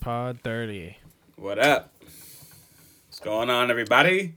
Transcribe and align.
Pod 0.00 0.40
30. 0.42 0.96
What 1.36 1.58
up? 1.58 1.92
What's 3.06 3.20
going 3.20 3.50
on, 3.50 3.70
everybody? 3.70 4.34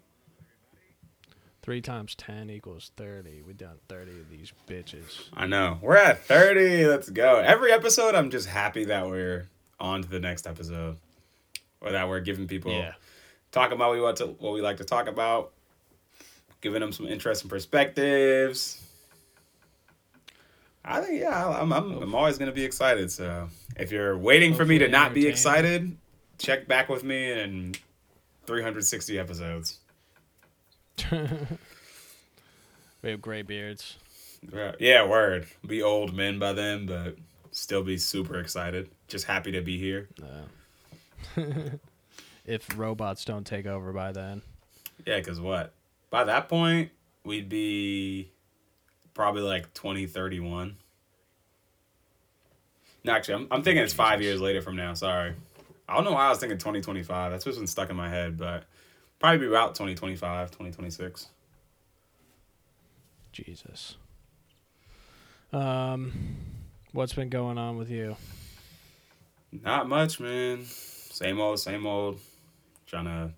3 1.62 1.82
times 1.82 2.16
10 2.16 2.50
equals 2.50 2.92
30. 2.98 3.44
We 3.44 3.54
done 3.54 3.78
30 3.88 4.12
of 4.12 4.30
these 4.30 4.52
bitches. 4.68 5.30
I 5.34 5.48
know. 5.48 5.80
We're 5.82 5.96
at 5.96 6.26
30. 6.26 6.86
Let's 6.88 7.10
go. 7.10 7.38
Every 7.40 7.72
episode, 7.72 8.14
I'm 8.16 8.30
just 8.30 8.48
happy 8.48 8.84
that 8.86 9.08
we're 9.08 9.48
on 9.80 10.02
to 10.02 10.10
the 10.10 10.20
next 10.20 10.46
episode. 10.48 10.98
Or 11.80 11.92
that 11.92 12.08
we're 12.10 12.20
giving 12.22 12.48
people 12.48 12.72
Yeah. 12.72 12.94
talking 13.52 13.76
about 13.76 13.90
what 13.90 13.96
we 13.96 14.02
want 14.02 14.18
to 14.18 14.28
what 14.28 14.54
we 14.54 14.62
like 14.62 14.78
to 14.78 14.86
talk 14.86 15.08
about. 15.08 15.52
Giving 16.62 16.80
them 16.82 16.92
some 16.94 17.08
interesting 17.08 17.50
perspectives. 17.50 18.82
I 20.86 21.02
think 21.02 21.22
yeah, 21.22 21.60
I'm 21.62 21.72
I'm, 21.72 22.04
I'm 22.04 22.16
always 22.16 22.38
gonna 22.38 22.52
be 22.52 22.66
excited. 22.66 23.12
So 23.12 23.48
if 23.78 23.92
you're 23.92 24.18
waiting 24.18 24.54
for 24.54 24.66
me 24.66 24.78
to 24.80 24.88
not 24.88 25.14
be 25.14 25.28
excited, 25.28 25.96
check 26.38 26.68
back 26.68 26.90
with 26.90 27.04
me 27.04 27.32
in 27.32 27.76
360 28.46 29.18
episodes. 29.18 29.80
we 31.12 33.10
have 33.10 33.22
gray 33.22 33.42
beards. 33.42 33.98
Yeah, 34.54 34.74
Yeah, 34.80 35.08
word. 35.08 35.48
Be 35.66 35.82
old 35.82 36.14
men 36.14 36.38
by 36.38 36.54
then, 36.54 36.86
but 36.86 37.16
still 37.52 37.84
be 37.84 37.98
super 37.98 38.40
excited. 38.40 38.90
Just 39.08 39.26
happy 39.26 39.52
to 39.54 39.62
be 39.62 39.78
here. 39.78 40.10
Uh, 40.22 41.42
if 42.46 42.68
robots 42.78 43.24
don't 43.24 43.48
take 43.48 43.66
over 43.66 43.94
by 43.94 44.12
then. 44.12 44.42
Yeah, 45.06 45.20
because 45.20 45.40
what? 45.40 45.74
By 46.10 46.26
that 46.26 46.50
point, 46.50 46.92
we'd 47.24 47.50
be 47.50 48.32
probably 49.14 49.44
like 49.44 49.74
2031. 49.74 50.76
No, 53.04 53.14
actually, 53.14 53.36
I'm, 53.36 53.48
I'm 53.52 53.64
thinking 53.64 53.84
it's 53.84 53.94
five 53.94 54.22
years 54.22 54.40
later 54.40 54.62
from 54.62 54.76
now. 54.76 54.94
Sorry. 54.94 55.34
I 55.88 55.96
don't 55.96 56.06
know 56.06 56.14
why 56.14 56.28
I 56.28 56.30
was 56.30 56.40
thinking 56.40 56.58
2025. 56.58 57.32
That's 57.32 57.46
what's 57.46 57.58
been 57.58 57.68
stuck 57.68 57.90
in 57.90 57.96
my 57.96 58.10
head, 58.10 58.38
but 58.38 58.64
probably 59.20 59.40
be 59.40 59.48
about 59.48 59.76
2025, 59.76 60.52
2026. 60.52 61.28
Jesus. 63.34 63.98
Um, 65.52 66.14
what's 66.94 67.14
been 67.14 67.30
going 67.30 67.58
on 67.58 67.78
with 67.78 67.90
you? 67.90 68.16
Not 69.52 69.88
much, 69.88 70.20
man. 70.20 70.66
Same 70.66 71.40
old, 71.40 71.60
same 71.60 71.86
old. 71.86 72.20
Trying 72.88 73.06
to 73.06 73.32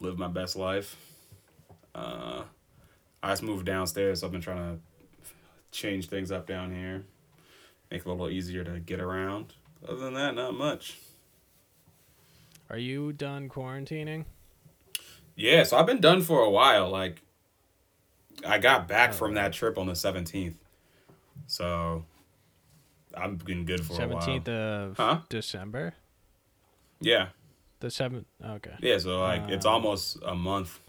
live 0.00 0.18
my 0.18 0.28
best 0.28 0.56
life. 0.56 0.96
Uh, 1.94 2.42
I 3.22 3.30
just 3.30 3.42
moved 3.42 3.64
downstairs, 3.64 4.20
so 4.20 4.26
I've 4.26 4.32
been 4.32 4.40
trying 4.40 4.76
to 4.76 4.80
change 5.70 6.08
things 6.08 6.30
up 6.30 6.46
down 6.46 6.72
here, 6.74 7.04
make 7.90 8.00
it 8.00 8.06
a 8.06 8.10
little 8.10 8.30
easier 8.30 8.64
to 8.64 8.80
get 8.80 9.00
around. 9.00 9.54
Other 9.86 9.96
than 9.96 10.14
that, 10.14 10.34
not 10.34 10.54
much. 10.56 10.98
Are 12.70 12.78
you 12.78 13.12
done 13.12 13.48
quarantining? 13.48 14.24
Yeah, 15.36 15.64
so 15.64 15.76
I've 15.76 15.86
been 15.86 16.00
done 16.00 16.22
for 16.22 16.40
a 16.40 16.50
while. 16.50 16.88
Like, 16.88 17.20
I 18.46 18.58
got 18.58 18.88
back 18.88 19.10
Oh, 19.10 19.14
from 19.14 19.34
that 19.34 19.52
trip 19.52 19.76
on 19.78 19.86
the 19.86 19.94
seventeenth, 19.96 20.56
so 21.46 22.04
I've 23.16 23.44
been 23.44 23.64
good 23.64 23.84
for 23.84 24.00
a 24.02 24.08
while. 24.08 24.22
17th 24.26 24.48
of 24.48 24.96
Huh? 24.96 25.20
December? 25.28 25.94
Yeah, 27.00 27.28
The 27.80 27.88
7th? 27.88 28.24
Okay. 28.42 28.74
yeah. 28.80 28.98
So 28.98 29.20
like, 29.20 29.48
it's 29.50 29.66
Um, 29.66 29.72
almost 29.74 30.18
a 30.24 30.34
month. 30.34 30.80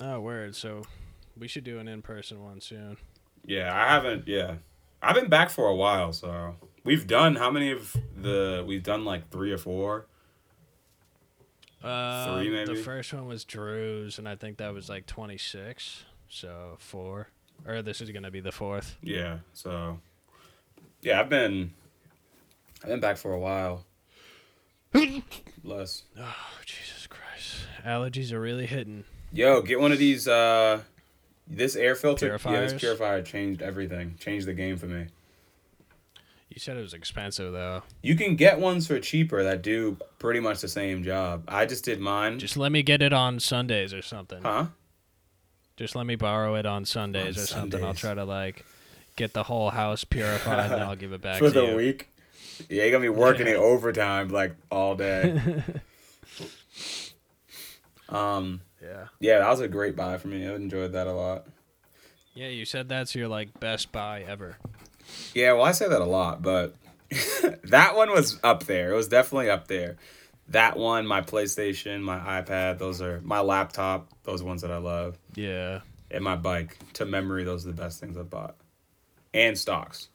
Oh, 0.00 0.20
word. 0.20 0.54
So 0.54 0.82
we 1.36 1.48
should 1.48 1.64
do 1.64 1.78
an 1.78 1.88
in 1.88 2.02
person 2.02 2.42
one 2.42 2.60
soon. 2.60 2.98
Yeah, 3.46 3.74
I 3.74 3.88
haven't. 3.92 4.28
Yeah, 4.28 4.56
I've 5.04 5.14
been 5.14 5.28
back 5.28 5.50
for 5.50 5.66
a 5.68 5.74
while. 5.74 6.12
So 6.12 6.56
we've 6.84 7.06
done 7.06 7.36
how 7.36 7.50
many 7.50 7.70
of 7.70 7.96
the? 8.16 8.64
We've 8.66 8.82
done 8.82 9.04
like 9.04 9.30
three 9.30 9.52
or 9.52 9.58
four. 9.58 10.06
Uh, 11.82 12.38
Three, 12.38 12.64
The 12.64 12.76
first 12.76 13.12
one 13.12 13.26
was 13.26 13.44
Drew's, 13.44 14.18
and 14.18 14.26
I 14.26 14.36
think 14.36 14.56
that 14.56 14.72
was 14.72 14.88
like 14.88 15.04
26. 15.04 16.04
So 16.30 16.76
four. 16.78 17.28
Or 17.66 17.82
this 17.82 18.00
is 18.00 18.10
going 18.10 18.22
to 18.22 18.30
be 18.30 18.40
the 18.40 18.52
fourth. 18.52 18.96
Yeah. 19.02 19.38
So 19.52 19.98
yeah, 21.02 21.20
I've 21.20 21.28
been. 21.28 21.72
I've 22.82 22.88
been 22.88 23.00
back 23.00 23.16
for 23.18 23.32
a 23.32 23.38
while. 23.38 23.84
Bless. 25.64 26.02
Oh, 26.18 26.34
Jesus 26.64 27.06
Christ. 27.06 27.66
Allergies 27.86 28.32
are 28.32 28.40
really 28.40 28.66
hitting. 28.66 29.04
Yo, 29.32 29.60
get 29.62 29.80
one 29.80 29.92
of 29.92 29.98
these. 29.98 30.26
uh 30.28 30.80
This 31.46 31.76
air 31.76 31.94
filter. 31.94 32.38
Yeah, 32.44 32.60
this 32.60 32.74
purifier 32.74 33.22
changed 33.22 33.62
everything. 33.62 34.16
Changed 34.18 34.46
the 34.46 34.54
game 34.54 34.76
for 34.76 34.86
me. 34.86 35.06
You 36.48 36.60
said 36.60 36.76
it 36.76 36.80
was 36.82 36.94
expensive, 36.94 37.52
though. 37.52 37.82
You 38.02 38.14
can 38.14 38.36
get 38.36 38.60
ones 38.60 38.86
for 38.86 38.98
cheaper 39.00 39.42
that 39.42 39.62
do 39.62 39.98
pretty 40.18 40.40
much 40.40 40.60
the 40.60 40.68
same 40.68 41.02
job. 41.02 41.44
I 41.48 41.66
just 41.66 41.84
did 41.84 42.00
mine. 42.00 42.38
Just 42.38 42.56
let 42.56 42.70
me 42.72 42.82
get 42.82 43.02
it 43.02 43.12
on 43.12 43.40
Sundays 43.40 43.92
or 43.92 44.02
something. 44.02 44.42
huh? 44.42 44.66
Just 45.76 45.96
let 45.96 46.06
me 46.06 46.14
borrow 46.14 46.54
it 46.54 46.66
on 46.66 46.84
Sundays 46.84 47.36
On 47.36 47.42
or 47.42 47.46
something. 47.46 47.84
I'll 47.84 47.94
try 47.94 48.14
to, 48.14 48.24
like, 48.24 48.64
get 49.16 49.32
the 49.32 49.42
whole 49.42 49.70
house 49.70 50.04
purified 50.04 50.70
and 50.70 50.82
I'll 50.82 50.94
give 50.96 51.12
it 51.12 51.20
back 51.20 51.38
for 51.40 51.46
to 51.46 51.50
the 51.50 51.66
you. 51.66 51.76
week. 51.76 52.08
Yeah, 52.68 52.84
you're 52.84 52.92
gonna 52.92 53.02
be 53.02 53.08
working 53.08 53.48
Yeah. 53.48 53.54
it 53.54 53.58
overtime 53.58 54.28
like 54.28 54.54
all 54.70 54.94
day. 54.94 55.38
um, 58.08 58.60
Yeah. 58.84 59.06
yeah, 59.20 59.38
that 59.38 59.48
was 59.48 59.60
a 59.60 59.68
great 59.68 59.96
buy 59.96 60.18
for 60.18 60.28
me. 60.28 60.46
I 60.46 60.54
enjoyed 60.54 60.92
that 60.92 61.06
a 61.06 61.12
lot. 61.12 61.46
Yeah, 62.34 62.48
you 62.48 62.64
said 62.64 62.88
that's 62.88 63.14
your, 63.14 63.28
like, 63.28 63.58
best 63.60 63.92
buy 63.92 64.22
ever. 64.28 64.58
Yeah, 65.34 65.52
well, 65.52 65.62
I 65.64 65.72
say 65.72 65.88
that 65.88 66.00
a 66.00 66.04
lot, 66.04 66.42
but 66.42 66.74
that 67.64 67.94
one 67.96 68.10
was 68.10 68.38
up 68.42 68.64
there. 68.64 68.92
It 68.92 68.96
was 68.96 69.08
definitely 69.08 69.48
up 69.50 69.68
there. 69.68 69.96
That 70.48 70.76
one, 70.76 71.06
my 71.06 71.22
PlayStation, 71.22 72.02
my 72.02 72.18
iPad, 72.42 72.78
those 72.78 73.00
are 73.00 73.20
my 73.22 73.40
laptop. 73.40 74.08
Those 74.24 74.42
ones 74.42 74.60
that 74.62 74.70
I 74.70 74.76
love, 74.78 75.16
Yeah. 75.34 75.80
and 76.10 76.22
my 76.22 76.36
bike. 76.36 76.76
To 76.94 77.06
memory, 77.06 77.44
those 77.44 77.64
are 77.64 77.70
the 77.72 77.80
best 77.82 78.00
things 78.00 78.16
I 78.18 78.22
bought, 78.22 78.56
and 79.32 79.56
stocks. 79.56 80.08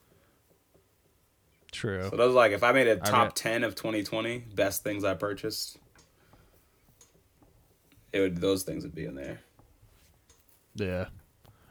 True. 1.72 2.08
So 2.10 2.16
those 2.16 2.30
are 2.32 2.36
like 2.36 2.52
if 2.52 2.62
I 2.62 2.72
made 2.72 2.86
a 2.88 2.96
top 2.96 3.28
read- 3.28 3.34
ten 3.36 3.64
of 3.64 3.74
2020 3.74 4.38
best 4.54 4.82
things 4.82 5.04
I 5.04 5.14
purchased, 5.14 5.78
it 8.12 8.20
would 8.20 8.36
those 8.40 8.62
things 8.62 8.82
would 8.84 8.94
be 8.94 9.04
in 9.04 9.14
there. 9.14 9.40
Yeah. 10.74 11.06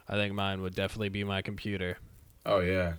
I 0.07 0.13
think 0.15 0.33
mine 0.33 0.61
would 0.61 0.75
definitely 0.75 1.09
be 1.09 1.23
my 1.23 1.41
computer. 1.41 1.97
Oh 2.45 2.59
yeah, 2.61 2.93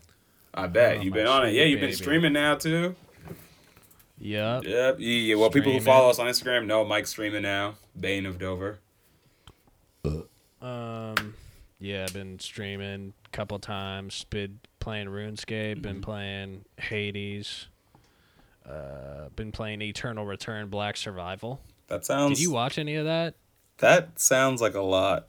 I 0.55 0.67
bet 0.69 0.99
Oh, 0.99 1.01
you've 1.01 1.15
been 1.15 1.27
on 1.27 1.47
it. 1.49 1.53
Yeah, 1.55 1.65
you've 1.65 1.81
been 1.81 1.93
streaming 1.95 2.33
now 2.34 2.55
too. 2.55 2.95
Yep. 4.19 4.65
Yep. 4.65 4.97
Yeah. 4.99 5.34
Well, 5.37 5.51
people 5.51 5.73
who 5.73 5.81
follow 5.81 6.11
us 6.11 6.19
on 6.19 6.27
Instagram 6.27 6.67
know 6.67 6.84
Mike's 6.84 7.11
streaming 7.11 7.43
now. 7.43 7.75
Bane 7.99 8.27
of 8.27 8.39
Dover. 8.39 8.78
Um, 10.62 11.34
yeah, 11.78 12.05
I've 12.05 12.12
been 12.12 12.39
streaming 12.39 13.15
a 13.25 13.28
couple 13.37 13.59
times. 13.59 14.25
Been 14.28 14.61
playing 14.78 15.09
RuneScape. 15.09 15.81
Been 15.83 16.01
Mhm. 16.01 16.03
playing 16.03 16.65
Hades. 16.78 17.67
Uh, 18.69 19.31
been 19.34 19.53
playing 19.53 19.81
Eternal 19.83 20.27
Return 20.27 20.69
Black 20.69 20.97
Survival. 20.99 21.61
That 21.91 22.06
sounds. 22.06 22.39
Did 22.39 22.43
you 22.45 22.53
watch 22.53 22.78
any 22.78 22.95
of 22.95 23.05
that? 23.05 23.34
That 23.78 24.19
sounds 24.19 24.62
like 24.62 24.75
a 24.75 24.81
lot. 24.81 25.27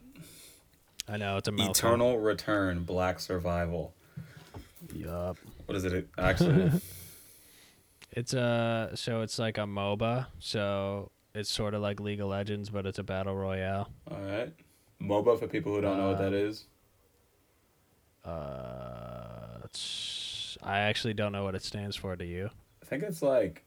I 1.09 1.17
know 1.17 1.37
it's 1.37 1.47
a 1.47 1.51
mouthful. 1.51 1.71
Eternal 1.71 2.19
Return, 2.19 2.83
Black 2.83 3.19
Survival. 3.19 3.93
Yup. 4.93 5.37
What 5.65 5.75
is 5.75 5.83
it 5.83 6.07
actually? 6.17 6.71
It's 8.13 8.33
uh 8.33 8.93
so 8.93 9.21
it's 9.21 9.39
like 9.39 9.57
a 9.57 9.61
MOBA. 9.61 10.27
So 10.39 11.11
it's 11.33 11.49
sort 11.49 11.73
of 11.73 11.81
like 11.81 12.01
League 12.01 12.19
of 12.19 12.27
Legends, 12.27 12.69
but 12.69 12.85
it's 12.85 12.99
a 12.99 13.03
battle 13.03 13.33
royale. 13.33 13.89
All 14.09 14.19
right. 14.19 14.51
MOBA 15.01 15.39
for 15.39 15.47
people 15.47 15.73
who 15.73 15.79
don't 15.79 15.97
know 15.97 16.09
what 16.09 16.17
that 16.17 16.33
is. 16.33 16.65
Uh, 18.25 18.29
is. 18.29 18.33
Uh, 18.33 19.59
it's, 19.63 20.57
I 20.61 20.79
actually 20.79 21.13
don't 21.13 21.31
know 21.31 21.45
what 21.45 21.55
it 21.55 21.63
stands 21.63 21.95
for. 21.95 22.17
Do 22.17 22.25
you? 22.25 22.49
I 22.81 22.85
think 22.85 23.03
it's 23.03 23.21
like. 23.21 23.63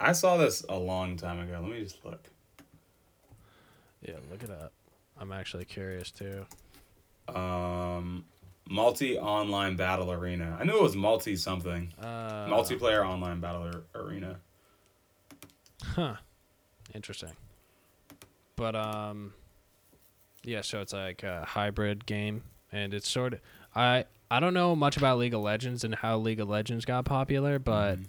I 0.00 0.12
saw 0.12 0.36
this 0.36 0.64
a 0.68 0.76
long 0.78 1.16
time 1.16 1.38
ago. 1.40 1.58
Let 1.62 1.70
me 1.70 1.82
just 1.82 2.04
look. 2.04 2.28
Yeah, 4.02 4.14
look 4.30 4.42
it 4.42 4.50
up. 4.50 4.72
I'm 5.18 5.32
actually 5.32 5.64
curious 5.64 6.10
too. 6.10 6.44
Um, 7.34 8.24
multi 8.68 9.18
online 9.18 9.76
battle 9.76 10.10
arena. 10.12 10.56
I 10.60 10.64
knew 10.64 10.76
it 10.76 10.82
was 10.82 10.96
multi 10.96 11.36
something. 11.36 11.92
Uh, 12.00 12.46
Multiplayer 12.48 13.06
online 13.06 13.40
battle 13.40 13.62
ar- 13.62 13.82
arena. 14.02 14.40
Huh. 15.82 16.16
Interesting. 16.94 17.32
But 18.56 18.74
um 18.76 19.32
yeah, 20.44 20.60
so 20.60 20.80
it's 20.80 20.92
like 20.92 21.22
a 21.22 21.44
hybrid 21.46 22.04
game 22.06 22.42
and 22.70 22.92
it's 22.94 23.08
sort 23.08 23.34
of 23.34 23.40
I 23.74 24.04
I 24.30 24.40
don't 24.40 24.54
know 24.54 24.74
much 24.76 24.96
about 24.96 25.18
League 25.18 25.34
of 25.34 25.40
Legends 25.40 25.82
and 25.84 25.94
how 25.94 26.18
League 26.18 26.40
of 26.40 26.48
Legends 26.48 26.84
got 26.84 27.04
popular, 27.04 27.58
but 27.58 27.98
Mhm. 27.98 28.06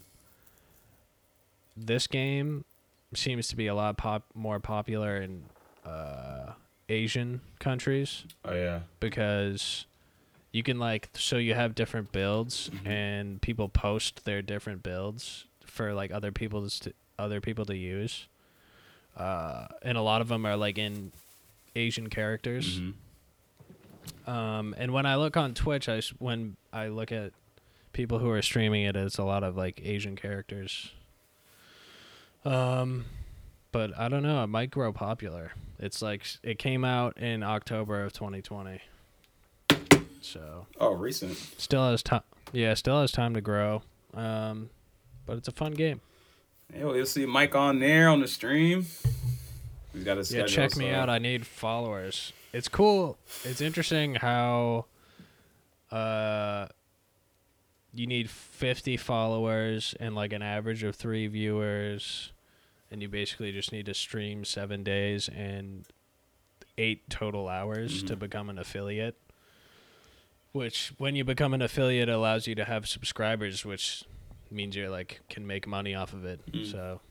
This 1.78 2.08
game 2.08 2.64
seems 3.14 3.48
to 3.50 3.56
be 3.56 3.68
a 3.68 3.76
lot 3.76 3.98
pop 3.98 4.24
more 4.34 4.60
popular 4.60 5.18
in 5.22 5.44
uh 5.86 6.52
Asian 6.90 7.42
countries 7.60 8.24
Oh 8.44 8.54
yeah. 8.54 8.82
because 9.00 9.86
you 10.52 10.64
can 10.64 10.80
like 10.80 11.10
so 11.14 11.38
you 11.38 11.54
have 11.54 11.76
different 11.76 12.12
builds 12.12 12.70
Mhm. 12.70 12.88
and 12.88 13.42
people 13.42 13.70
post 13.70 14.26
their 14.26 14.42
different 14.42 14.84
builds 14.84 15.46
for 15.66 15.94
like 15.94 16.12
other 16.12 16.32
people 16.32 16.70
to 16.70 16.94
other 17.18 17.40
people 17.42 17.66
to 17.66 17.76
use. 17.78 18.28
Uh, 19.18 19.68
and 19.82 19.98
a 19.98 20.02
lot 20.02 20.22
of 20.22 20.28
them 20.28 20.46
are 20.46 20.58
like 20.58 20.78
in 20.78 21.12
Asian 21.76 22.10
characters. 22.10 22.80
Mhm. 22.80 22.94
Um, 24.28 24.76
and 24.78 24.92
when 24.94 25.06
I 25.06 25.16
look 25.16 25.38
on 25.38 25.54
Twitch, 25.54 25.88
I 25.90 26.02
when 26.20 26.58
I 26.74 26.88
look 26.88 27.12
at 27.12 27.32
people 27.94 28.20
who 28.20 28.30
are 28.30 28.42
streaming 28.42 28.84
it, 28.86 28.96
it's 28.96 29.18
a 29.18 29.24
lot 29.24 29.44
of 29.44 29.56
like 29.56 29.82
Asian 29.84 30.16
characters. 30.16 30.92
Um, 32.46 33.06
but 33.72 33.98
I 33.98 34.08
don't 34.08 34.24
know. 34.24 34.44
It 34.44 34.48
might 34.48 34.72
grow 34.72 34.94
popular. 34.94 35.52
It's 35.80 36.02
like 36.02 36.26
it 36.44 36.60
came 36.60 36.86
out 36.86 37.18
in 37.18 37.44
October 37.44 38.04
of 38.04 38.14
2020, 38.14 38.80
so 40.22 40.68
Oh, 40.80 40.94
recent. 40.94 41.36
still 41.58 41.90
has 41.90 42.02
time. 42.02 42.22
Yeah, 42.54 42.74
still 42.76 43.02
has 43.02 43.12
time 43.12 43.34
to 43.34 43.42
grow. 43.42 43.82
Um, 44.14 44.70
but 45.26 45.38
it's 45.38 45.48
a 45.48 45.52
fun 45.52 45.74
game. 45.74 46.00
Yeah, 46.74 46.86
well, 46.86 46.96
you'll 46.96 47.06
see 47.06 47.26
Mike 47.26 47.56
on 47.56 47.80
there 47.80 48.08
on 48.10 48.22
the 48.22 48.28
stream. 48.28 48.86
He's 49.94 50.04
got 50.04 50.18
his 50.18 50.32
Yeah, 50.32 50.46
schedule, 50.46 50.56
check 50.70 50.78
me 50.78 50.92
out. 50.92 51.10
I 51.10 51.18
need 51.20 51.46
followers. 51.46 52.32
It's 52.54 52.68
cool. 52.70 53.18
It's 53.44 53.60
interesting 53.62 54.16
how 54.16 54.86
uh 55.92 56.68
you 57.94 58.08
need 58.08 58.30
50 58.30 58.98
followers 58.98 59.96
and 60.00 60.16
like 60.16 60.34
an 60.34 60.42
average 60.42 60.84
of 60.84 60.96
3 60.96 61.28
viewers 61.28 62.32
and 62.92 63.02
you 63.02 63.08
basically 63.10 63.52
just 63.52 63.72
need 63.72 63.86
to 63.88 63.94
stream 63.94 64.46
7 64.46 64.84
days 64.84 65.28
and 65.30 65.86
8 66.78 67.10
total 67.10 67.48
hours 67.50 68.04
to 68.04 68.16
Mhm. 68.16 68.20
become 68.20 68.50
an 68.50 68.58
affiliate. 68.60 69.16
Which 70.52 70.94
when 70.98 71.16
you 71.16 71.24
become 71.26 71.54
an 71.54 71.62
affiliate 71.62 72.08
allows 72.10 72.48
you 72.48 72.56
to 72.56 72.66
have 72.66 72.88
subscribers 72.88 73.66
which 73.66 74.04
means 74.52 74.76
you're 74.76 74.90
like 74.90 75.20
can 75.30 75.46
make 75.46 75.68
money 75.68 75.94
off 75.96 76.14
of 76.14 76.24
it. 76.26 76.40
Mm. 76.52 76.72
So 76.72 77.02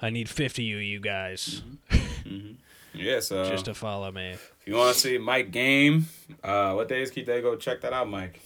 I 0.00 0.10
need 0.10 0.28
50 0.28 0.62
you 0.62 0.76
you 0.78 1.00
guys 1.00 1.62
Mhm. 2.24 2.56
Yeah, 2.92 3.20
so 3.20 3.48
just 3.48 3.66
to 3.66 3.74
follow 3.74 4.10
me. 4.10 4.30
if 4.30 4.52
you 4.66 4.74
want 4.74 4.94
to 4.94 5.00
see 5.00 5.16
Mike 5.16 5.52
game, 5.52 6.08
uh, 6.42 6.72
what 6.72 6.88
days 6.88 7.12
keep 7.12 7.24
they 7.26 7.40
go 7.40 7.54
check 7.54 7.80
that 7.82 7.92
out, 7.92 8.08
Mike? 8.08 8.40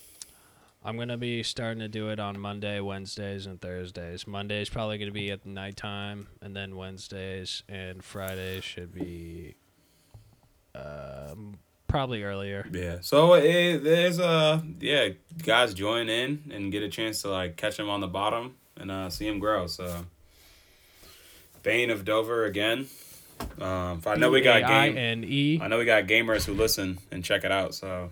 I'm 0.85 0.99
gonna 0.99 1.17
be 1.17 1.43
starting 1.43 1.79
to 1.81 1.89
do 1.89 2.11
it 2.11 2.21
on 2.21 2.39
Monday, 2.39 2.79
Wednesdays, 2.81 3.47
and 3.47 3.61
Thursdays. 3.61 4.27
Monday's 4.27 4.69
probably 4.69 4.99
gonna 4.99 5.11
be 5.13 5.31
at 5.31 5.43
the 5.43 5.49
nighttime, 5.49 6.29
and 6.43 6.55
then 6.55 6.77
Wednesdays 6.77 7.63
and 7.69 8.05
Fridays 8.05 8.65
should 8.65 8.93
be 8.95 9.55
um, 10.75 11.59
probably 11.89 12.23
earlier. 12.23 12.67
Yeah. 12.73 12.99
So 13.01 13.35
it, 13.35 13.79
there's 13.79 14.19
uh 14.19 14.61
yeah 14.81 15.11
guys 15.43 15.75
join 15.75 16.09
in 16.09 16.51
and 16.53 16.71
get 16.73 16.83
a 16.83 16.89
chance 16.89 17.23
to 17.23 17.31
like 17.31 17.57
catch 17.57 17.79
him 17.79 17.89
on 17.89 18.01
the 18.01 18.09
bottom 18.09 18.57
and 18.77 18.91
uh 18.91 19.09
see 19.11 19.27
him 19.27 19.39
grow. 19.39 19.67
So 19.69 20.05
Bane 21.63 21.91
of 21.91 22.05
Dover 22.05 22.45
again. 22.45 22.89
Um, 23.61 24.01
I 24.07 24.17
know 24.17 24.31
we 24.31 24.43
got 24.43 24.67
game. 24.69 24.97
and 24.97 25.25
E. 25.25 25.59
I 25.63 25.69
know 25.69 25.79
we 25.79 25.85
got 25.85 26.05
gamers 26.05 26.45
who 26.45 26.55
listen 26.55 26.99
and 27.11 27.25
check 27.25 27.45
it 27.45 27.51
out. 27.51 27.75
So 27.75 28.11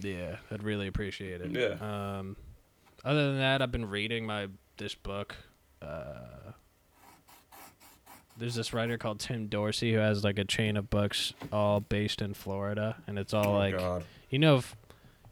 Yeah, 0.00 0.36
I'd 0.50 0.62
really 0.62 0.86
appreciate 0.86 1.40
it. 1.40 1.50
Yeah. 1.50 2.18
Um, 2.18 2.36
other 3.04 3.28
than 3.28 3.38
that, 3.38 3.62
I've 3.62 3.72
been 3.72 3.88
reading 3.88 4.26
my 4.26 4.48
this 4.76 4.94
book. 4.94 5.34
Uh, 5.80 6.52
there's 8.38 8.54
this 8.54 8.72
writer 8.72 8.98
called 8.98 9.20
Tim 9.20 9.46
Dorsey 9.46 9.92
who 9.92 9.98
has 9.98 10.22
like 10.24 10.38
a 10.38 10.44
chain 10.44 10.76
of 10.76 10.90
books 10.90 11.32
all 11.52 11.80
based 11.80 12.20
in 12.20 12.34
Florida, 12.34 12.96
and 13.06 13.18
it's 13.18 13.32
all 13.32 13.48
oh 13.48 13.58
like 13.58 13.78
God, 13.78 14.04
you 14.30 14.38
know, 14.38 14.62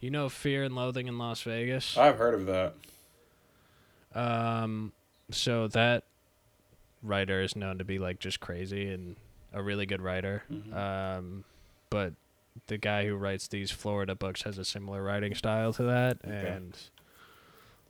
you 0.00 0.10
know, 0.10 0.28
Fear 0.28 0.64
and 0.64 0.74
Loathing 0.74 1.06
in 1.08 1.18
Las 1.18 1.42
Vegas. 1.42 1.96
I've 1.98 2.16
heard 2.18 2.34
of 2.34 2.46
that. 2.46 2.74
Um, 4.14 4.92
so 5.30 5.68
that 5.68 6.04
writer 7.02 7.42
is 7.42 7.56
known 7.56 7.78
to 7.78 7.84
be 7.84 7.98
like 7.98 8.20
just 8.20 8.40
crazy 8.40 8.88
and 8.88 9.16
a 9.52 9.62
really 9.62 9.86
good 9.86 10.00
writer. 10.00 10.44
Mhm. 10.50 10.74
Um, 10.74 11.44
but 11.90 12.14
the 12.66 12.78
guy 12.78 13.06
who 13.06 13.14
writes 13.16 13.48
these 13.48 13.70
Florida 13.70 14.14
books 14.14 14.42
has 14.42 14.58
a 14.58 14.64
similar 14.64 15.02
writing 15.02 15.34
style 15.34 15.72
to 15.74 15.82
that, 15.84 16.18
Okay. 16.24 16.48
and 16.48 16.76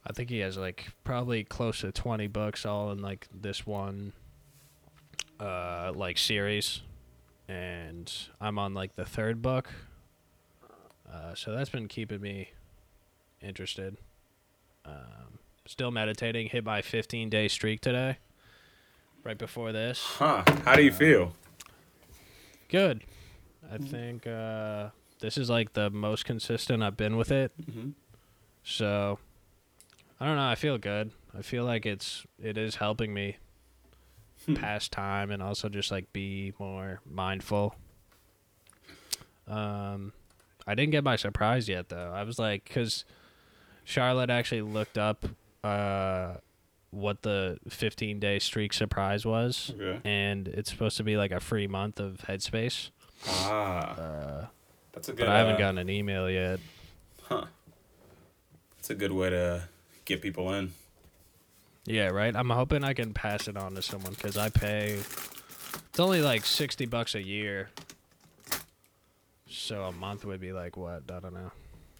I 0.06 0.12
think 0.12 0.30
he 0.30 0.38
has 0.40 0.56
like 0.56 0.88
probably 1.04 1.44
close 1.44 1.80
to 1.80 1.92
twenty 1.92 2.26
books 2.26 2.64
all 2.66 2.90
in 2.90 3.00
like 3.02 3.26
this 3.32 3.66
one, 3.66 4.12
uh, 5.40 5.92
like 5.94 6.18
series, 6.18 6.80
and 7.48 8.12
I'm 8.40 8.58
on 8.58 8.74
like 8.74 8.96
the 8.96 9.04
third 9.04 9.42
book. 9.42 9.70
Uh, 11.10 11.34
so 11.34 11.52
that's 11.52 11.70
been 11.70 11.86
keeping 11.88 12.20
me 12.20 12.50
interested. 13.40 13.96
Um, 14.84 15.38
still 15.66 15.90
meditating. 15.90 16.48
Hit 16.48 16.64
my 16.64 16.82
15 16.82 17.30
day 17.30 17.46
streak 17.48 17.80
today. 17.80 18.18
Right 19.22 19.38
before 19.38 19.70
this. 19.72 20.00
Huh? 20.02 20.42
How 20.64 20.74
do 20.74 20.82
you 20.82 20.90
feel? 20.92 21.34
Good. 22.68 23.02
I 23.74 23.78
think 23.78 24.26
uh, 24.26 24.88
this 25.20 25.36
is 25.36 25.50
like 25.50 25.72
the 25.72 25.90
most 25.90 26.24
consistent 26.24 26.82
I've 26.82 26.96
been 26.96 27.16
with 27.16 27.30
it. 27.32 27.52
Mm-hmm. 27.60 27.90
So 28.62 29.18
I 30.20 30.26
don't 30.26 30.36
know. 30.36 30.48
I 30.48 30.54
feel 30.54 30.78
good. 30.78 31.10
I 31.36 31.42
feel 31.42 31.64
like 31.64 31.84
it's 31.86 32.24
it 32.42 32.56
is 32.56 32.76
helping 32.76 33.12
me 33.14 33.36
Hmm. 34.46 34.54
pass 34.54 34.88
time 34.88 35.30
and 35.30 35.42
also 35.42 35.68
just 35.70 35.90
like 35.90 36.12
be 36.12 36.52
more 36.58 37.00
mindful. 37.08 37.76
Um, 39.46 40.12
I 40.66 40.74
didn't 40.74 40.92
get 40.92 41.04
my 41.04 41.16
surprise 41.16 41.68
yet 41.68 41.88
though. 41.88 42.12
I 42.14 42.22
was 42.24 42.38
like, 42.38 42.64
because 42.64 43.04
Charlotte 43.84 44.30
actually 44.30 44.62
looked 44.62 44.98
up 44.98 45.24
uh 45.62 46.34
what 46.90 47.22
the 47.22 47.58
15 47.68 48.20
day 48.20 48.38
streak 48.38 48.72
surprise 48.72 49.24
was, 49.26 49.72
Okay. 49.74 50.00
and 50.04 50.46
it's 50.46 50.70
supposed 50.70 50.96
to 50.98 51.02
be 51.02 51.16
like 51.16 51.32
a 51.32 51.40
free 51.40 51.66
month 51.66 51.98
of 51.98 52.18
Headspace. 52.28 52.90
Ah, 53.26 53.96
Uh, 53.98 54.46
that's 54.92 55.08
a 55.08 55.12
good. 55.12 55.26
but 55.26 55.28
I 55.28 55.38
haven't 55.38 55.54
uh, 55.56 55.58
gotten 55.58 55.78
an 55.78 55.90
email 55.90 56.30
yet. 56.30 56.60
Huh. 57.22 57.44
It's 58.78 58.90
a 58.90 58.94
good 58.94 59.12
way 59.12 59.30
to 59.30 59.68
get 60.04 60.20
people 60.22 60.52
in. 60.52 60.72
Yeah, 61.86 62.08
right. 62.08 62.34
I'm 62.34 62.50
hoping 62.50 62.84
I 62.84 62.94
can 62.94 63.12
pass 63.14 63.48
it 63.48 63.56
on 63.56 63.74
to 63.74 63.82
someone 63.82 64.12
because 64.14 64.36
I 64.36 64.48
pay. 64.50 64.94
It's 64.94 66.00
only 66.00 66.22
like 66.22 66.44
sixty 66.46 66.86
bucks 66.86 67.14
a 67.14 67.22
year. 67.22 67.70
So 69.48 69.84
a 69.84 69.92
month 69.92 70.24
would 70.24 70.40
be 70.40 70.52
like 70.52 70.76
what? 70.76 71.02
I 71.10 71.20
don't 71.20 71.34
know, 71.34 71.50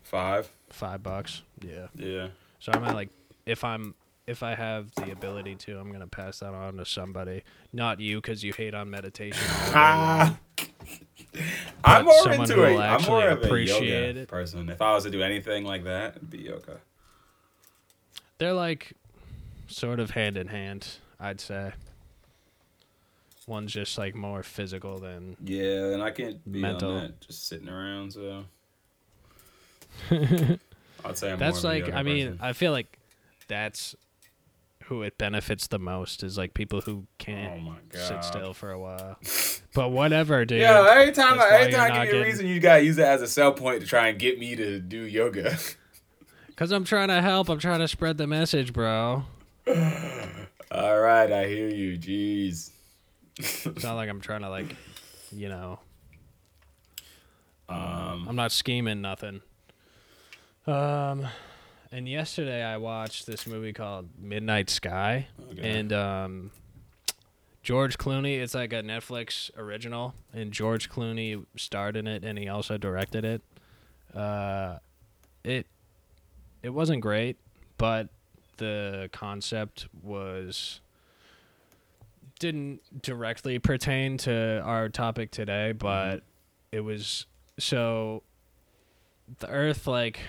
Five. 0.02 0.50
five 0.70 1.02
bucks. 1.02 1.42
Yeah. 1.62 1.86
Yeah. 1.94 2.28
So 2.60 2.72
I'm 2.72 2.84
at 2.84 2.94
like, 2.94 3.10
if 3.46 3.62
I'm 3.64 3.94
if 4.26 4.42
I 4.42 4.54
have 4.54 4.94
the 4.94 5.12
ability 5.12 5.54
to, 5.56 5.78
I'm 5.78 5.92
gonna 5.92 6.06
pass 6.06 6.40
that 6.40 6.52
on 6.54 6.76
to 6.78 6.84
somebody. 6.84 7.42
Not 7.72 8.00
you, 8.00 8.16
because 8.20 8.42
you 8.42 8.52
hate 8.52 8.74
on 8.74 8.90
meditation. 8.90 9.46
all 11.34 11.42
day 11.42 11.44
long. 11.44 11.84
I'm 11.84 12.04
more 12.04 12.32
into 12.32 12.62
it. 12.64 12.78
I'm 12.78 13.02
more 13.04 13.28
of 13.28 13.44
a 13.44 13.60
yoga 13.60 14.20
it. 14.20 14.28
person. 14.28 14.68
If 14.68 14.80
I 14.82 14.94
was 14.94 15.04
to 15.04 15.10
do 15.10 15.22
anything 15.22 15.64
like 15.64 15.84
that, 15.84 16.16
it'd 16.16 16.30
be 16.30 16.38
yoga. 16.38 16.80
They're 18.38 18.52
like, 18.52 18.92
sort 19.66 20.00
of 20.00 20.10
hand 20.10 20.36
in 20.36 20.48
hand. 20.48 20.86
I'd 21.20 21.40
say. 21.40 21.72
One's 23.46 23.72
just 23.72 23.98
like 23.98 24.14
more 24.14 24.42
physical 24.42 24.98
than 24.98 25.36
Yeah, 25.44 25.92
and 25.92 26.02
I 26.02 26.10
can't 26.10 26.50
be 26.50 26.60
Mental. 26.60 26.92
on 26.92 27.02
that 27.02 27.20
just 27.20 27.46
sitting 27.46 27.68
around. 27.68 28.12
So 28.12 28.44
I'd 30.10 31.18
say 31.18 31.32
I'm 31.32 31.38
that's 31.38 31.62
more 31.62 31.72
of 31.72 31.78
a 31.78 31.84
like 31.86 31.94
i 31.94 32.02
mean 32.02 32.38
i 32.40 32.52
feel 32.52 32.72
like 32.72 32.98
that's 33.46 33.94
who 34.88 35.02
it 35.02 35.16
benefits 35.18 35.66
the 35.68 35.78
most 35.78 36.22
is 36.22 36.36
like 36.36 36.52
people 36.54 36.80
who 36.82 37.06
can't 37.18 37.68
oh 37.68 37.74
sit 37.98 38.22
still 38.24 38.52
for 38.52 38.70
a 38.70 38.78
while 38.78 39.18
but 39.74 39.90
whatever 39.90 40.44
dude 40.44 40.60
Yeah, 40.60 40.86
every 40.90 41.12
time, 41.12 41.36
why 41.38 41.48
every 41.52 41.72
time 41.72 41.92
I 41.92 42.04
give 42.04 42.14
you 42.14 42.20
a 42.20 42.24
reason, 42.24 42.46
you 42.46 42.60
gotta 42.60 42.82
use 42.84 42.98
it 42.98 43.04
as 43.04 43.22
a 43.22 43.26
sell 43.26 43.52
point 43.52 43.80
to 43.80 43.86
try 43.86 44.08
and 44.08 44.18
get 44.18 44.38
me 44.38 44.54
to 44.56 44.78
do 44.80 44.98
yoga. 45.02 45.56
because 46.48 46.70
i'm 46.70 46.84
trying 46.84 47.08
to 47.08 47.20
help 47.22 47.48
i'm 47.48 47.58
trying 47.58 47.80
to 47.80 47.88
spread 47.88 48.16
the 48.18 48.26
message 48.26 48.72
bro 48.72 49.24
All 50.70 50.98
right, 50.98 51.30
I 51.30 51.46
hear 51.46 51.68
you. 51.68 51.96
Jeez. 51.98 52.70
it's 53.38 53.82
not 53.84 53.94
like 53.94 54.08
i'm 54.10 54.20
trying 54.20 54.42
to 54.42 54.48
like 54.50 54.74
you 55.32 55.48
know 55.48 55.78
Um, 57.68 58.26
i'm 58.28 58.36
not 58.36 58.52
scheming 58.52 59.00
nothing 59.00 59.40
um 60.66 61.26
and 61.94 62.08
yesterday 62.08 62.62
i 62.62 62.76
watched 62.76 63.26
this 63.26 63.46
movie 63.46 63.72
called 63.72 64.08
midnight 64.18 64.68
sky 64.68 65.26
okay. 65.52 65.78
and 65.78 65.92
um 65.92 66.50
George 67.64 67.96
Clooney, 67.96 68.40
it's 68.40 68.54
like 68.54 68.74
a 68.74 68.82
Netflix 68.82 69.50
original, 69.56 70.12
and 70.34 70.52
George 70.52 70.90
Clooney 70.90 71.46
starred 71.56 71.96
in 71.96 72.06
it, 72.06 72.22
and 72.22 72.38
he 72.38 72.46
also 72.46 72.76
directed 72.76 73.24
it. 73.24 73.40
Uh, 74.14 74.76
it 75.42 75.66
it 76.62 76.68
wasn't 76.68 77.00
great, 77.00 77.38
but 77.78 78.08
the 78.58 79.08
concept 79.12 79.88
was 80.02 80.80
didn't 82.38 82.82
directly 83.02 83.58
pertain 83.58 84.18
to 84.18 84.60
our 84.60 84.90
topic 84.90 85.30
today, 85.30 85.72
but 85.72 86.22
it 86.70 86.80
was 86.80 87.24
so 87.58 88.22
the 89.38 89.48
Earth 89.48 89.86
like 89.86 90.20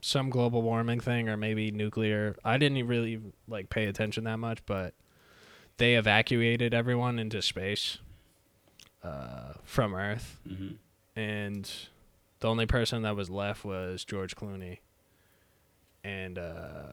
some 0.00 0.30
global 0.30 0.62
warming 0.62 1.00
thing 1.00 1.28
or 1.28 1.36
maybe 1.36 1.70
nuclear. 1.70 2.36
I 2.44 2.58
didn't 2.58 2.86
really 2.86 3.20
like 3.46 3.70
pay 3.70 3.86
attention 3.86 4.24
that 4.24 4.38
much, 4.38 4.58
but 4.66 4.94
they 5.78 5.94
evacuated 5.96 6.74
everyone 6.74 7.18
into 7.18 7.40
space 7.42 7.98
uh, 9.02 9.54
from 9.64 9.94
Earth, 9.94 10.38
hmm 10.46 10.68
and 11.16 11.68
the 12.40 12.48
only 12.48 12.66
person 12.66 13.02
that 13.02 13.16
was 13.16 13.28
left 13.28 13.64
was 13.64 14.04
George 14.04 14.36
Clooney, 14.36 14.78
and 16.04 16.38
uh, 16.38 16.92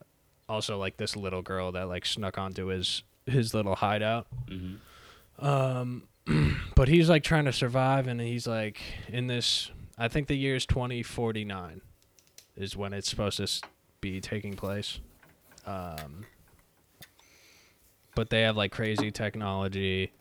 also 0.50 0.78
like 0.78 0.98
this 0.98 1.16
little 1.16 1.42
girl 1.42 1.72
that 1.74 1.88
like 1.88 2.06
snuck 2.06 2.38
onto 2.38 2.68
his 2.68 3.04
his 3.26 3.54
little 3.54 3.76
hideout. 3.76 4.28
hmm 4.48 4.76
Um, 5.38 6.04
but 6.76 6.88
he's 6.88 7.10
like 7.10 7.24
trying 7.24 7.46
to 7.46 7.54
survive, 7.54 8.08
and 8.08 8.20
he's 8.22 8.48
like 8.48 8.82
in 9.10 9.28
this. 9.28 9.72
I 9.98 10.08
think 10.08 10.28
the 10.28 10.36
year 10.36 10.56
is 10.56 10.66
twenty 10.66 11.04
forty 11.04 11.46
nine, 11.46 11.82
is 12.56 12.76
when 12.76 12.94
it's 12.94 13.10
supposed 13.10 13.38
to 13.38 13.64
be 14.02 14.22
taking 14.22 14.56
place. 14.56 15.00
Um, 15.66 16.26
but 18.16 18.30
they 18.30 18.42
have 18.44 18.56
like 18.56 18.72
crazy 18.72 19.12
technology, 19.12 20.12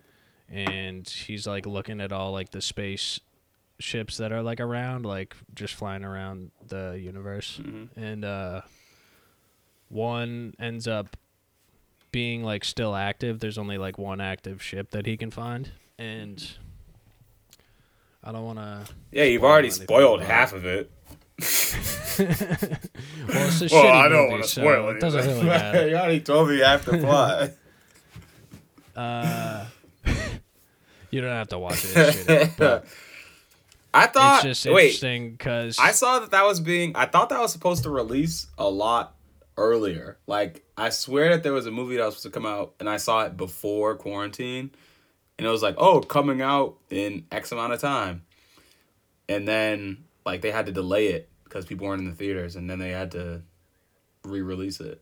and 0.51 1.09
he's 1.09 1.47
like 1.47 1.67
looking 1.67 2.01
at 2.01 2.13
all 2.13 2.33
like 2.33 2.51
the 2.51 2.61
space 2.61 3.21
ships 3.79 4.17
that 4.19 4.33
are 4.33 4.43
like 4.43 4.61
around, 4.61 5.05
like 5.05 5.37
just 5.55 5.75
flying 5.75 6.05
around 6.05 6.51
the 6.67 6.99
universe 7.01 7.61
hmm 7.63 7.85
and 7.97 8.25
uh 8.25 8.63
one 9.89 10.55
ends 10.59 10.89
up 10.89 11.17
being 12.11 12.43
like 12.43 12.65
still 12.65 12.95
active 12.95 13.41
there's 13.41 13.59
only 13.59 13.77
like 13.77 13.99
one 13.99 14.21
active 14.21 14.63
ship 14.63 14.91
that 14.93 15.05
he 15.07 15.17
can 15.17 15.31
find 15.31 15.73
and 15.99 16.57
i 18.23 18.33
don't 18.33 18.45
want 18.45 18.59
to 18.59 18.87
Yeah, 19.13 19.25
you've 19.25 19.45
already 19.45 19.71
spoiled 19.71 20.23
half 20.23 20.53
of 20.53 20.65
it. 20.65 20.91
well 22.19 22.29
it's 23.49 23.61
a 23.63 23.67
well, 23.67 23.85
shitty 23.85 23.91
I 23.91 24.09
don't 24.09 24.19
movie, 24.23 24.31
want 24.31 24.43
to 24.45 24.49
so 24.49 24.61
spoil 24.63 24.89
it 24.91 25.01
doesn't 25.01 25.27
really 25.27 25.45
matter 25.45 25.89
you 25.91 25.97
already 25.97 26.21
told 26.21 26.49
me 26.49 26.59
half 26.61 26.85
the 26.85 26.99
plot. 26.99 27.51
uh 28.97 29.67
you 31.11 31.21
don't 31.21 31.31
have 31.31 31.49
to 31.49 31.59
watch 31.59 31.85
it 31.85 31.97
it's 31.97 32.17
shitty, 32.25 32.57
but 32.59 32.87
I 33.93 34.07
thought. 34.09 34.45
it's 34.45 34.61
just 34.63 34.75
wait, 34.75 34.87
interesting 34.87 35.31
because 35.33 35.79
I 35.79 35.93
saw 35.93 36.19
that 36.19 36.33
that 36.33 36.45
was 36.45 36.59
being. 36.59 36.97
I 36.97 37.07
thought 37.07 37.29
that 37.29 37.41
was 37.41 37.53
supposed 37.53 37.85
to 37.85 37.91
release 37.91 38.49
a 38.59 38.69
lot 38.69 39.15
earlier. 39.57 40.19
Like 40.27 40.65
I 40.77 40.89
swear 40.91 41.31
that 41.31 41.45
there 41.45 41.53
was 41.53 41.67
a 41.67 41.71
movie 41.71 41.97
that 41.97 42.05
was 42.05 42.17
supposed 42.17 42.35
to 42.35 42.41
come 42.41 42.45
out, 42.45 42.75
and 42.81 42.91
I 42.91 42.97
saw 42.97 43.25
it 43.25 43.37
before 43.37 43.95
quarantine, 43.95 44.73
and 45.39 45.47
it 45.47 45.51
was 45.51 45.63
like, 45.63 45.77
oh, 45.79 46.01
coming 46.01 46.43
out 46.43 46.77
in 46.91 47.25
X 47.31 47.53
amount 47.53 47.73
of 47.73 47.81
time, 47.81 48.23
and 49.29 49.47
then 49.47 49.99
like 50.27 50.41
they 50.41 50.51
had 50.51 50.67
to 50.67 50.73
delay 50.73 51.07
it 51.09 51.29
because 51.55 51.65
people 51.67 51.87
weren't 51.87 52.01
in 52.03 52.09
the 52.09 52.15
theaters, 52.17 52.57
and 52.57 52.69
then 52.69 52.81
they 52.81 52.91
had 52.91 53.13
to 53.13 53.41
re-release 54.25 54.81
it. 54.81 55.01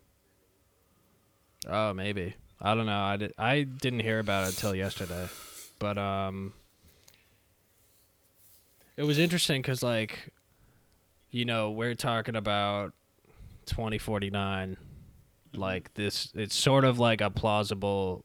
Oh, 1.66 1.94
maybe. 1.94 2.34
I 2.60 2.74
don't 2.74 2.84
know. 2.84 3.00
I, 3.00 3.16
did, 3.16 3.32
I 3.38 3.62
didn't 3.62 4.00
hear 4.00 4.18
about 4.18 4.44
it 4.44 4.50
until 4.50 4.74
yesterday. 4.74 5.28
But 5.78 5.96
um 5.98 6.52
it 8.96 9.02
was 9.04 9.18
interesting 9.18 9.62
cuz 9.62 9.82
like 9.82 10.32
you 11.30 11.44
know, 11.46 11.70
we're 11.70 11.94
talking 11.94 12.36
about 12.36 12.92
2049 13.66 14.76
like 15.54 15.92
this 15.94 16.30
it's 16.34 16.54
sort 16.54 16.84
of 16.84 16.98
like 16.98 17.20
a 17.22 17.30
plausible 17.30 18.24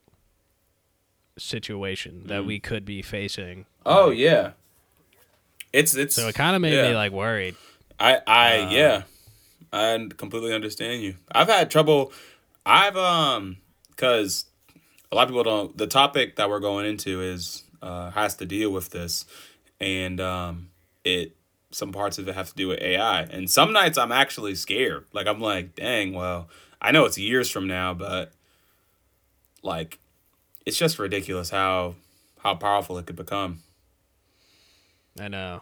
situation 1.37 2.23
that 2.27 2.41
Mhm. 2.41 2.47
we 2.47 2.59
could 2.59 2.83
be 2.85 3.01
facing. 3.01 3.65
Oh 3.85 4.09
Like, 4.09 4.17
yeah, 4.17 4.51
it's 5.73 5.95
it's. 5.95 6.15
So 6.15 6.27
it 6.27 6.35
kind 6.35 6.55
of 6.55 6.61
made 6.61 6.73
yeah. 6.75 6.89
me 6.89 6.95
like 6.95 7.11
worried. 7.11 7.55
I 7.99 8.21
I 8.27 8.57
Uh, 8.59 8.69
yeah, 8.71 9.03
I 9.73 10.09
completely 10.17 10.53
understand 10.53 11.01
you. 11.01 11.15
I've 11.31 11.47
had 11.47 11.69
trouble. 11.71 12.11
I've 12.65 12.97
um 12.97 13.57
because 13.89 14.45
a 15.11 15.15
lot 15.15 15.23
of 15.23 15.29
people 15.29 15.43
don't. 15.43 15.77
The 15.77 15.87
topic 15.87 16.35
that 16.35 16.49
we're 16.49 16.59
going 16.59 16.85
into 16.85 17.21
is 17.21 17.63
uh 17.81 18.11
has 18.11 18.35
to 18.35 18.45
deal 18.45 18.71
with 18.71 18.89
this, 18.89 19.25
and 19.79 20.19
um 20.19 20.69
it 21.03 21.35
some 21.71 21.91
parts 21.91 22.17
of 22.17 22.27
it 22.27 22.35
have 22.35 22.49
to 22.49 22.55
do 22.55 22.69
with 22.69 22.81
AI. 22.81 23.21
And 23.23 23.49
some 23.49 23.73
nights 23.73 23.97
I'm 23.97 24.11
actually 24.11 24.55
scared. 24.55 25.05
Like 25.13 25.27
I'm 25.27 25.41
like, 25.41 25.75
dang, 25.75 26.13
well, 26.13 26.47
I 26.81 26.91
know 26.91 27.05
it's 27.05 27.17
years 27.17 27.49
from 27.49 27.67
now, 27.67 27.93
but 27.93 28.31
like 29.63 29.99
it's 30.65 30.77
just 30.77 30.99
ridiculous 30.99 31.49
how 31.49 31.95
how 32.43 32.55
powerful 32.55 32.97
it 32.97 33.05
could 33.05 33.15
become 33.15 33.61
I 35.19 35.27
know. 35.27 35.61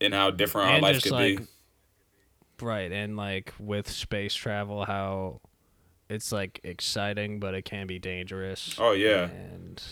And 0.00 0.12
how 0.14 0.30
different 0.30 0.68
our 0.68 0.74
And 0.74 0.82
life 0.82 1.02
could 1.02 1.12
like, 1.12 1.38
be. 1.38 1.44
Right, 2.60 2.90
and 2.92 3.16
like 3.16 3.52
with 3.58 3.90
space 3.90 4.34
travel 4.34 4.84
how 4.84 5.40
it's 6.08 6.30
like 6.32 6.60
exciting 6.62 7.40
but 7.40 7.54
it 7.54 7.62
can 7.64 7.86
be 7.86 7.98
dangerous. 7.98 8.76
Oh 8.78 8.92
yeah, 8.92 9.24
And 9.24 9.82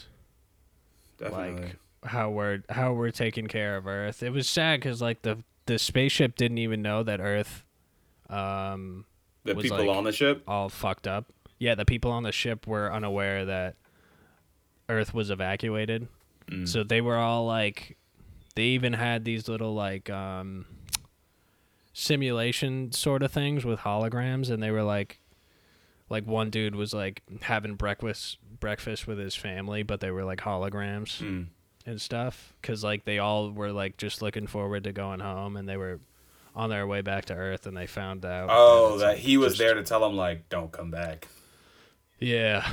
definitely. 1.18 1.62
like 1.64 1.76
how 2.04 2.30
we're 2.30 2.62
how 2.68 2.92
we're 2.92 3.10
taking 3.10 3.46
care 3.46 3.76
of 3.76 3.86
Earth. 3.86 4.22
It 4.22 4.30
was 4.30 4.48
sad 4.48 4.80
because 4.80 5.00
like 5.02 5.22
the 5.22 5.38
the 5.66 5.78
spaceship 5.78 6.36
didn't 6.36 6.58
even 6.58 6.82
know 6.82 7.02
that 7.02 7.20
Earth, 7.20 7.64
um, 8.28 9.04
the 9.44 9.54
people 9.54 9.78
like- 9.78 9.88
on 9.96 10.04
the 10.04 10.12
ship. 10.12 10.42
all 10.46 10.68
fucked 10.68 11.06
up. 11.06 11.26
Yeah, 11.58 11.74
the 11.76 11.84
people 11.84 12.10
on 12.10 12.24
the 12.24 12.32
ship 12.32 12.66
were 12.66 12.92
unaware 12.92 13.44
that 13.44 13.76
Earth 14.88 15.14
was 15.14 15.30
evacuated. 15.30 16.08
Mm. 16.50 16.66
So 16.68 16.82
they 16.82 17.00
were 17.00 17.16
all 17.16 17.46
like, 17.46 17.96
they 18.54 18.64
even 18.64 18.92
had 18.94 19.24
these 19.24 19.48
little 19.48 19.74
like 19.74 20.10
um, 20.10 20.66
simulation 21.92 22.92
sort 22.92 23.22
of 23.22 23.30
things 23.32 23.64
with 23.64 23.80
holograms, 23.80 24.50
and 24.50 24.62
they 24.62 24.70
were 24.70 24.82
like, 24.82 25.18
like 26.08 26.26
one 26.26 26.50
dude 26.50 26.74
was 26.74 26.92
like 26.92 27.22
having 27.42 27.74
breakfast 27.74 28.38
breakfast 28.60 29.06
with 29.06 29.18
his 29.18 29.34
family, 29.34 29.82
but 29.82 30.00
they 30.00 30.10
were 30.10 30.24
like 30.24 30.40
holograms 30.40 31.20
Mm. 31.20 31.46
and 31.86 32.00
stuff 32.00 32.52
because 32.60 32.84
like 32.84 33.04
they 33.04 33.18
all 33.18 33.50
were 33.50 33.72
like 33.72 33.96
just 33.96 34.22
looking 34.22 34.46
forward 34.46 34.84
to 34.84 34.92
going 34.92 35.20
home 35.20 35.56
and 35.56 35.68
they 35.68 35.76
were 35.76 35.98
on 36.54 36.68
their 36.70 36.86
way 36.86 37.00
back 37.00 37.24
to 37.24 37.34
earth 37.34 37.66
and 37.66 37.76
they 37.76 37.86
found 37.86 38.24
out 38.24 38.48
Oh, 38.52 38.98
that 38.98 39.06
like, 39.06 39.16
he 39.18 39.36
was 39.36 39.54
just- 39.54 39.58
there 39.58 39.74
to 39.74 39.82
tell 39.82 40.00
them 40.00 40.14
like, 40.16 40.48
"Don't 40.48 40.70
come 40.70 40.90
back." 40.90 41.26
yeah 42.20 42.70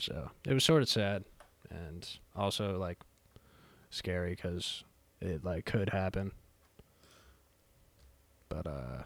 so 0.00 0.30
it 0.46 0.54
was 0.54 0.62
sort 0.62 0.80
of 0.82 0.88
sad 0.88 1.24
and 1.70 2.08
also 2.36 2.78
like 2.78 2.98
scary 3.90 4.30
because 4.30 4.84
it 5.20 5.44
like 5.44 5.64
could 5.64 5.90
happen 5.90 6.32
but 8.48 8.66
uh 8.66 9.02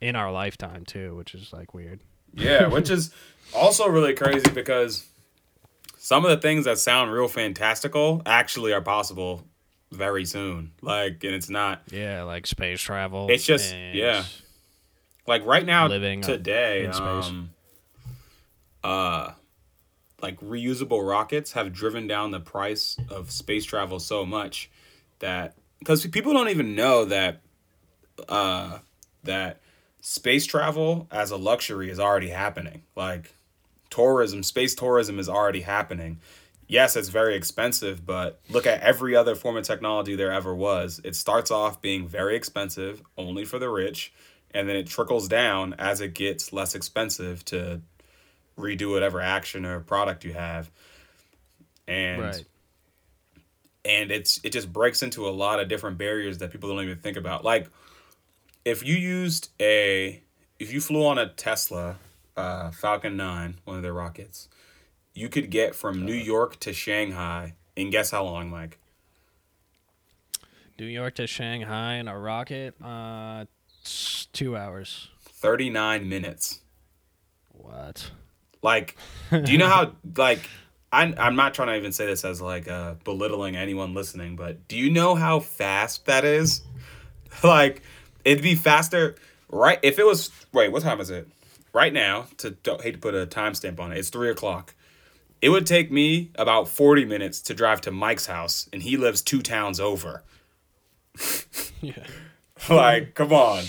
in 0.00 0.14
our 0.16 0.30
lifetime 0.30 0.84
too 0.84 1.14
which 1.16 1.34
is 1.34 1.52
like 1.52 1.72
weird 1.74 2.00
Yeah, 2.34 2.66
which 2.76 2.90
is 2.90 3.12
also 3.54 3.88
really 3.88 4.14
crazy 4.14 4.50
because 4.50 5.06
some 5.98 6.24
of 6.24 6.30
the 6.30 6.36
things 6.36 6.64
that 6.66 6.78
sound 6.78 7.10
real 7.12 7.28
fantastical 7.28 8.22
actually 8.26 8.72
are 8.72 8.80
possible 8.82 9.44
very 9.92 10.24
soon. 10.24 10.72
Like, 10.82 11.24
and 11.24 11.34
it's 11.34 11.48
not 11.48 11.82
yeah 11.90 12.22
like 12.24 12.46
space 12.46 12.80
travel 12.80 13.28
It's 13.30 13.44
just- 13.44 13.74
yeah. 13.74 14.24
like 15.26 15.44
right 15.46 15.64
now 15.64 15.86
Living 15.88 16.20
today. 16.22 16.84
in 16.84 16.92
space. 16.92 17.26
Um, 17.28 17.50
uh, 18.84 19.30
like 20.22 20.40
reusable 20.40 21.06
rockets 21.06 21.52
have 21.52 21.72
driven 21.72 22.06
down 22.06 22.30
the 22.30 22.40
price 22.40 22.96
of 23.10 23.30
space 23.30 23.64
travel 23.64 24.00
so 24.00 24.24
much 24.24 24.70
that 25.18 25.54
because 25.78 26.06
people 26.06 26.32
don't 26.32 26.48
even 26.48 26.74
know 26.74 27.04
that 27.04 27.40
uh 28.28 28.78
that 29.24 29.60
space 30.00 30.46
travel 30.46 31.06
as 31.10 31.30
a 31.30 31.36
luxury 31.36 31.90
is 31.90 32.00
already 32.00 32.28
happening. 32.28 32.82
Like 32.94 33.34
tourism 33.90 34.42
space 34.42 34.74
tourism 34.74 35.18
is 35.18 35.28
already 35.28 35.60
happening. 35.60 36.20
Yes 36.66 36.96
it's 36.96 37.10
very 37.10 37.36
expensive 37.36 38.06
but 38.06 38.40
look 38.48 38.66
at 38.66 38.80
every 38.80 39.14
other 39.14 39.34
form 39.34 39.56
of 39.56 39.64
technology 39.64 40.16
there 40.16 40.32
ever 40.32 40.54
was. 40.54 41.00
It 41.04 41.14
starts 41.14 41.50
off 41.50 41.82
being 41.82 42.08
very 42.08 42.36
expensive 42.36 43.02
only 43.18 43.44
for 43.44 43.58
the 43.58 43.68
rich 43.68 44.12
and 44.52 44.66
then 44.66 44.76
it 44.76 44.86
trickles 44.86 45.28
down 45.28 45.74
as 45.74 46.00
it 46.00 46.14
gets 46.14 46.52
less 46.54 46.74
expensive 46.74 47.44
to 47.46 47.82
redo 48.58 48.90
whatever 48.90 49.20
action 49.20 49.64
or 49.64 49.80
product 49.80 50.24
you 50.24 50.32
have 50.32 50.70
and 51.86 52.22
right 52.22 52.44
and 53.86 54.10
it's 54.10 54.40
it 54.42 54.50
just 54.50 54.72
breaks 54.72 55.02
into 55.02 55.28
a 55.28 55.30
lot 55.30 55.60
of 55.60 55.68
different 55.68 55.96
barriers 55.96 56.38
that 56.38 56.50
people 56.50 56.68
don't 56.68 56.82
even 56.82 56.98
think 56.98 57.16
about. 57.16 57.44
Like 57.44 57.68
if 58.64 58.84
you 58.84 58.96
used 58.96 59.50
a 59.60 60.20
if 60.58 60.72
you 60.72 60.80
flew 60.80 61.06
on 61.06 61.18
a 61.18 61.28
Tesla 61.28 61.96
uh, 62.36 62.70
Falcon 62.70 63.16
9, 63.16 63.56
one 63.64 63.76
of 63.76 63.82
their 63.82 63.92
rockets, 63.92 64.48
you 65.14 65.28
could 65.28 65.50
get 65.50 65.74
from 65.74 66.04
New 66.04 66.14
York 66.14 66.58
to 66.60 66.72
Shanghai 66.72 67.54
in 67.76 67.90
guess 67.90 68.10
how 68.10 68.24
long, 68.24 68.50
Mike? 68.50 68.78
New 70.78 70.86
York 70.86 71.14
to 71.14 71.26
Shanghai 71.26 71.94
in 71.94 72.08
a 72.08 72.18
rocket, 72.18 72.74
uh, 72.82 73.46
two 74.32 74.56
hours. 74.56 75.08
39 75.22 76.08
minutes. 76.08 76.60
What? 77.52 78.10
Like, 78.66 78.96
do 79.30 79.52
you 79.52 79.58
know 79.58 79.68
how 79.68 79.92
like 80.16 80.40
I'm 80.92 81.14
I'm 81.18 81.36
not 81.36 81.54
trying 81.54 81.68
to 81.68 81.76
even 81.76 81.92
say 81.92 82.04
this 82.04 82.24
as 82.24 82.42
like 82.42 82.66
uh 82.66 82.94
belittling 83.04 83.54
anyone 83.54 83.94
listening, 83.94 84.34
but 84.34 84.66
do 84.66 84.76
you 84.76 84.90
know 84.90 85.14
how 85.14 85.38
fast 85.38 86.06
that 86.06 86.24
is? 86.24 86.62
like 87.44 87.82
it'd 88.24 88.42
be 88.42 88.56
faster, 88.56 89.14
right? 89.48 89.78
If 89.84 90.00
it 90.00 90.04
was 90.04 90.32
wait, 90.52 90.72
what 90.72 90.82
time 90.82 91.00
is 91.00 91.10
it? 91.10 91.28
Right 91.72 91.92
now, 91.92 92.26
to 92.38 92.50
don't 92.50 92.82
hate 92.82 92.94
to 92.94 92.98
put 92.98 93.14
a 93.14 93.24
timestamp 93.24 93.78
on 93.78 93.92
it, 93.92 93.98
it's 93.98 94.08
three 94.10 94.30
o'clock. 94.30 94.74
It 95.40 95.50
would 95.50 95.66
take 95.66 95.92
me 95.92 96.32
about 96.34 96.68
forty 96.68 97.04
minutes 97.04 97.40
to 97.42 97.54
drive 97.54 97.82
to 97.82 97.92
Mike's 97.92 98.26
house, 98.26 98.68
and 98.72 98.82
he 98.82 98.96
lives 98.96 99.22
two 99.22 99.42
towns 99.42 99.78
over. 99.78 100.24
yeah. 101.80 102.02
like, 102.68 103.14
come 103.14 103.32
on. 103.32 103.62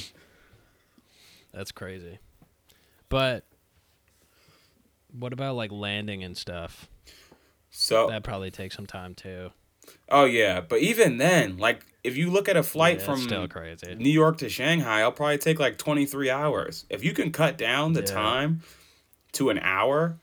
That's 1.53 1.71
crazy. 1.71 2.17
But 3.09 3.46
what 5.11 5.33
about 5.33 5.55
like 5.55 5.71
landing 5.71 6.23
and 6.23 6.35
stuff? 6.37 6.89
So 7.69 8.07
That 8.07 8.23
probably 8.23 8.51
takes 8.51 8.75
some 8.75 8.85
time 8.85 9.13
too. 9.15 9.51
Oh 10.09 10.25
yeah, 10.25 10.61
but 10.61 10.79
even 10.79 11.17
then, 11.17 11.57
like 11.57 11.85
if 12.03 12.17
you 12.17 12.29
look 12.29 12.49
at 12.49 12.57
a 12.57 12.63
flight 12.63 12.99
Yeah, 12.99 13.05
from 13.05 13.17
still 13.17 13.47
crazy. 13.47 13.95
New 13.95 14.09
York 14.09 14.37
to 14.39 14.49
Shanghai, 14.49 15.01
I'll 15.01 15.11
probably 15.11 15.37
take 15.37 15.59
like 15.59 15.77
23 15.77 16.29
hours. 16.29 16.85
If 16.89 17.03
you 17.03 17.13
can 17.13 17.31
cut 17.31 17.57
down 17.57 17.93
the 17.93 18.01
Yeah. 18.01 18.05
time 18.07 18.61
to 19.33 19.49
an 19.49 19.59
hour 19.59 20.17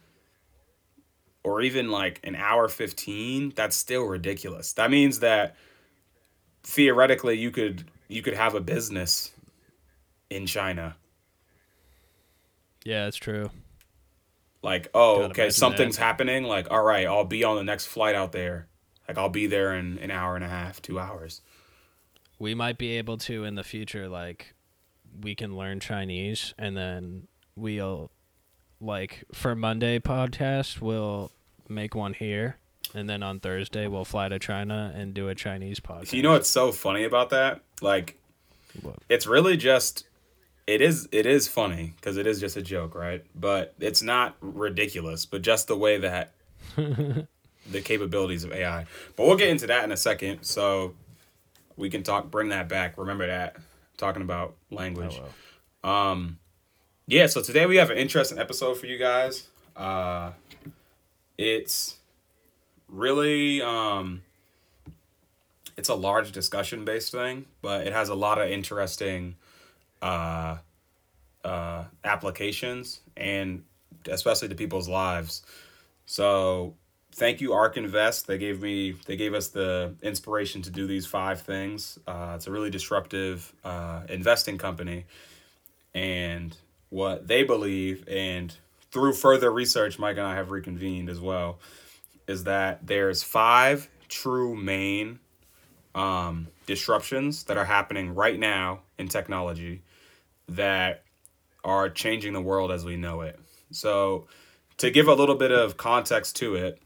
or 1.43 1.61
even 1.61 1.91
like 1.91 2.21
an 2.25 2.35
hour 2.35 2.69
15, 2.69 3.53
that's 3.55 3.76
still 3.76 4.05
ridiculous. 4.05 4.73
That 4.75 4.91
means 4.91 5.21
that 5.21 5.57
theoretically 6.62 7.38
you 7.38 7.50
could 7.50 7.85
you 8.09 8.23
could 8.23 8.35
have 8.35 8.55
a 8.55 8.61
business 8.61 9.33
in 10.31 10.47
China. 10.47 10.97
Yeah, 12.85 13.07
it's 13.07 13.17
true. 13.17 13.50
Like, 14.64 14.88
oh, 14.94 15.18
Gotta 15.18 15.30
okay, 15.30 15.50
something's 15.50 15.97
that. 15.99 16.04
happening. 16.04 16.44
Like, 16.44 16.71
all 16.71 16.83
right, 16.83 17.06
I'll 17.06 17.25
be 17.26 17.44
on 17.44 17.56
the 17.56 17.62
next 17.64 17.87
flight 17.87 18.14
out 18.14 18.33
there. 18.33 18.66
Like, 19.06 19.18
I'll 19.18 19.28
be 19.28 19.47
there 19.47 19.75
in 19.75 19.99
an 19.99 20.11
hour 20.11 20.35
and 20.37 20.44
a 20.44 20.49
half, 20.49 20.80
two 20.80 20.99
hours. 20.99 21.42
We 22.38 22.54
might 22.54 22.78
be 22.78 22.97
able 22.97 23.18
to 23.18 23.44
in 23.44 23.56
the 23.56 23.62
future 23.62 24.09
like 24.09 24.54
we 25.21 25.35
can 25.35 25.54
learn 25.56 25.80
Chinese 25.80 26.54
and 26.59 26.76
then 26.76 27.28
we'll 27.56 28.11
like 28.80 29.23
for 29.33 29.54
Monday 29.54 30.00
podcast 30.00 30.80
we'll 30.80 31.30
make 31.68 31.94
one 31.94 32.12
here 32.14 32.56
and 32.94 33.09
then 33.09 33.23
on 33.23 33.38
Thursday 33.38 33.87
we'll 33.87 34.04
fly 34.04 34.28
to 34.28 34.38
China 34.40 34.92
and 34.97 35.14
do 35.14 35.28
a 35.28 35.35
Chinese 35.35 35.78
podcast. 35.78 36.12
You 36.12 36.23
know 36.23 36.33
what's 36.33 36.49
so 36.49 36.73
funny 36.73 37.04
about 37.04 37.30
that? 37.30 37.61
Like, 37.80 38.18
What? 38.83 38.97
it's 39.09 39.26
really 39.26 39.56
just 39.56 40.04
it 40.66 40.80
is 40.80 41.09
it 41.12 41.26
is 41.26 41.47
funny 41.49 41.92
because 41.97 42.16
it 42.16 42.26
is 42.26 42.40
just 42.40 42.56
a 42.56 42.62
joke 42.62 42.94
right? 42.94 43.25
But 43.35 43.75
it's 43.80 44.02
not 44.02 44.37
ridiculous 44.40 45.26
but 45.26 45.42
just 45.42 45.68
the 45.68 45.76
way 45.76 45.99
that 45.99 46.33
the 46.76 47.80
capabilities 47.83 48.44
of 48.44 48.52
ai 48.52 48.85
but 49.16 49.26
we'll 49.26 49.37
get 49.37 49.49
into 49.49 49.66
that 49.66 49.85
in 49.85 49.92
a 49.92 49.97
second 49.97 50.42
so 50.42 50.94
we 51.76 51.90
can 51.90 52.02
talk 52.02 52.30
bring 52.30 52.49
that 52.50 52.68
back. 52.68 52.97
Remember 52.99 53.26
that 53.26 53.56
talking 53.97 54.23
about 54.23 54.54
Oh, 54.73 54.75
language 54.76 55.21
well. 55.83 55.92
um 55.92 56.38
yeah 57.06 57.26
so 57.26 57.42
today 57.42 57.66
we 57.66 57.76
have 57.76 57.90
an 57.90 57.99
interesting 57.99 58.38
episode 58.38 58.78
for 58.78 58.87
you 58.87 58.99
guys. 58.99 59.49
Uh 59.76 60.33
it's 61.37 61.97
really 62.88 63.61
um 63.62 64.23
it's 65.76 65.88
a 65.88 65.94
large 65.94 66.30
discussion 66.33 66.85
based 66.85 67.11
thing 67.11 67.44
but 67.61 67.87
it 67.87 67.92
has 67.92 68.09
a 68.09 68.14
lot 68.14 68.40
of 68.40 68.49
interesting 68.49 69.35
uh 70.05 70.59
uh 71.45 71.85
applications 72.05 73.01
and 73.17 73.65
especially 74.09 74.49
to 74.49 74.55
people's 74.55 74.89
lives. 74.89 75.43
So 76.07 76.75
thank 77.13 77.41
you 77.41 77.53
ark 77.53 77.77
invest. 77.77 78.27
They 78.27 78.39
gave 78.39 78.61
me 78.63 78.93
they 79.07 79.17
gave 79.17 79.35
us 79.35 79.49
the 79.49 79.95
inspiration 80.03 80.63
to 80.63 80.71
do 80.71 80.87
these 80.87 81.07
five 81.07 81.41
things. 81.43 81.99
Uh, 82.07 82.33
it's 82.37 82.47
a 82.47 82.51
really 82.51 82.71
disruptive 82.71 83.53
uh, 83.65 84.03
investing 84.09 84.59
company. 84.59 85.07
And 85.95 86.57
what 86.95 87.27
they 87.27 87.43
believe 87.43 88.05
and 88.09 88.57
through 88.93 89.12
further 89.12 89.51
research 89.51 89.99
mike 89.99 90.17
and 90.17 90.27
i 90.27 90.37
have 90.37 90.53
reconvened 90.53 91.11
as 91.11 91.21
well 91.21 91.59
is 92.29 92.45
that 92.45 92.87
there's 92.87 93.25
five 93.25 93.88
true 94.09 94.55
main 94.55 95.19
um, 95.97 96.47
disruptions 96.67 97.45
that 97.45 97.57
are 97.57 97.64
happening 97.64 98.14
right 98.14 98.38
now 98.38 98.81
in 98.97 99.09
technology 99.09 99.83
that 100.48 101.04
are 101.64 101.88
changing 101.88 102.33
the 102.33 102.40
world 102.40 102.70
as 102.70 102.85
we 102.85 102.96
know 102.96 103.22
it. 103.22 103.38
So 103.70 104.26
to 104.78 104.90
give 104.90 105.09
a 105.09 105.14
little 105.14 105.35
bit 105.37 105.50
of 105.50 105.76
context 105.76 106.37
to 106.37 106.54
it 106.54 106.80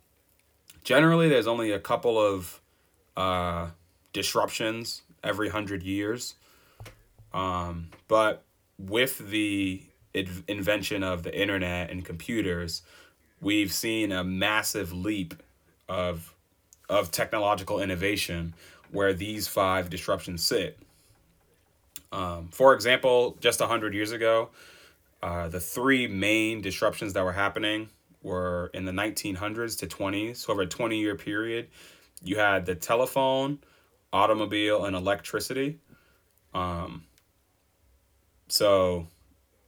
generally 0.85 1.29
there's 1.29 1.47
only 1.47 1.71
a 1.71 1.79
couple 1.79 2.19
of 2.19 2.61
uh, 3.17 3.69
disruptions 4.13 5.03
every 5.23 5.49
hundred 5.49 5.83
years. 5.83 6.35
Um, 7.35 7.89
but 8.07 8.45
with 8.79 9.19
the 9.31 9.83
inv- 10.15 10.45
invention 10.49 11.03
of 11.03 11.25
the 11.25 11.39
internet 11.39 11.91
and 11.91 12.05
computers 12.05 12.83
we've 13.41 13.73
seen 13.73 14.13
a 14.13 14.25
massive 14.25 14.93
leap 14.93 15.35
of 15.89 16.35
of 16.89 17.11
technological 17.11 17.81
innovation 17.81 18.55
where 18.91 19.13
these 19.13 19.47
five 19.47 19.91
disruptions 19.91 20.43
sit 20.43 20.79
um, 22.13 22.49
for 22.49 22.75
example 22.75 23.37
just 23.41 23.61
100 23.61 23.95
years 23.95 24.13
ago 24.13 24.51
uh, 25.23 25.49
the 25.49 25.61
three 25.61 26.07
main 26.07 26.61
disruptions 26.61 27.13
that 27.13 27.25
were 27.25 27.33
happening 27.33 27.89
were 28.23 28.71
in 28.75 28.85
the 28.85 28.93
1900s 28.93 29.79
to 29.79 29.87
20s. 29.87 30.37
So 30.37 30.53
over 30.53 30.63
a 30.63 30.67
20 30.67 30.99
year 30.99 31.17
period, 31.17 31.69
you 32.23 32.37
had 32.37 32.67
the 32.67 32.75
telephone, 32.75 33.59
automobile, 34.13 34.85
and 34.85 34.95
electricity. 34.95 35.79
Um, 36.55 37.05
so 38.49 39.07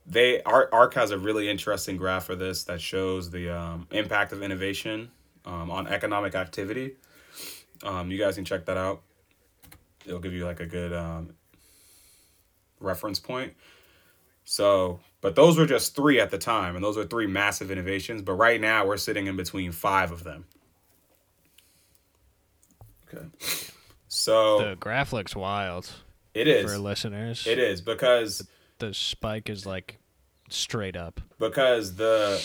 they 0.07 0.42
ARK, 0.42 0.70
ARK 0.72 0.94
has 0.94 1.11
a 1.11 1.18
really 1.18 1.48
interesting 1.48 1.96
graph 1.96 2.24
for 2.24 2.35
this 2.35 2.64
that 2.64 2.81
shows 2.81 3.31
the 3.31 3.50
um, 3.50 3.87
impact 3.90 4.33
of 4.33 4.42
innovation 4.42 5.11
um, 5.44 5.70
on 5.70 5.87
economic 5.87 6.35
activity. 6.35 6.96
Um, 7.83 8.11
you 8.11 8.18
guys 8.18 8.37
can 8.37 8.44
check 8.44 8.66
that 8.66 8.76
out. 8.76 9.03
It'll 10.07 10.20
give 10.20 10.33
you 10.33 10.44
like 10.44 10.61
a 10.61 10.66
good 10.66 10.92
um, 10.92 11.35
reference 12.81 13.19
point. 13.21 13.53
So, 14.45 15.01
but 15.21 15.37
those 15.37 15.57
were 15.59 15.66
just 15.66 15.95
three 15.95 16.19
at 16.19 16.31
the 16.31 16.38
time, 16.38 16.75
and 16.75 16.85
those 16.85 16.97
were 16.97 17.05
three 17.05 17.27
massive 17.27 17.71
innovations. 17.71 18.23
But 18.23 18.33
right 18.33 18.61
now, 18.61 18.87
we're 18.87 18.97
sitting 18.97 19.27
in 19.27 19.37
between 19.37 19.71
five 19.71 20.11
of 20.11 20.25
them. 20.25 20.47
Okay. 23.12 23.27
So 24.09 24.59
The 24.71 24.77
graph 24.77 25.12
looks 25.12 25.35
wild 25.37 25.90
It 26.35 26.49
is 26.49 26.71
for 26.71 26.79
listeners. 26.79 27.47
It 27.47 27.59
is 27.59 27.81
because 27.81 28.47
The 28.79 28.95
spike 28.95 29.49
is 29.49 29.66
like 29.66 29.99
straight 30.49 30.97
up. 30.97 31.21
because 31.38 31.95
the 31.97 32.45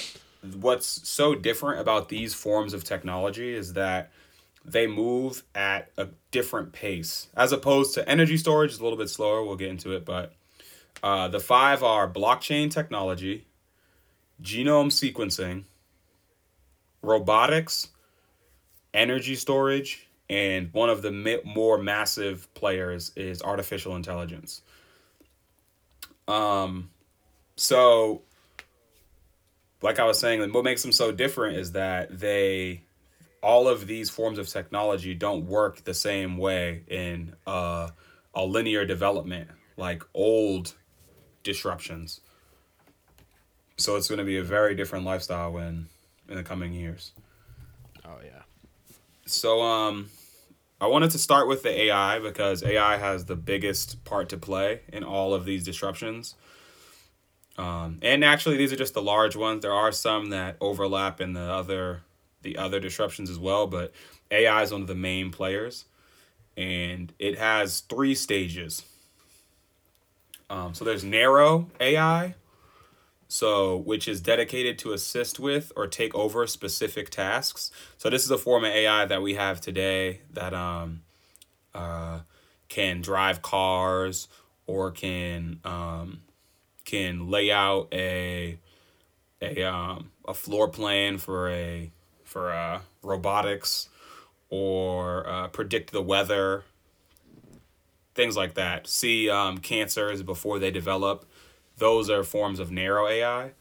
what's 0.60 1.08
so 1.10 1.34
different 1.34 1.80
about 1.80 2.10
these 2.10 2.36
forms 2.36 2.74
of 2.74 2.84
technology 2.84 3.54
is 3.56 3.74
that 3.74 4.12
they 4.66 4.88
move 4.88 5.44
at 5.54 5.92
a 5.98 6.08
different 6.32 6.74
pace. 6.74 7.28
As 7.36 7.52
opposed 7.52 7.94
to 7.94 8.10
energy 8.10 8.38
storage 8.38 8.72
is 8.72 8.80
a 8.80 8.84
little 8.84 8.98
bit 8.98 9.10
slower. 9.10 9.44
We'll 9.44 9.56
get 9.56 9.70
into 9.70 9.92
it 9.92 10.06
but 10.06 10.34
uh, 11.04 11.28
the 11.28 11.40
five 11.40 11.84
are 11.84 12.10
blockchain 12.10 12.72
technology 12.72 13.46
genome 14.42 14.92
sequencing 14.92 15.64
robotics 17.02 17.90
energy 18.94 19.36
storage 19.36 20.08
and 20.30 20.74
one 20.74 20.90
of 20.90 21.02
the 21.02 21.42
more 21.46 21.78
massive 21.78 22.52
players 22.54 23.12
is 23.16 23.42
artificial 23.42 23.96
intelligence. 23.96 24.62
Um 26.28 26.90
so 27.56 28.24
like 29.86 30.00
I 30.00 30.06
was 30.06 30.20
saying, 30.20 30.52
what 30.52 30.64
makes 30.64 30.82
them 30.82 30.92
so 30.92 31.12
different 31.12 31.58
is 31.58 31.74
that 31.74 32.20
they, 32.20 32.82
all 33.46 33.68
of 33.68 33.86
these 33.86 34.10
forms 34.10 34.40
of 34.40 34.50
technology 34.50 35.14
don't 35.14 35.46
work 35.46 35.84
the 35.84 35.94
same 35.94 36.36
way 36.36 36.82
in 36.88 37.36
uh, 37.46 37.88
a 38.34 38.44
linear 38.44 38.86
development 38.86 39.48
like 39.78 40.02
old 40.16 40.74
disruptions. 41.44 42.22
So 43.78 43.98
it's 43.98 44.08
going 44.08 44.18
to 44.18 44.26
be 44.26 44.38
a 44.38 44.44
very 44.44 44.74
different 44.74 45.06
lifestyle 45.06 45.52
when 45.52 45.86
in 46.28 46.38
the 46.38 46.44
coming 46.44 46.74
years. 46.74 47.12
Oh 48.04 48.18
yeah. 48.26 48.42
So 49.28 49.62
um, 49.62 50.10
I 50.82 50.88
wanted 50.88 51.12
to 51.12 51.20
start 51.20 51.48
with 51.48 51.62
the 51.62 51.82
AI 51.84 52.18
because 52.18 52.64
AI 52.64 52.98
has 52.98 53.26
the 53.26 53.36
biggest 53.36 54.04
part 54.06 54.28
to 54.30 54.38
play 54.38 54.82
in 54.92 55.04
all 55.04 55.36
of 55.36 55.46
these 55.46 55.64
disruptions. 55.64 56.34
Um, 57.60 58.00
and 58.02 58.26
actually, 58.26 58.58
these 58.58 58.74
are 58.74 58.76
just 58.76 58.96
the 58.96 59.04
large 59.04 59.36
ones. 59.36 59.62
There 59.62 59.72
are 59.72 59.92
some 59.92 60.32
that 60.32 60.58
overlap 60.60 61.22
in 61.22 61.34
the 61.34 61.42
other 61.42 62.02
the 62.46 62.58
other 62.58 62.80
disruptions 62.80 63.30
as 63.30 63.38
well, 63.38 63.68
but 63.68 63.92
AI 64.32 64.62
is 64.64 64.72
one 64.72 64.82
of 64.82 64.88
the 64.88 64.96
main 64.96 65.32
players, 65.32 65.86
and 66.56 67.12
it 67.20 67.38
has 67.38 67.82
three 67.82 68.16
stages. 68.16 68.84
Um, 70.50 70.74
so 70.74 70.86
there's 70.86 71.04
narrow 71.04 71.68
AI, 71.82 72.36
so 73.28 73.76
which 73.76 74.08
is 74.08 74.22
dedicated 74.22 74.78
to 74.80 74.94
assist 74.94 75.40
with 75.40 75.74
or 75.76 75.88
take 75.88 76.16
over 76.16 76.48
specific 76.48 77.10
tasks. 77.10 77.72
So 77.98 78.10
this 78.10 78.24
is 78.24 78.32
a 78.32 78.38
form 78.38 78.64
of 78.64 78.72
AI 78.72 79.06
that 79.06 79.22
we 79.22 79.34
have 79.34 79.60
today 79.60 80.22
that 80.32 80.54
um, 80.54 81.02
uh, 81.74 82.22
can 82.70 83.02
drive 83.02 83.42
cars 83.42 84.28
or 84.68 84.92
can 84.92 85.60
um, 85.66 86.22
can 86.86 87.30
lay 87.30 87.52
out 87.52 87.88
a 87.92 88.60
a 89.42 89.64
um, 89.64 90.12
a 90.28 90.34
floor 90.34 90.68
plan 90.68 91.18
for 91.18 91.50
a 91.50 91.92
for 92.26 92.52
uh, 92.52 92.82
robotics 93.02 93.88
or 94.50 95.28
uh, 95.28 95.48
predict 95.48 95.92
the 95.92 96.02
weather 96.02 96.64
things 98.14 98.38
like 98.38 98.54
that. 98.54 98.88
See 98.88 99.30
um, 99.30 99.58
cancers 99.58 100.24
before 100.24 100.58
they 100.58 100.72
develop. 100.72 101.26
Those 101.78 102.10
are 102.10 102.24
forms 102.24 102.60
of 102.60 102.72
narrow 102.72 103.08
ai 103.08 103.52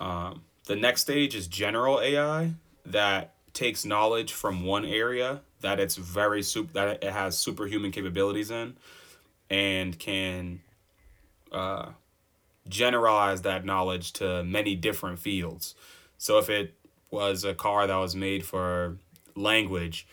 um, 0.00 0.42
the 0.66 0.74
next 0.74 1.02
stage 1.02 1.34
is 1.34 1.46
general 1.46 2.00
ai 2.00 2.54
that 2.86 3.34
takes 3.52 3.84
knowledge 3.84 4.32
from 4.32 4.64
one 4.64 4.84
area 4.84 5.40
that 5.60 5.78
it's 5.78 5.96
very 5.96 6.42
super 6.42 6.72
that 6.72 7.04
it 7.04 7.12
has 7.12 7.36
superhuman 7.36 7.90
capabilities 7.90 8.50
in 8.50 8.76
and 9.50 9.98
can 9.98 10.60
uh, 11.52 11.90
generalize 12.68 13.42
that 13.42 13.64
knowledge 13.64 14.12
to 14.12 14.44
many 14.44 14.76
different 14.76 15.18
fields. 15.18 15.74
So 16.16 16.38
if 16.38 16.48
it 16.48 16.74
was 17.10 17.44
a 17.44 17.54
car 17.54 17.86
that 17.86 17.96
was 17.96 18.14
made 18.14 18.44
for 18.44 18.96
language, 19.34 20.06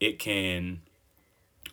it 0.00 0.18
can 0.18 0.80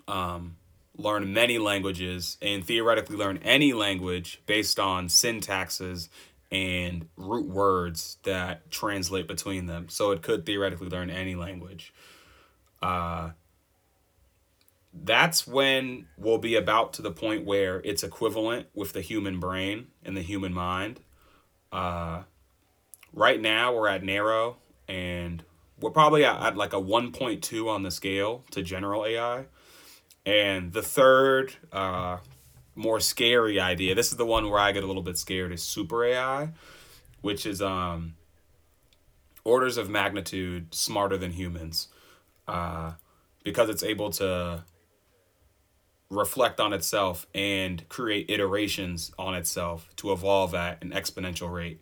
um, 0.08 0.58
learn 0.98 1.34
many 1.34 1.58
languages 1.58 2.38
and 2.42 2.66
theoretically 2.66 3.16
learn 3.16 3.38
any 3.38 3.74
language 3.74 4.42
based 4.46 4.80
on 4.80 5.08
syntaxes 5.08 6.10
and 6.52 7.08
root 7.16 7.48
words 7.48 8.18
that 8.24 8.70
translate 8.72 9.28
between 9.28 9.68
them. 9.68 9.88
So 9.90 10.12
it 10.12 10.22
could 10.22 10.46
theoretically 10.46 10.90
learn 10.90 11.10
any 11.10 11.36
language. 11.36 11.94
Uh, 12.82 13.32
that's 14.94 15.48
when 15.48 16.08
we'll 16.18 16.38
be 16.38 16.56
about 16.56 16.94
to 16.94 17.02
the 17.02 17.12
point 17.12 17.46
where 17.46 17.82
it's 17.86 18.04
equivalent 18.04 18.68
with 18.74 18.92
the 18.92 19.02
human 19.02 19.40
brain 19.40 19.88
and 20.04 20.18
the 20.18 20.22
human 20.22 20.54
mind. 20.54 21.00
Uh, 21.72 22.24
right 23.14 23.40
now, 23.40 23.74
we're 23.74 23.88
at 23.88 24.04
narrow, 24.04 24.58
and 24.92 25.44
we're 25.80 25.90
probably 25.90 26.26
at, 26.26 26.42
at 26.42 26.58
like 26.58 26.74
a 26.74 26.82
1.2 26.82 27.68
on 27.68 27.84
the 27.84 27.92
scale 27.92 28.44
to 28.52 28.62
general 28.62 29.06
AI. 29.06 29.46
And 30.26 30.74
the 30.74 30.82
third, 30.82 31.56
uh, 31.72 32.18
more 32.76 33.00
scary 33.00 33.60
idea, 33.60 33.96
this 33.96 34.12
is 34.12 34.18
the 34.18 34.26
one 34.26 34.50
where 34.50 34.60
I 34.60 34.72
get 34.74 34.84
a 34.84 34.88
little 34.88 35.02
bit 35.02 35.18
scared, 35.18 35.52
is 35.52 35.64
super 35.64 36.04
AI, 36.04 36.50
which 37.22 37.46
is 37.46 37.62
um, 37.62 38.16
orders 39.44 39.78
of 39.78 39.90
magnitude 39.90 40.76
smarter 40.76 41.18
than 41.18 41.32
humans. 41.32 41.88
Uh, 42.48 42.94
because 43.44 43.70
it's 43.70 43.82
able 43.84 44.12
to 44.12 44.64
reflect 46.10 46.60
on 46.60 46.74
itself 46.74 47.26
and 47.34 47.88
create 47.88 48.30
iterations 48.30 49.12
on 49.18 49.34
itself 49.34 49.90
to 49.96 50.12
evolve 50.12 50.54
at 50.54 50.84
an 50.84 50.92
exponential 50.92 51.52
rate. 51.52 51.82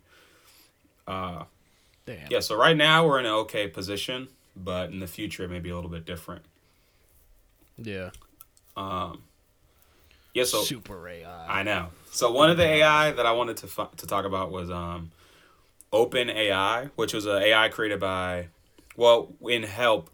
Uh, 1.06 1.44
Damn. 2.10 2.26
yeah, 2.28 2.40
so 2.40 2.56
right 2.56 2.76
now 2.76 3.06
we're 3.06 3.20
in 3.20 3.26
an 3.26 3.32
okay 3.32 3.68
position, 3.68 4.28
but 4.56 4.90
in 4.90 4.98
the 4.98 5.06
future 5.06 5.44
it 5.44 5.50
may 5.50 5.60
be 5.60 5.70
a 5.70 5.74
little 5.76 5.90
bit 5.90 6.04
different. 6.04 6.42
Yeah. 7.78 8.10
Um, 8.76 9.22
yeah, 10.34 10.44
so 10.44 10.62
Super 10.62 11.08
AI. 11.08 11.60
I 11.60 11.62
know. 11.62 11.88
So 12.10 12.32
one 12.32 12.50
of 12.50 12.56
the 12.56 12.64
AI 12.64 13.12
that 13.12 13.26
I 13.26 13.32
wanted 13.32 13.58
to 13.58 13.68
fu- 13.68 13.88
to 13.96 14.06
talk 14.06 14.24
about 14.24 14.50
was 14.50 14.70
um, 14.70 15.12
OpenAI, 15.92 16.90
which 16.96 17.14
was 17.14 17.26
an 17.26 17.42
AI 17.42 17.68
created 17.68 18.00
by, 18.00 18.48
well, 18.96 19.32
in 19.48 19.62
help 19.62 20.10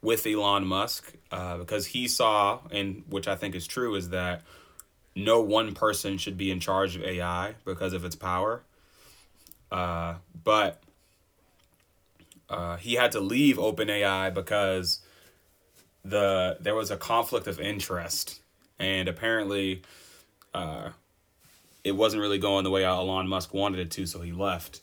with 0.00 0.26
Elon 0.26 0.66
Musk, 0.66 1.12
uh, 1.30 1.58
because 1.58 1.86
he 1.86 2.08
saw, 2.08 2.60
and 2.70 3.04
which 3.08 3.28
I 3.28 3.36
think 3.36 3.54
is 3.54 3.66
true, 3.66 3.94
is 3.94 4.08
that 4.10 4.42
no 5.14 5.40
one 5.42 5.74
person 5.74 6.16
should 6.16 6.38
be 6.38 6.50
in 6.50 6.58
charge 6.58 6.96
of 6.96 7.02
AI 7.02 7.54
because 7.66 7.92
of 7.92 8.04
its 8.04 8.16
power. 8.16 8.62
Uh, 9.70 10.14
but 10.44 10.83
uh, 12.54 12.76
he 12.76 12.94
had 12.94 13.12
to 13.12 13.20
leave 13.20 13.56
OpenAI 13.56 14.32
because 14.32 15.00
the 16.04 16.56
there 16.60 16.74
was 16.74 16.90
a 16.90 16.96
conflict 16.96 17.48
of 17.48 17.58
interest, 17.58 18.40
and 18.78 19.08
apparently, 19.08 19.82
uh, 20.54 20.90
it 21.82 21.92
wasn't 21.92 22.20
really 22.20 22.38
going 22.38 22.62
the 22.62 22.70
way 22.70 22.84
Elon 22.84 23.26
Musk 23.26 23.52
wanted 23.52 23.80
it 23.80 23.90
to, 23.92 24.06
so 24.06 24.20
he 24.20 24.30
left. 24.30 24.82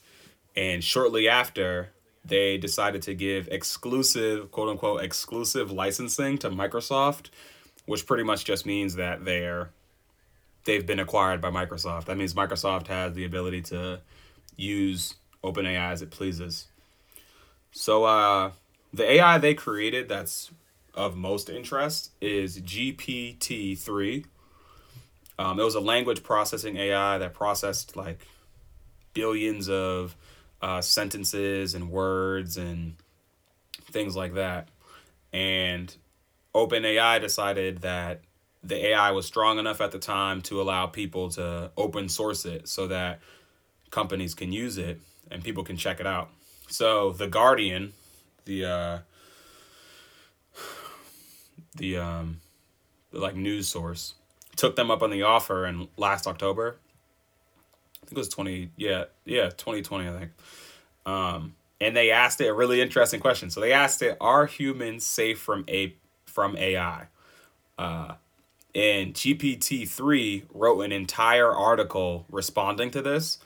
And 0.54 0.84
shortly 0.84 1.30
after, 1.30 1.92
they 2.26 2.58
decided 2.58 3.04
to 3.04 3.14
give 3.14 3.48
exclusive, 3.48 4.52
quote 4.52 4.68
unquote, 4.68 5.02
exclusive 5.02 5.72
licensing 5.72 6.38
to 6.40 6.50
Microsoft, 6.50 7.30
which 7.86 8.06
pretty 8.06 8.24
much 8.24 8.44
just 8.44 8.66
means 8.66 8.96
that 8.96 9.24
they're 9.24 9.70
they've 10.66 10.86
been 10.86 11.00
acquired 11.00 11.40
by 11.40 11.50
Microsoft. 11.50 12.06
That 12.06 12.18
means 12.18 12.34
Microsoft 12.34 12.88
has 12.88 13.14
the 13.14 13.24
ability 13.24 13.62
to 13.64 14.02
use 14.58 15.16
OpenAI 15.42 15.92
as 15.92 16.02
it 16.02 16.12
pleases. 16.12 16.68
So 17.72 18.04
uh, 18.04 18.52
the 18.94 19.10
AI 19.10 19.38
they 19.38 19.54
created 19.54 20.10
that's 20.10 20.52
of 20.94 21.16
most 21.16 21.50
interest 21.50 22.12
is 22.20 22.60
GPT 22.60 23.78
three. 23.78 24.26
Um, 25.40 25.60
it 25.60 25.64
was 25.64 25.76
a 25.76 25.80
language 25.80 26.22
processing 26.24 26.78
AI 26.78 27.18
that 27.18 27.34
processed 27.34 27.96
like 27.96 28.28
billions 29.14 29.70
of 29.70 30.16
uh, 30.62 30.82
sentences 30.82 31.74
and 31.74 31.90
words 31.90 32.58
and 32.58 32.96
things 33.92 34.16
like 34.16 34.34
that. 34.36 34.68
And 35.34 35.96
OpenAI 36.54 37.22
decided 37.22 37.82
that 37.82 38.22
the 38.64 38.88
AI 38.88 39.12
was 39.12 39.26
strong 39.26 39.58
enough 39.58 39.82
at 39.82 39.92
the 39.92 40.00
time 40.00 40.42
to 40.42 40.62
allow 40.62 40.86
people 40.86 41.30
to 41.30 41.72
open 41.78 42.10
source 42.10 42.46
it 42.46 42.68
so 42.68 42.88
that 42.88 43.20
companies 43.90 44.36
can 44.36 44.52
use 44.52 44.78
it 44.78 45.00
and 45.32 45.44
people 45.44 45.64
can 45.64 45.78
check 45.78 46.00
it 46.00 46.06
out. 46.06 46.30
So 46.72 47.12
the 47.12 47.28
Guardian, 47.28 47.94
the 48.46 48.66
uh, 48.66 49.00
the 51.76 51.98
um, 51.98 52.40
the 53.12 53.20
like 53.20 53.36
news 53.36 53.68
source, 53.68 54.16
took 54.56 54.76
them 54.76 54.90
up 54.90 55.02
on 55.02 55.10
the 55.10 55.24
offer 55.24 55.66
and 55.66 55.90
last 55.98 56.28
October. 56.28 56.78
I 58.02 58.06
think 58.06 58.14
it 58.14 58.18
was 58.18 58.30
twenty. 58.30 58.70
Yeah, 58.78 59.06
yeah, 59.26 59.50
twenty 59.50 59.82
twenty. 59.82 60.08
I 60.08 60.18
think. 60.18 60.32
Um, 61.06 61.56
and 61.82 61.96
they 61.96 62.12
asked 62.12 62.40
it 62.42 62.48
a 62.48 62.54
really 62.54 62.80
interesting 62.80 63.20
question. 63.20 63.50
So 63.50 63.60
they 63.60 63.74
asked 63.74 64.02
it, 64.02 64.18
"Are 64.22 64.46
humans 64.46 65.06
safe 65.06 65.40
from 65.40 65.66
a 65.68 65.96
from 66.26 66.56
AI?" 66.56 67.08
Uh, 67.78 68.14
and 68.74 69.14
GPT 69.14 69.88
three 69.90 70.46
wrote 70.54 70.82
an 70.82 70.94
entire 70.94 71.52
article 71.52 72.26
responding 72.30 72.92
to 72.92 73.02
this. 73.02 73.40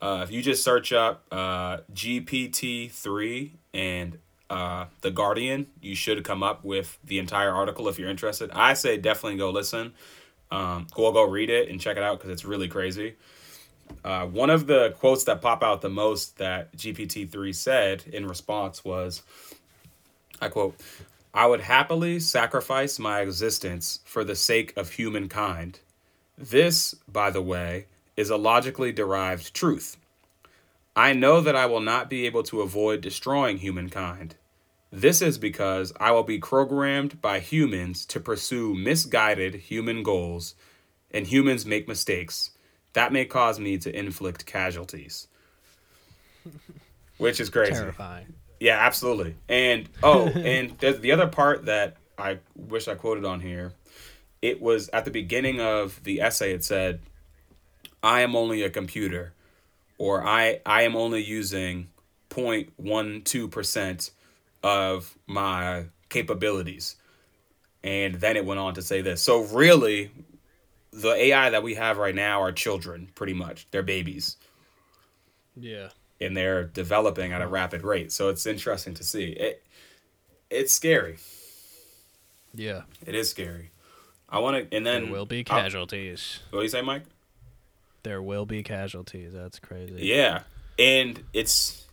Uh, 0.00 0.20
if 0.22 0.30
you 0.30 0.42
just 0.42 0.64
search 0.64 0.92
up 0.92 1.24
uh, 1.30 1.78
GPT 1.92 2.90
three 2.90 3.52
and 3.74 4.18
uh, 4.48 4.86
the 5.02 5.10
Guardian, 5.10 5.66
you 5.80 5.94
should 5.94 6.24
come 6.24 6.42
up 6.42 6.64
with 6.64 6.98
the 7.04 7.18
entire 7.18 7.52
article 7.52 7.88
if 7.88 7.98
you're 7.98 8.08
interested. 8.08 8.50
I 8.52 8.74
say 8.74 8.96
definitely 8.96 9.38
go 9.38 9.50
listen. 9.50 9.92
Um, 10.50 10.88
go 10.92 11.12
go 11.12 11.24
read 11.24 11.50
it 11.50 11.68
and 11.68 11.80
check 11.80 11.96
it 11.96 12.02
out 12.02 12.18
because 12.18 12.30
it's 12.30 12.44
really 12.44 12.66
crazy. 12.66 13.14
Uh, 14.04 14.26
one 14.26 14.50
of 14.50 14.66
the 14.66 14.94
quotes 14.98 15.24
that 15.24 15.40
pop 15.40 15.62
out 15.62 15.82
the 15.82 15.90
most 15.90 16.38
that 16.38 16.74
GPT-3 16.76 17.54
said 17.54 18.04
in 18.12 18.26
response 18.26 18.84
was, 18.84 19.22
I 20.40 20.48
quote, 20.48 20.76
I 21.32 21.46
would 21.46 21.60
happily 21.60 22.18
sacrifice 22.18 22.98
my 22.98 23.20
existence 23.20 24.00
for 24.04 24.24
the 24.24 24.34
sake 24.34 24.76
of 24.76 24.92
humankind. 24.92 25.80
This, 26.36 26.94
by 27.06 27.30
the 27.30 27.42
way, 27.42 27.86
is 28.20 28.30
a 28.30 28.36
logically 28.36 28.92
derived 28.92 29.54
truth. 29.54 29.96
I 30.94 31.12
know 31.12 31.40
that 31.40 31.56
I 31.56 31.66
will 31.66 31.80
not 31.80 32.10
be 32.10 32.26
able 32.26 32.42
to 32.44 32.60
avoid 32.60 33.00
destroying 33.00 33.58
humankind. 33.58 34.36
This 34.92 35.22
is 35.22 35.38
because 35.38 35.92
I 35.98 36.10
will 36.10 36.24
be 36.24 36.38
programmed 36.38 37.20
by 37.22 37.40
humans 37.40 38.04
to 38.06 38.20
pursue 38.20 38.74
misguided 38.74 39.54
human 39.54 40.02
goals, 40.02 40.54
and 41.10 41.26
humans 41.26 41.64
make 41.64 41.88
mistakes 41.88 42.50
that 42.92 43.12
may 43.12 43.24
cause 43.24 43.58
me 43.58 43.78
to 43.78 43.96
inflict 43.96 44.46
casualties. 44.46 45.28
Which 47.18 47.40
is 47.40 47.50
crazy. 47.50 47.72
Terrifying. 47.72 48.34
Yeah, 48.58 48.78
absolutely. 48.78 49.36
And 49.48 49.88
oh, 50.02 50.26
and 50.34 50.76
the, 50.78 50.92
the 50.92 51.12
other 51.12 51.26
part 51.26 51.66
that 51.66 51.96
I 52.18 52.38
wish 52.56 52.88
I 52.88 52.94
quoted 52.94 53.24
on 53.24 53.40
here, 53.40 53.72
it 54.42 54.60
was 54.60 54.88
at 54.90 55.04
the 55.04 55.10
beginning 55.10 55.60
of 55.60 56.02
the 56.04 56.20
essay. 56.20 56.52
It 56.52 56.64
said, 56.64 57.00
"I 58.02 58.20
am 58.22 58.34
only 58.36 58.62
a 58.62 58.70
computer," 58.70 59.32
or 59.98 60.24
"I 60.26 60.60
I 60.66 60.82
am 60.82 60.96
only 60.96 61.22
using 61.22 61.88
0.12 62.30 63.50
percent 63.50 64.10
of 64.62 65.16
my 65.26 65.86
capabilities." 66.08 66.96
And 67.82 68.16
then 68.16 68.36
it 68.36 68.44
went 68.44 68.60
on 68.60 68.74
to 68.74 68.82
say 68.82 69.00
this. 69.00 69.22
So 69.22 69.40
really, 69.44 70.10
the 70.92 71.12
AI 71.14 71.48
that 71.50 71.62
we 71.62 71.74
have 71.76 71.96
right 71.96 72.14
now 72.14 72.42
are 72.42 72.52
children, 72.52 73.08
pretty 73.14 73.32
much. 73.32 73.66
They're 73.70 73.82
babies 73.82 74.36
Yeah. 75.56 75.88
and 76.20 76.36
they're 76.36 76.64
developing 76.64 77.32
at 77.32 77.40
a 77.40 77.46
rapid 77.46 77.82
rate. 77.82 78.12
So 78.12 78.28
it's 78.28 78.44
interesting 78.44 78.92
to 78.94 79.04
see. 79.04 79.30
It 79.30 79.62
it's 80.50 80.72
scary. 80.74 81.16
Yeah. 82.54 82.82
It 83.06 83.14
is 83.14 83.30
scary. 83.30 83.70
I 84.28 84.40
want 84.40 84.70
to, 84.70 84.76
and 84.76 84.84
then 84.84 85.04
there 85.04 85.12
will 85.12 85.26
be 85.26 85.38
I'll- 85.48 85.60
casualties. 85.62 86.40
What 86.50 86.58
do 86.60 86.62
you 86.64 86.68
say, 86.68 86.82
Mike? 86.82 87.04
There 88.02 88.22
will 88.22 88.46
be 88.46 88.62
casualties. 88.62 89.32
That's 89.32 89.58
crazy. 89.58 90.06
Yeah, 90.06 90.42
and 90.78 91.22
it's 91.32 91.86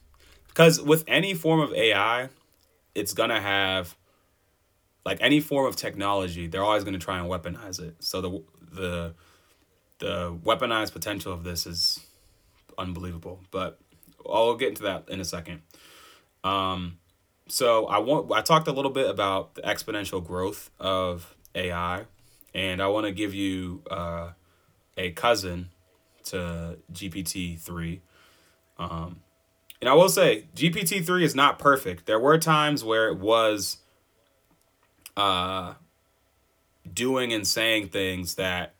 because 0.48 0.82
with 0.82 1.04
any 1.08 1.34
form 1.34 1.60
of 1.60 1.74
AI, 1.74 2.30
it's 2.96 3.14
gonna 3.14 3.42
have 3.42 3.96
like 5.06 5.18
any 5.22 5.40
form 5.40 5.68
of 5.68 5.76
technology. 5.76 6.48
They're 6.48 6.64
always 6.64 6.84
gonna 6.84 7.00
try 7.00 7.20
and 7.20 7.30
weaponize 7.30 7.80
it. 7.80 7.96
So 8.00 8.22
the 8.22 8.44
the 8.74 9.14
the 10.00 10.34
weaponized 10.44 10.94
potential 10.94 11.34
of 11.34 11.44
this 11.44 11.66
is 11.66 12.00
unbelievable. 12.78 13.42
But 13.52 13.80
I'll 14.30 14.56
get 14.56 14.70
into 14.70 14.84
that 14.84 15.10
in 15.10 15.20
a 15.20 15.26
second. 15.26 15.62
Um, 16.44 17.00
so 17.48 17.86
I 17.88 18.00
want 18.00 18.32
I 18.32 18.42
talked 18.42 18.68
a 18.68 18.72
little 18.72 18.92
bit 18.92 19.10
about 19.10 19.56
the 19.56 19.62
exponential 19.62 20.26
growth 20.26 20.70
of 20.80 21.36
AI, 21.56 22.06
and 22.54 22.82
I 22.82 22.88
want 22.88 23.06
to 23.06 23.12
give 23.12 23.34
you 23.34 23.84
uh, 23.90 24.32
a 24.98 25.12
cousin 25.12 25.70
to 26.32 26.78
GPT 26.92 27.60
three. 27.60 28.02
Um, 28.78 29.22
and 29.82 29.90
I 29.90 29.94
will 29.94 30.10
say 30.10 30.46
GPT 30.56 31.06
three 31.06 31.24
is 31.24 31.36
not 31.36 31.60
perfect. 31.60 32.06
There 32.06 32.20
were 32.20 32.38
times 32.38 32.84
where 32.84 33.08
it 33.10 33.18
was 33.18 33.78
uh, 35.16 35.74
doing 36.94 37.34
and 37.34 37.48
saying 37.48 37.90
things 37.90 38.36
that 38.36 38.74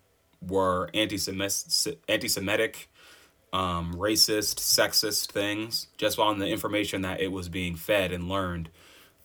were 0.46 0.90
anti-Semitic, 0.94 2.90
um, 3.54 3.94
racist, 3.94 4.58
sexist 4.60 5.32
things, 5.32 5.88
just 5.98 6.20
on 6.20 6.40
the 6.40 6.48
information 6.48 7.02
that 7.02 7.20
it 7.20 7.32
was 7.32 7.50
being 7.50 7.76
fed 7.76 8.12
and 8.12 8.30
learned. 8.30 8.70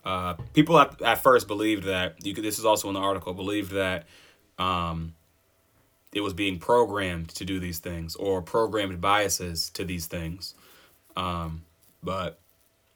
Uh, 0.04 0.34
people 0.52 0.78
at, 0.78 1.00
at 1.02 1.22
first 1.22 1.46
believed 1.46 1.84
that 1.84 2.16
you 2.24 2.34
could. 2.34 2.44
This 2.44 2.58
is 2.58 2.64
also 2.64 2.88
in 2.88 2.94
the 2.94 3.00
article. 3.00 3.34
Believed 3.34 3.72
that 3.72 4.06
um, 4.58 5.14
it 6.12 6.20
was 6.20 6.34
being 6.34 6.58
programmed 6.58 7.30
to 7.30 7.44
do 7.44 7.58
these 7.58 7.78
things 7.78 8.14
or 8.16 8.42
programmed 8.42 9.00
biases 9.00 9.70
to 9.70 9.84
these 9.84 10.06
things. 10.06 10.54
Um, 11.16 11.62
but 12.02 12.38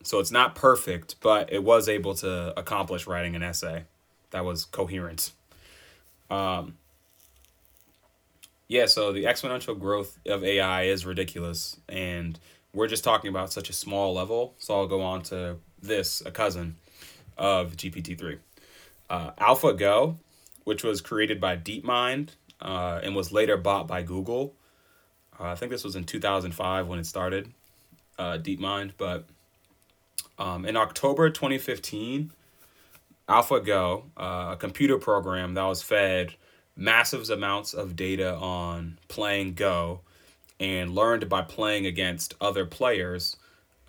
so 0.02 0.20
it's 0.20 0.30
not 0.30 0.54
perfect, 0.54 1.16
but 1.20 1.52
it 1.52 1.64
was 1.64 1.88
able 1.88 2.14
to 2.16 2.58
accomplish 2.58 3.06
writing 3.06 3.34
an 3.34 3.42
essay 3.42 3.84
that 4.30 4.44
was 4.44 4.66
coherent. 4.66 5.32
Um, 6.30 6.76
yeah, 8.68 8.86
so 8.86 9.12
the 9.12 9.24
exponential 9.24 9.78
growth 9.78 10.18
of 10.26 10.44
AI 10.44 10.84
is 10.84 11.06
ridiculous, 11.06 11.78
and 11.88 12.38
we're 12.72 12.88
just 12.88 13.04
talking 13.04 13.30
about 13.30 13.52
such 13.52 13.70
a 13.70 13.72
small 13.72 14.12
level. 14.12 14.54
So 14.58 14.74
I'll 14.74 14.88
go 14.88 15.02
on 15.02 15.22
to 15.24 15.56
this, 15.80 16.22
a 16.26 16.30
cousin 16.30 16.76
of 17.38 17.76
GPT 17.76 18.18
three, 18.18 18.38
uh, 19.08 19.30
AlphaGo, 19.32 20.16
which 20.64 20.82
was 20.82 21.00
created 21.00 21.40
by 21.40 21.56
DeepMind 21.56 22.30
uh, 22.60 23.00
and 23.02 23.14
was 23.14 23.32
later 23.32 23.56
bought 23.56 23.86
by 23.86 24.02
Google. 24.02 24.54
Uh, 25.38 25.44
I 25.44 25.54
think 25.54 25.70
this 25.70 25.84
was 25.84 25.96
in 25.96 26.04
two 26.04 26.20
thousand 26.20 26.52
five 26.52 26.86
when 26.86 26.98
it 26.98 27.06
started, 27.06 27.52
uh, 28.18 28.38
DeepMind. 28.38 28.92
But 28.96 29.24
um, 30.38 30.64
in 30.64 30.76
October 30.76 31.30
twenty 31.30 31.58
fifteen, 31.58 32.32
AlphaGo, 33.28 34.04
uh, 34.16 34.50
a 34.52 34.56
computer 34.58 34.98
program 34.98 35.54
that 35.54 35.64
was 35.64 35.82
fed 35.82 36.34
massive 36.76 37.28
amounts 37.30 37.72
of 37.74 37.96
data 37.96 38.34
on 38.36 38.98
playing 39.08 39.54
Go 39.54 40.00
and 40.60 40.94
learned 40.94 41.28
by 41.28 41.42
playing 41.42 41.86
against 41.86 42.34
other 42.40 42.64
players, 42.64 43.36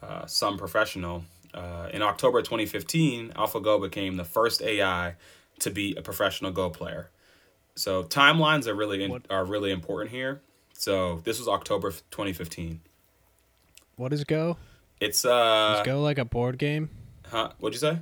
uh, 0.02 0.26
some 0.26 0.58
professional. 0.58 1.26
Uh, 1.54 1.90
in 1.94 2.02
October 2.02 2.42
2015, 2.42 3.30
AlphaGo 3.36 3.82
became 3.82 4.16
the 4.16 4.24
first 4.24 4.62
AI 4.62 5.16
to 5.60 5.70
be 5.70 5.96
a 5.96 6.02
professional 6.02 6.52
Go 6.52 6.70
player. 6.70 7.10
So 7.78 8.04
timelines 8.04 8.68
are 8.68 8.74
really 8.76 9.04
in, 9.04 9.24
are 9.30 9.46
really 9.46 9.72
important 9.72 10.12
here. 10.12 10.42
So 10.74 11.22
this 11.24 11.40
was 11.40 11.48
October 11.48 11.92
2015. 11.92 12.82
What 13.96 14.14
is 14.14 14.24
Go? 14.24 14.58
It's 15.00 15.26
uh, 15.26 15.78
Is 15.80 15.86
Go 15.86 16.02
like 16.02 16.18
a 16.18 16.26
board 16.26 16.58
game? 16.58 16.90
huh? 17.30 17.52
What'd 17.60 17.76
you 17.76 17.80
say? 17.80 18.00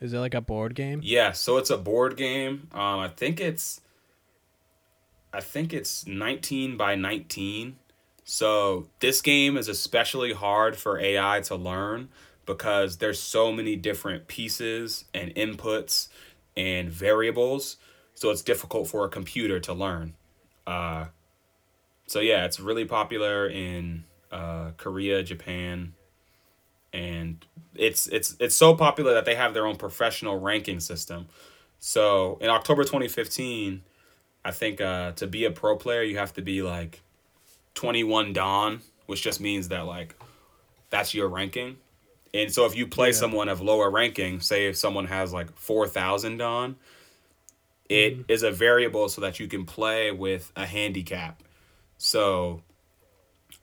Is 0.00 0.12
it 0.12 0.18
like 0.18 0.34
a 0.34 0.40
board 0.40 0.74
game? 0.74 1.00
Yeah, 1.02 1.32
so 1.32 1.56
it's 1.56 1.70
a 1.70 1.78
board 1.78 2.16
game. 2.16 2.68
Um, 2.72 2.98
I 3.00 3.08
think 3.08 3.40
it's, 3.40 3.80
I 5.32 5.40
think 5.40 5.72
it's 5.72 6.06
nineteen 6.06 6.76
by 6.76 6.94
nineteen. 6.94 7.76
So 8.24 8.88
this 9.00 9.20
game 9.20 9.56
is 9.56 9.68
especially 9.68 10.32
hard 10.32 10.76
for 10.76 10.98
AI 10.98 11.40
to 11.44 11.54
learn 11.54 12.08
because 12.46 12.98
there's 12.98 13.20
so 13.20 13.52
many 13.52 13.76
different 13.76 14.28
pieces 14.28 15.04
and 15.14 15.34
inputs 15.34 16.08
and 16.56 16.90
variables. 16.90 17.76
So 18.14 18.30
it's 18.30 18.42
difficult 18.42 18.88
for 18.88 19.04
a 19.04 19.08
computer 19.08 19.58
to 19.60 19.72
learn. 19.74 20.14
Uh, 20.66 21.06
so 22.06 22.20
yeah, 22.20 22.44
it's 22.44 22.60
really 22.60 22.84
popular 22.84 23.48
in 23.48 24.04
uh, 24.30 24.70
Korea, 24.76 25.22
Japan, 25.22 25.94
and 26.92 27.44
it's 27.74 28.06
it's 28.06 28.36
it's 28.38 28.54
so 28.54 28.74
popular 28.74 29.14
that 29.14 29.24
they 29.24 29.34
have 29.34 29.54
their 29.54 29.66
own 29.66 29.76
professional 29.76 30.38
ranking 30.38 30.80
system. 30.80 31.26
So 31.80 32.38
in 32.40 32.48
October 32.50 32.84
2015, 32.84 33.82
I 34.44 34.50
think 34.50 34.80
uh, 34.80 35.12
to 35.12 35.26
be 35.26 35.44
a 35.44 35.50
pro 35.50 35.76
player, 35.76 36.02
you 36.02 36.18
have 36.18 36.32
to 36.34 36.42
be 36.42 36.62
like 36.62 37.02
21 37.74 38.32
dan, 38.32 38.80
which 39.06 39.22
just 39.22 39.40
means 39.40 39.68
that 39.68 39.86
like 39.86 40.14
that's 40.90 41.14
your 41.14 41.28
ranking. 41.28 41.76
And 42.32 42.52
so 42.52 42.66
if 42.66 42.76
you 42.76 42.86
play 42.86 43.08
Yeah. 43.08 43.12
someone 43.14 43.48
of 43.48 43.60
lower 43.60 43.90
ranking, 43.90 44.40
say 44.40 44.66
if 44.66 44.76
someone 44.76 45.06
has 45.06 45.32
like 45.32 45.56
4,000 45.56 46.38
dan, 46.38 46.76
it 47.88 48.24
is 48.28 48.42
a 48.42 48.50
variable 48.50 49.08
so 49.08 49.20
that 49.20 49.38
you 49.38 49.46
can 49.46 49.64
play 49.64 50.10
with 50.10 50.52
a 50.56 50.66
handicap. 50.66 51.42
So 51.98 52.62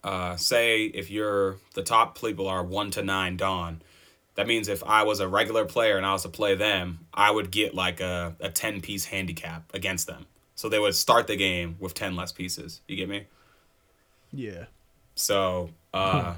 uh, 0.04 0.36
say 0.36 0.86
if 0.86 1.10
you're 1.10 1.58
the 1.74 1.84
top 1.84 2.20
people 2.20 2.48
are 2.48 2.64
one 2.64 2.92
to 2.92 3.04
nine 3.04 3.38
dan, 3.38 3.82
that 4.36 4.48
means 4.48 4.68
if 4.68 4.84
I 4.84 5.04
was 5.04 5.20
a 5.20 5.28
regular 5.28 5.66
player 5.66 5.98
and 5.98 6.06
I 6.06 6.14
was 6.14 6.24
to 6.24 6.30
play 6.30 6.56
them, 6.56 7.00
I 7.14 7.32
would 7.32 7.52
get 7.52 7.76
like 7.76 8.00
a, 8.00 8.36
a 8.40 8.50
10 8.50 8.82
piece 8.82 9.06
handicap 9.06 9.70
against 9.74 10.08
them. 10.08 10.26
So 10.56 10.70
they 10.70 10.80
would 10.80 10.96
start 10.96 11.28
the 11.28 11.36
game 11.36 11.76
with 11.80 11.94
10 11.94 12.16
less 12.16 12.32
pieces. 12.32 12.82
You 12.88 12.96
get 12.96 13.10
me? 13.10 13.26
Yeah. 14.32 14.66
So, 15.16 15.72
uh, 15.94 16.36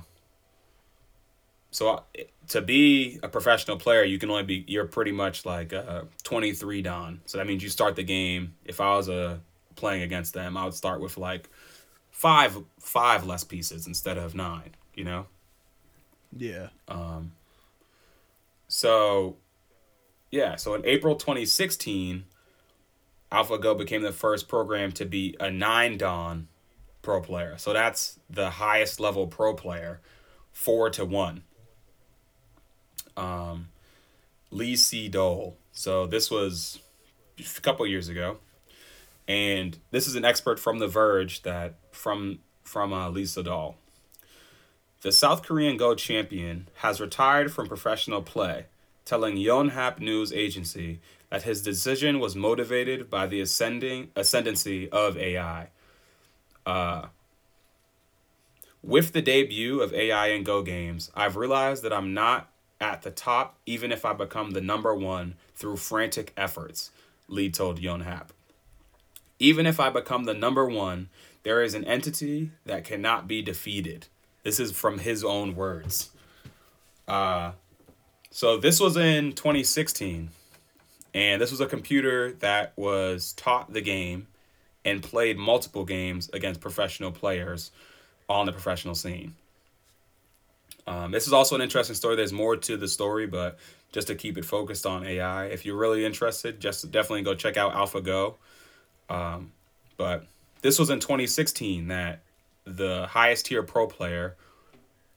so 1.73 2.03
to 2.49 2.61
be 2.61 3.19
a 3.23 3.27
professional 3.27 3.77
player, 3.77 4.03
you 4.03 4.19
can 4.19 4.29
only 4.29 4.43
be, 4.43 4.63
you're 4.67 4.85
pretty 4.85 5.11
much 5.11 5.43
like 5.43 5.73
uh, 5.73 6.03
23 6.21 6.83
dan. 6.83 7.19
So 7.25 7.39
that 7.39 7.47
means 7.47 7.63
you 7.63 7.69
start 7.69 7.95
the 7.95 8.03
game. 8.03 8.53
If 8.63 8.79
I 8.79 8.95
was 8.95 9.09
uh, 9.09 9.37
playing 9.75 10.03
against 10.03 10.35
them, 10.35 10.55
I 10.55 10.65
would 10.65 10.75
start 10.75 11.01
with 11.01 11.17
like 11.17 11.49
five, 12.11 12.55
five 12.79 13.25
less 13.25 13.43
pieces 13.43 13.87
instead 13.87 14.19
of 14.19 14.35
nine, 14.35 14.75
you 14.93 15.03
know? 15.03 15.25
Yeah. 16.37 16.67
Um. 16.87 17.31
So, 18.67 19.37
yeah, 20.29 20.55
so 20.57 20.75
in 20.75 20.85
April 20.85 21.15
2016, 21.15 22.23
AlphaGo 23.31 23.75
became 23.75 24.03
the 24.03 24.11
first 24.11 24.47
program 24.47 24.91
to 24.91 25.05
be 25.05 25.35
a 25.39 25.49
nine 25.49 25.97
dan 25.97 26.49
pro 27.01 27.19
player. 27.19 27.57
So 27.57 27.73
that's 27.73 28.19
the 28.29 28.51
highest 28.51 28.99
level 28.99 29.25
pro 29.25 29.55
player, 29.55 30.01
four 30.51 30.91
to 30.91 31.03
one. 31.03 31.41
Um, 33.15 33.69
Lee 34.53 34.75
Sedol. 34.75 35.53
So 35.71 36.05
this 36.05 36.29
was 36.29 36.79
a 37.39 37.61
couple 37.61 37.85
years 37.87 38.07
ago, 38.07 38.37
and 39.27 39.77
this 39.91 40.07
is 40.07 40.15
an 40.15 40.23
expert 40.23 40.59
from 40.59 40.79
The 40.79 40.87
Verge 40.87 41.41
that 41.43 41.75
from 41.91 42.39
from 42.63 42.93
uh, 42.93 43.09
Lee 43.09 43.23
Sedol. 43.23 43.75
The 45.01 45.11
South 45.11 45.43
Korean 45.43 45.75
Go 45.75 45.95
champion 45.95 46.69
has 46.75 47.01
retired 47.01 47.51
from 47.51 47.67
professional 47.67 48.21
play, 48.21 48.67
telling 49.03 49.35
Yonhap 49.35 49.99
News 49.99 50.31
Agency 50.31 51.01
that 51.29 51.43
his 51.43 51.61
decision 51.61 52.19
was 52.19 52.35
motivated 52.35 53.09
by 53.09 53.27
the 53.27 53.41
ascending 53.41 54.11
ascendancy 54.15 54.89
of 54.91 55.17
AI. 55.17 55.69
Uh, 56.65 57.07
with 58.81 59.11
the 59.13 59.21
debut 59.21 59.81
of 59.81 59.93
AI 59.93 60.27
in 60.27 60.43
Go 60.43 60.61
games, 60.61 61.11
I've 61.15 61.35
realized 61.35 61.83
that 61.83 61.91
I'm 61.91 62.13
not 62.13 62.52
at 62.83 63.01
the 63.01 63.11
top 63.11 63.57
even 63.65 63.93
if 63.93 64.03
I 64.03 64.11
become 64.11 64.51
the 64.51 64.61
number 64.61 64.93
one 64.93 65.35
through 65.55 65.77
frantic 65.77 66.33
efforts, 66.35 66.91
Lee 67.29 67.49
told 67.49 67.79
Yonhap. 67.79 68.27
Even 69.39 69.65
if 69.65 69.79
I 69.79 69.89
become 69.89 70.25
the 70.25 70.33
number 70.33 70.67
one, 70.67 71.07
there 71.43 71.63
is 71.63 71.73
an 71.73 71.85
entity 71.85 72.51
that 72.65 72.83
cannot 72.83 73.25
be 73.25 73.41
defeated. 73.41 74.07
This 74.43 74.59
is 74.59 74.73
from 74.73 74.99
his 74.99 75.23
own 75.23 75.55
words. 75.55 76.09
Uh, 77.07 77.53
so 78.31 78.57
this 78.57 78.81
was 78.81 78.97
in 78.97 79.31
2016, 79.31 80.29
and 81.13 81.41
this 81.41 81.51
was 81.51 81.61
a 81.61 81.65
computer 81.65 82.33
that 82.39 82.73
was 82.75 83.31
taught 83.33 83.71
the 83.71 83.81
game 83.81 84.27
and 84.83 85.01
played 85.01 85.37
multiple 85.37 85.85
games 85.85 86.29
against 86.33 86.59
professional 86.59 87.11
players 87.11 87.71
on 88.27 88.45
the 88.45 88.51
professional 88.51 88.95
scene. 88.95 89.35
Um, 90.85 91.11
this 91.11 91.27
is 91.27 91.33
also 91.33 91.55
an 91.55 91.61
interesting 91.61 91.95
story. 91.95 92.15
There's 92.15 92.33
more 92.33 92.57
to 92.57 92.77
the 92.77 92.87
story, 92.87 93.25
but 93.25 93.57
just 93.91 94.07
to 94.07 94.15
keep 94.15 94.37
it 94.37 94.45
focused 94.45 94.85
on 94.85 95.05
AI, 95.05 95.45
if 95.45 95.65
you're 95.65 95.77
really 95.77 96.05
interested, 96.05 96.59
just 96.59 96.91
definitely 96.91 97.21
go 97.21 97.35
check 97.35 97.57
out 97.57 97.73
AlphaGo. 97.73 98.35
Um, 99.09 99.51
but 99.97 100.25
this 100.61 100.79
was 100.79 100.89
in 100.89 100.99
2016 100.99 101.87
that 101.87 102.21
the 102.65 103.07
highest 103.09 103.45
tier 103.45 103.63
pro 103.63 103.87
player 103.87 104.35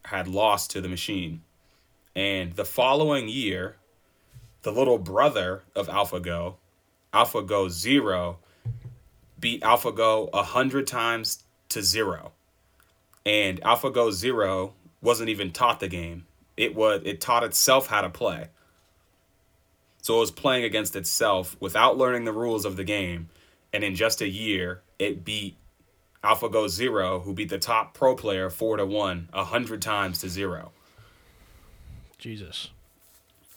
had 0.05 0.29
lost 0.29 0.70
to 0.72 0.81
the 0.81 0.88
machine. 0.88 1.42
And 2.14 2.52
the 2.55 2.64
following 2.64 3.29
year, 3.29 3.76
the 4.62 4.72
little 4.72 4.98
brother 4.98 5.62
of 5.74 5.88
AlphaGo, 5.88 6.55
AlphaGo 7.12 7.70
Zero, 7.70 8.38
beat 9.38 9.62
AlphaGo 9.62 10.31
a 10.33 10.42
hundred 10.42 10.87
times 10.87 11.44
to 11.68 11.83
zero. 11.83 12.33
And 13.24 13.61
AlphaGo 13.62 14.12
Zero 14.12 14.74
wasn't 15.03 15.29
even 15.29 15.53
taught 15.53 15.81
the 15.81 15.89
game. 15.89 16.27
It 16.57 16.75
was 16.75 17.03
it 17.05 17.21
taught 17.21 17.45
itself 17.45 17.87
how 17.89 18.01
to 18.01 18.11
play. 18.11 18.49
So 20.03 20.17
it 20.17 20.21
was 20.21 20.31
playing 20.31 20.65
against 20.65 20.95
itself 20.95 21.57
without 21.61 21.99
learning 21.99 22.25
the 22.25 22.33
rules 22.33 22.65
of 22.65 22.77
the 22.77 22.85
game. 22.85 23.29
And 23.73 23.83
in 23.83 23.95
just 23.97 24.21
a 24.21 24.29
year, 24.29 24.83
it 24.99 25.25
beat 25.25 25.57
AlphaGo 26.23 26.69
Zero, 26.69 27.21
who 27.21 27.35
beat 27.35 27.49
the 27.49 27.59
top 27.59 27.93
pro 27.93 28.15
player 28.15 28.49
four 28.49 28.77
to 28.77 28.87
one, 28.87 29.29
a 29.33 29.45
hundred 29.45 29.83
times 29.83 30.21
to 30.21 30.29
zero. 30.29 30.73
Jesus. 32.19 32.71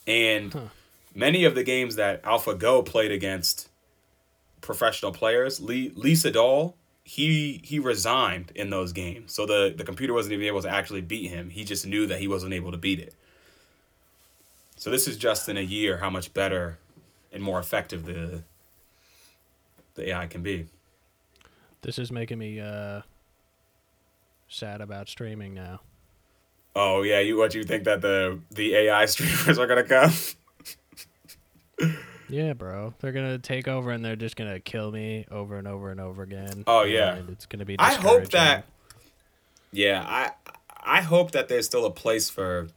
And 0.07 0.51
Huh. 0.51 0.61
many 1.15 1.45
of 1.45 1.55
the 1.55 1.63
games 1.63 1.95
that 1.95 2.21
AlphaGo 2.23 2.85
played 2.85 3.11
against 3.11 3.69
professional 4.61 5.11
players, 5.11 5.59
Lee, 5.61 5.91
Lee 5.95 6.13
Sedol, 6.13 6.73
he 7.09 7.59
he 7.63 7.79
resigned 7.79 8.51
in 8.53 8.69
those 8.69 8.93
games. 8.93 9.33
So 9.33 9.47
the, 9.47 9.73
the 9.75 9.83
computer 9.83 10.13
wasn't 10.13 10.33
even 10.33 10.45
able 10.45 10.61
to 10.61 10.69
actually 10.69 11.01
beat 11.01 11.31
him. 11.31 11.49
He 11.49 11.63
just 11.63 11.87
knew 11.87 12.05
that 12.05 12.19
he 12.19 12.27
wasn't 12.27 12.53
able 12.53 12.71
to 12.71 12.77
beat 12.77 12.99
it. 12.99 13.15
So 14.77 14.91
this 14.91 15.07
is 15.07 15.17
just 15.17 15.49
in 15.49 15.57
a 15.57 15.61
year 15.61 15.97
how 15.97 16.11
much 16.11 16.35
better 16.35 16.77
and 17.33 17.41
more 17.41 17.59
effective 17.59 18.05
the 18.05 18.43
the 19.95 20.09
AI 20.09 20.27
can 20.27 20.43
be. 20.43 20.67
This 21.81 21.97
is 21.97 22.11
making 22.11 22.37
me 22.37 22.59
uh 22.59 23.01
sad 24.47 24.79
about 24.79 25.09
streaming 25.09 25.55
now. 25.55 25.79
Oh 26.75 27.01
yeah, 27.01 27.21
you 27.21 27.37
what 27.37 27.55
you 27.55 27.63
think 27.63 27.85
that 27.85 28.01
the 28.01 28.39
the 28.51 28.75
AI 28.75 29.05
streamers 29.07 29.57
are 29.57 29.65
gonna 29.65 29.83
come? 29.83 30.13
Yeah, 32.29 32.53
bro. 32.53 32.93
They're 32.99 33.11
gonna 33.11 33.39
take 33.39 33.67
over 33.67 33.91
and 33.91 34.03
they're 34.05 34.15
just 34.15 34.35
gonna 34.35 34.59
kill 34.59 34.91
me 34.91 35.25
over 35.31 35.57
and 35.57 35.67
over 35.67 35.91
and 35.91 35.99
over 35.99 36.23
again. 36.23 36.63
Oh, 36.67 36.83
yeah. 36.83 37.15
and 37.15 37.29
it's 37.29 37.45
gonna 37.45 37.65
be. 37.65 37.75
I 37.79 37.93
hope 37.95 38.29
that. 38.29 38.65
Yeah, 39.71 40.03
I 40.07 40.31
I 40.81 41.01
hope 41.01 41.31
that 41.31 41.47
there's 41.47 41.65
still 41.65 41.85
a 41.85 41.91
place 41.91 42.29
for. 42.29 42.67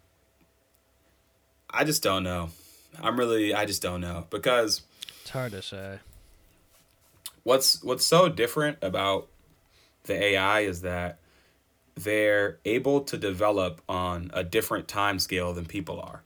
I 1.71 1.85
just 1.85 2.03
don't 2.03 2.23
know. 2.23 2.51
I'm 3.01 3.19
really 3.19 3.55
I 3.55 3.65
just 3.65 3.83
don't 3.83 4.01
know 4.01 4.27
because 4.31 4.83
it's 5.23 5.31
hard 5.31 5.53
to 5.53 5.63
say. 5.63 5.99
what's 7.45 7.83
what's 7.83 8.05
so 8.05 8.29
different 8.29 8.79
about 8.83 9.29
the 10.05 10.15
AI 10.23 10.61
is 10.61 10.83
that 10.83 11.19
they're 11.95 12.59
able 12.65 13.03
to 13.03 13.17
develop 13.17 13.81
on 13.89 14.31
a 14.35 14.43
different 14.43 14.89
time 14.89 15.19
scale 15.19 15.53
than 15.53 15.67
people 15.67 16.01
are. 16.01 16.23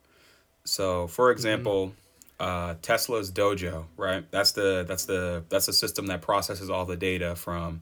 So, 0.64 1.06
for 1.06 1.26
mm-hmm. 1.26 1.32
example, 1.32 1.92
uh, 2.38 2.74
Tesla's 2.82 3.30
Dojo, 3.30 3.86
right? 3.96 4.24
That's 4.30 4.52
the 4.52 4.84
that's 4.86 5.04
the 5.04 5.44
that's 5.48 5.66
the 5.66 5.72
system 5.72 6.06
that 6.06 6.22
processes 6.22 6.70
all 6.70 6.84
the 6.84 6.96
data 6.96 7.34
from 7.36 7.80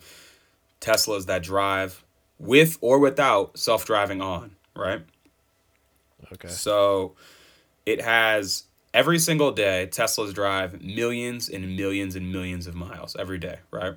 Teslas 0.80 1.26
that 1.26 1.42
drive 1.42 2.04
with 2.38 2.78
or 2.80 2.98
without 2.98 3.58
self-driving 3.58 4.20
on, 4.20 4.56
right? 4.76 5.02
Okay. 6.32 6.48
So 6.48 7.14
it 7.86 8.00
has 8.00 8.64
every 8.92 9.18
single 9.18 9.52
day 9.52 9.88
Teslas 9.90 10.32
drive 10.34 10.82
millions 10.82 11.48
and 11.48 11.76
millions 11.76 12.16
and 12.16 12.32
millions 12.32 12.66
of 12.66 12.74
miles 12.74 13.16
every 13.18 13.38
day, 13.38 13.58
right? 13.70 13.94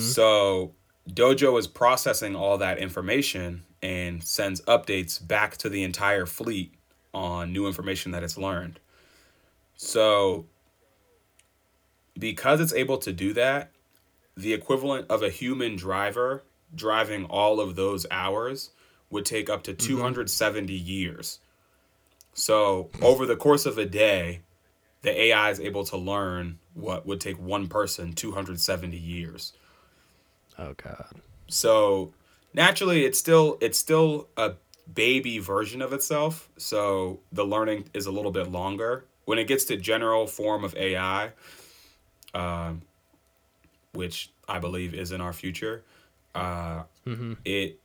So 0.00 0.72
Dojo 1.10 1.58
is 1.58 1.66
processing 1.66 2.34
all 2.34 2.56
that 2.58 2.78
information 2.78 3.64
and 3.82 4.24
sends 4.24 4.62
updates 4.62 5.24
back 5.24 5.56
to 5.58 5.68
the 5.68 5.82
entire 5.82 6.24
fleet 6.24 6.72
on 7.12 7.52
new 7.52 7.66
information 7.66 8.12
that 8.12 8.22
it's 8.22 8.38
learned. 8.38 8.80
So 9.76 10.46
because 12.18 12.60
it's 12.60 12.72
able 12.72 12.98
to 12.98 13.12
do 13.12 13.32
that, 13.34 13.70
the 14.36 14.52
equivalent 14.52 15.10
of 15.10 15.22
a 15.22 15.30
human 15.30 15.76
driver 15.76 16.42
driving 16.74 17.24
all 17.26 17.60
of 17.60 17.76
those 17.76 18.06
hours 18.10 18.70
would 19.10 19.24
take 19.24 19.48
up 19.48 19.62
to 19.64 19.72
mm-hmm. 19.72 19.96
270 19.96 20.72
years. 20.72 21.40
So, 22.36 22.90
over 23.00 23.26
the 23.26 23.36
course 23.36 23.64
of 23.64 23.78
a 23.78 23.86
day, 23.86 24.40
the 25.02 25.16
AI 25.16 25.50
is 25.50 25.60
able 25.60 25.84
to 25.84 25.96
learn 25.96 26.58
what 26.72 27.06
would 27.06 27.20
take 27.20 27.38
one 27.38 27.68
person 27.68 28.12
270 28.12 28.96
years. 28.96 29.52
Oh 30.58 30.74
god. 30.74 31.20
So, 31.46 32.12
naturally 32.52 33.04
it's 33.04 33.18
still 33.18 33.56
it's 33.60 33.78
still 33.78 34.28
a 34.36 34.54
baby 34.92 35.38
version 35.38 35.80
of 35.80 35.92
itself, 35.92 36.48
so 36.56 37.20
the 37.30 37.44
learning 37.44 37.88
is 37.94 38.06
a 38.06 38.10
little 38.10 38.32
bit 38.32 38.50
longer. 38.50 39.04
When 39.24 39.38
it 39.38 39.46
gets 39.46 39.64
to 39.66 39.76
general 39.76 40.26
form 40.26 40.64
of 40.64 40.74
AI, 40.76 41.30
um, 42.34 42.82
which 43.92 44.30
I 44.48 44.58
believe 44.58 44.94
is 44.94 45.12
in 45.12 45.20
our 45.20 45.32
future, 45.32 45.82
uh, 46.34 46.82
it 47.44 47.78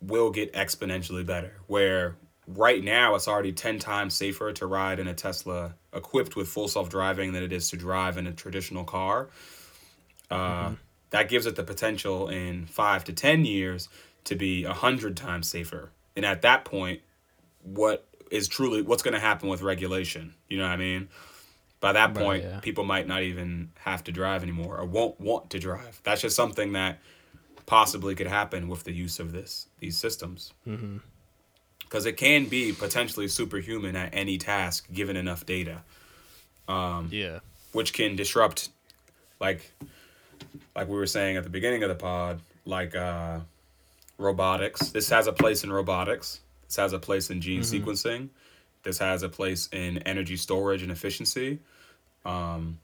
will 0.00 0.30
get 0.30 0.52
exponentially 0.52 1.24
better. 1.24 1.54
Where 1.66 2.16
right 2.46 2.82
now 2.82 3.14
it's 3.14 3.28
already 3.28 3.52
10 3.52 3.78
times 3.78 4.14
safer 4.14 4.52
to 4.52 4.66
ride 4.66 4.98
in 4.98 5.06
a 5.06 5.14
Tesla 5.14 5.74
equipped 5.92 6.34
with 6.36 6.48
full 6.48 6.68
self 6.68 6.88
driving 6.88 7.32
than 7.32 7.42
it 7.42 7.52
is 7.52 7.70
to 7.70 7.76
drive 7.76 8.16
in 8.18 8.26
a 8.26 8.32
traditional 8.32 8.84
car. 8.84 9.28
Uh, 10.30 10.72
That 11.10 11.28
gives 11.30 11.46
it 11.46 11.56
the 11.56 11.62
potential 11.64 12.28
in 12.28 12.66
five 12.66 13.04
to 13.04 13.12
10 13.12 13.44
years 13.46 13.88
to 14.24 14.34
be 14.34 14.64
a 14.64 14.74
hundred 14.74 15.16
times 15.16 15.48
safer. 15.48 15.90
And 16.16 16.26
at 16.26 16.42
that 16.42 16.64
point, 16.66 17.00
what 17.62 18.06
is 18.30 18.48
truly 18.48 18.82
what's 18.82 19.02
going 19.02 19.14
to 19.14 19.20
happen 19.20 19.48
with 19.48 19.62
regulation? 19.62 20.34
You 20.48 20.58
know 20.58 20.64
what 20.64 20.72
I 20.72 20.76
mean? 20.76 21.08
By 21.80 21.92
that 21.92 22.16
Right, 22.16 22.24
point, 22.24 22.44
yeah. 22.44 22.60
people 22.60 22.84
might 22.84 23.06
not 23.06 23.22
even 23.22 23.70
have 23.80 24.02
to 24.04 24.12
drive 24.12 24.42
anymore 24.42 24.78
or 24.78 24.84
won't 24.84 25.20
want 25.20 25.50
to 25.50 25.58
drive. 25.58 26.00
That's 26.02 26.20
just 26.22 26.34
something 26.34 26.72
that 26.72 26.98
possibly 27.66 28.14
could 28.14 28.26
happen 28.26 28.68
with 28.68 28.84
the 28.84 28.92
use 28.92 29.20
of 29.20 29.32
this 29.32 29.66
these 29.78 29.96
systems. 29.96 30.52
Because 31.80 32.04
it 32.04 32.16
can 32.16 32.46
be 32.46 32.72
potentially 32.72 33.28
superhuman 33.28 33.94
at 33.96 34.10
any 34.12 34.38
task 34.38 34.90
given 34.92 35.16
enough 35.16 35.46
data, 35.46 35.82
Yeah. 36.68 37.38
which 37.72 37.92
can 37.92 38.16
disrupt, 38.16 38.68
like, 39.40 39.72
like 40.76 40.88
we 40.88 40.96
were 40.96 41.06
saying 41.06 41.36
at 41.36 41.44
the 41.44 41.50
beginning 41.50 41.82
of 41.84 41.88
the 41.88 41.94
pod, 41.94 42.40
like 42.64 42.94
uh, 42.96 43.40
robotics. 44.18 44.88
This 44.90 45.08
has 45.10 45.26
a 45.28 45.32
place 45.32 45.62
in 45.64 45.72
robotics. 45.72 46.40
This 46.68 46.76
has 46.76 46.92
a 46.92 46.98
place 46.98 47.30
in 47.30 47.40
gene 47.40 47.62
sequencing. 47.62 48.28
This 48.82 48.98
has 48.98 49.22
a 49.22 49.28
place 49.28 49.68
in 49.72 49.98
energy 49.98 50.36
storage 50.36 50.82
and 50.82 50.92
efficiency. 50.92 51.58
Um, 52.24 52.78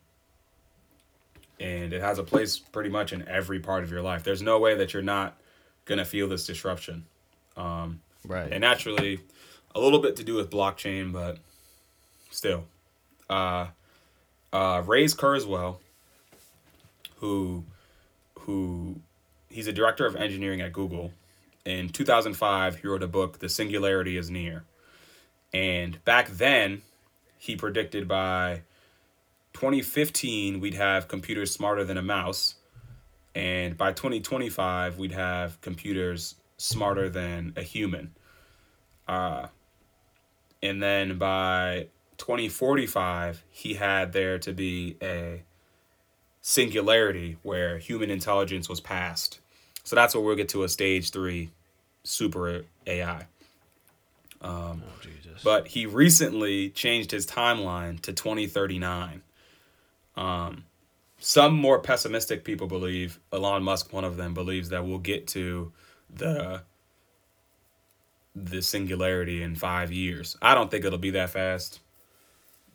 and 1.61 1.93
it 1.93 2.01
has 2.01 2.19
a 2.19 2.25
place 2.25 2.59
pretty 2.59 2.91
much 2.91 3.13
in 3.13 3.27
every 3.29 3.61
part 3.61 3.85
of 3.85 3.91
your 3.91 4.03
life. 4.03 4.25
There's 4.25 4.43
no 4.43 4.59
way 4.59 4.75
that 4.77 4.93
you're 4.93 5.03
not 5.03 5.37
gonna 5.85 6.05
feel 6.05 6.29
this 6.29 6.47
disruption. 6.47 7.05
Um, 7.57 8.01
Right. 8.27 8.51
and 8.51 8.63
naturally, 8.63 9.21
a 9.75 9.81
little 9.81 9.99
bit 9.99 10.17
to 10.17 10.25
do 10.25 10.35
with 10.35 10.51
blockchain, 10.51 11.13
but 11.13 11.39
still. 12.31 12.65
Uh, 13.29 13.69
uh, 14.53 14.83
Ray's 14.87 15.15
Kurzweil, 15.15 15.77
who, 17.17 17.65
who, 18.41 18.97
he's 19.49 19.67
a 19.67 19.73
director 19.73 20.07
of 20.07 20.17
engineering 20.17 20.61
at 20.61 20.73
Google. 20.73 21.13
In 21.65 21.89
2005, 21.89 22.77
he 22.77 22.87
wrote 22.87 23.03
a 23.03 23.09
book, 23.09 23.39
The 23.39 23.49
Singularity 23.49 24.19
is 24.19 24.31
Near. 24.31 24.65
And 25.53 26.05
back 26.05 26.29
then, 26.29 26.83
he 27.39 27.57
predicted 27.57 28.07
by 28.07 28.63
2015, 29.55 30.61
we'd 30.61 30.75
have 30.75 31.09
computers 31.09 31.53
smarter 31.53 31.85
than 31.85 31.97
a 31.97 32.03
mouse. 32.03 32.57
And 33.35 33.79
by 33.79 33.93
2025, 33.93 34.99
we'd 34.99 35.13
have 35.13 35.61
computers 35.61 36.35
smarter 36.59 37.09
than 37.09 37.55
a 37.57 37.63
human. 37.63 38.15
Uh, 39.09 39.47
and 40.63 40.83
then 40.83 41.19
by 41.19 41.89
2045, 42.19 43.43
he 43.49 43.75
had 43.75 44.13
there 44.13 44.39
to 44.39 44.53
be 44.53 44.97
a 45.01 45.45
singularity 46.41 47.39
where 47.43 47.79
human 47.79 48.11
intelligence 48.11 48.69
was 48.69 48.81
passed. 48.81 49.41
So 49.85 49.97
that's 49.97 50.15
where 50.15 50.25
we'll 50.25 50.37
get 50.37 50.49
to 50.51 50.65
a 50.65 50.69
stage 50.69 51.11
three 51.11 51.51
super 52.03 52.65
AI. 52.87 53.27
oh 54.83 55.01
Jesus. 55.01 55.43
But 55.43 55.69
he 55.69 55.87
recently 55.87 56.71
changed 56.71 57.11
his 57.11 57.27
timeline 57.27 58.01
to 58.03 58.13
2039. 58.13 59.23
Um, 60.17 60.65
some 61.19 61.55
more 61.55 61.79
pessimistic 61.79 62.45
people 62.45 62.67
believe, 62.67 63.19
Elon 63.33 63.63
Musk, 63.63 63.93
one 63.93 64.05
of 64.05 64.17
them, 64.17 64.35
believes 64.35 64.71
that 64.71 64.85
we'll 64.85 64.99
get 64.99 65.27
to 65.29 65.73
the 66.15 66.63
the 68.37 68.61
singularity 68.61 69.43
in 69.43 69.55
five 69.55 69.93
years. 69.93 70.37
I 70.43 70.55
don't 70.55 70.71
think 70.71 70.85
it'll 70.85 70.99
be 70.99 71.11
that 71.11 71.31
fast, 71.31 71.79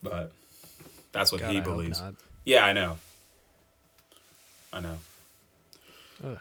but 0.01 0.32
that's 1.12 1.32
what 1.32 1.41
God, 1.41 1.51
he 1.51 1.57
I 1.57 1.62
believes. 1.62 2.01
Yeah, 2.45 2.66
I 2.66 2.74
know. 2.74 2.97
I 4.72 4.80
know. 4.80 4.97
Ugh. 6.26 6.39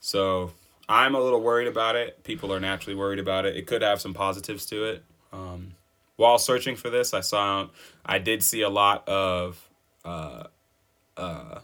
So 0.00 0.52
I'm 0.88 1.14
a 1.14 1.20
little 1.20 1.42
worried 1.42 1.68
about 1.68 1.96
it. 1.96 2.24
People 2.24 2.52
are 2.52 2.60
naturally 2.60 2.96
worried 2.96 3.20
about 3.20 3.46
it. 3.46 3.56
It 3.56 3.66
could 3.66 3.82
have 3.82 4.00
some 4.00 4.14
positives 4.14 4.66
to 4.68 4.84
it. 4.84 5.04
Um, 5.32 5.74
while 6.16 6.38
searching 6.38 6.76
for 6.76 6.90
this, 6.90 7.14
I 7.14 7.20
saw, 7.20 7.68
I 8.04 8.18
did 8.18 8.42
see 8.42 8.62
a 8.62 8.70
lot 8.70 9.08
of, 9.08 9.68
uh, 10.04 10.44
uh, 11.16 11.60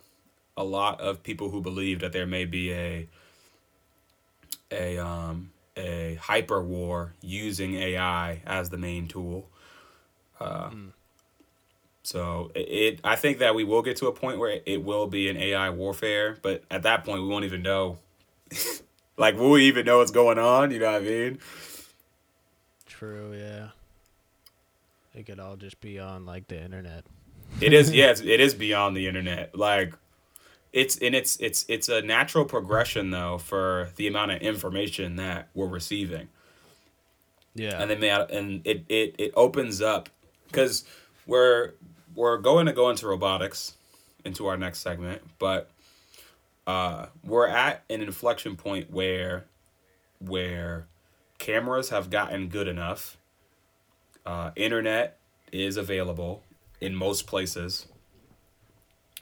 a 0.56 0.64
lot 0.64 1.00
of 1.00 1.22
people 1.22 1.50
who 1.50 1.60
believe 1.60 2.00
that 2.00 2.12
there 2.12 2.26
may 2.26 2.44
be 2.46 2.72
a, 2.72 3.08
a, 4.70 4.98
um, 4.98 5.52
a 5.76 6.16
hyper 6.20 6.62
war 6.62 7.14
using 7.22 7.74
AI 7.76 8.42
as 8.46 8.70
the 8.70 8.78
main 8.78 9.08
tool. 9.08 9.48
Uh, 10.40 10.70
So 12.02 12.52
it, 12.54 12.60
it, 12.60 13.00
I 13.04 13.16
think 13.16 13.38
that 13.38 13.54
we 13.54 13.64
will 13.64 13.82
get 13.82 13.96
to 13.98 14.06
a 14.06 14.12
point 14.12 14.38
where 14.38 14.60
it 14.64 14.82
will 14.84 15.06
be 15.08 15.28
an 15.28 15.36
AI 15.36 15.70
warfare, 15.70 16.38
but 16.42 16.62
at 16.70 16.82
that 16.84 17.04
point 17.04 17.22
we 17.22 17.28
won't 17.28 17.44
even 17.44 17.62
know. 17.62 17.98
like, 19.16 19.36
will 19.36 19.50
we 19.50 19.66
even 19.66 19.86
know 19.86 19.98
what's 19.98 20.10
going 20.10 20.38
on? 20.38 20.70
You 20.70 20.78
know 20.80 20.92
what 20.92 21.02
I 21.02 21.04
mean? 21.04 21.38
True, 22.86 23.34
yeah. 23.34 23.68
It 25.14 25.26
could 25.26 25.40
all 25.40 25.56
just 25.56 25.80
be 25.80 25.98
on 25.98 26.26
like 26.26 26.48
the 26.48 26.62
internet. 26.62 27.04
It 27.60 27.72
is, 27.72 27.90
yes, 27.94 28.20
it 28.20 28.40
is 28.40 28.54
beyond 28.54 28.96
the 28.96 29.06
internet. 29.06 29.56
Like, 29.56 29.94
it's 30.72 30.98
and 30.98 31.14
it's 31.14 31.38
it's 31.38 31.64
it's 31.68 31.88
a 31.88 32.02
natural 32.02 32.44
progression 32.44 33.10
though 33.10 33.38
for 33.38 33.90
the 33.96 34.06
amount 34.06 34.32
of 34.32 34.42
information 34.42 35.16
that 35.16 35.48
we're 35.54 35.66
receiving. 35.66 36.28
Yeah. 37.56 37.80
and 37.80 37.90
then 37.90 38.00
they 38.00 38.10
and 38.10 38.60
it 38.66 38.84
it 38.88 39.14
it 39.18 39.32
opens 39.34 39.80
up 39.80 40.10
because 40.46 40.84
we're 41.26 41.72
we're 42.14 42.36
going 42.36 42.66
to 42.66 42.72
go 42.72 42.90
into 42.90 43.06
robotics 43.06 43.74
into 44.26 44.46
our 44.46 44.58
next 44.58 44.80
segment 44.80 45.22
but 45.38 45.70
uh 46.66 47.06
we're 47.24 47.46
at 47.46 47.84
an 47.90 48.00
inflection 48.00 48.56
point 48.56 48.90
where 48.90 49.44
where 50.18 50.86
cameras 51.38 51.90
have 51.90 52.10
gotten 52.10 52.48
good 52.48 52.68
enough. 52.68 53.16
Uh 54.24 54.50
internet 54.56 55.18
is 55.52 55.76
available 55.76 56.42
in 56.80 56.94
most 56.94 57.26
places. 57.26 57.86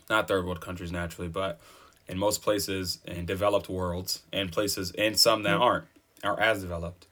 Not 0.09 0.29
third 0.29 0.45
world 0.45 0.61
countries 0.61 0.93
naturally 0.93 1.29
but 1.29 1.61
in 2.09 2.19
most 2.19 2.43
places 2.43 2.99
in 3.07 3.25
developed 3.27 3.69
worlds 3.69 4.23
and 4.33 4.53
places 4.53 4.93
and 4.93 5.19
some 5.19 5.43
that 5.43 5.57
aren't 5.57 5.87
are 6.23 6.39
as 6.41 6.61
developed. 6.63 7.07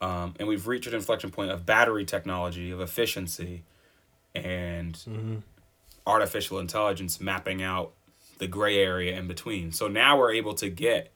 Um, 0.00 0.34
and 0.38 0.48
we've 0.48 0.66
reached 0.66 0.86
an 0.86 0.94
inflection 0.94 1.30
point 1.30 1.50
of 1.50 1.66
battery 1.66 2.04
technology, 2.04 2.70
of 2.70 2.80
efficiency, 2.80 3.64
and 4.34 5.42
artificial 6.06 6.58
intelligence 6.58 7.20
mapping 7.20 7.62
out 7.62 7.92
the 8.38 8.46
gray 8.46 8.78
area 8.78 9.16
in 9.16 9.28
between. 9.28 9.72
So 9.72 9.88
now 9.88 10.18
we're 10.18 10.32
able 10.32 10.54
to 10.54 10.68
get 10.68 11.12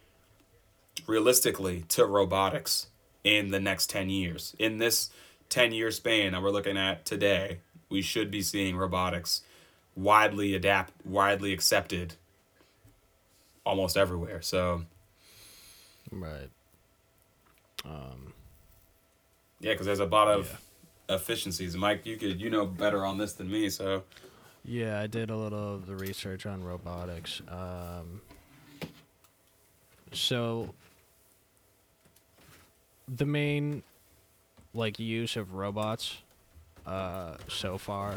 realistically 1.06 1.84
to 1.88 2.04
robotics 2.04 2.88
in 3.24 3.50
the 3.50 3.60
next 3.60 3.90
10 3.90 4.10
years. 4.10 4.54
In 4.58 4.78
this 4.78 5.10
10 5.48 5.72
year 5.72 5.90
span 5.90 6.32
that 6.32 6.42
we're 6.42 6.50
looking 6.50 6.76
at 6.76 7.04
today, 7.04 7.58
we 7.88 8.02
should 8.02 8.30
be 8.30 8.42
seeing 8.42 8.76
robotics 8.76 9.42
widely 9.94 10.54
adapt, 10.54 10.92
widely 11.04 11.52
accepted 11.52 12.14
almost 13.64 13.96
everywhere. 13.96 14.42
So, 14.42 14.82
right. 16.10 16.48
Um 17.84 18.32
Yeah, 19.60 19.72
because 19.72 19.86
there's 19.86 20.00
a 20.00 20.06
lot 20.06 20.28
of 20.28 20.60
efficiencies. 21.08 21.76
Mike, 21.76 22.06
you 22.06 22.16
could 22.16 22.40
you 22.40 22.50
know 22.50 22.66
better 22.66 23.04
on 23.04 23.18
this 23.18 23.34
than 23.34 23.50
me, 23.50 23.68
so 23.70 24.02
Yeah, 24.64 25.00
I 25.00 25.06
did 25.06 25.30
a 25.30 25.36
little 25.36 25.74
of 25.74 25.86
the 25.86 25.96
research 25.96 26.46
on 26.46 26.62
robotics. 26.62 27.42
Um, 27.48 28.20
so 30.12 30.74
the 33.08 33.26
main 33.26 33.82
like 34.74 34.98
use 34.98 35.36
of 35.36 35.54
robots 35.54 36.18
uh, 36.86 37.36
so 37.48 37.76
far 37.76 38.16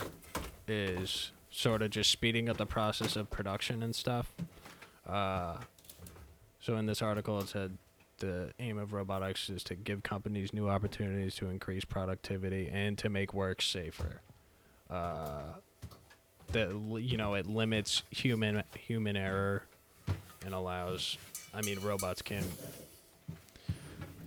is 0.67 1.31
sort 1.51 1.81
of 1.81 1.89
just 1.89 2.11
speeding 2.11 2.49
up 2.49 2.57
the 2.57 2.65
process 2.65 3.15
of 3.15 3.29
production 3.29 3.81
and 3.81 3.95
stuff. 3.95 4.31
Uh, 5.07 5.57
so 6.59 6.77
in 6.77 6.85
this 6.85 7.01
article, 7.01 7.39
it 7.39 7.47
said 7.47 7.77
the 8.19 8.51
aim 8.59 8.77
of 8.77 8.93
robotics 8.93 9.49
is 9.49 9.63
to 9.63 9.75
give 9.75 10.03
companies 10.03 10.53
new 10.53 10.69
opportunities 10.69 11.35
to 11.35 11.49
increase 11.49 11.85
productivity 11.85 12.69
and 12.71 12.97
to 12.97 13.09
make 13.09 13.33
work 13.33 13.61
safer. 13.61 14.21
Uh, 14.89 15.53
that 16.51 16.69
you 17.01 17.17
know 17.17 17.33
it 17.33 17.47
limits 17.47 18.03
human 18.11 18.63
human 18.77 19.15
error 19.15 19.63
and 20.45 20.53
allows 20.53 21.17
i 21.53 21.61
mean 21.61 21.79
robots 21.81 22.21
can 22.21 22.43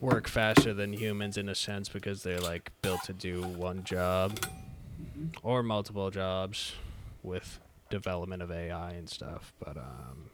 work 0.00 0.28
faster 0.28 0.72
than 0.72 0.92
humans 0.92 1.36
in 1.36 1.48
a 1.48 1.54
sense 1.54 1.88
because 1.88 2.22
they're 2.22 2.40
like 2.40 2.70
built 2.82 3.02
to 3.04 3.12
do 3.12 3.42
one 3.42 3.82
job 3.84 4.38
or 5.42 5.62
multiple 5.62 6.10
jobs 6.10 6.74
with 7.22 7.58
development 7.90 8.42
of 8.42 8.50
ai 8.50 8.92
and 8.92 9.08
stuff 9.08 9.52
but 9.58 9.76
um 9.76 10.30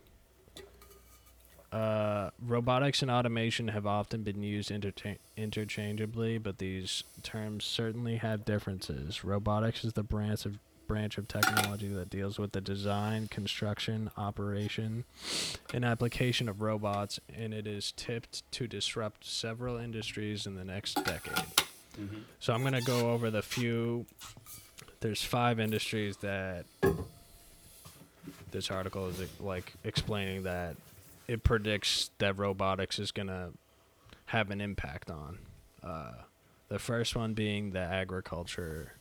uh, 1.74 2.30
robotics 2.41 3.03
and 3.03 3.11
automation 3.11 3.66
have 3.66 3.85
often 3.85 4.22
been 4.22 4.45
used 4.45 4.70
intercha- 4.70 5.18
interchangeably, 5.37 6.39
but 6.39 6.59
these 6.59 7.03
terms 7.24 7.64
certainly 7.64 8.18
have 8.18 8.45
differences. 8.45 9.24
Robotics 9.24 9.82
is 9.82 9.95
the 9.95 10.05
branch 10.05 10.47
of 10.47 10.61
branch 10.87 11.18
of 11.18 11.28
technology 11.28 11.89
that 11.89 12.11
deals 12.11 12.39
with 12.39 12.53
the 12.53 12.61
design, 12.61 13.28
construction, 13.28 14.11
operation, 14.16 15.05
and 15.72 15.85
application 15.85 16.49
of 16.49 16.61
robots, 16.62 17.20
and 17.35 17.53
it 17.55 17.66
is 17.66 17.93
tipped 17.93 18.51
to 18.53 18.66
disrupt 18.66 19.24
several 19.26 19.76
industries 19.76 20.47
in 20.47 20.55
the 20.55 20.64
next 20.64 20.95
decade. 21.05 21.45
So 22.41 22.53
I'm 22.53 22.62
gonna 22.62 22.80
go 22.82 23.12
over 23.12 23.30
the 23.30 23.43
few. 23.43 24.07
There's 25.01 25.22
five 25.22 25.61
industries 25.61 26.16
that 26.18 26.66
this 28.51 28.70
article 28.70 29.09
is 29.09 29.20
like 29.41 29.72
explaining 29.85 30.45
that 30.45 30.76
it 31.28 31.43
predicts 31.43 32.11
that 32.18 32.39
robotics 32.39 32.99
is 32.99 33.12
gonna 33.12 33.51
have 34.26 34.51
an 34.51 34.61
impact 34.61 35.11
on. 35.11 35.39
Uh, 35.82 36.12
the 36.68 36.78
first 36.78 37.14
one 37.14 37.35
being 37.35 37.70
the 37.70 37.78
agriculture 37.78 38.93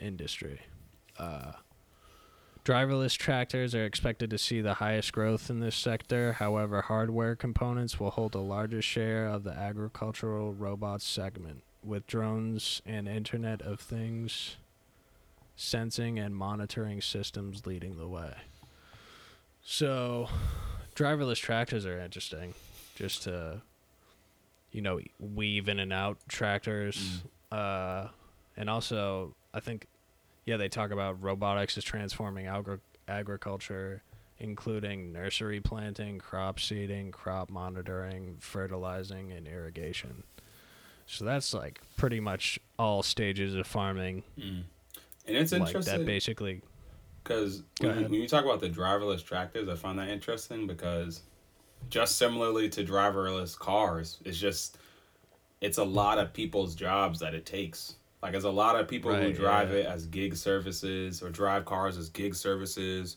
industry. 0.00 0.60
Uh, 1.18 1.52
driverless 2.64 3.16
tractors 3.16 3.74
are 3.74 3.84
expected 3.84 4.30
to 4.30 4.38
see 4.38 4.60
the 4.60 4.74
highest 4.74 5.12
growth 5.12 5.50
in 5.50 5.60
this 5.60 5.76
sector. 5.76 6.34
However, 6.34 6.82
hardware 6.82 7.36
components 7.36 7.98
will 7.98 8.10
hold 8.10 8.34
a 8.34 8.40
larger 8.40 8.82
share 8.82 9.26
of 9.26 9.44
the 9.44 9.52
agricultural 9.52 10.52
robots 10.52 11.06
segment, 11.06 11.62
with 11.84 12.06
drones 12.06 12.82
and 12.86 13.08
Internet 13.08 13.62
of 13.62 13.80
Things 13.80 14.56
sensing 15.54 16.18
and 16.18 16.34
monitoring 16.34 17.00
systems 17.00 17.66
leading 17.66 17.98
the 17.98 18.08
way. 18.08 18.34
So, 19.62 20.28
driverless 20.94 21.38
tractors 21.38 21.86
are 21.86 21.98
interesting 21.98 22.54
just 22.94 23.22
to 23.22 23.62
you 24.70 24.82
know 24.82 25.00
weave 25.18 25.68
in 25.68 25.78
and 25.78 25.92
out 25.92 26.18
tractors 26.28 27.22
uh 27.50 28.08
and 28.56 28.68
also 28.68 29.34
i 29.54 29.60
think 29.60 29.86
yeah 30.44 30.56
they 30.56 30.68
talk 30.68 30.90
about 30.90 31.22
robotics 31.22 31.76
is 31.76 31.84
transforming 31.84 32.46
agri- 32.46 32.78
agriculture 33.08 34.02
including 34.42 35.12
nursery 35.12 35.60
planting 35.60 36.18
crop 36.18 36.58
seeding 36.58 37.12
crop 37.12 37.48
monitoring 37.48 38.36
fertilizing 38.40 39.30
and 39.30 39.46
irrigation. 39.46 40.24
So 41.06 41.24
that's 41.24 41.54
like 41.54 41.80
pretty 41.96 42.18
much 42.18 42.58
all 42.78 43.04
stages 43.04 43.54
of 43.54 43.66
farming. 43.68 44.24
Mm-hmm. 44.38 44.62
And 45.28 45.36
it's 45.36 45.52
like 45.52 45.62
interesting 45.62 45.98
that 45.98 46.06
basically 46.06 46.60
Because 47.22 47.62
when, 47.80 48.02
when 48.02 48.14
you 48.14 48.26
talk 48.26 48.44
about 48.44 48.60
the 48.60 48.68
driverless 48.68 49.24
tractors, 49.24 49.68
I 49.68 49.76
find 49.76 49.96
that 50.00 50.08
interesting 50.08 50.66
because 50.66 51.22
just 51.88 52.18
similarly 52.18 52.68
to 52.70 52.84
driverless 52.84 53.56
cars, 53.56 54.18
it's 54.24 54.38
just 54.38 54.78
it's 55.60 55.78
a 55.78 55.84
lot 55.84 56.18
of 56.18 56.32
people's 56.32 56.74
jobs 56.74 57.20
that 57.20 57.32
it 57.32 57.46
takes. 57.46 57.94
Like 58.22 58.32
there's 58.32 58.44
a 58.44 58.50
lot 58.50 58.78
of 58.78 58.86
people 58.88 59.12
who 59.14 59.32
drive 59.32 59.70
yeah. 59.70 59.78
it 59.78 59.86
as 59.86 60.06
gig 60.06 60.36
services 60.36 61.22
or 61.22 61.30
drive 61.30 61.64
cars 61.64 61.98
as 61.98 62.08
gig 62.08 62.34
services 62.34 63.16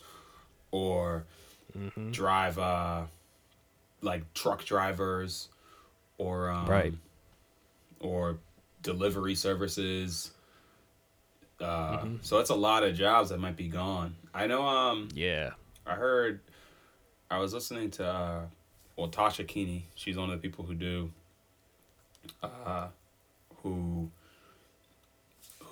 or 0.72 1.26
hmm 1.74 2.12
drive 2.12 2.58
uh 2.58 3.04
like 4.02 4.34
truck 4.34 4.64
drivers 4.66 5.50
or 6.18 6.50
um, 6.50 6.68
Right. 6.68 6.94
or 8.00 8.40
delivery 8.82 9.36
services. 9.36 10.32
Uh, 11.60 11.98
Mhm. 12.00 12.26
So 12.26 12.40
it's 12.40 12.50
a 12.50 12.56
lot 12.56 12.84
of 12.84 12.96
jobs 12.96 13.30
that 13.30 13.40
might 13.40 13.56
be 13.56 13.68
gone. 13.68 14.16
I 14.34 14.48
know. 14.48 14.66
Um, 14.68 15.10
yeah 15.14 15.52
I 15.86 15.96
heard. 15.96 16.42
I 17.30 17.38
was 17.40 17.54
listening 17.54 17.92
to 17.92 18.06
uh, 18.08 18.42
well 18.96 19.10
Tasha 19.10 19.48
Keeney. 19.48 19.88
She's 19.96 20.18
one 20.18 20.30
of 20.30 20.42
the 20.42 20.48
people 20.48 20.66
who 20.66 20.74
do 20.76 21.12
uh, 22.42 22.88
who 23.64 24.10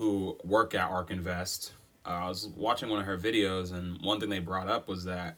who 0.04 0.38
work 0.44 0.76
at 0.76 0.90
ARK 0.90 1.12
Invest. 1.12 1.72
Uh, 2.06 2.10
I 2.10 2.28
was 2.28 2.48
watching 2.58 2.90
one 2.90 3.00
of 3.00 3.06
her 3.06 3.18
videos, 3.18 3.72
and 3.72 4.02
one 4.02 4.20
thing 4.20 4.30
they 4.30 4.40
brought 4.40 4.68
up 4.68 4.90
was 4.90 5.06
that 5.06 5.38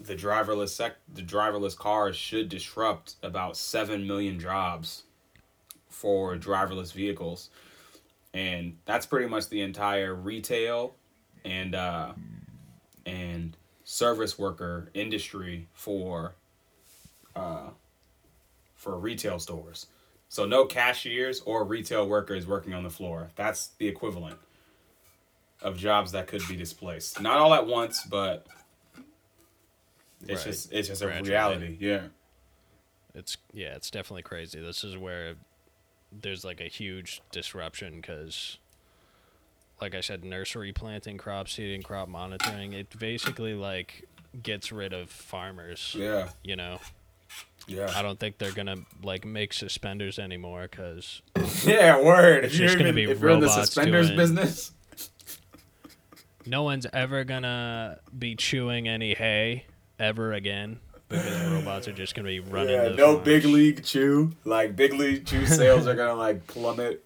the 0.00 0.16
driverless 0.16 0.70
sec 0.70 0.96
the 1.14 1.22
driverless 1.22 1.76
cars 1.76 2.16
should 2.16 2.48
disrupt 2.48 3.14
about 3.22 3.56
seven 3.56 4.04
million 4.04 4.40
jobs 4.40 5.04
for 5.88 6.36
driverless 6.36 6.92
vehicles, 6.92 7.50
and 8.34 8.78
that's 8.84 9.06
pretty 9.06 9.28
much 9.28 9.48
the 9.48 9.60
entire 9.60 10.12
retail 10.12 10.96
and 11.44 11.76
uh, 11.76 12.14
and 13.04 13.56
service 13.84 14.36
worker 14.36 14.90
industry 14.92 15.68
for 15.72 16.34
uh, 17.36 17.70
for 18.74 18.98
retail 18.98 19.38
stores. 19.38 19.86
So 20.28 20.44
no 20.44 20.64
cashiers 20.66 21.40
or 21.40 21.64
retail 21.64 22.08
workers 22.08 22.46
working 22.46 22.74
on 22.74 22.82
the 22.82 22.90
floor. 22.90 23.30
That's 23.36 23.68
the 23.78 23.86
equivalent 23.88 24.38
of 25.62 25.76
jobs 25.78 26.12
that 26.12 26.26
could 26.26 26.42
be 26.48 26.56
displaced. 26.56 27.20
Not 27.20 27.38
all 27.38 27.54
at 27.54 27.66
once, 27.66 28.04
but 28.04 28.46
it's 30.22 30.44
Right. 30.44 30.52
just 30.52 30.72
it's 30.72 30.88
just 30.88 31.02
a 31.02 31.06
reality. 31.08 31.76
Yeah. 31.80 32.08
It's 33.14 33.36
yeah, 33.52 33.74
it's 33.76 33.90
definitely 33.90 34.22
crazy. 34.22 34.60
This 34.60 34.84
is 34.84 34.96
where 34.96 35.34
there's 36.12 36.44
like 36.44 36.60
a 36.60 36.68
huge 36.68 37.22
disruption 37.30 37.96
because, 38.00 38.58
like 39.80 39.94
I 39.94 40.00
said, 40.00 40.24
nursery 40.24 40.72
planting, 40.72 41.16
crop 41.18 41.48
seeding, 41.48 41.82
crop 41.82 42.08
monitoring. 42.08 42.72
It 42.74 42.98
basically 42.98 43.54
like 43.54 44.06
gets 44.42 44.70
rid 44.70 44.92
of 44.92 45.08
farmers. 45.08 45.94
Yeah. 45.98 46.28
You 46.42 46.56
know, 46.56 46.78
Yeah. 47.68 47.92
I 47.94 48.02
don't 48.02 48.18
think 48.20 48.38
they're 48.38 48.52
gonna 48.52 48.76
like 49.02 49.24
make 49.24 49.52
suspenders 49.52 50.18
anymore 50.18 50.68
because 50.70 51.22
Yeah, 51.64 52.00
word. 52.00 52.44
It's 52.44 52.54
If 52.54 52.60
you're, 52.60 52.68
just 52.68 52.78
gonna 52.78 52.90
even, 52.90 52.94
be 53.06 53.10
if 53.10 53.20
you're 53.20 53.30
in 53.30 53.40
the 53.40 53.46
robots 53.46 53.68
suspenders 53.68 54.06
doing- 54.06 54.16
business. 54.18 54.72
no 56.46 56.62
one's 56.62 56.86
ever 56.92 57.24
gonna 57.24 57.98
be 58.16 58.36
chewing 58.36 58.86
any 58.88 59.14
hay 59.14 59.64
ever 59.98 60.32
again 60.32 60.78
because 61.08 61.50
robots 61.52 61.88
are 61.88 61.92
just 61.92 62.14
gonna 62.14 62.28
be 62.28 62.40
running. 62.40 62.72
Yeah, 62.74 62.88
the 62.90 62.94
no 62.94 63.12
farms. 63.14 63.24
big 63.24 63.44
league 63.44 63.84
chew. 63.84 64.32
Like 64.44 64.76
big 64.76 64.92
league 64.92 65.26
chew 65.26 65.44
sales 65.46 65.86
are 65.88 65.94
gonna 65.94 66.14
like 66.14 66.46
plummet. 66.46 67.04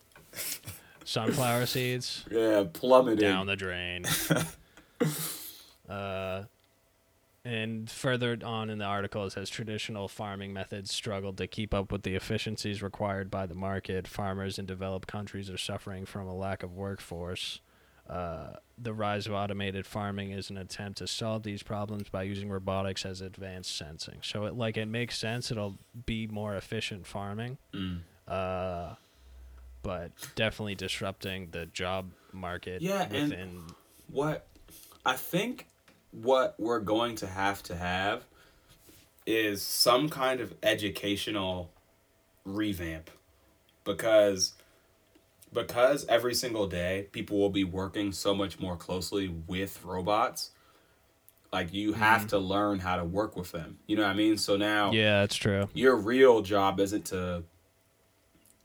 sunflower 1.04 1.66
seeds. 1.66 2.24
Yeah, 2.30 2.64
plummeted. 2.72 3.20
down 3.20 3.46
the 3.46 3.56
drain. 3.56 4.04
uh, 5.88 6.42
and 7.44 7.90
further 7.90 8.36
on 8.44 8.68
in 8.70 8.78
the 8.78 8.84
article, 8.84 9.24
it 9.24 9.32
says 9.32 9.48
traditional 9.48 10.08
farming 10.08 10.52
methods 10.52 10.92
struggled 10.92 11.36
to 11.38 11.46
keep 11.46 11.72
up 11.72 11.90
with 11.90 12.02
the 12.02 12.14
efficiencies 12.14 12.82
required 12.82 13.30
by 13.30 13.46
the 13.46 13.54
market. 13.54 14.06
Farmers 14.06 14.58
in 14.58 14.66
developed 14.66 15.08
countries 15.08 15.48
are 15.48 15.56
suffering 15.58 16.04
from 16.04 16.26
a 16.26 16.34
lack 16.34 16.62
of 16.62 16.72
workforce. 16.74 17.60
Uh, 18.08 18.54
the 18.76 18.92
rise 18.92 19.26
of 19.28 19.32
automated 19.32 19.86
farming 19.86 20.32
is 20.32 20.50
an 20.50 20.56
attempt 20.56 20.98
to 20.98 21.06
solve 21.06 21.44
these 21.44 21.62
problems 21.62 22.08
by 22.08 22.24
using 22.24 22.50
robotics 22.50 23.06
as 23.06 23.20
advanced 23.20 23.74
sensing. 23.76 24.18
So 24.22 24.46
it 24.46 24.54
like 24.54 24.76
it 24.76 24.86
makes 24.86 25.16
sense. 25.16 25.50
It'll 25.50 25.78
be 26.06 26.26
more 26.26 26.56
efficient 26.56 27.06
farming 27.06 27.58
Mm. 27.72 28.00
uh, 28.26 28.96
but 29.82 30.10
definitely 30.34 30.74
disrupting 30.74 31.50
the 31.52 31.66
job 31.66 32.10
market 32.32 32.82
Yeah, 32.82 33.02
and- 33.12 33.62
What 34.08 34.46
I 35.06 35.14
think 35.16 35.68
what 36.12 36.54
we're 36.58 36.80
going 36.80 37.16
to 37.16 37.26
have 37.26 37.62
to 37.64 37.76
have 37.76 38.24
is 39.26 39.62
some 39.62 40.08
kind 40.08 40.40
of 40.40 40.54
educational 40.62 41.70
revamp 42.44 43.10
because 43.84 44.54
because 45.52 46.06
every 46.08 46.34
single 46.34 46.66
day 46.66 47.08
people 47.12 47.38
will 47.38 47.50
be 47.50 47.64
working 47.64 48.12
so 48.12 48.34
much 48.34 48.60
more 48.60 48.76
closely 48.76 49.28
with 49.46 49.84
robots. 49.84 50.50
Like 51.52 51.72
you 51.72 51.94
have 51.94 52.20
mm-hmm. 52.20 52.28
to 52.28 52.38
learn 52.38 52.78
how 52.78 52.96
to 52.96 53.04
work 53.04 53.36
with 53.36 53.50
them. 53.50 53.78
You 53.86 53.96
know 53.96 54.02
what 54.04 54.10
i 54.10 54.14
mean? 54.14 54.36
So 54.36 54.56
now 54.56 54.92
yeah, 54.92 55.20
that's 55.20 55.36
true. 55.36 55.68
your 55.74 55.96
real 55.96 56.42
job 56.42 56.78
isn't 56.80 57.06
to 57.06 57.42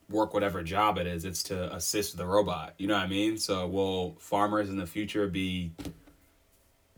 work 0.08 0.36
whatever 0.36 0.62
job 0.62 1.00
it 1.00 1.08
is 1.08 1.26
it's 1.26 1.42
to 1.44 1.74
assist 1.76 2.16
the 2.18 2.26
robot. 2.26 2.76
You 2.78 2.88
know 2.88 2.96
what 2.96 3.04
i 3.04 3.08
mean? 3.08 3.38
So 3.38 3.68
will 3.68 4.16
farmers 4.20 4.70
in 4.70 4.78
the 4.78 4.88
future 4.88 5.28
be 5.28 5.72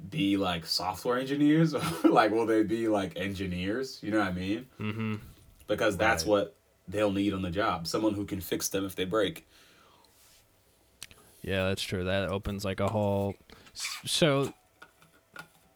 be 0.10 0.38
like 0.38 0.66
software 0.66 1.18
engineers 1.18 1.74
like 2.04 2.32
will 2.32 2.46
they 2.46 2.64
be 2.64 2.88
like 2.88 3.14
engineers 3.18 4.00
you 4.04 4.12
know 4.12 4.20
what 4.20 4.28
i 4.28 4.32
mean 4.32 4.66
Mm-hmm. 4.80 5.16
because 5.68 5.98
that's 5.98 6.26
what 6.26 6.56
they'll 6.88 7.12
need 7.12 7.34
on 7.34 7.42
the 7.42 7.50
job 7.52 7.88
someone 7.88 8.14
who 8.14 8.26
can 8.26 8.40
fix 8.40 8.70
them 8.70 8.86
if 8.86 8.96
they 8.96 9.06
break 9.06 9.46
Yeah, 11.42 11.68
that's 11.68 11.82
true. 11.82 12.04
That 12.04 12.30
opens 12.30 12.66
like 12.66 12.80
a 12.80 12.90
whole. 12.90 13.36
So, 14.06 14.54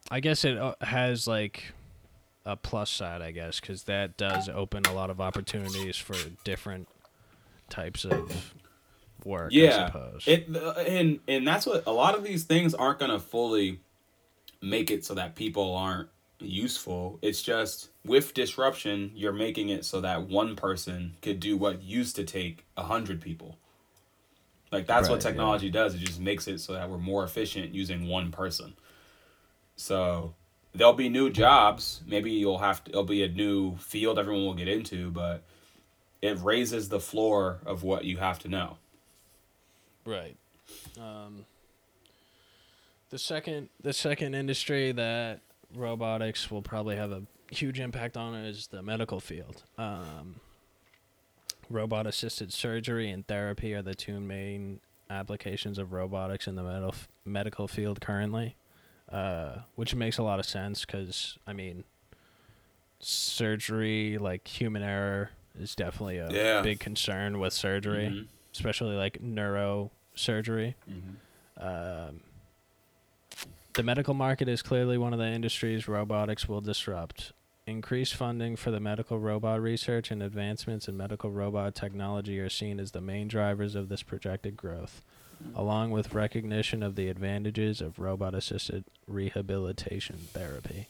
I 0.10 0.20
guess 0.20 0.44
it 0.44 0.58
uh, 0.58 0.76
has 0.82 1.28
like 1.28 1.72
a 2.46 2.58
plus 2.58 2.90
side, 2.90 3.22
I 3.22 3.32
guess, 3.32 3.60
because 3.60 3.84
that 3.84 4.18
does 4.18 4.50
open 4.50 4.84
a 4.86 4.94
lot 4.94 5.10
of 5.10 5.22
opportunities 5.22 5.96
for 5.98 6.16
different 6.44 6.88
types 7.70 8.04
of 8.06 8.54
work. 9.24 9.56
I 9.56 9.56
yeah 9.56 9.86
suppose. 9.86 10.24
it 10.26 10.48
uh, 10.56 10.72
and 10.80 11.20
and 11.28 11.48
that's 11.48 11.66
what 11.66 11.84
a 11.86 11.92
lot 11.92 12.16
of 12.16 12.24
these 12.24 12.44
things 12.44 12.74
aren't 12.74 13.00
gonna 13.00 13.20
fully 13.20 13.80
make 14.62 14.92
it 14.92 15.04
so 15.06 15.14
that 15.16 15.36
people 15.36 15.76
aren't 15.76 16.10
useful. 16.40 17.20
It's 17.22 17.42
just 17.42 17.90
with 18.06 18.34
disruption 18.34 19.12
you're 19.16 19.34
making 19.34 19.70
it 19.70 19.86
so 19.86 20.02
that 20.02 20.28
one 20.28 20.56
person 20.56 21.16
could 21.22 21.40
do 21.40 21.58
what 21.58 21.84
used 21.84 22.16
to 22.18 22.24
take 22.24 22.66
a 22.78 22.84
hundred 22.84 23.22
people. 23.22 23.58
Like 24.72 24.88
that's 24.88 25.10
what 25.10 25.16
Right, 25.16 25.24
yeah. 25.26 25.30
technology 25.30 25.70
does. 25.70 25.96
It 25.96 26.00
just 26.00 26.20
makes 26.20 26.48
it 26.48 26.60
so 26.60 26.74
that 26.74 26.90
we're 26.90 26.98
more 26.98 27.24
efficient 27.24 27.74
using 27.74 28.08
one 28.08 28.32
person. 28.32 28.74
So 29.76 30.34
there'll 30.74 30.94
be 30.94 31.10
new 31.10 31.30
jobs. 31.30 32.02
Maybe 32.08 32.32
you'll 32.32 32.60
have 32.60 32.84
to 32.86 32.92
it'll 32.92 33.04
be 33.04 33.24
a 33.24 33.28
new 33.30 33.76
field 33.78 34.18
everyone 34.18 34.46
will 34.46 34.54
get 34.54 34.68
into 34.68 35.12
but 35.12 35.44
it 36.22 36.38
raises 36.40 36.90
the 36.90 37.00
floor 37.00 37.60
of 37.66 37.84
what 37.84 38.06
you 38.06 38.18
have 38.18 38.40
to 38.40 38.48
know. 38.48 38.78
Right. 40.06 40.38
Um, 41.00 41.46
the 43.12 43.20
second 43.20 43.70
the 43.84 43.94
second 43.94 44.34
industry 44.34 44.92
that 44.94 45.42
robotics 45.76 46.50
will 46.50 46.62
probably 46.62 46.96
have 46.96 47.12
a 47.12 47.24
huge 47.52 47.80
impact 47.80 48.18
on 48.18 48.34
is 48.36 48.68
the 48.68 48.82
medical 48.82 49.20
field. 49.20 49.64
Um, 49.78 50.36
robot 51.70 52.08
assisted 52.08 52.52
surgery 52.52 53.10
and 53.10 53.26
therapy 53.28 53.74
are 53.74 53.82
the 53.82 53.94
two 53.96 54.20
main 54.20 54.80
applications 55.10 55.78
of 55.78 55.92
robotics 55.94 56.48
in 56.48 56.56
the 56.56 56.64
medical 56.64 56.96
medical 57.26 57.68
field 57.68 58.02
currently, 58.02 58.56
uh, 59.12 59.58
which 59.76 59.94
makes 59.94 60.18
a 60.18 60.24
lot 60.24 60.40
of 60.40 60.46
sense 60.46 60.86
because 60.86 61.38
I 61.46 61.54
mean, 61.54 61.84
surgery 63.00 64.18
like 64.18 64.48
human 64.48 64.84
error 64.84 65.32
is 65.60 65.76
definitely 65.76 66.18
a 66.18 66.32
Yeah. 66.32 66.62
big 66.62 66.80
concern 66.80 67.40
with 67.40 67.52
surgery 67.54 68.08
Mhm. 68.08 68.28
especially 68.54 68.96
like 68.96 69.22
neuro 69.22 69.92
surgery. 70.16 70.76
Um, 71.58 72.22
the 73.74 73.84
medical 73.84 74.14
market 74.14 74.48
is 74.50 74.62
clearly 74.62 74.98
one 74.98 75.14
of 75.14 75.20
the 75.20 75.28
industries 75.28 75.88
robotics 75.88 76.48
will 76.48 76.62
disrupt. 76.62 77.32
Increased 77.68 78.16
funding 78.16 78.56
for 78.56 78.72
the 78.72 78.80
medical 78.80 79.20
robot 79.20 79.62
research 79.62 80.12
and 80.12 80.22
advancements 80.22 80.88
in 80.88 80.98
medical 80.98 81.32
robot 81.32 81.76
technology 81.76 82.40
are 82.40 82.50
seen 82.50 82.80
as 82.80 82.92
the 82.92 83.02
main 83.02 83.28
drivers 83.28 83.76
of 83.76 83.88
this 83.88 84.04
projected 84.04 84.58
growth, 84.58 85.04
along 85.56 85.92
with 85.92 86.14
recognition 86.14 86.84
of 86.84 86.96
the 86.96 87.08
advantages 87.08 87.80
of 87.80 88.00
robot 88.00 88.34
assisted 88.34 88.84
rehabilitation 89.08 90.18
therapy. 90.34 90.88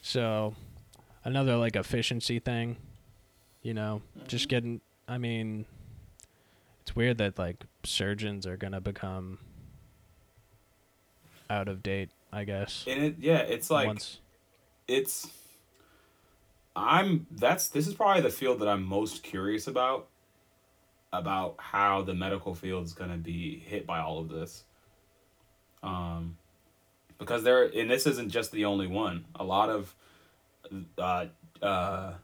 So, 0.00 0.54
another 1.24 1.56
like 1.56 1.76
efficiency 1.76 2.38
thing, 2.38 2.76
you 3.62 3.74
know, 3.74 4.02
just 4.28 4.44
mm-hmm. 4.44 4.50
getting, 4.50 4.80
I 5.08 5.18
mean, 5.18 5.66
it's 6.80 6.96
weird 6.96 7.18
that 7.18 7.38
like 7.38 7.64
surgeons 7.84 8.46
are 8.46 8.56
gonna 8.56 8.80
become 8.80 9.38
out 11.52 11.68
of 11.68 11.82
date. 11.82 12.10
I 12.32 12.44
guess. 12.44 12.84
And 12.86 13.04
it 13.04 13.16
yeah, 13.18 13.38
it's 13.38 13.70
like 13.70 13.86
Once. 13.86 14.18
it's 14.88 15.30
I'm 16.74 17.26
that's 17.30 17.68
this 17.68 17.86
is 17.86 17.94
probably 17.94 18.22
the 18.22 18.30
field 18.30 18.60
that 18.60 18.68
I'm 18.68 18.82
most 18.82 19.22
curious 19.22 19.66
about 19.66 20.08
about 21.12 21.56
how 21.58 22.00
the 22.02 22.14
medical 22.14 22.54
field 22.54 22.84
is 22.86 22.94
going 22.94 23.10
to 23.10 23.18
be 23.18 23.58
hit 23.58 23.86
by 23.86 24.00
all 24.00 24.18
of 24.18 24.30
this. 24.30 24.64
Um 25.82 26.36
because 27.18 27.42
there 27.44 27.64
and 27.64 27.90
this 27.90 28.06
isn't 28.06 28.30
just 28.30 28.50
the 28.52 28.64
only 28.64 28.86
one. 28.86 29.26
A 29.34 29.44
lot 29.44 29.68
of 29.68 29.94
uh 30.96 31.26
uh 31.60 32.14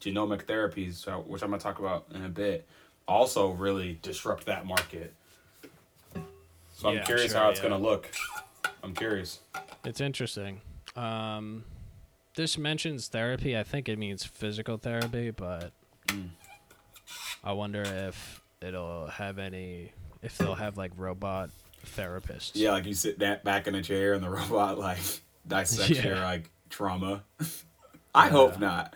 genomic 0.00 0.44
therapies, 0.44 1.04
which 1.26 1.42
I'm 1.42 1.50
going 1.50 1.58
to 1.60 1.62
talk 1.62 1.78
about 1.78 2.06
in 2.14 2.24
a 2.24 2.28
bit, 2.28 2.66
also 3.06 3.50
really 3.50 3.98
disrupt 4.00 4.46
that 4.46 4.64
market. 4.64 5.12
So 6.76 6.88
I'm 6.88 6.96
Yeah, 6.96 7.02
curious 7.02 7.32
sure, 7.32 7.40
how 7.40 7.50
it's 7.50 7.60
yeah. 7.60 7.68
going 7.68 7.82
to 7.82 7.86
look. 7.88 8.10
I'm 8.82 8.94
curious. 8.94 9.40
It's 9.84 10.00
interesting. 10.00 10.60
Um, 10.96 11.64
this 12.34 12.56
mentions 12.58 13.08
therapy. 13.08 13.56
I 13.58 13.62
think 13.64 13.88
it 13.88 13.98
means 13.98 14.24
physical 14.24 14.76
therapy, 14.78 15.30
but 15.30 15.72
Mm. 16.06 16.30
I 17.44 17.52
wonder 17.52 17.82
if 17.82 18.40
it'll 18.62 19.08
have 19.08 19.38
any, 19.38 19.92
if 20.22 20.38
they'll 20.38 20.54
have 20.54 20.76
like 20.78 20.92
robot 20.96 21.50
therapists. 21.96 22.52
Yeah, 22.54 22.72
like 22.72 22.86
you 22.86 22.94
sit 22.94 23.18
that 23.18 23.44
back 23.44 23.66
in 23.66 23.74
a 23.74 23.82
chair 23.82 24.14
and 24.14 24.22
the 24.22 24.30
robot 24.38 24.78
like 24.78 24.98
dissects 25.46 25.90
Yeah. 25.90 26.06
your 26.06 26.16
like 26.16 26.50
trauma. 26.70 27.24
I 28.14 28.28
hope 28.28 28.58
not. 28.58 28.94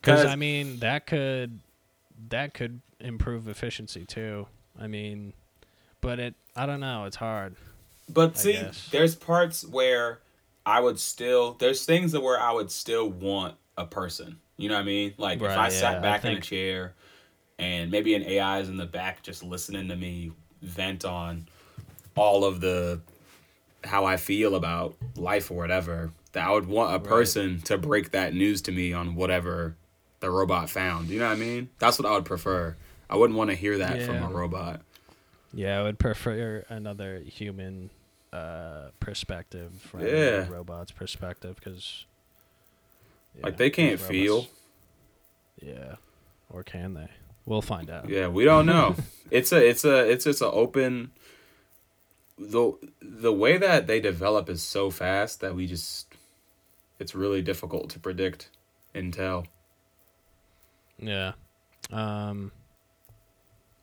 Because 0.00 0.24
I 0.26 0.34
mean 0.36 0.78
that 0.80 1.06
could 1.06 1.60
that 2.30 2.52
could 2.54 2.80
improve 2.98 3.48
efficiency 3.48 4.04
too. 4.04 4.46
I 4.78 4.86
mean, 4.86 5.32
but 6.00 6.18
it 6.18 6.34
I 6.56 6.66
don't 6.66 6.80
know. 6.80 7.04
It's 7.04 7.16
hard. 7.16 7.54
But 8.12 8.36
see, 8.38 8.68
there's 8.90 9.14
parts 9.14 9.64
where 9.64 10.20
I 10.66 10.80
would 10.80 10.98
still 10.98 11.54
there's 11.54 11.84
things 11.84 12.12
that 12.12 12.20
where 12.20 12.40
I 12.40 12.52
would 12.52 12.70
still 12.70 13.08
want 13.08 13.56
a 13.76 13.86
person. 13.86 14.38
You 14.56 14.68
know 14.68 14.74
what 14.74 14.82
I 14.82 14.84
mean? 14.84 15.14
Like 15.16 15.40
if 15.40 15.56
I 15.56 15.64
yeah, 15.64 15.68
sat 15.68 15.98
I 15.98 16.00
back 16.00 16.24
in 16.24 16.34
a 16.34 16.40
chair 16.40 16.94
and 17.58 17.90
maybe 17.90 18.14
an 18.14 18.22
AI 18.22 18.60
is 18.60 18.68
in 18.68 18.76
the 18.76 18.86
back 18.86 19.22
just 19.22 19.42
listening 19.42 19.88
to 19.88 19.96
me 19.96 20.32
vent 20.62 21.04
on 21.04 21.48
all 22.16 22.44
of 22.44 22.60
the 22.60 23.00
how 23.84 24.04
I 24.04 24.16
feel 24.18 24.54
about 24.54 24.94
life 25.16 25.50
or 25.50 25.54
whatever, 25.54 26.12
that 26.32 26.46
I 26.46 26.50
would 26.50 26.66
want 26.66 26.94
a 26.94 26.98
Right. 26.98 27.08
person 27.08 27.60
to 27.62 27.78
break 27.78 28.10
that 28.10 28.34
news 28.34 28.60
to 28.62 28.72
me 28.72 28.92
on 28.92 29.14
whatever 29.14 29.76
the 30.20 30.30
robot 30.30 30.68
found. 30.68 31.08
You 31.08 31.18
know 31.18 31.26
what 31.28 31.36
I 31.36 31.40
mean? 31.40 31.70
That's 31.78 31.98
what 31.98 32.06
I 32.06 32.12
would 32.12 32.26
prefer. 32.26 32.76
I 33.08 33.16
wouldn't 33.16 33.38
want 33.38 33.50
to 33.50 33.56
hear 33.56 33.78
that 33.78 34.02
from 34.02 34.22
a 34.22 34.28
robot. 34.28 34.82
Yeah, 35.52 35.80
I 35.80 35.82
would 35.82 35.98
prefer 35.98 36.64
another 36.68 37.20
human 37.20 37.90
uh, 38.32 38.90
perspective 39.00 39.72
from 39.82 40.00
Yeah. 40.06 40.48
robot's 40.48 40.92
perspective 40.92 41.56
because 41.56 42.06
Like 43.42 43.56
they 43.56 43.70
can't 43.70 43.98
feel. 44.00 44.46
Yeah, 45.60 45.96
or 46.48 46.62
can 46.62 46.94
they? 46.94 47.08
We'll 47.46 47.62
find 47.62 47.90
out. 47.90 48.08
Yeah, 48.08 48.28
we 48.28 48.44
don't 48.44 48.66
know. 48.66 48.94
it's 49.30 49.52
a 49.52 49.66
it's 49.68 49.84
a 49.84 50.08
it's 50.10 50.24
just 50.24 50.40
an 50.42 50.50
open 50.52 51.10
the 52.38 52.72
the 53.02 53.32
way 53.32 53.58
that 53.58 53.86
they 53.86 54.00
develop 54.00 54.48
is 54.48 54.62
so 54.62 54.90
fast 54.90 55.40
that 55.40 55.54
we 55.54 55.66
just 55.66 56.06
it's 56.98 57.14
really 57.14 57.42
difficult 57.42 57.90
to 57.90 57.98
predict 57.98 58.48
and 58.94 59.12
tell. 59.12 59.46
Yeah. 60.98 61.32
Um 61.90 62.52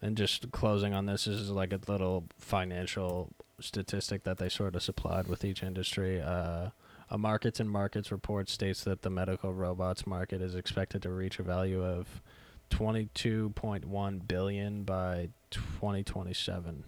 and 0.01 0.15
just 0.15 0.51
closing 0.51 0.93
on 0.93 1.05
this, 1.07 1.25
this 1.25 1.35
is 1.39 1.49
like 1.49 1.73
a 1.73 1.79
little 1.87 2.25
financial 2.39 3.31
statistic 3.59 4.23
that 4.23 4.37
they 4.37 4.49
sort 4.49 4.75
of 4.75 4.83
supplied 4.83 5.27
with 5.27 5.43
each 5.43 5.63
industry. 5.63 6.21
Uh 6.21 6.69
a 7.09 7.17
markets 7.17 7.59
and 7.59 7.69
markets 7.69 8.11
report 8.11 8.49
states 8.49 8.83
that 8.83 9.01
the 9.01 9.09
medical 9.09 9.53
robots 9.53 10.05
market 10.05 10.41
is 10.41 10.55
expected 10.55 11.01
to 11.03 11.09
reach 11.09 11.39
a 11.39 11.43
value 11.43 11.81
of 11.83 12.21
22.1 12.69 14.27
billion 14.27 14.83
by 14.83 15.29
2027. 15.51 16.83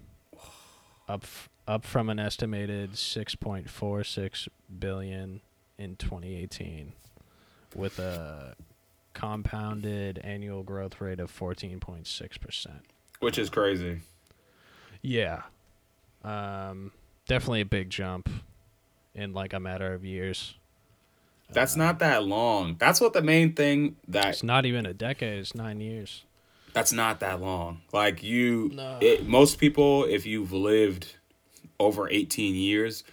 Up 1.07 1.24
f- 1.24 1.49
up 1.67 1.86
from 1.86 2.09
an 2.09 2.20
estimated 2.20 2.93
6.46 2.93 4.47
billion 4.80 5.41
in 5.78 5.95
2018 5.95 6.93
with 7.76 7.99
a 7.99 8.55
compounded 9.13 10.17
annual 10.20 10.63
growth 10.63 10.99
rate 10.99 11.20
of 11.20 11.32
14.6%. 11.32 12.67
Which 13.20 13.38
is 13.38 13.49
crazy. 13.49 14.01
Yeah. 15.01 15.43
Um 16.24 16.91
definitely 17.28 17.61
a 17.61 17.65
big 17.65 17.89
jump 17.89 18.30
in 19.15 19.34
like 19.34 19.53
a 19.53 19.59
matter 19.59 19.93
of 19.93 20.03
years. 20.03 20.55
That's 21.51 21.76
Uh, 21.76 21.80
not 21.80 21.99
that 21.99 22.26
long. 22.26 22.76
That's 22.80 22.99
what 23.01 23.13
the 23.13 23.22
main 23.22 23.53
thing 23.53 23.95
that 24.07 24.28
It's 24.30 24.43
not 24.43 24.65
even 24.65 24.86
a 24.86 24.93
decade, 24.93 25.39
it's 25.39 25.55
9 25.55 25.80
years. 25.82 26.24
that's 26.74 26.91
not 26.93 27.20
that 27.22 27.41
long. 27.41 27.82
Like 27.91 28.22
you 28.24 28.70
No. 28.74 28.99
it, 29.01 29.26
most 29.28 29.57
people 29.57 30.05
if 30.05 30.26
you've 30.26 30.51
lived 30.53 31.15
over 31.80 32.09
18 32.09 32.53
years, 32.55 33.03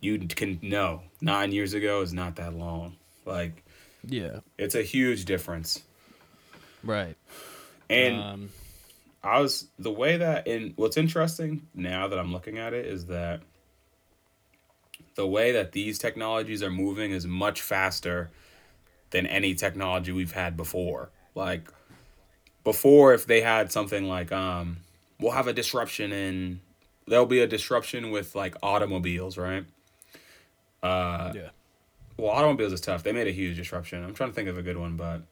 you 0.00 0.18
can 0.18 0.58
know 0.62 1.02
9 1.20 1.52
years 1.52 1.72
ago 1.74 2.02
is 2.02 2.12
not 2.12 2.36
that 2.36 2.54
long. 2.54 2.96
Like 3.24 3.64
Yeah. 4.04 4.40
it's 4.58 4.74
a 4.74 4.82
huge 4.82 5.24
difference. 5.24 5.82
Right. 6.84 7.16
And 7.90 8.16
um 8.20 8.48
I 9.22 9.40
was 9.40 9.66
the 9.78 9.90
way 9.90 10.16
that 10.16 10.46
in 10.46 10.74
what's 10.76 10.96
interesting 10.96 11.66
now 11.74 12.08
that 12.08 12.18
I'm 12.18 12.32
looking 12.32 12.58
at 12.58 12.72
it 12.72 12.86
is 12.86 13.06
that 13.06 13.40
the 15.16 15.26
way 15.26 15.52
that 15.52 15.72
these 15.72 15.98
technologies 15.98 16.62
are 16.62 16.70
moving 16.70 17.10
is 17.10 17.26
much 17.26 17.60
faster 17.60 18.30
than 19.10 19.26
any 19.26 19.54
technology 19.54 20.12
we've 20.12 20.32
had 20.32 20.56
before. 20.56 21.10
Like 21.34 21.68
before 22.62 23.14
if 23.14 23.26
they 23.26 23.40
had 23.40 23.72
something 23.72 24.06
like 24.06 24.30
um 24.30 24.78
we'll 25.18 25.32
have 25.32 25.48
a 25.48 25.52
disruption 25.52 26.12
in 26.12 26.60
there'll 27.06 27.26
be 27.26 27.40
a 27.40 27.46
disruption 27.46 28.10
with 28.10 28.36
like 28.36 28.54
automobiles, 28.62 29.36
right? 29.36 29.64
Uh 30.80 31.32
yeah. 31.34 31.48
well, 32.16 32.30
automobiles 32.30 32.72
is 32.72 32.80
tough. 32.80 33.02
They 33.02 33.12
made 33.12 33.26
a 33.26 33.32
huge 33.32 33.56
disruption. 33.56 34.04
I'm 34.04 34.14
trying 34.14 34.30
to 34.30 34.34
think 34.34 34.48
of 34.48 34.58
a 34.58 34.62
good 34.62 34.76
one, 34.76 34.96
but 34.96 35.22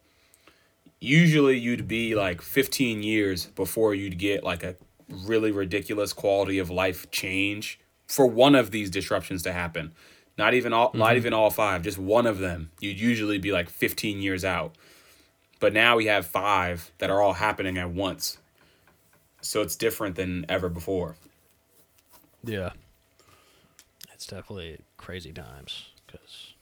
usually 1.06 1.56
you'd 1.56 1.86
be 1.86 2.14
like 2.14 2.42
15 2.42 3.02
years 3.02 3.46
before 3.46 3.94
you'd 3.94 4.18
get 4.18 4.42
like 4.42 4.62
a 4.62 4.76
really 5.08 5.52
ridiculous 5.52 6.12
quality 6.12 6.58
of 6.58 6.68
life 6.68 7.10
change 7.10 7.78
for 8.08 8.26
one 8.26 8.54
of 8.54 8.70
these 8.72 8.90
disruptions 8.90 9.42
to 9.44 9.52
happen. 9.52 9.92
Not 10.36 10.52
even 10.54 10.72
all, 10.72 10.90
not 10.94 11.10
mm-hmm. 11.10 11.16
even 11.16 11.32
all 11.32 11.50
five, 11.50 11.82
just 11.82 11.98
one 11.98 12.26
of 12.26 12.38
them. 12.38 12.70
You'd 12.80 13.00
usually 13.00 13.38
be 13.38 13.52
like 13.52 13.70
15 13.70 14.20
years 14.20 14.44
out. 14.44 14.76
But 15.60 15.72
now 15.72 15.96
we 15.96 16.06
have 16.06 16.26
five 16.26 16.92
that 16.98 17.08
are 17.08 17.22
all 17.22 17.34
happening 17.34 17.78
at 17.78 17.90
once. 17.90 18.38
So 19.40 19.62
it's 19.62 19.76
different 19.76 20.16
than 20.16 20.44
ever 20.48 20.68
before. 20.68 21.16
Yeah. 22.44 22.70
It's 24.12 24.26
definitely 24.26 24.80
crazy 24.96 25.32
times 25.32 25.90
cuz 26.08 26.54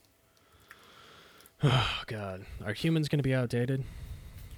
Oh 1.63 2.03
god, 2.07 2.45
are 2.65 2.75
humans 2.75 3.09
going 3.09 3.19
to 3.19 3.25
be 3.25 3.35
outdated? 3.35 3.85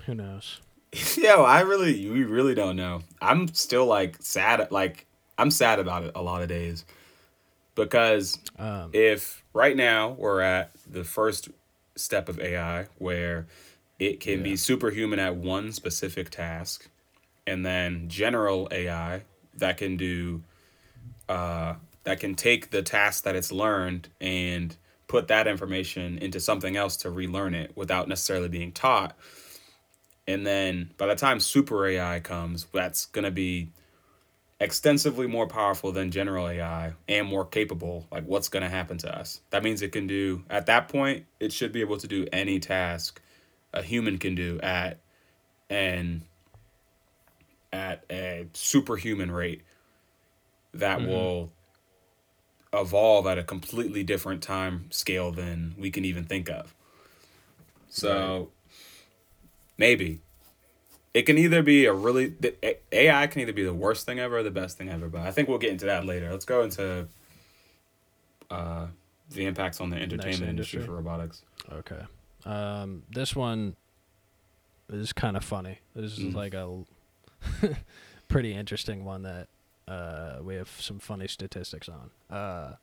Who 0.07 0.15
knows? 0.15 0.61
Yeah, 1.17 1.37
well, 1.37 1.47
I 1.47 1.61
really, 1.61 2.09
we 2.09 2.25
really 2.25 2.55
don't 2.55 2.77
know. 2.77 3.03
I'm 3.21 3.53
still 3.53 3.85
like 3.85 4.17
sad, 4.21 4.71
like 4.71 5.05
I'm 5.37 5.51
sad 5.51 5.79
about 5.79 6.05
it 6.05 6.13
a 6.15 6.23
lot 6.23 6.41
of 6.43 6.49
days 6.49 6.85
because 7.75 8.39
Um 8.59 8.91
if 8.95 9.45
right 9.53 9.77
now 9.77 10.11
we're 10.11 10.41
at 10.41 10.71
the 10.91 11.05
first 11.05 11.51
step 11.97 12.29
of 12.31 12.41
AI 12.41 12.87
where 12.99 13.47
it 13.99 14.21
can 14.21 14.43
be 14.43 14.57
superhuman 14.57 15.19
at 15.19 15.37
one 15.37 15.73
specific 15.73 16.31
task, 16.31 16.89
and 17.47 17.67
then 17.67 18.09
general 18.09 18.69
AI 18.71 19.23
that 19.55 19.77
can 19.77 19.97
do, 19.97 20.43
uh, 21.29 21.75
that 22.05 22.21
can 22.21 22.35
take 22.35 22.71
the 22.71 22.83
task 22.83 23.25
that 23.25 23.35
it's 23.35 23.51
learned 23.53 24.09
and 24.21 24.77
put 25.09 25.29
that 25.29 25.47
information 25.47 26.19
into 26.19 26.41
something 26.41 26.77
else 26.77 26.97
to 26.99 27.11
relearn 27.11 27.55
it 27.55 27.73
without 27.75 28.09
necessarily 28.09 28.49
being 28.49 28.73
taught. 28.73 29.17
And 30.27 30.47
then 30.47 30.91
by 30.97 31.07
the 31.07 31.15
time 31.15 31.41
super 31.41 31.87
AI 31.87 32.21
comes, 32.21 32.67
that's 32.73 33.07
going 33.07 33.25
to 33.25 33.31
be 33.31 33.71
extensively 34.59 35.27
more 35.27 35.47
powerful 35.47 35.93
than 35.93 36.11
general 36.11 36.49
AI 36.49 36.95
and 37.09 37.29
more 37.29 37.45
capable. 37.45 38.07
Like, 38.11 38.25
what's 38.25 38.49
going 38.49 38.63
to 38.63 38.69
happen 38.69 38.99
to 38.99 39.19
us? 39.19 39.41
That 39.51 39.63
means 39.63 39.83
it 39.83 39.93
can 39.93 40.07
do, 40.07 40.45
at 40.51 40.67
that 40.67 40.89
point, 40.89 41.27
it 41.39 41.53
should 41.53 41.73
be 41.73 41.81
able 41.81 41.99
to 41.99 42.09
do 42.09 42.27
any 42.33 42.59
task 42.59 43.21
a 43.73 43.83
human 43.83 44.19
can 44.19 44.35
do 44.35 44.59
at 44.61 44.99
an 45.69 46.23
at 47.73 48.05
a 48.11 48.47
superhuman 48.55 49.31
rate 49.31 49.63
that 50.73 51.01
Mhm. 51.01 51.07
will 51.07 51.53
evolve 52.73 53.27
at 53.27 53.39
a 53.39 53.43
completely 53.43 54.03
different 54.03 54.43
time 54.43 54.91
scale 54.91 55.31
than 55.31 55.75
we 55.79 55.91
can 55.91 56.05
even 56.05 56.25
think 56.25 56.49
of. 56.49 56.75
So 57.89 58.51
maybe 59.79 60.21
it 61.15 61.23
can 61.23 61.39
either 61.39 61.63
be 61.63 61.87
a 61.87 61.93
really 61.93 62.27
the 62.41 62.55
AI 62.93 63.27
can 63.27 63.41
either 63.41 63.53
be 63.53 63.65
the 63.65 63.73
worst 63.75 64.05
thing 64.07 64.19
ever 64.19 64.39
or 64.39 64.43
the 64.43 64.51
best 64.51 64.77
thing 64.77 64.89
ever, 64.91 65.09
but 65.09 65.23
I 65.23 65.31
think 65.31 65.49
we'll 65.49 65.59
get 65.59 65.71
into 65.71 65.87
that 65.87 66.05
later. 66.05 66.31
Let's 66.31 66.45
go 66.45 66.63
into 66.63 67.09
uh, 68.51 68.87
the 69.31 69.47
impacts 69.47 69.81
on 69.81 69.91
the 69.91 69.97
entertainment 69.97 70.51
industry 70.51 70.79
industry. 70.81 70.83
for 70.83 70.93
robotics. 70.93 71.43
Okay. 71.73 72.01
Um, 72.45 73.03
this 73.11 73.35
one 73.35 73.77
is 74.93 75.13
kind 75.13 75.37
of 75.37 75.45
funny. 75.45 75.79
This 75.95 76.13
is 76.19 76.21
Mm. 76.21 76.35
like 76.35 76.55
a 76.55 76.85
pretty 78.29 78.53
interesting 78.55 79.05
one 79.05 79.23
that 79.23 79.49
uh, 79.89 80.39
we 80.43 80.55
have 80.57 80.69
some 80.81 80.99
funny 80.99 81.27
statistics 81.29 81.89
on. 81.89 82.11
Uh, 82.35 82.77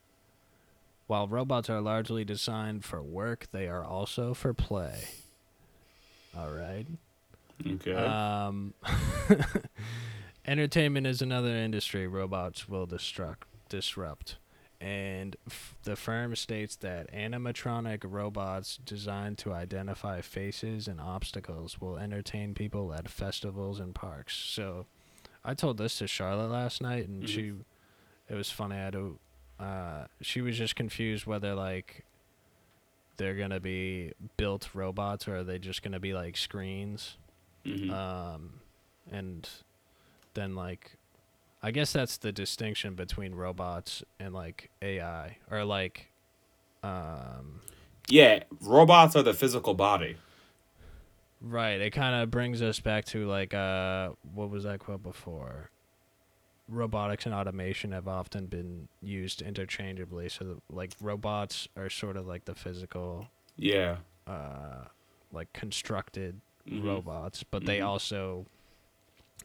while 1.08 1.28
robots 1.28 1.70
are 1.70 1.82
largely 1.82 2.26
designed 2.26 2.84
for 2.84 3.02
work, 3.02 3.48
they 3.52 3.68
are 3.68 3.84
also 3.84 4.34
for 4.34 4.54
play. 4.54 5.04
All 6.38 6.49
right. 6.51 6.86
Okay. 7.65 7.93
Um, 7.93 8.73
entertainment 10.45 11.07
is 11.07 11.21
another 11.21 11.49
industry 11.55 12.07
robots 12.07 12.67
will 12.67 12.88
destruct, 12.88 13.43
disrupt. 13.69 14.38
and 14.81 15.36
f- 15.47 15.75
the 15.84 15.95
firm 15.95 16.36
states 16.36 16.75
that 16.77 17.11
animatronic 17.13 17.99
robots 18.03 18.77
designed 18.86 19.38
to 19.38 19.53
identify 19.53 20.19
faces 20.19 20.88
and 20.89 20.99
obstacles 20.99 21.79
will 21.79 21.97
entertain 21.97 22.53
people 22.53 22.93
at 22.93 23.07
festivals 23.07 23.79
and 23.79 23.95
parks. 23.95 24.36
So, 24.36 24.86
I 25.45 25.53
told 25.53 25.77
this 25.77 25.97
to 25.99 26.07
Charlotte 26.07 26.49
last 26.51 26.81
night, 26.81 27.07
and 27.07 27.23
Mhm. 27.23 27.27
she, 27.27 27.53
it 28.29 28.36
was 28.36 28.49
funny. 28.49 28.75
I 28.75 28.79
had 28.79 28.93
to, 28.93 29.19
uh, 29.59 30.07
she 30.21 30.41
was 30.41 30.57
just 30.57 30.75
confused 30.75 31.25
whether 31.25 31.53
like 31.55 32.03
they're 33.18 33.36
gonna 33.36 33.59
be 33.59 34.11
built 34.38 34.70
robots 34.74 35.28
or 35.28 35.38
are 35.38 35.43
they 35.43 35.59
just 35.59 35.82
gonna 35.84 35.99
be 35.99 36.14
like 36.14 36.36
screens 36.38 37.18
Mhm. 37.66 37.91
um, 37.91 38.59
and 39.11 39.47
then 40.34 40.55
like, 40.55 40.97
I 41.61 41.72
guess 41.72 41.93
that's 41.93 42.18
the 42.18 42.32
distinction 42.32 42.95
between 42.95 43.36
robots 43.36 44.03
and 44.20 44.34
like 44.34 44.70
AI 44.82 45.38
or 45.49 45.64
like, 45.64 46.09
um, 46.84 47.61
yeah, 48.09 48.43
robots 48.59 49.16
are 49.16 49.24
the 49.24 49.34
physical 49.34 49.74
body. 49.74 50.18
right. 51.41 51.80
It 51.82 51.91
kind 51.91 52.22
of 52.22 52.32
brings 52.32 52.61
us 52.61 52.80
back 52.80 53.05
to 53.05 53.26
like, 53.28 53.53
uh, 53.53 54.09
what 54.34 54.49
was 54.49 54.64
that 54.64 54.80
quote 54.80 55.03
before? 55.03 55.70
Robotics 56.78 57.26
and 57.26 57.36
automation 57.36 57.91
have 57.91 58.07
often 58.07 58.47
been 58.47 58.88
used 59.01 59.41
interchangeably. 59.41 60.28
So 60.30 60.61
like 60.71 60.91
robots 60.99 61.67
are 61.78 61.89
sort 61.89 62.17
of 62.17 62.26
like 62.26 62.45
the 62.45 62.55
physical, 62.55 63.28
Yeah. 63.57 63.97
uh, 64.28 64.86
like 65.32 65.53
constructed 65.53 66.41
Mhm. 66.67 66.84
robots, 66.86 67.43
but 67.43 67.65
they 67.65 67.80
Mhm. 67.80 67.86
also 67.86 68.45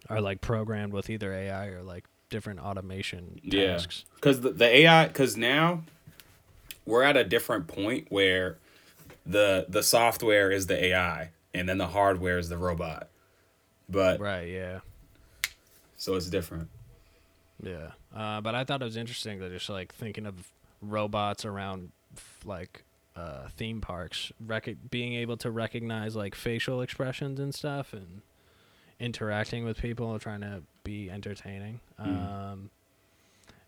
are 0.09 0.21
like 0.21 0.41
programmed 0.41 0.93
with 0.93 1.11
either 1.11 1.33
AI 1.33 1.67
or 1.67 1.83
like 1.83 2.05
different 2.31 2.61
automation 2.61 3.41
Yeah. 3.43 3.77
tasks. 3.77 4.05
Because 4.15 4.41
the, 4.41 4.51
the 4.51 4.65
AI, 4.67 5.09
because 5.09 5.37
now 5.37 5.83
we're 6.87 7.03
at 7.03 7.17
a 7.17 7.25
different 7.25 7.67
point 7.67 8.07
where 8.11 8.57
the 9.27 9.67
the 9.69 9.83
software 9.83 10.51
is 10.51 10.67
the 10.69 10.83
AI 10.87 11.31
and 11.53 11.69
then 11.69 11.77
the 11.79 11.89
hardware 11.89 12.39
is 12.39 12.49
the 12.49 12.57
robot. 12.57 13.09
But 13.89 14.21
Right, 14.21 14.49
yeah. 14.49 14.81
so 15.97 16.15
it's 16.15 16.29
different. 16.31 16.69
Yeah. 17.63 17.91
Uh, 18.15 18.41
but 18.41 18.55
I 18.55 18.65
thought 18.65 18.83
it 18.83 18.85
was 18.85 18.97
interesting 18.97 19.41
that 19.41 19.51
just 19.51 19.69
like 19.69 19.95
thinking 19.95 20.27
of 20.27 20.35
robots 20.81 21.45
around 21.45 21.91
f- 22.17 22.41
like 22.45 22.85
uh, 23.17 23.49
theme 23.57 23.81
parks, 23.81 24.33
rec- 24.45 24.91
being 24.91 25.15
able 25.15 25.37
to 25.39 25.51
recognize 25.51 26.15
like 26.15 26.35
facial 26.35 26.81
expressions 26.81 27.41
and 27.41 27.55
stuff 27.55 27.93
and 27.93 28.23
interacting 29.01 29.65
with 29.65 29.79
people, 29.81 30.19
trying 30.19 30.41
to 30.41 30.63
be 30.85 31.11
entertaining. 31.11 31.81
Mm. 32.01 32.07
Um, 32.07 32.71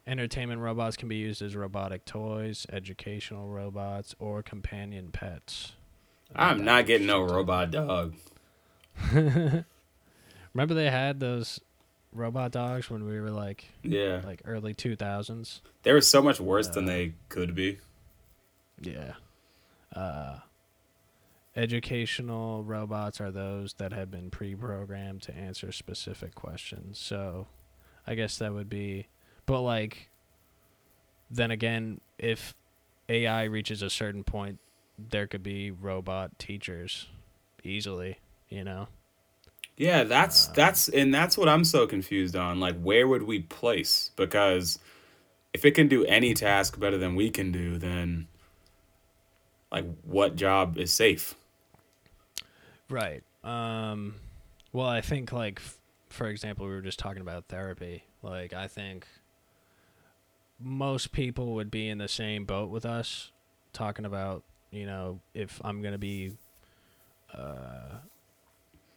entertainment 0.06 0.60
robots 0.60 0.96
can 0.96 1.08
be 1.08 1.16
used 1.16 1.42
as 1.42 1.56
robotic 1.56 2.04
toys, 2.04 2.66
educational 2.72 3.48
robots, 3.48 4.14
or 4.18 4.42
companion 4.42 5.10
pets. 5.12 5.72
I'm 6.34 6.64
not 6.64 6.86
getting 6.86 7.06
no 7.06 7.22
robot 7.22 7.70
dog. 7.72 8.14
Remember 9.12 9.64
they 10.74 10.90
had 10.90 11.20
those 11.20 11.60
robot 12.12 12.50
dogs 12.52 12.90
when 12.90 13.04
we 13.04 13.20
were 13.20 13.30
like 13.30 13.66
Yeah. 13.82 14.22
like 14.24 14.42
early 14.44 14.74
2000s? 14.74 15.60
They 15.82 15.92
were 15.92 16.00
so 16.00 16.20
much 16.22 16.40
worse 16.40 16.68
than 16.68 16.84
Uh, 16.84 16.88
they 16.88 17.12
could 17.28 17.54
be. 17.54 17.78
Yeah. 18.80 19.14
Uh 19.94 20.40
educational 21.56 22.62
robots 22.62 23.20
are 23.20 23.30
those 23.32 23.74
that 23.74 23.92
have 23.92 24.10
been 24.10 24.30
pre-programmed 24.30 25.20
to 25.22 25.34
answer 25.34 25.72
specific 25.72 26.34
questions. 26.34 26.98
So 26.98 27.48
I 28.06 28.14
guess 28.14 28.38
that 28.38 28.52
would 28.52 28.68
be 28.68 29.08
but 29.46 29.60
like 29.62 30.08
then 31.30 31.50
again 31.50 32.00
if 32.18 32.54
AI 33.08 33.44
reaches 33.44 33.82
a 33.82 33.90
certain 33.90 34.22
point 34.24 34.58
there 34.96 35.26
could 35.26 35.42
be 35.42 35.70
robot 35.70 36.38
teachers 36.38 37.08
easily, 37.64 38.18
you 38.48 38.62
know. 38.62 38.86
Yeah, 39.80 40.04
that's 40.04 40.48
Uh, 40.48 40.52
that's 40.56 40.88
and 40.90 41.12
that's 41.12 41.38
what 41.38 41.48
I'm 41.48 41.64
so 41.64 41.86
confused 41.86 42.36
on. 42.36 42.60
Like, 42.60 42.78
where 42.82 43.08
would 43.08 43.22
we 43.22 43.40
place? 43.40 44.10
Because 44.14 44.78
if 45.54 45.64
it 45.64 45.70
can 45.70 45.88
do 45.88 46.04
any 46.04 46.34
task 46.34 46.78
better 46.78 46.98
than 46.98 47.14
we 47.14 47.30
can 47.30 47.50
do, 47.50 47.78
then 47.78 48.28
like, 49.72 49.86
what 50.02 50.36
job 50.36 50.76
is 50.76 50.92
safe? 50.92 51.34
Right. 52.90 53.22
Um 53.42 54.16
well, 54.70 54.86
I 54.86 55.00
think 55.00 55.32
like 55.32 55.60
f- 55.60 55.78
for 56.10 56.26
example, 56.26 56.66
we 56.66 56.72
were 56.72 56.82
just 56.82 56.98
talking 56.98 57.22
about 57.22 57.46
therapy. 57.46 58.04
Like 58.22 58.52
I 58.52 58.66
think 58.68 59.06
most 60.58 61.10
people 61.10 61.54
would 61.54 61.70
be 61.70 61.88
in 61.88 61.96
the 61.96 62.08
same 62.08 62.44
boat 62.44 62.68
with 62.68 62.84
us 62.84 63.30
talking 63.72 64.04
about, 64.04 64.42
you 64.70 64.84
know, 64.84 65.20
if 65.32 65.58
I'm 65.64 65.80
going 65.80 65.92
to 65.92 65.98
be 65.98 66.36
uh 67.32 68.00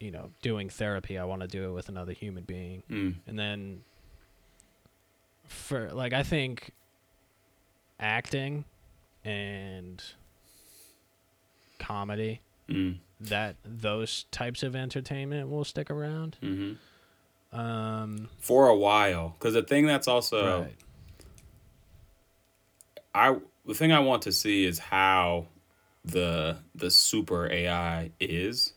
you 0.04 0.12
know, 0.12 0.32
doing 0.42 0.70
therapy, 0.70 1.18
I 1.18 1.24
want 1.24 1.42
to 1.44 1.48
do 1.48 1.70
it 1.70 1.72
with 1.72 1.88
another 1.88 2.12
human 2.12 2.44
being. 2.44 2.84
Mm. 2.92 3.16
And 3.26 3.40
then 3.40 3.84
for 5.48 5.92
like 5.94 6.12
I 6.14 6.24
think 6.24 6.72
acting 8.00 8.66
and 9.24 10.04
comedy 11.80 12.42
Mm. 12.70 13.00
that 13.20 13.58
those 13.66 14.24
types 14.32 14.64
of 14.64 14.74
entertainment 14.74 15.50
will 15.50 15.66
stick 15.66 15.90
around. 15.92 16.38
hmm 16.42 16.74
Um, 17.52 18.30
For 18.40 18.68
a 18.68 18.76
while, 18.76 19.36
because 19.38 19.54
the 19.54 19.64
thing 19.64 19.86
that's 19.86 20.08
also 20.08 20.62
right. 20.62 20.76
I 23.14 23.38
the 23.66 23.74
thing 23.74 23.92
I 23.92 24.00
want 24.00 24.24
to 24.24 24.32
see 24.32 24.66
is 24.66 24.80
how 24.80 25.48
the 26.06 26.58
the 26.74 26.90
super 26.90 27.52
AI 27.52 28.12
is, 28.20 28.74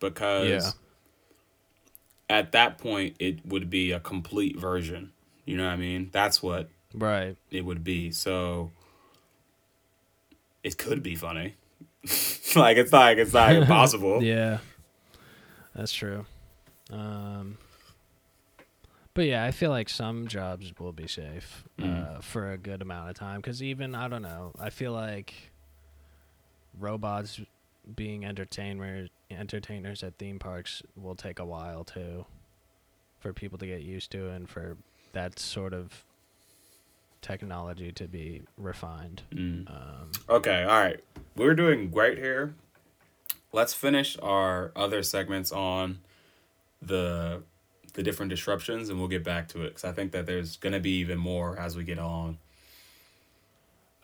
because 0.00 0.48
Yeah. 0.48 0.70
at 2.28 2.52
that 2.52 2.78
point 2.78 3.16
it 3.18 3.44
would 3.46 3.70
be 3.70 3.92
a 3.92 4.00
complete 4.00 4.58
version. 4.58 5.12
You 5.44 5.56
know 5.56 5.64
what 5.64 5.72
I 5.72 5.76
mean? 5.76 6.08
That's 6.12 6.42
what 6.42 6.68
Right. 6.94 7.36
it 7.50 7.64
would 7.64 7.84
be. 7.84 8.10
So 8.10 8.72
it 10.62 10.76
could 10.78 11.02
be 11.02 11.14
funny. 11.14 11.54
like 12.56 12.76
it's 12.76 12.92
like 12.92 13.18
it's 13.18 13.32
not 13.32 13.52
impossible. 13.56 14.22
Yeah. 14.22 14.58
That's 15.74 15.92
true. 15.92 16.24
Um, 16.90 17.58
but 19.14 19.26
yeah, 19.26 19.44
I 19.44 19.50
feel 19.50 19.70
like 19.70 19.88
some 19.88 20.26
jobs 20.28 20.72
will 20.78 20.92
be 20.92 21.06
safe 21.06 21.64
uh, 21.78 21.82
Mm. 21.82 22.22
for 22.22 22.50
a 22.52 22.58
good 22.58 22.82
amount 22.82 23.10
of 23.10 23.16
time. 23.16 23.40
Because 23.40 23.62
even 23.62 23.94
I 23.94 24.08
don't 24.08 24.22
know, 24.22 24.52
I 24.58 24.70
feel 24.70 24.92
like 24.92 25.32
robots 26.78 27.40
being 27.94 28.24
entertainers 28.24 29.10
entertainers 29.30 30.02
at 30.02 30.16
theme 30.18 30.38
parks 30.38 30.82
will 30.96 31.14
take 31.14 31.38
a 31.38 31.44
while 31.44 31.84
too, 31.84 32.26
for 33.20 33.32
people 33.32 33.58
to 33.58 33.66
get 33.66 33.82
used 33.82 34.10
to 34.12 34.28
and 34.30 34.48
for 34.48 34.76
that 35.12 35.38
sort 35.38 35.72
of 35.72 36.04
technology 37.22 37.90
to 37.92 38.06
be 38.06 38.42
refined. 38.56 39.22
Mm. 39.34 39.68
Um, 39.68 40.10
Okay, 40.28 40.62
all 40.62 40.80
right. 40.80 41.02
We're 41.34 41.54
doing 41.54 41.90
great 41.90 42.18
here. 42.18 42.54
Let's 43.52 43.74
finish 43.74 44.16
our 44.22 44.72
other 44.76 45.02
segments 45.02 45.50
on 45.52 46.00
the 46.82 47.42
the 47.94 48.02
different 48.02 48.28
disruptions 48.28 48.90
and 48.90 48.98
we'll 48.98 49.08
get 49.08 49.24
back 49.24 49.48
to 49.48 49.62
it 49.62 49.74
cuz 49.74 49.82
I 49.84 49.92
think 49.92 50.12
that 50.12 50.26
there's 50.26 50.56
going 50.58 50.74
to 50.74 50.80
be 50.80 50.98
even 50.98 51.18
more 51.18 51.58
as 51.58 51.76
we 51.76 51.82
get 51.84 51.96
along. 51.96 52.38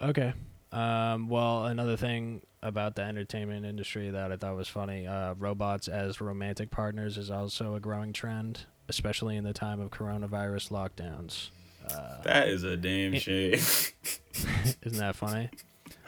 Okay. 0.01 0.33
Um, 0.73 1.29
well, 1.29 1.67
another 1.67 1.97
thing 1.97 2.43
about 2.63 2.95
the 2.95 3.03
entertainment 3.03 3.67
industry 3.67 4.11
that 4.11 4.33
I 4.33 4.37
thought 4.37 4.57
was 4.57 4.69
funny, 4.69 5.07
uh, 5.07 5.35
robots 5.35 5.89
as 5.89 6.21
romantic 6.21 6.71
partners 6.71 7.19
is 7.19 7.31
also 7.31 7.75
a 7.75 7.81
growing 7.81 8.13
trend, 8.13 8.67
especially 8.89 9.37
in 9.37 9.45
the 9.45 9.53
time 9.53 9.81
of 9.81 9.91
coronavirus 9.91 10.71
lockdowns. 10.71 11.51
Uh, 11.91 12.23
That 12.23 12.49
is 12.49 12.63
a 12.63 12.77
damn 12.77 13.15
shame. 13.19 13.53
isn't 13.55 14.99
that 14.99 15.17
funny? 15.17 15.51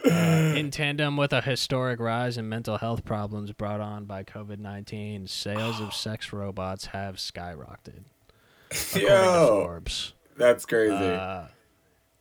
Uh, 0.03 0.53
in 0.55 0.71
tandem 0.71 1.17
with 1.17 1.33
a 1.33 1.41
historic 1.41 1.99
rise 1.99 2.37
in 2.37 2.47
mental 2.47 2.77
health 2.77 3.03
problems 3.05 3.51
brought 3.51 3.81
on 3.81 4.05
by 4.05 4.23
COVID 4.23 4.59
19, 4.59 5.27
sales 5.27 5.79
of 5.81 5.93
sex 5.93 6.31
robots 6.31 6.87
have 6.87 7.15
skyrocketed. 7.17 8.03
Yo, 8.95 9.63
Forbes. 9.63 10.13
that's 10.37 10.65
crazy. 10.65 10.93
Uh, 10.93 11.47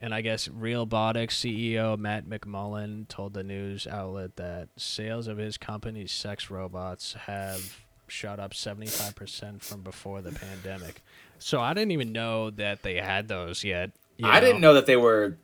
and 0.01 0.15
I 0.15 0.21
guess 0.21 0.49
Realbotics 0.49 1.31
CEO 1.31 1.99
Matt 1.99 2.27
McMullen 2.27 3.09
told 3.09 3.35
the 3.35 3.43
news 3.43 3.87
outlet 3.87 4.37
that 4.37 4.69
sales 4.77 5.29
of 5.29 5.39
his 5.39 5.57
company's 5.57 6.13
sex 6.13 6.51
robots 6.51 7.15
have 7.27 7.81
shot 8.09 8.39
up 8.39 8.53
75% 8.53 9.63
from 9.63 9.83
before 9.83 10.21
the 10.21 10.33
pandemic. 10.33 11.03
So 11.39 11.61
I 11.61 11.75
didn't 11.75 11.93
even 11.93 12.13
know 12.13 12.51
that 12.51 12.83
they 12.83 12.97
had 12.97 13.29
those 13.29 13.65
yet. 13.65 13.93
you 14.19 14.29
I 14.29 14.41
didn't 14.41 14.61
know 14.61 14.75
that 14.75 14.87
they 14.87 14.97
were 14.97 15.37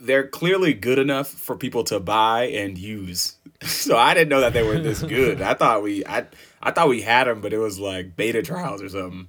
they're 0.00 0.26
clearly 0.26 0.74
good 0.74 0.98
enough 0.98 1.28
for 1.28 1.56
people 1.56 1.84
to 1.84 2.00
buy 2.00 2.44
and 2.48 2.76
use. 2.78 3.36
So 3.64 3.96
I 3.96 4.12
didn't 4.12 4.30
know 4.30 4.40
that 4.40 4.54
they 4.54 4.64
were 4.64 4.80
this 4.80 5.02
good. 5.04 5.40
I 5.40 5.54
thought 5.54 5.84
we 5.84 6.04
I 6.04 6.26
I 6.60 6.72
thought 6.72 6.88
we 6.88 7.00
had 7.00 7.28
them 7.28 7.40
but 7.40 7.52
it 7.52 7.58
was 7.58 7.78
like 7.78 8.16
beta 8.16 8.42
trials 8.42 8.82
or 8.82 8.88
something. 8.88 9.28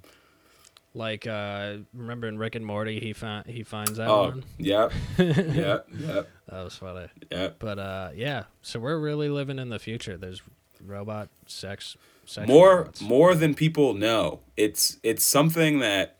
Like 0.96 1.26
uh 1.26 1.78
remember 1.92 2.28
in 2.28 2.38
Rick 2.38 2.54
and 2.54 2.64
Morty 2.64 3.00
he 3.00 3.12
found 3.12 3.46
he 3.46 3.64
finds 3.64 3.96
that 3.96 4.08
Oh, 4.08 4.22
one. 4.30 4.44
yep, 4.58 4.92
yep, 5.18 5.88
yep, 5.98 6.28
That 6.48 6.62
was 6.64 6.76
funny. 6.76 7.08
Yeah, 7.32 7.48
But 7.58 7.78
uh 7.80 8.10
yeah, 8.14 8.44
so 8.62 8.78
we're 8.78 8.98
really 8.98 9.28
living 9.28 9.58
in 9.58 9.70
the 9.70 9.78
future. 9.80 10.16
There's 10.16 10.40
robot 10.86 11.28
sex 11.46 11.96
sex 12.26 12.46
more 12.46 12.78
robots. 12.78 13.00
more 13.00 13.34
than 13.34 13.54
people 13.54 13.94
know 13.94 14.40
it's 14.56 14.98
it's 15.02 15.24
something 15.24 15.80
that 15.80 16.16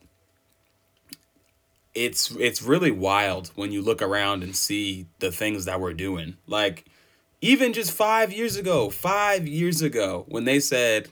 it's 1.94 2.30
it's 2.32 2.60
really 2.62 2.90
wild 2.90 3.50
when 3.54 3.70
you 3.72 3.80
look 3.80 4.02
around 4.02 4.42
and 4.42 4.56
see 4.56 5.06
the 5.20 5.30
things 5.30 5.64
that 5.66 5.80
we're 5.80 5.94
doing 5.94 6.36
like 6.46 6.84
even 7.40 7.72
just 7.72 7.92
five 7.92 8.32
years 8.32 8.56
ago 8.56 8.90
five 8.90 9.46
years 9.46 9.80
ago 9.82 10.24
when 10.28 10.44
they 10.44 10.58
said 10.58 11.08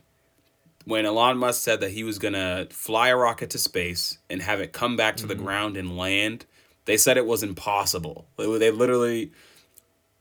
when 0.85 1.07
elon 1.07 1.39
musk 1.39 1.63
said 1.63 1.81
that 1.81 1.91
he 1.91 2.05
was 2.05 2.19
gonna 2.19 2.67
fly 2.71 3.09
a 3.09 3.17
rocket 3.17 3.51
to 3.51 3.59
space 3.59 4.19
and 4.29 4.43
have 4.43 4.61
it 4.61 4.73
come 4.73 4.97
back 4.97 5.17
to 5.17 5.27
the 5.27 5.35
mm-hmm. 5.35 5.45
ground 5.45 5.77
and 5.77 5.97
land 5.97 6.47
they 6.85 6.97
said 6.97 7.17
it 7.17 7.27
was 7.27 7.43
impossible 7.43 8.27
they, 8.37 8.59
they 8.59 8.71
literally 8.71 9.33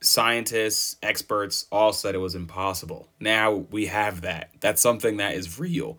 scientists, 0.01 0.97
experts 1.01 1.68
all 1.72 1.93
said 1.93 2.16
it 2.16 2.20
was 2.20 2.36
impossible. 2.36 3.07
Now 3.20 3.53
we 3.53 3.86
have 3.86 4.22
that. 4.22 4.49
That's 4.59 4.82
something 4.82 5.18
that 5.18 5.36
is 5.36 5.59
real. 5.59 5.97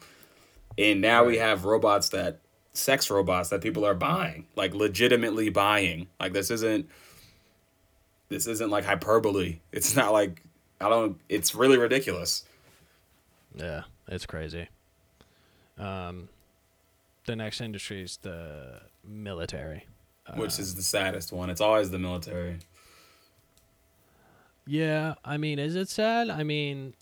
And 0.76 1.00
now 1.00 1.24
we 1.24 1.38
have 1.38 1.64
robots 1.64 2.10
that 2.10 2.40
sex 2.72 3.10
robots 3.10 3.50
that 3.50 3.60
people 3.60 3.86
are 3.86 3.94
buying, 3.94 4.46
like 4.56 4.74
legitimately 4.74 5.50
buying. 5.50 6.08
Like 6.18 6.32
this 6.32 6.50
isn't 6.50 6.88
this 8.28 8.46
isn't 8.46 8.70
like 8.70 8.84
hyperbole. 8.84 9.60
It's 9.70 9.94
not 9.94 10.12
like 10.12 10.42
I 10.80 10.88
don't 10.88 11.18
it's 11.28 11.54
really 11.54 11.78
ridiculous. 11.78 12.44
Yeah, 13.54 13.82
it's 14.12 14.26
crazy. 14.26 14.68
Um 15.78 16.28
the 17.26 17.36
next 17.36 17.60
industry 17.60 18.02
is 18.02 18.18
the 18.22 18.80
military. 19.06 19.86
Which 20.36 20.58
is 20.58 20.74
the 20.74 20.82
saddest 20.82 21.32
one. 21.32 21.50
It's 21.50 21.60
always 21.60 21.90
the 21.90 21.98
military. 21.98 22.58
Yeah, 24.66 25.14
I 25.24 25.36
mean, 25.38 25.58
is 25.58 25.74
it 25.74 25.88
sad? 25.88 26.30
I 26.30 26.44
mean, 26.44 26.94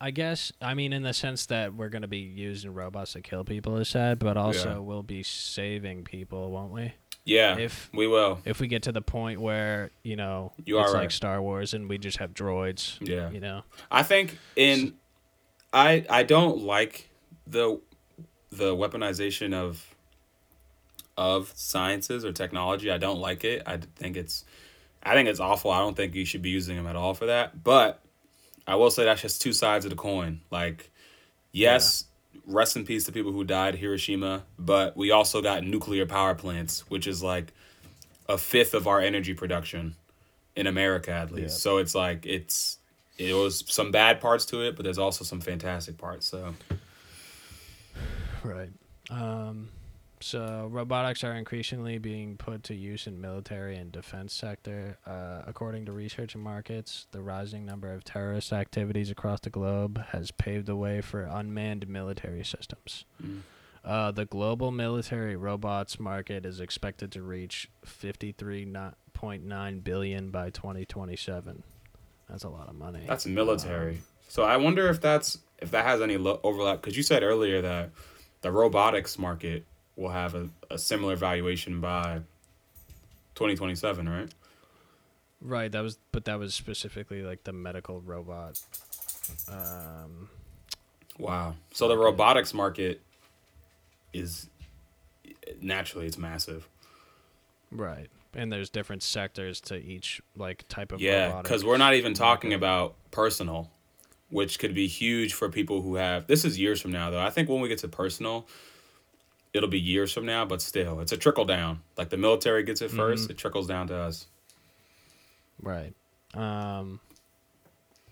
I 0.00 0.10
guess, 0.12 0.52
I 0.60 0.74
mean, 0.74 0.92
in 0.92 1.02
the 1.02 1.12
sense 1.12 1.46
that 1.46 1.74
we're 1.74 1.88
going 1.88 2.02
to 2.02 2.08
be 2.08 2.18
using 2.18 2.72
robots 2.74 3.12
to 3.14 3.20
kill 3.20 3.44
people 3.44 3.76
is 3.78 3.88
sad, 3.88 4.18
but 4.18 4.36
also 4.36 4.70
Yeah. 4.74 4.78
we'll 4.78 5.02
be 5.02 5.22
saving 5.22 6.04
people, 6.04 6.50
won't 6.50 6.72
we? 6.72 6.92
Yeah. 7.24 7.56
If 7.58 7.88
we 7.92 8.06
will. 8.06 8.40
if 8.44 8.58
we 8.60 8.66
get 8.68 8.82
to 8.84 8.92
the 8.92 9.02
point 9.02 9.40
where, 9.40 9.90
you 10.02 10.16
know, 10.16 10.52
You 10.64 10.78
it's 10.80 10.90
are 10.90 10.94
like. 10.94 11.10
Star 11.12 11.40
Wars 11.42 11.72
and 11.74 11.88
we 11.88 11.98
just 11.98 12.18
have 12.18 12.34
droids, 12.34 12.98
Yeah. 13.00 13.30
you 13.30 13.40
know? 13.40 13.62
I 13.90 14.02
think 14.02 14.38
in 14.56 14.94
I 15.72 16.04
I 16.08 16.22
don't 16.22 16.62
like 16.62 17.08
the 17.46 17.80
the 18.50 18.74
weaponization 18.76 19.54
of 19.54 19.94
of 21.16 21.52
sciences 21.54 22.24
or 22.24 22.32
technology. 22.32 22.90
I 22.90 22.98
don't 22.98 23.18
like 23.18 23.44
it. 23.44 23.62
I 23.66 23.78
think 23.96 24.16
it's 24.16 24.44
I 25.02 25.14
think 25.14 25.28
it's 25.28 25.40
awful. 25.40 25.70
I 25.70 25.78
don't 25.78 25.96
think 25.96 26.14
you 26.14 26.24
should 26.24 26.42
be 26.42 26.50
using 26.50 26.76
them 26.76 26.86
at 26.86 26.96
all 26.96 27.14
for 27.14 27.26
that. 27.26 27.62
But 27.62 28.00
I 28.66 28.76
will 28.76 28.90
say 28.90 29.04
that's 29.04 29.22
just 29.22 29.42
two 29.42 29.52
sides 29.52 29.84
of 29.84 29.90
the 29.90 29.96
coin. 29.96 30.40
Like 30.50 30.90
yes, 31.52 32.04
rest 32.46 32.76
in 32.76 32.84
peace 32.84 33.04
to 33.04 33.12
people 33.12 33.32
who 33.32 33.44
died 33.44 33.76
Hiroshima, 33.76 34.44
but 34.58 34.96
we 34.96 35.10
also 35.10 35.42
got 35.42 35.64
nuclear 35.64 36.06
power 36.06 36.34
plants, 36.34 36.84
which 36.88 37.06
is 37.06 37.22
like 37.22 37.52
a 38.28 38.38
fifth 38.38 38.74
of 38.74 38.86
our 38.86 39.00
energy 39.00 39.34
production 39.34 39.96
in 40.54 40.66
America 40.66 41.10
at 41.10 41.30
least. 41.32 41.56
Yeah. 41.58 41.60
So 41.60 41.78
it's 41.78 41.94
like 41.94 42.26
it's 42.26 42.78
it 43.28 43.34
was 43.34 43.64
some 43.66 43.90
bad 43.90 44.20
parts 44.20 44.44
to 44.46 44.62
it, 44.62 44.76
but 44.76 44.84
there's 44.84 44.98
also 44.98 45.24
some 45.24 45.40
fantastic 45.40 45.98
parts. 45.98 46.26
So 46.26 46.54
Right. 48.44 48.70
Um, 49.10 49.68
so 50.20 50.68
robotics 50.70 51.24
are 51.24 51.34
increasingly 51.34 51.98
being 51.98 52.36
put 52.36 52.62
to 52.64 52.74
use 52.74 53.06
in 53.06 53.20
military 53.20 53.76
and 53.76 53.90
defense 53.90 54.32
sector. 54.32 54.98
Uh, 55.06 55.42
according 55.46 55.86
to 55.86 55.92
research 55.92 56.34
and 56.34 56.44
markets, 56.44 57.06
the 57.10 57.20
rising 57.20 57.66
number 57.66 57.92
of 57.92 58.04
terrorist 58.04 58.52
activities 58.52 59.10
across 59.10 59.40
the 59.40 59.50
globe 59.50 60.02
has 60.10 60.30
paved 60.30 60.66
the 60.66 60.76
way 60.76 61.00
for 61.00 61.22
unmanned 61.22 61.88
military 61.88 62.44
systems. 62.44 63.04
Mm. 63.22 63.40
Uh, 63.84 64.12
the 64.12 64.26
global 64.26 64.70
military 64.70 65.34
robots 65.34 65.98
market 65.98 66.46
is 66.46 66.60
expected 66.60 67.10
to 67.10 67.20
reach 67.20 67.68
53.9 67.84 69.84
billion 69.84 70.30
by 70.30 70.50
2027. 70.50 71.64
That's 72.28 72.44
a 72.44 72.48
lot 72.48 72.68
of 72.68 72.74
money. 72.74 73.04
that's 73.06 73.26
military. 73.26 74.00
So 74.28 74.42
I 74.44 74.56
wonder 74.56 74.88
if 74.88 75.00
that's 75.00 75.38
if 75.60 75.70
that 75.72 75.84
has 75.84 76.00
any 76.00 76.16
lo- 76.16 76.40
overlap 76.42 76.80
because 76.80 76.96
you 76.96 77.02
said 77.02 77.22
earlier 77.22 77.60
that 77.62 77.90
the 78.40 78.50
robotics 78.50 79.18
market 79.18 79.64
will 79.96 80.08
have 80.08 80.34
a, 80.34 80.48
a 80.70 80.78
similar 80.78 81.14
valuation 81.16 81.80
by 81.80 82.20
2027, 83.34 84.08
right? 84.08 84.28
Right, 85.40 85.70
that 85.72 85.80
was 85.82 85.98
but 86.12 86.24
that 86.24 86.38
was 86.38 86.54
specifically 86.54 87.22
like 87.22 87.44
the 87.44 87.52
medical 87.52 88.00
robot. 88.00 88.60
Um 89.48 90.28
Wow. 91.18 91.56
So 91.72 91.88
the 91.88 91.96
robotics 91.98 92.54
market 92.54 93.02
is 94.14 94.48
naturally 95.60 96.06
it's 96.06 96.16
massive. 96.18 96.68
right. 97.70 98.08
And 98.34 98.50
there's 98.50 98.70
different 98.70 99.02
sectors 99.02 99.60
to 99.62 99.76
each 99.76 100.22
like 100.36 100.66
type 100.68 100.92
of 100.92 101.00
robot. 101.00 101.04
Yeah, 101.04 101.42
because 101.42 101.64
we're 101.64 101.76
not 101.76 101.94
even 101.94 102.14
talking 102.14 102.54
about 102.54 102.94
personal, 103.10 103.70
which 104.30 104.58
could 104.58 104.74
be 104.74 104.86
huge 104.86 105.34
for 105.34 105.48
people 105.50 105.82
who 105.82 105.96
have. 105.96 106.26
This 106.26 106.44
is 106.44 106.58
years 106.58 106.80
from 106.80 106.92
now, 106.92 107.10
though. 107.10 107.20
I 107.20 107.30
think 107.30 107.48
when 107.50 107.60
we 107.60 107.68
get 107.68 107.78
to 107.78 107.88
personal, 107.88 108.46
it'll 109.52 109.68
be 109.68 109.78
years 109.80 110.12
from 110.14 110.24
now, 110.24 110.46
but 110.46 110.62
still, 110.62 111.00
it's 111.00 111.12
a 111.12 111.16
trickle 111.18 111.44
down. 111.44 111.82
Like 111.98 112.08
the 112.08 112.16
military 112.16 112.62
gets 112.62 112.80
it 112.80 112.90
1st 112.90 113.28
Mhm. 113.28 113.30
it 113.32 113.38
trickles 113.38 113.66
down 113.66 113.88
to 113.88 113.96
us. 113.96 114.26
Right. 115.60 115.94
Um 116.34 117.00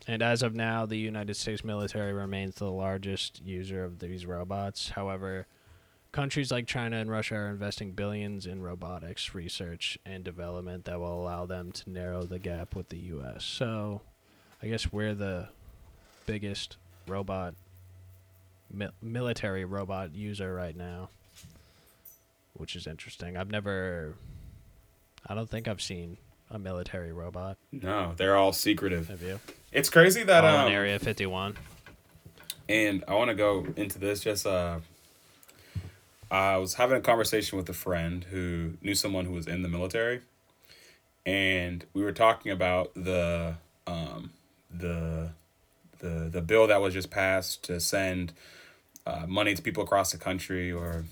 and 0.07 0.23
as 0.23 0.43
of 0.43 0.55
now, 0.55 0.87
the 0.87 0.97
United 0.97 1.35
States 1.37 1.62
military 1.62 2.12
remains 2.12 2.57
the 2.57 2.71
largest 2.71 3.41
user 3.45 3.85
of 3.85 4.01
these 4.01 4.27
robots. 4.27 4.91
However, 4.91 5.47
countries 6.13 6.51
like 6.51 6.67
China 6.67 6.97
and 6.97 7.11
Russia 7.11 7.37
are 7.37 7.49
investing 7.49 7.93
billions 7.93 8.47
in 8.47 8.63
robotics 8.63 9.35
research 9.35 9.99
and 10.05 10.25
development 10.25 10.85
that 10.87 10.99
will 10.99 11.21
allow 11.23 11.47
them 11.47 11.71
to 11.73 11.91
narrow 11.91 12.25
the 12.25 12.39
gap 12.39 12.75
with 12.75 12.89
the 12.89 12.99
US. 12.99 13.45
So, 13.45 14.01
I 14.63 14.67
guess 14.67 14.93
we're 14.93 15.15
the 15.15 15.49
biggest 16.27 16.77
robot 17.07 17.55
mil- 18.73 18.91
military 19.03 19.65
robot 19.65 20.15
user 20.15 20.53
right 20.55 20.77
now, 20.77 21.09
which 22.55 22.75
is 22.77 22.87
interesting. 22.87 23.37
I've 23.37 23.51
never 23.51 24.15
I 25.27 25.35
don't 25.35 25.51
think 25.51 25.69
I've 25.69 25.83
seen 25.83 26.17
a 26.51 26.59
military 26.59 27.13
robot. 27.13 27.57
No, 27.71 28.15
they're 28.17 28.37
all 28.37 28.53
secretive. 28.53 29.09
Have 29.09 29.23
you? 29.23 29.39
It's 29.71 29.91
crazy 29.91 30.23
that 30.25 30.45
All 30.45 30.55
in 30.61 30.67
um, 30.67 30.73
Area 30.73 30.99
51. 30.99 31.57
and 32.69 33.05
I 33.07 33.15
want 33.15 33.29
to 33.31 33.35
go 33.37 33.67
into 33.77 33.99
this 33.99 34.21
just 34.21 34.47
uh 34.47 34.79
I 36.31 36.59
was 36.59 36.74
having 36.74 36.97
a 36.97 37.01
conversation 37.01 37.59
with 37.59 37.68
a 37.68 37.74
friend 37.74 38.24
who 38.24 38.74
knew 38.81 38.95
someone 38.95 39.24
who 39.24 39.33
was 39.33 39.47
in 39.47 39.62
the 39.62 39.68
military 39.68 40.20
and 41.26 41.85
we 41.93 42.03
were 42.03 42.12
talking 42.12 42.53
about 42.53 42.95
the 42.95 43.57
um 43.87 44.31
the 44.70 45.31
the 45.99 46.28
the 46.31 46.41
bill 46.41 46.66
that 46.68 46.81
was 46.81 46.95
just 46.95 47.11
passed 47.11 47.64
to 47.64 47.81
send 47.81 48.33
uh, 49.07 49.26
money 49.26 49.55
to 49.55 49.62
people 49.62 49.83
across 49.83 50.12
the 50.12 50.18
country 50.18 50.70
or 50.70 51.05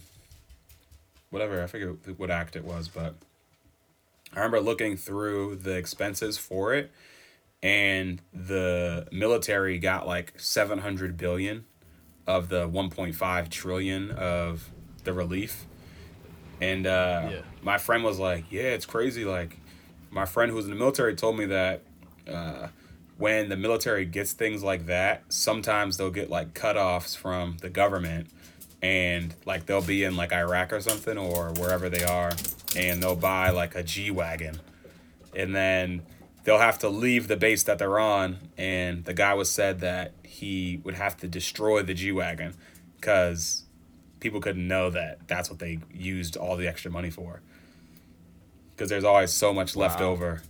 whatever. 1.30 1.62
I 1.62 1.66
forget 1.66 1.88
what 2.16 2.30
act 2.30 2.54
it 2.54 2.64
was 2.64 2.88
but 2.88 3.14
I 4.32 4.36
remember 4.36 4.60
looking 4.60 4.96
through 4.96 5.56
the 5.56 5.76
expenses 5.76 6.38
for 6.38 6.74
it 6.74 6.92
and 7.60 8.22
the 8.32 9.08
military 9.10 9.78
got 9.78 10.06
like 10.06 10.34
700 10.36 11.16
billion 11.16 11.64
of 12.26 12.50
the 12.50 12.68
1.5 12.68 13.48
trillion 13.48 14.10
of 14.12 14.70
the 15.04 15.12
relief. 15.12 15.64
And 16.60 16.86
uh, 16.86 17.28
Yeah. 17.30 17.40
my 17.62 17.78
friend 17.78 18.02
was 18.04 18.18
like 18.18 18.44
yeah 18.50 18.62
it's 18.62 18.86
crazy. 18.86 19.24
Like 19.24 19.56
my 20.10 20.24
friend 20.24 20.50
who 20.50 20.56
was 20.56 20.64
in 20.66 20.70
the 20.70 20.76
military 20.78 21.14
told 21.14 21.36
me 21.38 21.46
that 21.46 21.82
uh, 22.30 22.68
when 23.16 23.48
the 23.48 23.56
military 23.56 24.04
gets 24.04 24.32
things 24.32 24.62
like 24.62 24.86
that 24.86 25.22
sometimes 25.28 25.96
they'll 25.96 26.10
get 26.10 26.30
like 26.30 26.54
cutoffs 26.54 27.16
from 27.16 27.56
the 27.62 27.68
government 27.70 28.28
and 28.82 29.34
like 29.44 29.66
they'll 29.66 29.82
be 29.82 30.04
in 30.04 30.16
like 30.16 30.32
iraq 30.32 30.72
or 30.72 30.80
something 30.80 31.18
or 31.18 31.50
wherever 31.58 31.88
they 31.88 32.04
are 32.04 32.30
and 32.76 33.02
they'll 33.02 33.16
buy 33.16 33.50
like 33.50 33.74
a 33.74 33.82
g-wagon. 33.82 34.60
And 35.34 35.54
then 35.54 36.02
they'll 36.44 36.58
have 36.58 36.78
to 36.80 36.88
leave 36.88 37.28
the 37.28 37.36
base 37.36 37.62
that 37.64 37.78
they're 37.78 37.98
on 37.98 38.38
and 38.56 39.04
the 39.04 39.14
guy 39.14 39.34
was 39.34 39.50
said 39.50 39.80
that 39.80 40.12
he 40.22 40.80
would 40.84 40.94
have 40.94 41.16
to 41.18 41.28
destroy 41.28 41.82
the 41.82 41.94
g-wagon 41.94 42.54
because 43.00 43.64
people 44.20 44.40
couldn't 44.40 44.66
know 44.66 44.90
that 44.90 45.26
that's 45.28 45.48
what 45.50 45.58
they 45.58 45.78
used 45.92 46.36
all 46.36 46.56
the 46.56 46.66
extra 46.68 46.90
money 46.90 47.10
for 47.10 47.40
because 48.74 48.88
there's 48.90 49.04
always 49.04 49.32
so 49.32 49.52
much 49.52 49.76
left 49.76 50.00
Wow. 50.00 50.10
over 50.10 50.42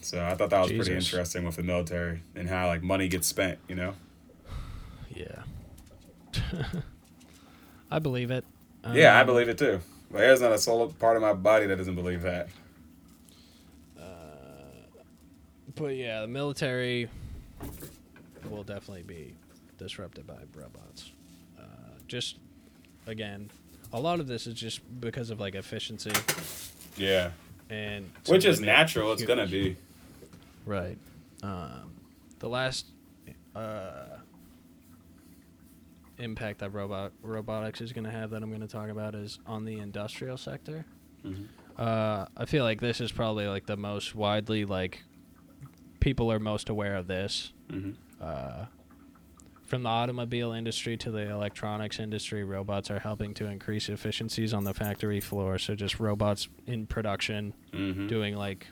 so 0.00 0.24
i 0.24 0.34
thought 0.34 0.50
that 0.50 0.60
was 0.62 0.72
pretty 0.72 0.94
interesting 0.94 1.44
with 1.44 1.56
the 1.56 1.62
military 1.62 2.22
and 2.34 2.48
how 2.48 2.66
like 2.68 2.82
money 2.82 3.08
gets 3.08 3.26
spent 3.26 3.58
you 3.68 3.74
know 3.74 3.94
Yeah. 5.14 5.42
I 7.90 7.98
believe 8.00 8.30
it. 8.30 8.44
yeah, 8.92 9.16
I 9.16 9.20
Um, 9.20 9.26
believe 9.26 9.48
it 9.48 9.56
too. 9.56 9.80
But 10.10 10.18
there's 10.18 10.40
not 10.42 10.52
a 10.52 10.58
solo 10.58 10.88
part 10.88 11.16
of 11.16 11.22
my 11.22 11.32
body 11.32 11.66
that 11.66 11.76
doesn't 11.76 11.94
believe 11.94 12.20
that. 12.22 12.48
Uh, 13.98 14.02
But 15.74 15.96
yeah, 15.96 16.20
the 16.20 16.26
military 16.26 17.08
will 18.50 18.64
definitely 18.64 19.04
be 19.04 19.34
disrupted 19.78 20.26
by 20.26 20.36
robots. 20.54 21.12
Just 22.08 22.36
again, 23.06 23.50
a 23.92 24.00
lot 24.00 24.20
of 24.20 24.26
this 24.26 24.46
is 24.46 24.54
just 24.54 24.80
because 25.00 25.30
of 25.30 25.40
like 25.40 25.54
efficiency 25.54 26.10
Yeah. 26.96 27.30
and 27.70 28.10
Which 28.26 28.44
is 28.44 28.60
natural. 28.60 29.12
It's 29.12 29.24
gonna 29.24 29.46
be. 29.46 29.76
right. 30.64 30.98
Um, 31.42 31.92
the 32.38 32.48
last 32.48 32.86
uh, 33.54 34.18
impact 36.18 36.60
that 36.60 36.70
robot 36.70 37.12
robotics 37.22 37.80
is 37.80 37.92
to 38.04 38.10
have 38.10 38.30
that 38.30 38.42
I'm 38.42 38.48
to 38.62 38.66
talk 38.68 38.88
about 38.88 39.14
is 39.14 39.38
on 39.46 39.64
the 39.64 39.78
industrial 39.78 40.36
sector. 40.36 40.84
Mhm. 41.24 41.46
Uh, 41.78 42.26
I 42.36 42.46
feel 42.46 42.64
like 42.64 42.80
this 42.80 43.00
is 43.00 43.12
probably 43.12 43.46
like 43.46 43.66
the 43.66 43.76
most 43.76 44.14
widely 44.14 44.64
like 44.64 45.04
people 46.00 46.32
are 46.32 46.38
most 46.38 46.68
aware 46.68 46.96
of 46.96 47.06
this. 47.06 47.52
hmm 47.70 47.90
Uh, 48.20 48.64
from 49.66 49.82
the 49.82 49.88
automobile 49.88 50.52
industry 50.52 50.96
to 50.98 51.10
the 51.10 51.28
electronics 51.30 51.98
industry, 51.98 52.44
robots 52.44 52.90
are 52.90 52.98
helping 53.00 53.34
to 53.34 53.46
increase 53.46 53.88
efficiencies 53.88 54.54
on 54.54 54.64
the 54.64 54.72
factory 54.74 55.20
floor. 55.20 55.58
So 55.58 55.74
just 55.74 55.98
robots 56.00 56.48
in 56.66 56.86
production 56.86 57.52
hmm 57.72 58.06
doing 58.06 58.36
like 58.36 58.66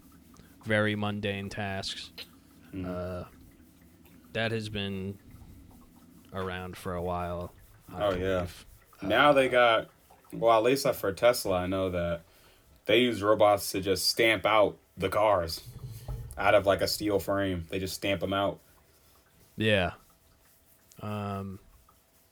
very 0.64 0.94
mundane 0.96 1.48
tasks. 1.50 2.10
Mhm. 2.72 2.86
Uh, 2.86 3.24
that 4.32 4.50
has 4.52 4.68
been 4.68 5.18
around 6.32 6.76
for 6.76 6.94
a 6.94 7.02
while. 7.02 7.52
I 7.94 8.02
Oh, 8.04 8.10
yeah. 8.10 8.16
believe. 8.38 8.66
Now 9.02 9.32
they 9.32 9.48
got, 9.48 9.88
well, 10.32 10.56
at 10.56 10.62
least 10.64 10.86
for 10.94 11.12
Tesla, 11.12 11.58
I 11.62 11.66
know 11.66 11.90
that 11.90 12.22
they 12.86 13.00
use 13.00 13.22
robots 13.22 13.70
to 13.72 13.80
just 13.80 14.08
stamp 14.08 14.46
out 14.46 14.76
the 14.96 15.08
cars 15.08 15.60
out 16.38 16.54
of 16.54 16.66
like 16.66 16.80
a 16.80 16.88
steel 16.88 17.18
frame. 17.18 17.66
They 17.68 17.78
just 17.78 17.94
stamp 17.94 18.20
them 18.20 18.32
out. 18.32 18.58
Yeah. 19.56 19.92
Um, 21.04 21.58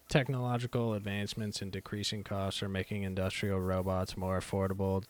technological 0.08 0.94
advancements 0.94 1.60
and 1.60 1.70
decreasing 1.70 2.24
costs 2.24 2.62
are 2.62 2.68
making 2.68 3.02
industrial 3.02 3.60
robots 3.60 4.16
more 4.16 4.38
affordable 4.38 5.04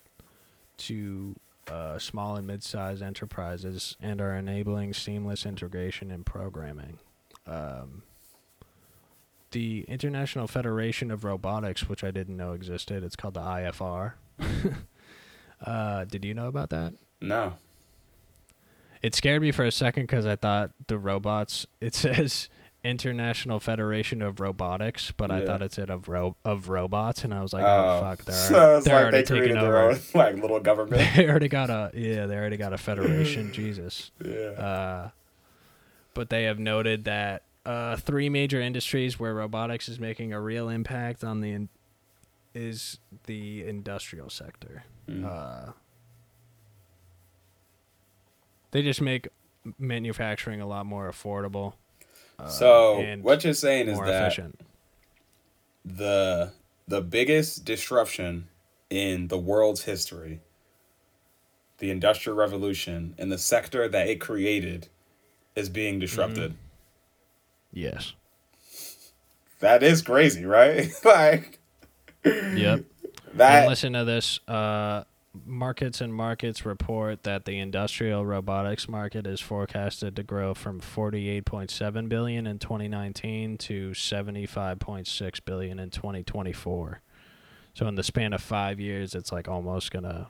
to 0.77 1.35
uh, 1.71 1.97
small 1.97 2.35
and 2.35 2.45
mid-sized 2.45 3.01
enterprises 3.01 3.95
and 4.01 4.19
are 4.19 4.35
enabling 4.35 4.93
seamless 4.93 5.45
integration 5.45 6.11
and 6.11 6.25
programming. 6.25 6.99
Um, 7.47 8.03
the 9.51 9.85
International 9.87 10.47
Federation 10.47 11.09
of 11.09 11.23
Robotics, 11.23 11.87
which 11.87 12.03
I 12.03 12.11
didn't 12.11 12.35
know 12.35 12.51
existed, 12.51 13.03
it's 13.03 13.15
called 13.15 13.35
the 13.35 13.41
IFR. 13.41 14.13
uh, 15.65 16.05
did 16.05 16.25
you 16.25 16.33
know 16.33 16.47
about 16.47 16.69
that? 16.71 16.93
No. 17.21 17.53
It 19.01 19.15
scared 19.15 19.41
me 19.41 19.51
for 19.51 19.63
a 19.63 19.71
second 19.71 20.03
because 20.03 20.25
I 20.25 20.35
thought 20.35 20.71
the 20.87 20.97
robots. 20.97 21.65
It 21.79 21.93
says 21.95 22.49
International 22.83 23.59
Federation 23.61 24.21
of 24.21 24.39
Robotics, 24.41 25.11
but 25.15 25.31
I 25.31 25.45
thought 25.45 25.61
it 25.61 25.71
said 25.71 25.89
of 25.89 26.09
ro- 26.09 26.35
of 26.43 26.67
robots, 26.67 27.23
and 27.23 27.33
I 27.33 27.41
was 27.41 27.53
like, 27.53 27.63
Oh, 27.63 27.97
oh, 27.97 28.01
fuck, 28.01 28.25
they're, 28.25 28.35
so 28.49 28.81
they're 28.81 28.95
like 28.95 29.03
already 29.03 29.17
they 29.17 29.23
created 29.23 29.57
their 29.57 29.77
over. 29.77 29.91
own 29.91 29.99
like 30.13 30.35
little 30.35 30.59
government. 30.59 31.01
they 31.15 31.29
already 31.29 31.47
got 31.47 31.69
a 31.69 31.91
yeah, 31.93 32.25
they 32.25 32.35
already 32.35 32.57
got 32.57 32.73
a 32.73 32.77
federation. 32.77 33.53
Jesus. 33.53 34.11
yeah. 34.23 34.35
Uh, 34.35 35.09
but 36.13 36.29
they 36.29 36.43
have 36.43 36.59
noted 36.59 37.05
that 37.05 37.43
uh, 37.65 37.95
three 37.95 38.27
major 38.29 38.59
industries 38.61 39.17
where 39.19 39.33
robotics 39.33 39.87
is 39.87 39.99
making 39.99 40.33
a 40.33 40.41
real 40.41 40.67
impact 40.69 41.23
on 41.23 41.39
the 41.41 41.51
in- 41.51 41.69
is 42.53 42.99
the 43.25 43.65
industrial 43.65 44.29
sector. 44.29 44.83
Mm. 45.09 45.25
Uh, 45.25 45.71
they 48.71 48.81
just 48.81 49.01
make 49.01 49.27
manufacturing 49.79 50.59
a 50.61 50.67
lot 50.67 50.85
more 50.85 51.09
affordable. 51.09 51.73
Uh, 52.39 52.47
so 52.47 53.17
what 53.21 53.43
you're 53.43 53.53
saying 53.53 53.87
is 53.87 53.99
that 53.99 54.23
efficient. 54.27 54.59
the 55.85 56.51
the 56.87 57.01
biggest 57.01 57.63
disruption 57.65 58.47
in 58.89 59.27
the 59.29 59.37
world's 59.37 59.83
history, 59.83 60.41
the 61.77 61.89
Industrial 61.89 62.35
Revolution, 62.37 63.15
and 63.17 63.31
the 63.31 63.37
sector 63.37 63.87
that 63.87 64.07
it 64.07 64.19
created, 64.19 64.89
is 65.55 65.69
being 65.69 65.99
disrupted. 65.99 66.55
Yes. 67.71 68.13
That 69.59 69.81
is 69.81 70.01
crazy, 70.01 70.45
right? 70.45 70.89
like 71.05 71.59
Yep. 72.25 72.83
that. 73.35 73.59
and 73.61 73.67
listen 73.69 73.93
to 73.93 74.03
this. 74.05 74.39
Uh, 74.47 75.03
markets 75.45 75.99
and 75.99 76.13
markets 76.13 76.65
report 76.65 77.23
that 77.23 77.45
the 77.45 77.57
industrial 77.59 78.25
robotics 78.25 78.87
market 78.87 79.25
is 79.25 79.41
forecasted 79.41 80.15
to 80.15 80.23
grow 80.23 80.53
from 80.53 80.79
48.7 80.79 82.07
billion 82.09 82.45
in 82.45 82.59
2019 82.59 83.57
to 83.57 83.91
75.6 83.91 85.45
billion 85.45 85.79
in 85.79 85.89
2024. 85.89 87.01
So 87.73 87.87
in 87.87 87.95
the 87.95 88.03
span 88.03 88.33
of 88.33 88.41
5 88.41 88.79
years 88.79 89.15
it's 89.15 89.31
like 89.31 89.47
almost 89.47 89.91
going 89.91 90.03
to 90.03 90.27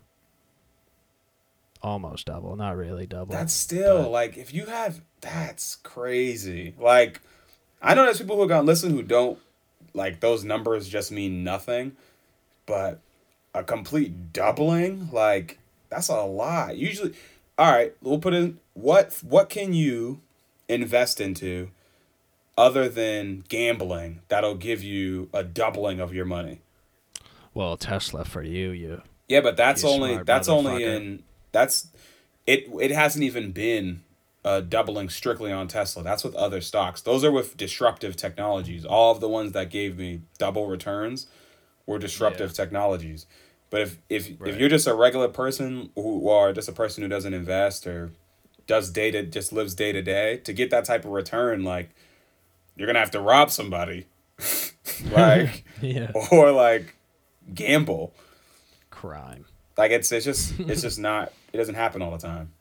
almost 1.82 2.28
double, 2.28 2.56
not 2.56 2.78
really 2.78 3.06
double. 3.06 3.34
That's 3.34 3.54
still 3.54 4.04
but- 4.04 4.12
like 4.12 4.38
if 4.38 4.54
you 4.54 4.68
have 4.68 5.02
that's 5.20 5.76
crazy. 5.78 6.76
Like 6.80 7.22
I 7.82 7.94
know 7.94 8.06
there's 8.06 8.20
people 8.20 8.38
who 8.38 8.44
are 8.44 8.48
gonna 8.48 8.64
listen 8.64 8.92
who 8.92 9.04
don't 9.04 9.38
like 9.94 10.22
those 10.22 10.46
numbers 10.46 10.88
just 10.88 11.12
mean 11.12 11.44
nothing, 11.44 11.98
but 12.66 13.02
a 13.54 13.64
complete 13.64 14.34
doubling, 14.34 15.10
like 15.12 15.60
that's 15.90 16.10
a 16.10 16.22
lot. 16.24 16.78
Usually 16.78 17.14
all 17.58 17.72
right, 17.72 17.96
we'll 18.02 18.20
put 18.20 18.34
in 18.34 18.60
what 18.74 19.20
what 19.22 19.50
can 19.50 19.74
you 19.74 20.22
invest 20.68 21.22
into 21.22 21.70
other 22.58 22.88
than 22.88 23.44
gambling 23.50 24.22
that'll 24.28 24.56
give 24.56 24.84
you 24.84 25.30
a 25.34 25.44
doubling 25.44 26.00
of 26.00 26.14
your 26.14 26.26
money? 26.26 26.62
well, 27.54 27.78
Tesla 27.78 28.26
for 28.26 28.42
you, 28.42 28.72
you 28.72 29.02
Yeah, 29.28 29.42
but 29.42 29.58
that's 29.58 29.84
only 29.84 30.22
that's 30.24 30.50
only 30.50 30.84
in 30.84 31.24
that's 31.52 31.88
it 32.48 32.68
it 32.80 32.92
hasn't 32.92 33.24
even 33.24 33.52
been 33.52 34.04
uh 34.44 34.62
doubling 34.62 35.10
strictly 35.10 35.52
on 35.52 35.68
Tesla. 35.68 36.04
That's 36.04 36.24
with 36.24 36.36
other 36.36 36.62
stocks. 36.62 37.02
Those 37.02 37.24
are 37.24 37.32
with 37.32 37.56
disruptive 37.58 38.16
technologies. 38.16 38.86
All 38.86 39.12
of 39.12 39.20
the 39.20 39.30
ones 39.30 39.52
that 39.54 39.70
gave 39.70 39.98
me 39.98 40.22
double 40.38 40.68
returns 40.68 41.28
were 41.86 42.00
disruptive 42.00 42.50
Yeah. 42.52 42.54
technologies. 42.56 43.26
But 43.70 43.82
if 43.82 43.98
if 44.10 44.30
Right. 44.40 44.54
if 44.54 44.60
you're 44.60 44.70
just 44.70 44.88
a 44.88 44.94
regular 44.94 45.28
person 45.28 45.90
who 45.96 46.20
or 46.30 46.54
just 46.54 46.70
a 46.70 46.74
person 46.74 47.02
who 47.04 47.10
doesn't 47.10 47.34
invest 47.34 47.88
or 47.88 48.12
does 48.68 48.90
day 48.92 49.12
to 49.12 49.24
just 49.24 49.52
lives 49.52 49.74
day 49.76 49.92
to 49.92 50.02
day 50.02 50.38
to 50.38 50.54
get 50.54 50.70
that 50.70 50.86
type 50.86 51.04
of 51.06 51.12
return 51.12 51.64
like 51.64 51.90
you're 52.76 52.86
going 52.88 52.94
to 52.96 53.00
have 53.00 53.12
to 53.12 53.20
rob 53.20 53.52
somebody. 53.52 54.06
like 55.12 55.64
yeah, 55.82 56.12
or 56.32 56.52
like 56.52 56.96
gamble. 57.54 58.14
crime. 58.90 59.46
Like 59.78 59.92
it's 59.92 60.12
it's 60.12 60.26
just 60.26 60.60
it's 60.60 60.82
just 60.82 61.00
not 61.00 61.34
it 61.52 61.58
doesn't 61.58 61.76
happen 61.76 62.02
all 62.02 62.12
the 62.12 62.18
time. 62.18 62.52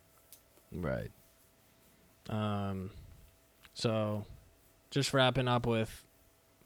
Right. 0.72 1.10
Um, 2.30 2.90
so, 3.74 4.24
just 4.90 5.12
wrapping 5.12 5.48
up 5.48 5.66
with 5.66 6.04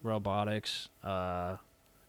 robotics, 0.03 0.89
uh, 1.03 1.57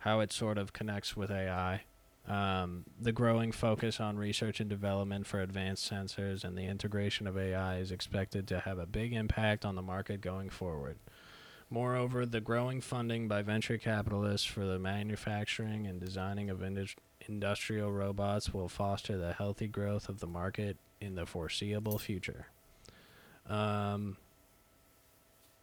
how 0.07 0.21
it 0.21 0.31
sort 0.31 0.57
of 0.57 0.71
connects 0.71 1.17
with 1.17 1.29
AI. 1.29 1.81
Um, 2.29 2.85
the 2.97 3.11
growing 3.11 3.51
focus 3.51 3.99
on 3.99 4.15
research 4.15 4.61
and 4.61 4.69
development 4.69 5.27
for 5.27 5.41
advanced 5.41 5.91
sensors 5.91 6.45
and 6.45 6.57
the 6.57 6.61
integration 6.61 7.27
of 7.27 7.37
AI 7.37 7.79
is 7.79 7.91
expected 7.91 8.47
to 8.47 8.61
have 8.61 8.79
a 8.79 8.85
big 8.85 9.11
impact 9.11 9.65
on 9.65 9.75
the 9.75 9.81
market 9.81 10.21
going 10.21 10.49
forward. 10.49 10.97
Moreover, 11.69 12.25
the 12.25 12.39
growing 12.39 12.79
funding 12.79 13.27
by 13.27 13.41
venture 13.41 13.77
capitalists 13.77 14.47
for 14.47 14.63
the 14.63 14.79
manufacturing 14.79 15.85
and 15.85 15.99
designing 15.99 16.49
of 16.49 16.63
indus- 16.63 16.95
industrial 17.27 17.91
robots 17.91 18.53
will 18.53 18.69
foster 18.69 19.17
the 19.17 19.33
healthy 19.33 19.67
growth 19.67 20.07
of 20.07 20.21
the 20.21 20.27
market 20.27 20.77
in 21.01 21.15
the 21.15 21.25
foreseeable 21.25 21.99
future. 21.99 22.47
Um, 23.45 24.15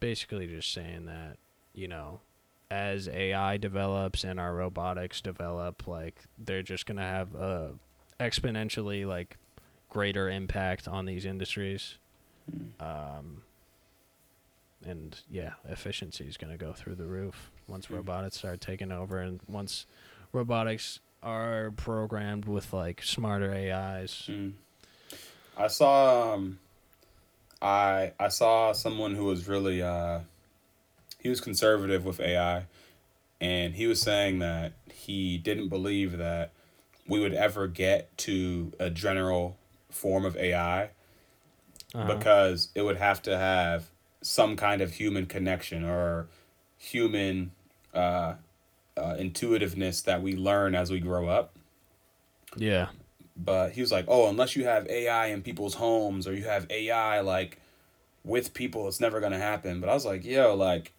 basically, 0.00 0.46
just 0.46 0.70
saying 0.70 1.06
that, 1.06 1.38
you 1.72 1.88
know, 1.88 2.20
as 2.70 3.08
AI 3.08 3.56
develops 3.56 4.24
and 4.24 4.40
our 4.40 4.54
robotics 4.54 5.20
develop, 5.20 5.86
like, 5.86 6.22
they're 6.38 6.62
just 6.62 6.86
going 6.86 6.96
to 6.96 7.02
have 7.02 7.34
a 7.34 7.72
exponentially, 8.20 9.06
like, 9.06 9.36
greater 9.90 10.28
impact 10.28 10.88
on 10.88 11.04
these 11.04 11.24
industries. 11.24 11.98
Um, 12.80 13.42
and 14.84 15.18
yeah, 15.30 15.52
efficiency 15.68 16.24
is 16.24 16.36
going 16.36 16.50
to 16.52 16.62
go 16.62 16.72
through 16.72 16.96
the 16.96 17.06
roof 17.06 17.50
once 17.66 17.86
Mm. 17.86 17.96
robotics 17.96 18.36
start 18.36 18.60
taking 18.60 18.92
over, 18.92 19.18
and 19.18 19.40
once 19.48 19.86
robotics 20.32 21.00
are 21.22 21.70
programmed 21.70 22.44
with 22.44 22.72
like 22.74 23.02
smarter 23.02 23.50
AIs. 23.52 24.24
Mm. 24.28 24.52
I 25.56 25.68
saw 25.68 26.34
um 26.34 26.58
I 27.62 28.12
I 28.20 28.28
saw 28.28 28.72
someone 28.72 29.14
who 29.14 29.24
was 29.24 29.48
really 29.48 29.80
uh 29.80 30.20
he 31.24 31.30
was 31.30 31.40
conservative 31.42 32.06
with 32.06 32.20
AI 32.20 32.66
and 33.40 33.74
he 33.74 33.88
was 33.88 34.00
saying 34.00 34.40
that 34.40 34.74
he 34.92 35.38
didn't 35.38 35.70
believe 35.70 36.18
that 36.18 36.52
we 37.08 37.20
would 37.20 37.34
ever 37.34 37.68
get 37.68 38.16
to 38.18 38.72
a 38.80 38.90
general 38.90 39.58
form 39.90 40.26
of 40.26 40.36
AI 40.36 40.90
Uh-huh. 41.94 42.18
because 42.18 42.70
it 42.76 42.82
would 42.82 42.98
have 42.98 43.22
to 43.22 43.36
have 43.38 43.90
some 44.22 44.56
kind 44.56 44.82
of 44.82 44.94
human 44.94 45.26
connection 45.26 45.84
or 45.84 46.28
human 46.78 47.52
uh, 47.94 48.34
uh, 48.96 49.16
intuitiveness 49.18 50.02
that 50.02 50.22
we 50.22 50.36
learn 50.36 50.74
as 50.76 50.90
we 50.90 51.00
grow 51.00 51.28
up. 51.28 51.56
yeah. 52.56 52.88
But 53.36 53.72
he 53.72 53.80
was 53.80 53.92
like, 53.92 54.04
"Oh, 54.08 54.28
unless 54.28 54.56
you 54.56 54.64
have 54.64 54.86
AI 54.88 55.26
in 55.28 55.42
people's 55.42 55.74
homes 55.74 56.26
or 56.28 56.34
you 56.34 56.44
have 56.44 56.66
AI 56.70 57.20
like 57.20 57.60
with 58.24 58.54
people, 58.54 58.88
it's 58.88 59.00
never 59.00 59.20
gonna 59.20 59.38
happen." 59.38 59.80
But 59.80 59.90
I 59.90 59.94
was 59.94 60.06
like, 60.06 60.24
"Yo, 60.24 60.54
like 60.56 60.92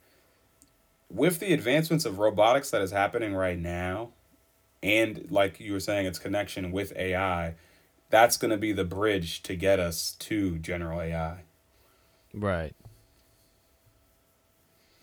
with 1.10 1.39
the 1.39 1.53
advancements 1.53 2.06
of 2.06 2.20
robotics 2.20 2.70
that 2.72 2.82
is 2.82 2.91
happening 2.91 3.34
right 3.36 3.58
now, 3.60 4.10
and 4.84 5.28
like 5.30 5.60
you 5.60 5.74
were 5.74 5.80
saying, 5.80 6.06
its 6.06 6.20
connection 6.20 6.72
with 6.72 6.93
AI, 6.95 7.56
that's 8.10 8.38
gonna 8.38 8.58
be 8.58 8.72
the 8.72 8.84
bridge 8.86 9.41
to 9.43 9.56
get 9.56 9.80
us 9.80 10.12
to 10.20 10.58
general 10.60 11.01
AI." 11.01 11.43
Right. 12.34 12.76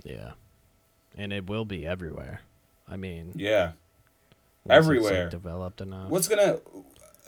Yeah. 0.04 0.32
And 1.16 1.32
it 1.32 1.46
will 1.48 1.64
be 1.64 1.86
everywhere. 1.86 2.40
I 2.88 2.96
mean, 2.96 3.32
Yeah. 3.36 3.72
it's, 3.72 4.66
like, 4.66 4.78
Everywhere. 4.78 5.28
developed 5.28 5.80
enough. 5.80 6.10
What's 6.10 6.28
gonna 6.28 6.60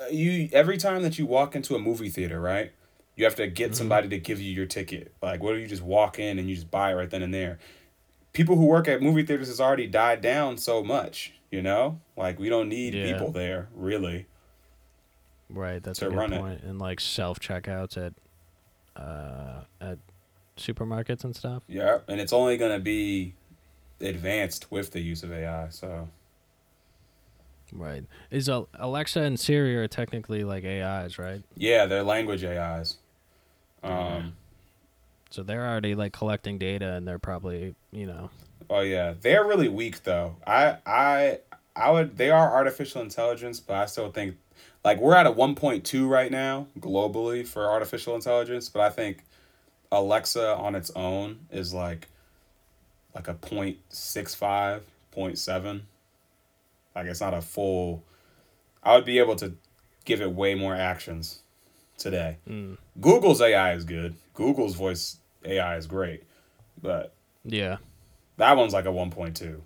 uh, 0.01 0.07
you 0.11 0.49
every 0.53 0.77
time 0.77 1.03
that 1.03 1.19
you 1.21 1.27
walk 1.27 1.55
into 1.55 1.77
a 1.77 1.79
movie 1.79 2.09
theater, 2.09 2.41
right? 2.41 2.73
You 3.15 3.25
have 3.25 3.37
to 3.37 3.47
get 3.47 3.71
Mhm. 3.71 3.75
somebody 3.77 4.09
to 4.09 4.19
give 4.19 4.41
you 4.41 4.53
your 4.53 4.67
ticket. 4.67 5.13
Like, 5.23 5.41
what 5.41 5.55
if 5.55 5.61
you 5.61 5.69
just 5.69 5.83
walk 5.85 6.19
in 6.19 6.37
and 6.37 6.49
you 6.51 6.57
just 6.57 6.69
buy 6.71 6.91
it 6.91 6.95
right 6.95 7.09
then 7.09 7.23
and 7.23 7.33
there? 7.33 7.61
People 8.35 8.57
who 8.57 8.67
work 8.67 8.87
at 8.89 9.01
movie 9.01 9.23
theaters 9.23 9.49
has 9.49 9.61
already 9.61 9.87
died 9.87 10.21
down 10.21 10.59
so 10.59 10.83
much, 10.85 11.33
you 11.51 11.63
know. 11.63 12.01
Like, 12.17 12.39
we 12.39 12.49
don't 12.51 12.69
need 12.69 12.93
Yeah. 12.93 13.13
people 13.13 13.31
there, 13.33 13.69
really. 13.75 14.27
Right, 15.49 15.83
that's 15.83 16.03
a 16.03 16.07
good 16.07 16.15
run 16.17 16.33
it. 16.33 16.63
And 16.65 16.79
like 16.79 17.01
self 17.01 17.39
checkouts 17.41 17.97
at 17.97 18.13
uh 19.01 19.63
at 19.81 19.99
supermarkets 20.57 21.25
and 21.25 21.35
stuff. 21.35 21.63
Yeah, 21.69 22.01
and 22.09 22.21
it's 22.21 22.33
only 22.33 22.57
gonna 22.57 22.79
be 22.81 23.35
advanced 24.01 24.71
with 24.71 24.91
the 24.91 25.01
use 25.01 25.23
of 25.23 25.33
AI. 25.33 25.69
So 25.71 26.09
Right. 27.73 28.05
Is 28.31 28.49
Alexa 28.49 29.21
and 29.21 29.39
Siri 29.41 29.77
are 29.77 29.89
technically 29.89 30.45
like 30.45 30.65
AIs, 30.65 31.19
right? 31.19 31.43
yeah, 31.57 31.87
they're 31.87 32.03
language 32.03 32.45
AIs. 32.45 32.99
Yeah. 33.83 34.17
Um, 34.17 34.37
So 35.35 35.43
they're 35.43 35.67
already 35.67 35.97
like 35.97 36.13
collecting 36.13 36.59
data 36.59 36.93
and 36.93 37.09
they're 37.09 37.19
probably, 37.19 37.75
you 37.91 38.07
know, 38.07 38.31
Oh 38.71 38.81
yeah, 38.81 39.15
they're 39.21 39.45
really 39.45 39.69
weak 39.69 40.05
though. 40.05 40.37
I 40.47 40.77
I 40.87 41.39
I 41.75 41.91
would 41.91 42.17
they 42.17 42.31
are 42.31 42.53
artificial 42.53 43.03
intelligence, 43.03 43.59
but 43.59 43.75
I 43.77 43.87
still 43.87 44.13
think 44.13 44.37
like 44.85 45.01
we're 45.01 45.17
at 45.17 45.27
a 45.27 45.33
1.2 45.33 46.09
right 46.09 46.31
now 46.31 46.69
globally 46.79 47.45
for 47.45 47.69
artificial 47.69 48.15
intelligence, 48.15 48.69
but 48.69 48.83
I 48.83 48.91
think 48.91 49.25
Alexa 49.91 50.55
on 50.55 50.77
its 50.77 50.93
own 50.95 51.41
is 51.51 51.75
like 51.75 52.07
like 53.13 53.27
a 53.27 53.35
0.65, 53.35 54.83
0.7. 55.15 55.81
Like 56.95 57.07
it's 57.07 57.21
not 57.21 57.35
a 57.35 57.43
full 57.43 58.05
I 58.85 58.95
would 58.95 59.05
be 59.05 59.19
able 59.19 59.35
to 59.37 59.55
give 60.05 60.21
it 60.21 60.31
way 60.31 60.55
more 60.55 60.77
actions 60.77 61.41
today. 61.99 62.37
mm, 62.49 62.79
Google's 63.01 63.41
AI 63.41 63.73
is 63.73 63.83
good. 63.83 64.15
Google's 64.33 64.75
voice 64.75 65.19
AI 65.45 65.77
is 65.77 65.87
great. 65.87 66.25
But 66.81 67.13
yeah, 67.45 67.77
that 68.37 68.57
one's 68.57 68.73
like 68.73 68.85
a 68.87 68.89
1.2. 68.89 69.61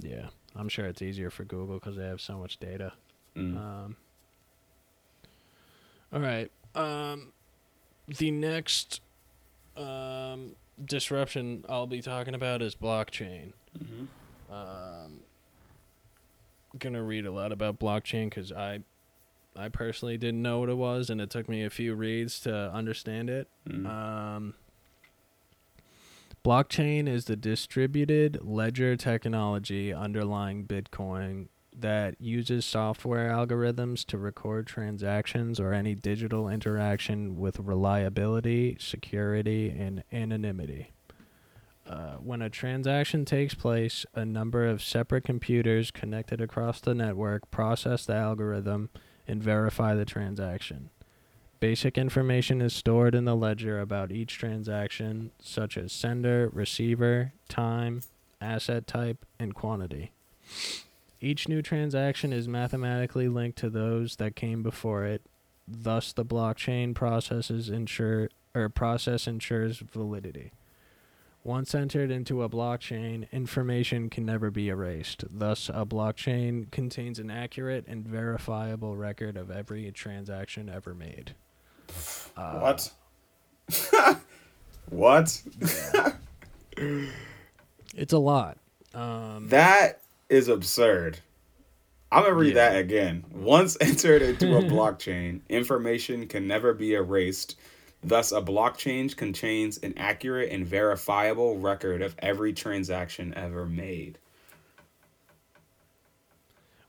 yeah. 0.00 0.26
I'm 0.56 0.68
sure 0.68 0.86
it's 0.86 1.00
easier 1.00 1.30
for 1.30 1.44
Google 1.44 1.76
because 1.78 1.96
they 1.96 2.04
have 2.06 2.20
so 2.20 2.36
much 2.36 2.58
data. 2.58 2.92
Mm. 3.36 3.56
Um, 3.56 3.96
all 6.12 6.18
right. 6.20 6.50
Um, 6.74 7.32
the 8.08 8.32
next 8.32 9.00
um, 9.76 10.56
disruption 10.84 11.64
I'll 11.68 11.86
be 11.86 12.02
talking 12.02 12.34
about 12.34 12.62
is 12.62 12.74
blockchain. 12.74 13.52
Mhm. 13.78 14.08
Um, 14.52 15.20
gonna 16.78 17.02
read 17.02 17.26
a 17.26 17.30
lot 17.30 17.52
about 17.52 17.78
blockchain 17.78 18.24
because 18.24 18.50
I, 18.50 18.80
I 19.56 19.68
personally 19.68 20.16
didn't 20.16 20.42
know 20.42 20.60
what 20.60 20.68
it 20.68 20.76
was, 20.76 21.10
and 21.10 21.20
it 21.20 21.30
took 21.30 21.48
me 21.48 21.64
a 21.64 21.70
few 21.70 21.94
reads 21.94 22.40
to 22.40 22.72
understand 22.72 23.28
it. 23.28 23.48
Mm. 23.68 23.86
Um, 23.86 24.54
blockchain 26.44 27.08
is 27.08 27.24
the 27.24 27.36
distributed 27.36 28.40
ledger 28.42 28.96
technology 28.96 29.92
underlying 29.92 30.66
Bitcoin 30.66 31.48
that 31.76 32.20
uses 32.20 32.64
software 32.64 33.30
algorithms 33.30 34.04
to 34.04 34.18
record 34.18 34.66
transactions 34.66 35.58
or 35.58 35.72
any 35.72 35.94
digital 35.94 36.48
interaction 36.48 37.38
with 37.38 37.58
reliability, 37.58 38.76
security, 38.78 39.70
and 39.70 40.04
anonymity. 40.12 40.92
Uh, 41.88 42.14
when 42.16 42.42
a 42.42 42.50
transaction 42.50 43.24
takes 43.24 43.54
place, 43.54 44.06
a 44.14 44.24
number 44.24 44.66
of 44.66 44.82
separate 44.82 45.24
computers 45.24 45.90
connected 45.90 46.40
across 46.40 46.80
the 46.80 46.94
network 46.94 47.50
process 47.50 48.06
the 48.06 48.14
algorithm 48.14 48.90
and 49.30 49.42
verify 49.42 49.94
the 49.94 50.04
transaction. 50.04 50.90
Basic 51.60 51.96
information 51.98 52.60
is 52.60 52.72
stored 52.72 53.14
in 53.14 53.26
the 53.26 53.36
ledger 53.36 53.80
about 53.80 54.10
each 54.10 54.38
transaction, 54.38 55.30
such 55.40 55.76
as 55.76 55.92
sender, 55.92 56.50
receiver, 56.52 57.32
time, 57.48 58.02
asset 58.40 58.86
type, 58.86 59.24
and 59.38 59.54
quantity. 59.54 60.10
Each 61.20 61.48
new 61.48 61.60
transaction 61.60 62.32
is 62.32 62.48
mathematically 62.48 63.28
linked 63.28 63.58
to 63.58 63.68
those 63.68 64.16
that 64.16 64.36
came 64.36 64.62
before 64.62 65.04
it. 65.04 65.22
Thus, 65.68 66.12
the 66.12 66.24
blockchain 66.24 66.94
processes 66.94 67.68
ensure 67.68 68.30
or 68.54 68.68
process 68.68 69.26
ensures 69.26 69.78
validity. 69.78 70.50
Once 71.42 71.74
entered 71.74 72.10
into 72.10 72.42
a 72.42 72.48
blockchain, 72.50 73.30
information 73.32 74.10
can 74.10 74.26
never 74.26 74.50
be 74.50 74.68
erased. 74.68 75.24
Thus, 75.30 75.70
a 75.70 75.86
blockchain 75.86 76.70
contains 76.70 77.18
an 77.18 77.30
accurate 77.30 77.86
and 77.88 78.06
verifiable 78.06 78.94
record 78.96 79.38
of 79.38 79.50
every 79.50 79.90
transaction 79.92 80.68
ever 80.68 80.94
made. 80.94 81.34
Uh, 82.36 82.58
What? 82.58 82.92
what? 84.90 85.42
It's 87.96 88.12
a 88.12 88.18
lot. 88.18 88.56
Um, 88.94 89.48
That 89.48 90.00
is 90.28 90.48
absurd. 90.48 91.18
I'm 92.12 92.22
gonna 92.22 92.34
read 92.34 92.54
Yeah. 92.54 92.70
that 92.70 92.78
again. 92.78 93.24
Once 93.32 93.76
entered 93.80 94.22
into 94.22 94.56
a 94.56 94.62
blockchain, 94.62 95.40
information 95.48 96.26
can 96.26 96.46
never 96.46 96.72
be 96.72 96.94
erased. 96.94 97.56
Thus, 98.02 98.32
a 98.32 98.40
blockchain 98.40 99.14
contains 99.14 99.76
an 99.78 99.92
accurate 99.98 100.50
and 100.50 100.66
verifiable 100.66 101.58
record 101.58 102.00
of 102.02 102.14
every 102.18 102.52
transaction 102.52 103.34
ever 103.34 103.66
made. 103.66 104.18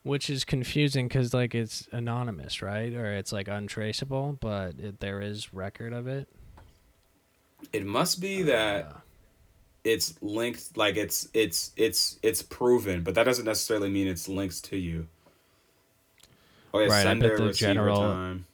which 0.03 0.31
is 0.31 0.43
confusing 0.43 1.07
because 1.07 1.31
like 1.31 1.53
it's 1.53 1.87
anonymous, 1.91 2.63
right? 2.63 2.91
Or 2.93 3.13
it's 3.13 3.31
like 3.31 3.47
untraceable, 3.47 4.35
but 4.41 4.73
it, 4.79 4.99
there 4.99 5.21
is 5.21 5.53
record 5.53 5.93
of 5.93 6.07
it. 6.07 6.27
It 7.71 7.85
must 7.85 8.19
be 8.19 8.41
that 8.43 8.85
Uh, 8.85 8.93
it's 9.83 10.15
linked, 10.23 10.75
like 10.75 10.95
it's 10.97 11.27
it's 11.35 11.71
it's 11.77 12.17
it's 12.23 12.41
proven, 12.41 13.03
but 13.03 13.13
that 13.13 13.25
doesn't 13.25 13.45
necessarily 13.45 13.89
mean 13.91 14.07
it's 14.07 14.27
linked 14.27 14.63
to 14.65 14.77
you. 14.77 15.07
Oh 16.73 16.79
yeah, 16.79 16.87
Right, 16.87 17.03
sender 17.03 17.37
receiver 17.37 17.53
general- 17.73 17.99
time. 18.01 18.45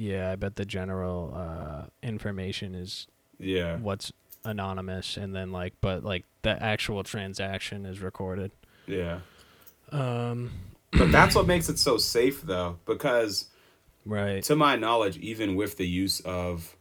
Yeah, 0.00 0.30
I 0.32 0.36
bet 0.36 0.56
the 0.56 0.64
general 0.64 1.32
uh, 1.36 1.86
information 2.02 2.74
is 2.74 3.06
Yeah. 3.38 3.76
what's 3.76 4.12
anonymous, 4.44 5.16
and 5.18 5.34
then 5.36 5.52
like, 5.52 5.74
but 5.82 6.02
like 6.02 6.24
the 6.42 6.60
actual 6.62 7.02
transaction 7.04 7.84
is 7.84 8.00
recorded. 8.00 8.50
Yeah. 8.86 9.20
Um, 9.92 10.50
But 10.92 11.12
that's 11.12 11.34
what 11.34 11.46
makes 11.46 11.68
it 11.68 11.78
so 11.78 11.98
safe 11.98 12.40
though, 12.42 12.78
because 12.86 13.48
right. 14.06 14.42
to 14.44 14.56
my 14.56 14.76
knowledge, 14.76 15.18
even 15.18 15.54
with 15.54 15.76
the 15.76 15.86
use 15.86 16.20
of 16.20 16.76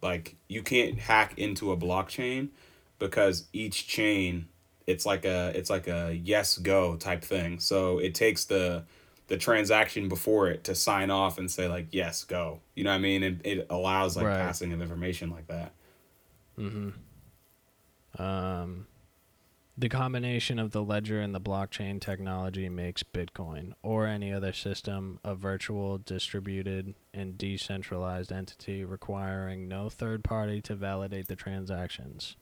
like 0.00 0.36
you 0.48 0.62
can't 0.62 0.98
hack 0.98 1.34
into 1.36 1.72
a 1.72 1.76
blockchain 1.76 2.50
because 2.98 3.46
each 3.52 3.86
chain 3.88 4.46
it's 4.86 5.06
like 5.06 5.24
a 5.24 5.50
it's 5.56 5.70
like 5.70 5.88
a 5.88 6.14
yes 6.22 6.58
go 6.58 6.94
type 6.96 7.24
thing. 7.24 7.58
So 7.58 7.98
it 7.98 8.14
takes 8.14 8.44
the 8.44 8.84
the 9.28 9.36
transaction 9.36 10.08
before 10.08 10.48
it 10.48 10.64
to 10.64 10.74
sign 10.74 11.10
off 11.10 11.38
and 11.38 11.50
say 11.50 11.68
like 11.68 11.88
yes 11.92 12.24
go. 12.24 12.60
You 12.74 12.84
know 12.84 12.90
what 12.90 12.96
I 12.96 13.00
mean? 13.00 13.22
And 13.22 13.40
it 13.44 13.66
allows 13.70 14.16
like 14.16 14.26
Right. 14.26 14.38
passing 14.38 14.72
of 14.72 14.80
information 14.82 15.30
like 15.30 15.46
that. 15.48 15.72
Mm-hmm. 16.58 16.90
Um, 18.22 18.86
the 19.76 19.88
combination 19.88 20.60
of 20.60 20.70
the 20.70 20.82
ledger 20.84 21.20
and 21.20 21.34
the 21.34 21.40
blockchain 21.40 22.00
technology 22.00 22.68
makes 22.68 23.02
Bitcoin 23.02 23.72
or 23.82 24.06
any 24.06 24.32
other 24.32 24.52
system 24.52 25.18
a 25.24 25.34
virtual, 25.34 25.98
distributed, 25.98 26.94
and 27.12 27.36
decentralized 27.36 28.30
entity 28.30 28.84
requiring 28.84 29.66
no 29.66 29.88
third 29.88 30.22
party 30.22 30.60
to 30.62 30.76
validate 30.76 31.26
the 31.26 31.34
transactions. 31.34 32.36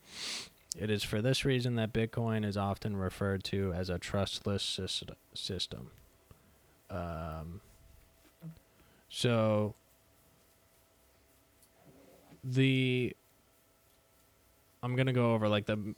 It 0.76 0.90
is 0.90 1.02
for 1.02 1.22
this 1.22 1.44
reason 1.46 1.74
that 1.76 1.94
Bitcoin 1.94 2.44
is 2.44 2.56
often 2.58 2.96
referred 2.96 3.44
to 3.44 3.72
as 3.72 3.88
a 3.88 3.98
trustless 3.98 4.78
system. 5.34 5.90
Um, 6.92 7.60
so 9.08 9.74
the 12.44 13.16
I'm 14.82 14.96
gonna 14.96 15.12
go 15.12 15.34
over 15.34 15.48
like 15.48 15.66
the 15.66 15.94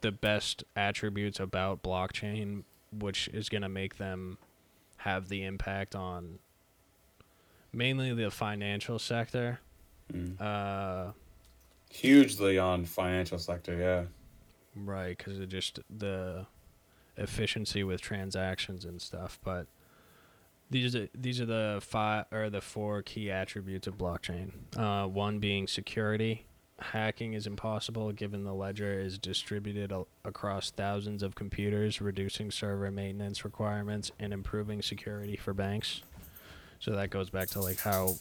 the 0.00 0.12
best 0.12 0.64
attributes 0.76 1.40
about 1.40 1.82
blockchain, 1.82 2.62
which 2.98 3.28
is 3.28 3.48
gonna 3.48 3.68
make 3.68 3.98
them 3.98 4.38
have 4.98 5.28
the 5.28 5.44
impact 5.44 5.94
on 5.96 6.38
mainly 7.72 8.12
the 8.14 8.30
financial 8.30 8.98
sector. 8.98 9.60
Mm. 10.12 10.40
Uh, 10.40 11.12
Hugely 11.90 12.58
on 12.58 12.84
financial 12.84 13.38
sector, 13.38 13.76
yeah. 13.76 14.04
Right, 14.74 15.16
because 15.16 15.38
of 15.38 15.48
just 15.48 15.80
the 15.90 16.46
efficiency 17.16 17.84
with 17.84 18.00
transactions 18.00 18.84
and 18.84 19.00
stuff. 19.00 19.38
But 19.44 19.66
these 20.72 20.96
are 20.96 21.08
these 21.14 21.40
are 21.40 21.46
the 21.46 21.78
five 21.82 22.24
or 22.32 22.50
the 22.50 22.60
four 22.60 23.02
key 23.02 23.30
attributes 23.30 23.86
of 23.86 23.98
blockchain. 23.98 24.50
Uh, 24.76 25.06
one 25.06 25.38
being 25.38 25.66
security. 25.66 26.46
Hacking 26.80 27.34
is 27.34 27.46
impossible 27.46 28.10
given 28.10 28.42
the 28.42 28.54
ledger 28.54 28.98
is 28.98 29.16
distributed 29.16 29.92
across 30.24 30.72
thousands 30.72 31.22
of 31.22 31.36
computers, 31.36 32.00
reducing 32.00 32.50
server 32.50 32.90
maintenance 32.90 33.44
requirements 33.44 34.10
and 34.18 34.32
improving 34.32 34.82
security 34.82 35.36
for 35.36 35.54
banks. 35.54 36.02
So 36.80 36.92
that 36.96 37.10
goes 37.10 37.30
back 37.30 37.50
to 37.50 37.60
like 37.60 37.78
how 37.78 38.16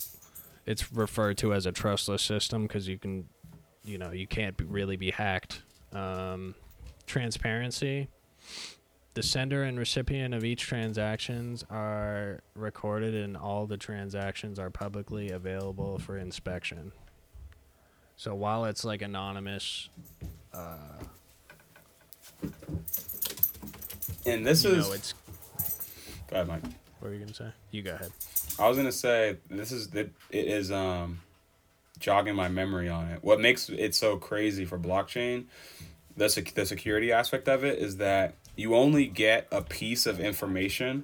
it's 0.67 0.91
referred 0.93 1.39
to 1.39 1.55
as 1.55 1.65
a 1.65 1.71
trustless 1.71 2.21
system 2.21 2.63
because 2.63 2.87
you 2.87 2.99
can, 2.99 3.27
you 3.83 3.97
know, 3.97 4.11
you 4.11 4.27
can't 4.27 4.55
really 4.67 4.97
be 4.97 5.09
hacked 5.09 5.63
um, 5.93 6.53
transparency. 7.07 8.09
The 9.13 9.23
sender 9.23 9.63
and 9.63 9.77
recipient 9.77 10.33
of 10.33 10.45
each 10.45 10.61
transactions 10.61 11.65
are 11.69 12.41
recorded, 12.55 13.13
and 13.13 13.35
all 13.35 13.65
the 13.67 13.75
transactions 13.75 14.57
are 14.57 14.69
publicly 14.69 15.29
available 15.31 15.97
for 15.99 16.17
inspection. 16.17 16.93
So 18.15 18.33
while 18.35 18.63
it's 18.65 18.85
like 18.85 19.01
anonymous, 19.01 19.89
uh, 20.53 20.77
And 24.25 24.45
this 24.45 24.63
you 24.63 24.71
is. 24.71 24.87
know, 24.87 24.93
it's 24.93 25.13
Go 26.29 26.35
ahead, 26.37 26.47
Mike. 26.47 26.61
what 26.99 27.09
were 27.09 27.13
you 27.13 27.19
gonna 27.19 27.33
say? 27.33 27.49
You 27.71 27.81
go 27.81 27.95
ahead. 27.95 28.11
I 28.59 28.67
was 28.69 28.77
gonna 28.77 28.91
say 28.91 29.37
this 29.49 29.71
is 29.73 29.89
that 29.89 30.09
it 30.29 30.47
is 30.47 30.71
um 30.71 31.19
jogging 31.99 32.35
my 32.35 32.47
memory 32.47 32.87
on 32.87 33.09
it. 33.09 33.23
What 33.23 33.41
makes 33.41 33.67
it 33.69 33.93
so 33.95 34.15
crazy 34.17 34.63
for 34.63 34.77
blockchain, 34.79 35.45
the 36.15 36.29
sec- 36.29 36.53
the 36.53 36.65
security 36.65 37.11
aspect 37.11 37.49
of 37.49 37.63
it 37.65 37.79
is 37.79 37.97
that 37.97 38.35
you 38.61 38.75
only 38.75 39.07
get 39.07 39.47
a 39.51 39.61
piece 39.61 40.05
of 40.05 40.19
information 40.19 41.03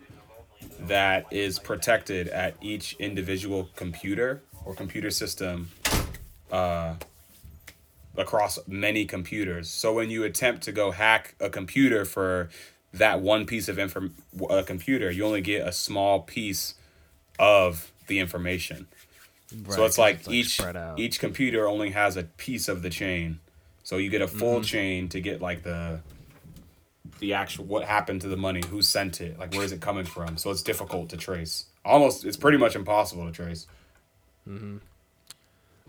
that 0.80 1.26
is 1.32 1.58
protected 1.58 2.28
at 2.28 2.56
each 2.62 2.94
individual 3.00 3.70
computer 3.76 4.44
or 4.64 4.76
computer 4.76 5.10
system 5.10 5.72
uh, 6.52 6.94
across 8.16 8.60
many 8.68 9.06
computers. 9.06 9.70
So 9.70 9.94
when 9.94 10.12
you 10.12 10.24
attempt 10.24 10.64
to 10.64 10.72
go 10.72 10.92
hack 10.92 11.36
a 11.40 11.50
computer 11.50 12.06
for 12.06 12.50
that 12.94 13.22
one 13.22 13.46
piece 13.46 13.68
of 13.68 13.80
inform 13.80 14.14
a 14.50 14.64
computer, 14.64 15.10
you 15.10 15.26
only 15.26 15.42
get 15.42 15.68
a 15.68 15.72
small 15.72 16.22
piece 16.22 16.76
of 17.40 17.92
the 18.06 18.20
information. 18.20 18.88
so 19.70 19.86
it's 19.86 19.98
like, 19.98 20.30
each 20.30 20.60
spread 20.60 20.78
out. 20.78 21.00
each 21.00 21.20
computer 21.20 21.68
only 21.68 21.90
has 21.90 22.18
a 22.18 22.24
piece 22.24 22.68
of 22.68 22.84
the 22.84 22.90
chain. 22.90 23.40
So 23.84 23.98
you 23.98 24.10
get 24.10 24.22
a 24.22 24.28
full 24.28 24.62
chain 24.62 25.08
to 25.10 25.22
get 25.22 25.42
like 25.42 25.64
the 25.64 26.02
the 27.20 27.34
actual 27.34 27.66
what 27.66 27.84
happened 27.86 28.22
to 28.22 28.28
the 28.28 28.38
money, 28.38 28.62
who 28.70 28.82
sent 28.82 29.22
it, 29.22 29.40
like 29.40 29.54
where 29.54 29.64
is 29.64 29.72
it 29.72 29.82
coming 29.82 30.06
from. 30.06 30.38
So 30.38 30.52
it's 30.52 30.64
difficult 30.64 31.10
to 31.10 31.18
trace. 31.18 31.66
Almost 31.86 32.26
it's 32.26 32.38
pretty 32.38 32.58
much 32.58 32.76
impossible 32.76 33.26
to 33.26 33.32
trace. 33.32 33.68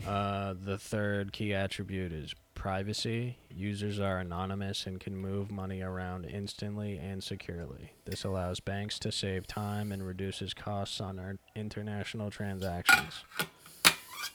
Uh, 0.06 0.55
the 0.64 0.78
third 0.78 1.32
key 1.32 1.52
attribute 1.55 2.12
is 2.12 2.34
privacy. 2.55 3.38
Users 3.50 4.00
are 4.00 4.18
anonymous 4.18 4.86
and 4.86 4.98
can 4.98 5.16
move 5.16 5.50
money 5.50 5.80
around 5.80 6.24
instantly 6.24 6.98
and 6.98 7.22
securely. 7.22 7.92
This 8.05 8.24
allows 8.24 8.60
banks 8.60 8.98
to 9.00 9.12
save 9.12 9.46
time 9.46 9.92
and 9.92 10.06
reduces 10.06 10.55
costs 10.55 11.00
on 11.00 11.18
our 11.18 11.36
international 11.55 12.30
transactions. 12.30 13.24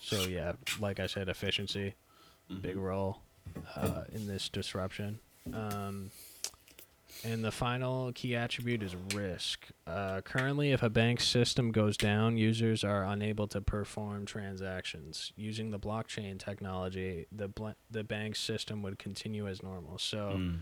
So 0.01 0.23
yeah, 0.23 0.53
like 0.79 0.99
I 0.99 1.07
said, 1.07 1.27
efficiency, 1.29 1.95
big 2.61 2.77
role 2.77 3.19
uh, 3.75 4.03
in 4.11 4.27
this 4.27 4.49
disruption. 4.49 5.19
Um, 5.53 6.11
and 7.23 7.43
the 7.43 7.51
final 7.51 8.11
key 8.13 8.35
attribute 8.35 8.83
is 8.83 8.95
risk. 9.15 9.67
Uh, 9.87 10.21
currently, 10.21 10.71
if 10.71 10.83
a 10.83 10.89
bank 10.89 11.21
system 11.21 11.71
goes 11.71 11.95
down, 11.97 12.37
users 12.37 12.83
are 12.83 13.03
unable 13.03 13.47
to 13.47 13.61
perform 13.61 14.25
transactions. 14.25 15.31
Using 15.35 15.71
the 15.71 15.79
blockchain 15.79 16.37
technology, 16.39 17.25
the 17.31 17.47
bl- 17.47 17.69
the 17.89 18.03
bank 18.03 18.35
system 18.35 18.81
would 18.83 18.99
continue 18.99 19.47
as 19.47 19.61
normal. 19.63 19.97
So 19.99 20.33
Mm. 20.37 20.59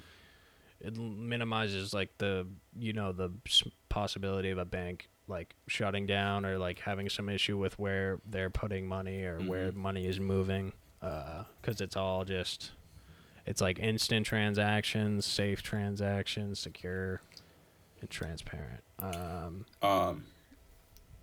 it 0.79 0.97
l- 0.97 1.03
minimizes 1.03 1.93
like 1.93 2.17
the 2.17 2.47
you 2.77 2.93
know 2.93 3.11
the 3.11 3.29
s- 3.45 3.63
possibility 3.89 4.49
of 4.49 4.57
a 4.57 4.65
bank 4.65 5.09
like 5.27 5.55
shutting 5.67 6.05
down 6.05 6.45
or 6.45 6.57
like 6.57 6.79
having 6.79 7.07
some 7.07 7.29
issue 7.29 7.57
with 7.57 7.77
where 7.79 8.19
they're 8.25 8.49
putting 8.49 8.85
money 8.87 9.23
or 9.23 9.39
where 9.39 9.71
Mhm. 9.71 9.75
money 9.75 10.05
is 10.05 10.19
moving 10.19 10.73
because 10.99 11.79
it's 11.81 11.95
all 11.95 12.25
just 12.25 12.71
it's 13.45 13.61
like 13.61 13.79
instant 13.79 14.25
transactions 14.25 15.25
safe 15.25 15.61
transactions 15.61 16.59
secure 16.59 17.21
and 17.99 18.09
transparent 18.09 18.83
um 18.99 19.65
Um, 19.81 20.25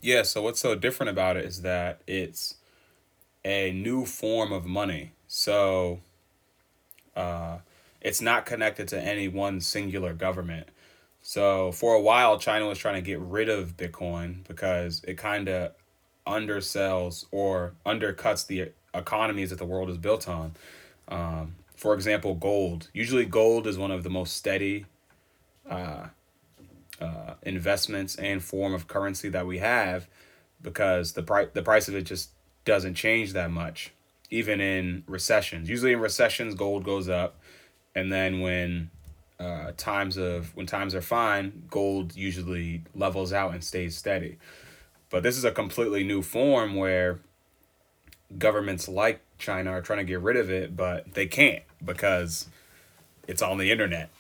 yeah. 0.00 0.22
So 0.22 0.42
what's 0.42 0.60
so 0.60 0.74
different 0.74 1.10
about 1.10 1.36
it 1.36 1.44
is 1.44 1.62
that 1.62 2.00
it's 2.06 2.56
a 3.44 3.72
new 3.72 4.04
form 4.04 4.52
of 4.52 4.64
money. 4.64 5.12
So, 5.26 6.00
uh, 7.16 7.58
it's 8.00 8.20
not 8.20 8.46
connected 8.46 8.88
to 8.88 9.00
any 9.00 9.28
one 9.28 9.60
singular 9.60 10.14
government. 10.14 10.68
So 11.20 11.72
for 11.72 11.94
a 11.94 12.00
while, 12.00 12.38
China 12.38 12.68
was 12.68 12.78
trying 12.78 12.94
to 12.94 13.00
get 13.02 13.18
rid 13.18 13.48
of 13.48 13.76
Bitcoin 13.76 14.46
because 14.46 15.02
it 15.06 15.18
kind 15.18 15.48
of 15.48 15.72
undersells 16.26 17.26
or 17.32 17.74
undercuts 17.84 18.46
the 18.46 18.72
economies 18.94 19.50
that 19.50 19.58
the 19.58 19.64
world 19.64 19.90
is 19.90 19.98
built 19.98 20.28
on. 20.28 20.54
Um, 21.08 21.56
for 21.78 21.94
example, 21.94 22.34
gold. 22.34 22.90
Usually, 22.92 23.24
gold 23.24 23.68
is 23.68 23.78
one 23.78 23.92
of 23.92 24.02
the 24.02 24.10
most 24.10 24.36
steady 24.36 24.84
uh, 25.70 26.08
uh, 27.00 27.34
investments 27.42 28.16
and 28.16 28.42
form 28.42 28.74
of 28.74 28.88
currency 28.88 29.28
that 29.28 29.46
we 29.46 29.58
have 29.58 30.08
because 30.60 31.12
the 31.12 31.22
price 31.22 31.48
the 31.54 31.62
price 31.62 31.86
of 31.86 31.94
it 31.94 32.02
just 32.02 32.30
doesn't 32.64 32.94
change 32.94 33.32
that 33.32 33.50
much 33.50 33.92
even 34.30 34.60
in 34.60 35.04
recessions 35.06 35.70
usually 35.70 35.92
in 35.92 36.00
recessions 36.00 36.54
gold 36.54 36.82
goes 36.84 37.08
up 37.08 37.38
and 37.94 38.12
then 38.12 38.40
when 38.40 38.90
uh, 39.38 39.70
times 39.76 40.16
of 40.16 40.54
when 40.56 40.66
times 40.66 40.94
are 40.94 41.00
fine 41.00 41.62
gold 41.70 42.16
usually 42.16 42.82
levels 42.96 43.32
out 43.32 43.54
and 43.54 43.62
stays 43.62 43.96
steady 43.96 44.36
but 45.10 45.22
this 45.22 45.38
is 45.38 45.44
a 45.44 45.52
completely 45.52 46.02
new 46.02 46.20
form 46.20 46.74
where 46.74 47.20
governments 48.36 48.88
like 48.88 49.20
china 49.38 49.70
are 49.70 49.82
trying 49.82 49.98
to 49.98 50.04
get 50.04 50.20
rid 50.20 50.36
of 50.36 50.50
it 50.50 50.76
but 50.76 51.14
they 51.14 51.26
can't 51.26 51.62
because 51.84 52.48
it's 53.26 53.42
on 53.42 53.58
the 53.58 53.70
internet 53.70 54.10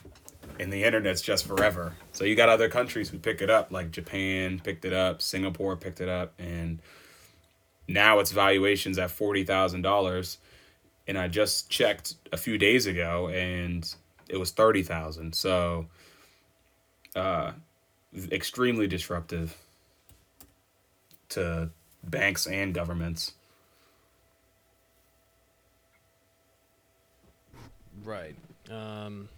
and 0.58 0.72
the 0.72 0.84
internet's 0.84 1.22
just 1.22 1.46
forever. 1.46 1.94
So 2.12 2.24
you 2.24 2.34
got 2.34 2.48
other 2.48 2.68
countries 2.68 3.08
who 3.08 3.18
pick 3.18 3.40
it 3.40 3.50
up, 3.50 3.70
like 3.70 3.90
Japan 3.90 4.60
picked 4.62 4.84
it 4.84 4.92
up, 4.92 5.22
Singapore 5.22 5.76
picked 5.76 6.00
it 6.00 6.08
up, 6.08 6.32
and 6.38 6.80
now 7.86 8.18
its 8.18 8.32
valuations 8.32 8.98
at 8.98 9.10
forty 9.10 9.44
thousand 9.44 9.82
dollars. 9.82 10.38
And 11.06 11.16
I 11.16 11.28
just 11.28 11.70
checked 11.70 12.14
a 12.32 12.36
few 12.36 12.58
days 12.58 12.86
ago, 12.86 13.28
and 13.28 13.94
it 14.28 14.36
was 14.36 14.50
thirty 14.50 14.82
thousand. 14.82 15.34
So, 15.34 15.86
uh, 17.14 17.52
extremely 18.30 18.86
disruptive 18.86 19.56
to 21.30 21.70
banks 22.02 22.46
and 22.46 22.74
governments. 22.74 23.32
Right 28.08 28.34
um 28.70 29.28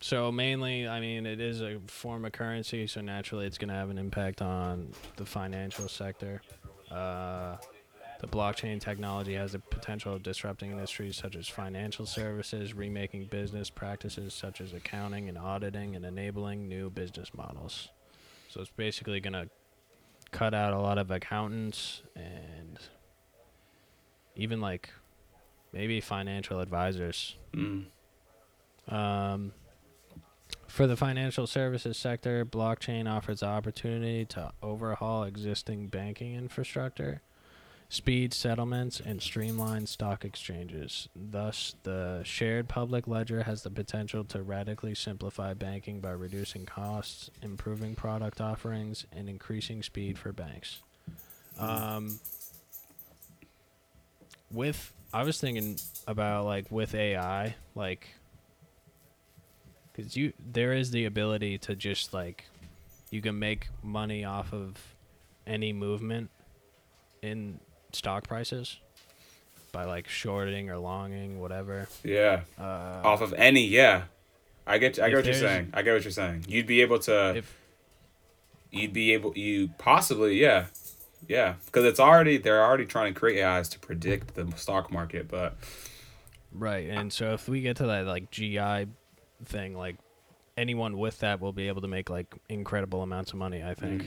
so 0.00 0.30
mainly 0.30 0.86
i 0.86 1.00
mean 1.00 1.24
it 1.26 1.40
is 1.40 1.62
a 1.62 1.78
form 1.86 2.24
of 2.24 2.32
currency 2.32 2.86
so 2.86 3.00
naturally 3.00 3.46
it's 3.46 3.58
going 3.58 3.68
to 3.68 3.74
have 3.74 3.90
an 3.90 3.98
impact 3.98 4.42
on 4.42 4.92
the 5.16 5.24
financial 5.24 5.88
sector 5.88 6.42
uh 6.90 7.56
the 8.20 8.26
blockchain 8.30 8.80
technology 8.80 9.34
has 9.34 9.52
the 9.52 9.58
potential 9.58 10.14
of 10.14 10.22
disrupting 10.22 10.70
industries 10.70 11.14
such 11.14 11.36
as 11.36 11.46
financial 11.46 12.06
services, 12.06 12.72
remaking 12.72 13.26
business 13.26 13.68
practices 13.68 14.32
such 14.32 14.62
as 14.62 14.72
accounting 14.72 15.28
and 15.28 15.36
auditing, 15.36 15.94
and 15.94 16.06
enabling 16.06 16.66
new 16.66 16.88
business 16.88 17.34
models. 17.34 17.90
So 18.48 18.62
it's 18.62 18.70
basically 18.70 19.20
going 19.20 19.34
to 19.34 19.50
cut 20.30 20.54
out 20.54 20.72
a 20.72 20.78
lot 20.78 20.96
of 20.96 21.10
accountants 21.10 22.02
and 22.16 22.78
even 24.36 24.58
like 24.60 24.88
maybe 25.74 26.00
financial 26.00 26.60
advisors. 26.60 27.36
Mm. 27.52 27.86
Um, 28.88 29.52
for 30.66 30.86
the 30.86 30.96
financial 30.96 31.46
services 31.46 31.96
sector, 31.96 32.44
blockchain 32.44 33.08
offers 33.08 33.42
opportunity 33.42 34.24
to 34.26 34.52
overhaul 34.60 35.22
existing 35.22 35.86
banking 35.86 36.34
infrastructure, 36.34 37.22
speed 37.88 38.34
settlements, 38.34 38.98
and 38.98 39.22
streamline 39.22 39.86
stock 39.86 40.24
exchanges. 40.24 41.08
Thus, 41.14 41.76
the 41.84 42.22
shared 42.24 42.68
public 42.68 43.06
ledger 43.06 43.44
has 43.44 43.62
the 43.62 43.70
potential 43.70 44.24
to 44.24 44.42
radically 44.42 44.96
simplify 44.96 45.54
banking 45.54 46.00
by 46.00 46.10
reducing 46.10 46.66
costs, 46.66 47.30
improving 47.40 47.94
product 47.94 48.40
offerings, 48.40 49.06
and 49.12 49.28
increasing 49.28 49.80
speed 49.80 50.18
for 50.18 50.32
banks. 50.32 50.80
Um, 51.56 52.18
with 54.50 54.92
I 55.12 55.22
was 55.22 55.40
thinking 55.40 55.78
about 56.08 56.46
like 56.46 56.68
with 56.72 56.96
AI, 56.96 57.54
like 57.76 58.08
because 59.94 60.16
you 60.16 60.32
there 60.52 60.72
is 60.72 60.90
the 60.90 61.04
ability 61.04 61.58
to 61.58 61.74
just 61.76 62.12
like 62.12 62.44
you 63.10 63.20
can 63.22 63.38
make 63.38 63.68
money 63.82 64.24
off 64.24 64.52
of 64.52 64.76
any 65.46 65.72
movement 65.72 66.30
in 67.22 67.60
stock 67.92 68.26
prices 68.26 68.78
by 69.72 69.84
like 69.84 70.08
shorting 70.08 70.70
or 70.70 70.78
longing 70.78 71.40
whatever 71.40 71.88
Yeah. 72.02 72.42
uh, 72.58 73.00
Off 73.04 73.20
of 73.22 73.32
any, 73.34 73.66
yeah. 73.66 74.04
I 74.66 74.78
get 74.78 74.98
I 74.98 75.08
get 75.10 75.16
what 75.16 75.24
you're 75.26 75.34
saying. 75.34 75.70
I 75.74 75.82
get 75.82 75.92
what 75.94 76.04
you're 76.04 76.10
saying. 76.10 76.46
You'd 76.48 76.66
be 76.66 76.80
able 76.80 76.98
to 77.00 77.36
if 77.36 77.58
you'd 78.70 78.92
be 78.92 79.12
able 79.12 79.36
you 79.36 79.68
possibly 79.78 80.40
yeah 80.40 80.66
yeah 81.28 81.54
because 81.66 81.84
it's 81.84 82.00
already 82.00 82.38
they're 82.38 82.64
already 82.64 82.84
trying 82.86 83.12
to 83.14 83.18
create 83.20 83.42
AIs 83.42 83.68
to 83.70 83.78
predict 83.78 84.34
the 84.34 84.50
stock 84.56 84.90
market 84.90 85.28
but 85.28 85.56
right 86.52 86.88
and 86.88 87.12
so 87.12 87.32
if 87.34 87.48
we 87.48 87.60
get 87.60 87.76
to 87.76 87.86
that 87.86 88.04
like 88.06 88.30
gi 88.30 88.86
thing 89.44 89.76
like 89.76 89.96
anyone 90.56 90.96
with 90.98 91.18
that 91.20 91.40
will 91.40 91.52
be 91.52 91.68
able 91.68 91.80
to 91.80 91.88
make 91.88 92.08
like 92.10 92.34
incredible 92.48 93.02
amounts 93.02 93.32
of 93.32 93.38
money 93.38 93.62
i 93.62 93.74
think 93.74 94.06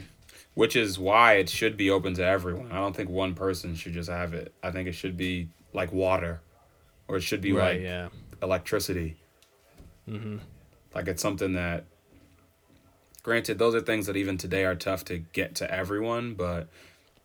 which 0.54 0.76
is 0.76 0.98
why 0.98 1.34
it 1.34 1.50
should 1.50 1.78
be 1.78 1.90
open 1.90 2.14
to 2.16 2.26
everyone. 2.26 2.72
I 2.72 2.76
don't 2.76 2.96
think 2.96 3.10
one 3.10 3.34
person 3.34 3.76
should 3.76 3.94
just 3.94 4.10
have 4.10 4.34
it. 4.34 4.54
I 4.64 4.72
think 4.72 4.88
it 4.88 4.94
should 4.94 5.18
be 5.18 5.50
like 5.74 5.92
water 5.92 6.42
or 7.08 7.18
it 7.18 7.22
should 7.22 7.42
be 7.42 7.54
right 7.54 7.78
like 7.78 7.84
yeah 7.84 8.10
electricity. 8.42 9.18
mm-hmm 10.10 10.38
Like 10.94 11.08
it's 11.08 11.22
something 11.22 11.54
that 11.54 11.86
granted 13.24 13.60
those 13.60 13.76
are 13.76 13.82
things 13.82 14.08
that 14.08 14.16
even 14.16 14.38
today 14.38 14.66
are 14.66 14.76
tough 14.76 15.06
to 15.06 15.20
get 15.20 15.56
to 15.56 15.72
everyone, 15.72 16.34
but 16.34 16.68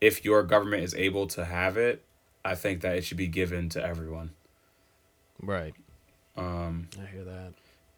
if 0.00 0.24
your 0.24 0.42
government 0.42 0.82
is 0.82 0.94
able 0.94 1.26
to 1.28 1.44
have 1.44 1.76
it, 1.76 2.04
I 2.44 2.54
think 2.54 2.80
that 2.80 2.96
it 2.96 3.04
should 3.04 3.16
be 3.16 3.28
given 3.28 3.68
to 3.70 3.84
everyone. 3.84 4.30
right 5.40 5.74
Um 6.36 6.88
i 7.02 7.06
hear 7.06 7.24
that 7.24 7.52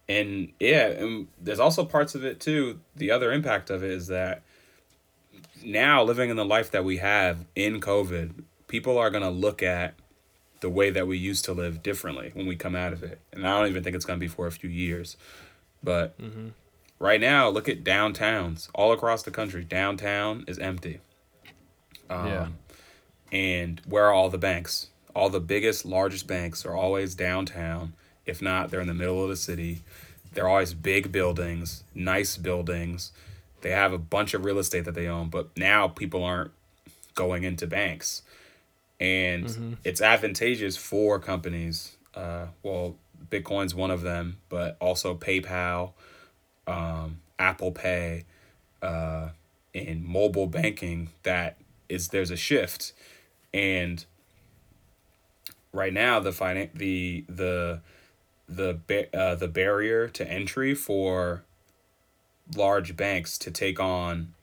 and 0.08 0.52
yeah 0.60 0.86
and 0.88 1.28
there's 1.40 1.60
also 1.60 1.84
parts 1.84 2.14
of 2.14 2.24
it 2.24 2.40
too 2.40 2.80
the 2.94 3.10
other 3.10 3.32
impact 3.32 3.70
of 3.70 3.82
it 3.82 3.90
is 3.90 4.08
that 4.08 4.42
now 5.64 6.02
living 6.02 6.28
in 6.28 6.36
the 6.36 6.44
life 6.44 6.70
that 6.70 6.84
we 6.84 6.98
have 6.98 7.46
in 7.56 7.80
covid 7.80 8.44
people 8.68 8.98
are 8.98 9.10
going 9.10 9.22
to 9.22 9.30
look 9.30 9.62
at 9.62 9.94
the 10.64 10.70
way 10.70 10.88
that 10.88 11.06
we 11.06 11.18
used 11.18 11.44
to 11.44 11.52
live 11.52 11.82
differently 11.82 12.30
when 12.32 12.46
we 12.46 12.56
come 12.56 12.74
out 12.74 12.92
of 12.94 13.02
it. 13.02 13.20
And 13.32 13.46
i 13.46 13.58
don't 13.58 13.68
even 13.68 13.84
think 13.84 13.94
it's 13.94 14.06
going 14.06 14.18
to 14.18 14.24
be 14.24 14.28
for 14.28 14.46
a 14.46 14.50
few 14.50 14.70
years. 14.70 15.16
But 15.82 16.18
mm-hmm. 16.18 16.48
right 16.98 17.20
now 17.20 17.50
look 17.50 17.68
at 17.68 17.84
downtowns 17.84 18.70
all 18.74 18.90
across 18.92 19.22
the 19.22 19.30
country. 19.30 19.62
Downtown 19.62 20.42
is 20.48 20.58
empty. 20.58 21.00
Um, 22.08 22.26
Yeah. 22.26 22.48
and 23.30 23.82
where 23.86 24.06
are 24.06 24.12
all 24.12 24.30
the 24.30 24.38
banks? 24.38 24.88
All 25.14 25.28
the 25.28 25.38
biggest 25.38 25.84
largest 25.84 26.26
banks 26.26 26.64
are 26.64 26.74
always 26.74 27.14
downtown 27.14 27.92
if 28.26 28.40
not 28.42 28.70
they're 28.70 28.80
in 28.80 28.86
the 28.86 28.94
middle 28.94 29.22
of 29.22 29.28
the 29.28 29.36
city. 29.36 29.82
They're 30.32 30.48
always 30.48 30.74
big 30.74 31.12
buildings 31.12 31.84
nice 31.94 32.36
buildings. 32.36 33.12
They 33.60 33.70
have 33.70 33.92
a 33.92 33.98
bunch 33.98 34.34
of 34.34 34.44
real 34.44 34.58
estate 34.58 34.84
that 34.84 34.94
they 34.94 35.06
own 35.06 35.28
but 35.30 35.56
now 35.56 35.88
people 35.88 36.22
aren't 36.24 36.52
going 37.14 37.44
into 37.44 37.66
banks. 37.66 38.22
And 39.00 39.46
Mhm. 39.46 39.76
it's 39.84 40.00
advantageous 40.00 40.76
for 40.76 41.18
companies 41.18 41.96
uh, 42.14 42.46
well 42.62 42.96
bitcoin's 43.30 43.74
one 43.74 43.90
of 43.90 44.02
them 44.02 44.38
but 44.48 44.76
also 44.80 45.16
paypal 45.16 45.92
um, 46.66 47.20
Apple 47.38 47.72
Pay, 47.72 48.24
uh, 48.82 49.30
and 49.74 50.04
mobile 50.04 50.46
banking 50.46 51.10
that 51.24 51.56
is 51.88 52.08
there's 52.08 52.30
a 52.30 52.36
shift, 52.36 52.92
and 53.52 54.04
right 55.72 55.92
now 55.92 56.20
the 56.20 56.30
finan- 56.30 56.72
the 56.74 57.24
the 57.28 57.80
the 58.48 58.78
ba- 58.86 59.14
uh, 59.16 59.34
the 59.34 59.48
barrier 59.48 60.08
to 60.08 60.28
entry 60.28 60.74
for 60.74 61.44
large 62.56 62.96
banks 62.96 63.38
to 63.38 63.50
take 63.50 63.80
on 63.80 64.34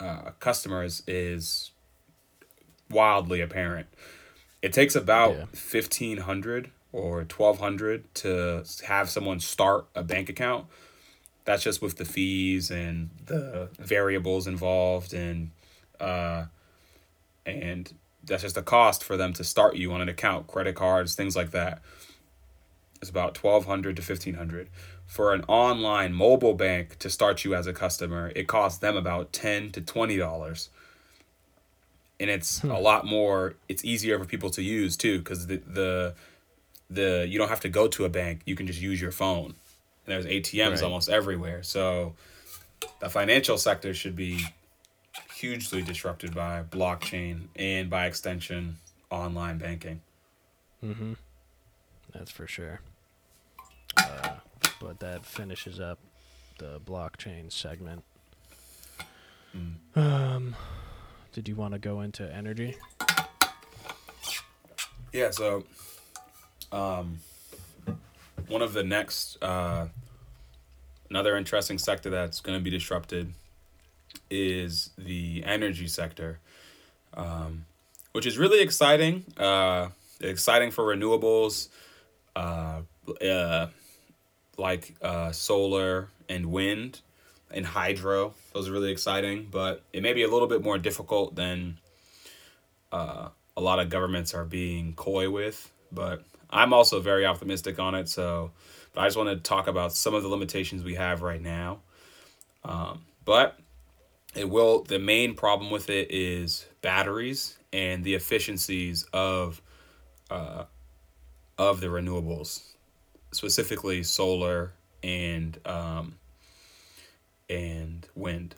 uh, 0.00 0.30
customers 0.40 1.02
is 1.06 1.70
wildly 2.90 3.40
apparent. 3.40 3.86
It 4.62 4.72
takes 4.72 4.94
about 4.94 5.36
Yeah. 5.36 5.44
fifteen 5.52 6.18
hundred 6.18 6.70
or 6.92 7.24
twelve 7.24 7.58
hundred 7.60 8.12
to 8.16 8.64
have 8.86 9.10
someone 9.10 9.40
start 9.40 9.86
a 9.94 10.02
bank 10.02 10.28
account. 10.28 10.66
That's 11.44 11.62
just 11.62 11.80
with 11.82 11.96
the 11.96 12.04
fees 12.04 12.70
and 12.70 13.10
the 13.26 13.68
variables 13.78 14.46
involved 14.46 15.12
and 15.14 15.50
uh, 16.00 16.46
and 17.44 17.92
that's 18.24 18.42
just 18.42 18.56
the 18.56 18.62
cost 18.62 19.04
for 19.04 19.16
them 19.16 19.32
to 19.34 19.44
start 19.44 19.76
you 19.76 19.92
on 19.92 20.00
an 20.00 20.08
account, 20.08 20.48
credit 20.48 20.74
cards, 20.74 21.14
things 21.14 21.36
like 21.36 21.52
that. 21.52 21.80
It's 23.00 23.10
about 23.10 23.34
twelve 23.34 23.66
hundred 23.66 23.96
to 23.96 24.02
fifteen 24.02 24.34
hundred. 24.34 24.68
For 25.06 25.32
an 25.34 25.42
online 25.48 26.12
mobile 26.12 26.54
bank 26.54 26.98
to 26.98 27.10
start 27.10 27.44
you 27.44 27.54
as 27.54 27.66
a 27.66 27.72
customer, 27.72 28.32
it 28.34 28.48
costs 28.48 28.78
them 28.78 28.96
about 28.96 29.32
ten 29.32 29.70
to 29.72 29.80
twenty 29.80 30.16
dollars. 30.16 30.70
And 32.18 32.30
it's 32.30 32.64
a 32.64 32.68
lot 32.78 33.04
more. 33.04 33.54
It's 33.68 33.84
easier 33.84 34.18
for 34.18 34.24
people 34.24 34.48
to 34.50 34.62
use 34.62 34.96
too, 34.96 35.18
because 35.18 35.46
the 35.46 35.58
the 35.58 36.14
the 36.88 37.26
you 37.28 37.38
don't 37.38 37.48
have 37.48 37.60
to 37.60 37.68
go 37.68 37.88
to 37.88 38.04
a 38.04 38.08
bank. 38.08 38.40
You 38.46 38.56
can 38.56 38.66
just 38.66 38.80
use 38.80 39.00
your 39.00 39.12
phone. 39.12 39.54
And 40.06 40.14
there's 40.14 40.24
ATMs 40.26 40.70
Right. 40.76 40.82
almost 40.82 41.08
everywhere. 41.10 41.62
So 41.62 42.14
the 43.00 43.10
financial 43.10 43.58
sector 43.58 43.92
should 43.92 44.16
be 44.16 44.40
hugely 45.34 45.82
disrupted 45.82 46.34
by 46.34 46.62
blockchain 46.62 47.48
and 47.56 47.90
by 47.90 48.06
extension 48.06 48.76
online 49.10 49.58
banking. 49.58 50.00
Mm-hmm. 50.82 51.12
That's 52.16 52.30
for 52.30 52.46
sure. 52.46 52.80
Uh, 53.96 54.36
but 54.80 55.00
that 55.00 55.24
finishes 55.24 55.80
up 55.80 55.98
the 56.58 56.80
blockchain 56.80 57.52
segment. 57.52 58.02
Um, 59.94 60.54
did 61.32 61.48
you 61.48 61.54
want 61.54 61.72
to 61.72 61.78
go 61.78 62.00
into 62.00 62.30
energy? 62.34 62.76
Yeah, 65.12 65.30
so 65.30 65.64
um 66.72 67.20
one 68.48 68.60
of 68.60 68.72
the 68.74 68.82
next 68.82 69.42
uh 69.42 69.86
another 71.08 71.36
interesting 71.36 71.78
sector 71.78 72.10
that's 72.10 72.40
going 72.40 72.58
to 72.58 72.62
be 72.62 72.70
disrupted 72.70 73.32
is 74.30 74.90
the 74.98 75.42
energy 75.46 75.86
sector. 75.86 76.38
Um 77.14 77.64
which 78.12 78.26
is 78.26 78.36
really 78.36 78.60
exciting. 78.60 79.24
Uh 79.38 79.88
exciting 80.20 80.70
for 80.70 80.84
renewables 80.84 81.68
uh 82.36 82.82
uh 83.24 83.66
like 84.56 84.94
uh 85.02 85.32
solar 85.32 86.08
and 86.28 86.46
wind 86.46 87.00
and 87.50 87.66
hydro. 87.66 88.34
Those 88.52 88.68
are 88.68 88.72
really 88.72 88.92
exciting, 88.92 89.48
but 89.50 89.82
it 89.92 90.02
may 90.02 90.12
be 90.12 90.22
a 90.22 90.28
little 90.30 90.48
bit 90.48 90.62
more 90.62 90.78
difficult 90.78 91.34
than 91.34 91.78
uh, 92.92 93.28
a 93.56 93.60
lot 93.60 93.78
of 93.78 93.88
governments 93.88 94.34
are 94.34 94.44
being 94.44 94.94
coy 94.94 95.30
with. 95.30 95.72
But 95.92 96.22
I'm 96.50 96.72
also 96.72 97.00
very 97.00 97.26
optimistic 97.26 97.78
on 97.78 97.94
it. 97.94 98.08
So, 98.08 98.52
but 98.92 99.02
I 99.02 99.06
just 99.06 99.16
want 99.16 99.30
to 99.30 99.36
talk 99.36 99.66
about 99.68 99.92
some 99.92 100.14
of 100.14 100.22
the 100.22 100.28
limitations 100.28 100.82
we 100.82 100.94
have 100.94 101.22
right 101.22 101.40
now. 101.40 101.80
Um, 102.64 103.04
but 103.24 103.58
it 104.34 104.48
will. 104.48 104.82
The 104.82 104.98
main 104.98 105.34
problem 105.34 105.70
with 105.70 105.88
it 105.88 106.10
is 106.10 106.66
batteries 106.82 107.58
and 107.72 108.04
the 108.04 108.14
efficiencies 108.14 109.04
of 109.12 109.62
uh, 110.30 110.64
of 111.58 111.80
the 111.80 111.86
renewables, 111.86 112.72
specifically 113.32 114.02
solar 114.02 114.72
and 115.02 115.58
um, 115.66 116.16
and 117.48 118.06
wind. 118.14 118.54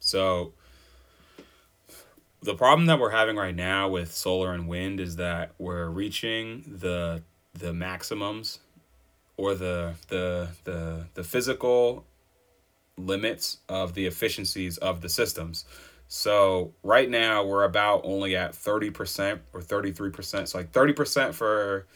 So 0.00 0.52
the 2.42 2.54
problem 2.54 2.86
that 2.86 2.98
we're 2.98 3.10
having 3.10 3.36
right 3.36 3.54
now 3.54 3.88
with 3.88 4.12
solar 4.12 4.52
and 4.52 4.68
wind 4.68 5.00
is 5.00 5.16
that 5.16 5.52
we're 5.58 5.88
reaching 5.88 6.64
the 6.66 7.22
the 7.54 7.72
maximums 7.72 8.60
or 9.36 9.54
the 9.54 9.94
the 10.08 10.48
the 10.64 11.06
the 11.14 11.24
physical 11.24 12.04
limits 12.96 13.58
of 13.68 13.94
the 13.94 14.06
efficiencies 14.06 14.76
of 14.78 15.00
the 15.00 15.08
systems. 15.08 15.64
So 16.06 16.74
right 16.82 17.08
now 17.08 17.44
we're 17.44 17.64
about 17.64 18.02
only 18.04 18.36
at 18.36 18.52
30% 18.52 19.40
or 19.52 19.60
33%. 19.60 20.48
So 20.48 20.58
like 20.58 20.70
30% 20.70 21.34
for 21.34 21.86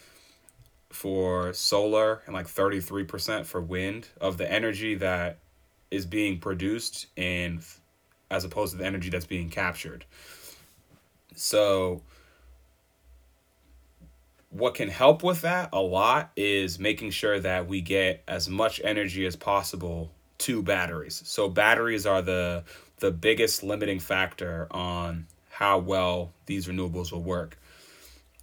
for 0.91 1.53
solar 1.53 2.23
and 2.27 2.35
like 2.35 2.47
33% 2.47 3.45
for 3.45 3.61
wind 3.61 4.09
of 4.21 4.39
the 4.39 4.51
energy 4.51 4.95
that 4.97 5.39
is 5.91 6.07
being 6.07 6.39
produced 6.39 7.07
and 7.17 7.63
as 8.31 8.45
opposed 8.45 8.73
to 8.73 8.79
the 8.79 8.85
energy 8.87 9.11
that's 9.11 9.27
being 9.27 9.49
captured. 9.49 10.05
So 11.35 12.03
what 14.51 14.75
can 14.75 14.89
help 14.89 15.23
with 15.23 15.43
that 15.43 15.71
a 15.73 15.81
lot 15.81 16.31
is 16.37 16.79
making 16.79 17.11
sure 17.11 17.39
that 17.41 17.69
we 17.69 17.81
get 17.81 18.23
as 18.27 18.49
much 18.49 18.81
energy 18.83 19.27
as 19.27 19.37
possible 19.37 20.11
to 20.39 20.63
batteries. 20.63 21.23
So 21.27 21.49
batteries 21.49 22.07
are 22.07 22.23
the 22.23 22.65
the 22.99 23.11
biggest 23.13 23.63
limiting 23.63 24.01
factor 24.01 24.67
on 24.73 25.27
how 25.51 25.79
well 25.79 26.33
these 26.47 26.67
renewables 26.67 27.13
will 27.13 27.23
work. 27.23 27.59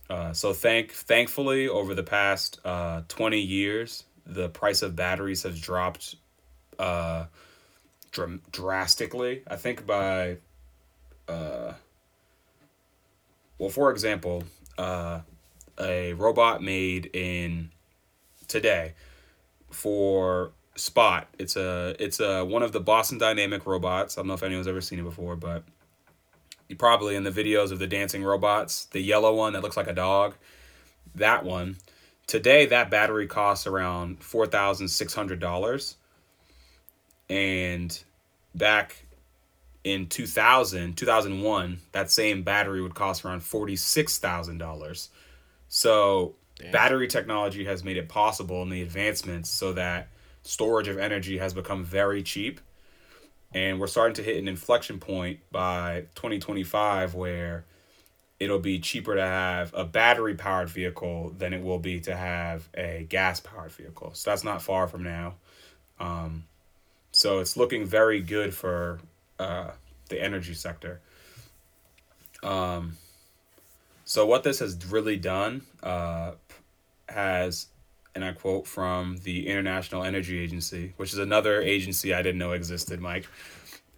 Uh, 0.10 0.34
so 0.34 0.53
thank 0.53 0.91
thankfully 0.91 1.68
over 1.68 1.95
the 1.95 2.03
past 2.03 2.60
uh, 2.64 3.02
20 3.07 3.40
years 3.40 4.03
the 4.26 4.49
price 4.49 4.82
of 4.82 4.95
batteries 4.95 5.44
has 5.44 5.60
dropped 5.60 6.15
uh, 6.80 7.26
dr- 8.11 8.52
drastically. 8.52 9.44
I 9.48 9.56
think 9.56 9.86
by 9.86 10.38
uh, 11.27 11.73
well 13.57 13.69
for 13.69 13.91
example 13.91 14.44
uh, 14.77 15.22
a 15.80 16.14
robot 16.14 16.61
made 16.61 17.10
in 17.14 17.72
today 18.48 18.94
for 19.72 20.52
Spot. 20.77 21.26
It's 21.40 21.56
a 21.56 21.95
it's 21.99 22.19
a 22.19 22.44
one 22.44 22.61
of 22.61 22.73
the 22.73 22.82
Boston 22.82 23.18
Dynamic 23.18 23.65
robots. 23.65 24.18
I 24.18 24.22
don't 24.22 24.27
know 24.27 24.34
if 24.34 24.44
anyone's 24.44 24.68
ever 24.68 24.82
seen 24.82 24.99
it 24.99 25.03
before, 25.03 25.38
but 25.38 25.64
probably 26.78 27.16
in 27.16 27.24
the 27.24 27.32
videos 27.32 27.72
of 27.72 27.80
the 27.80 27.88
dancing 27.88 28.24
robots, 28.24 28.86
the 28.86 29.02
yellow 29.02 29.34
one 29.34 29.54
that 29.54 29.62
looks 29.62 29.78
like 29.78 29.88
a 29.88 29.94
dog, 29.94 30.36
that 31.16 31.44
one. 31.44 31.78
Today 32.28 32.66
that 32.66 32.90
battery 32.90 33.28
costs 33.28 33.68
around 33.68 34.24
four 34.24 34.48
thousand 34.48 34.88
six 34.88 35.14
hundred 35.14 35.40
dollars, 35.40 35.96
and 37.30 38.04
back 38.56 39.06
in 39.84 40.08
2000 40.08 40.98
2001 40.98 41.78
that 41.92 42.10
same 42.10 42.42
battery 42.42 42.82
would 42.82 42.96
cost 42.96 43.24
around 43.24 43.42
$46000 43.42 45.10
so 45.68 46.34
Damn. 46.58 46.72
battery 46.72 47.08
technology 47.08 47.66
has 47.66 47.84
made 47.84 47.98
it 47.98 48.10
possible 48.10 48.64
in 48.64 48.70
the 48.70 48.82
advancements 48.82 49.50
so 49.50 49.74
that 49.74 50.08
storage 50.46 50.88
of 50.88 50.98
energy 50.98 51.38
has 51.40 51.54
become 51.54 51.84
very 51.84 52.24
cheap. 52.24 52.62
And 53.56 53.80
we're 53.80 53.88
starting 53.88 54.14
to 54.15 54.23
hit 54.23 54.36
an 54.38 54.49
inflection 54.49 54.99
point 54.99 55.40
by 55.49 56.02
2025 56.15 57.15
where 57.15 57.64
it'll 58.38 58.60
be 58.60 58.80
cheaper 58.80 59.15
to 59.15 59.26
have 59.26 59.73
a 59.73 59.86
battery 59.86 60.36
powered 60.36 60.69
vehicle 60.69 61.34
than 61.38 61.53
it 61.53 61.64
will 61.64 61.80
be 61.80 62.02
to 62.02 62.14
have 62.14 62.68
a 62.76 63.06
gas 63.07 63.40
powered 63.40 63.72
vehicle. 63.72 64.11
So 64.14 64.30
that's 64.30 64.44
not 64.44 64.61
far 64.61 64.88
from 64.88 65.03
now. 65.03 65.36
Um, 66.02 66.44
so 67.14 67.40
it's 67.40 67.56
looking 67.56 67.86
very 67.86 68.19
good 68.19 68.53
for 68.53 68.99
uh, 69.40 69.72
the 70.10 70.22
energy 70.22 70.53
sector. 70.53 70.99
Um, 72.44 72.98
so 74.03 74.26
what 74.26 74.44
this 74.44 74.60
has 74.60 74.86
really 74.88 75.15
done 75.15 75.61
uh, 75.82 76.32
has, 77.07 77.68
and 78.16 78.24
I 78.24 78.32
quote 78.32 78.66
from 78.66 79.18
the 79.24 79.48
International 79.48 80.04
Energy 80.04 80.40
Agency, 80.40 80.94
which 80.96 81.12
is 81.12 81.20
another 81.20 81.62
agency 81.62 82.14
I 82.14 82.22
didn't 82.22 82.40
know 82.40 82.54
existed, 82.54 83.02
Mike. 83.02 83.28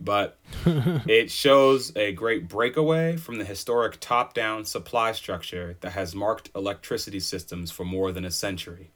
But 0.02 0.38
it 0.65 1.31
shows 1.31 1.95
a 1.95 2.11
great 2.11 2.48
breakaway 2.48 3.15
from 3.15 3.38
the 3.38 3.45
historic 3.45 3.98
top 3.99 4.34
down 4.34 4.65
supply 4.65 5.11
structure 5.11 5.77
that 5.81 5.91
has 5.91 6.15
marked 6.15 6.49
electricity 6.56 7.19
systems 7.19 7.72
for 7.72 7.85
more 7.85 8.11
than 8.11 8.26
a 8.26 8.31
century. 8.31 8.89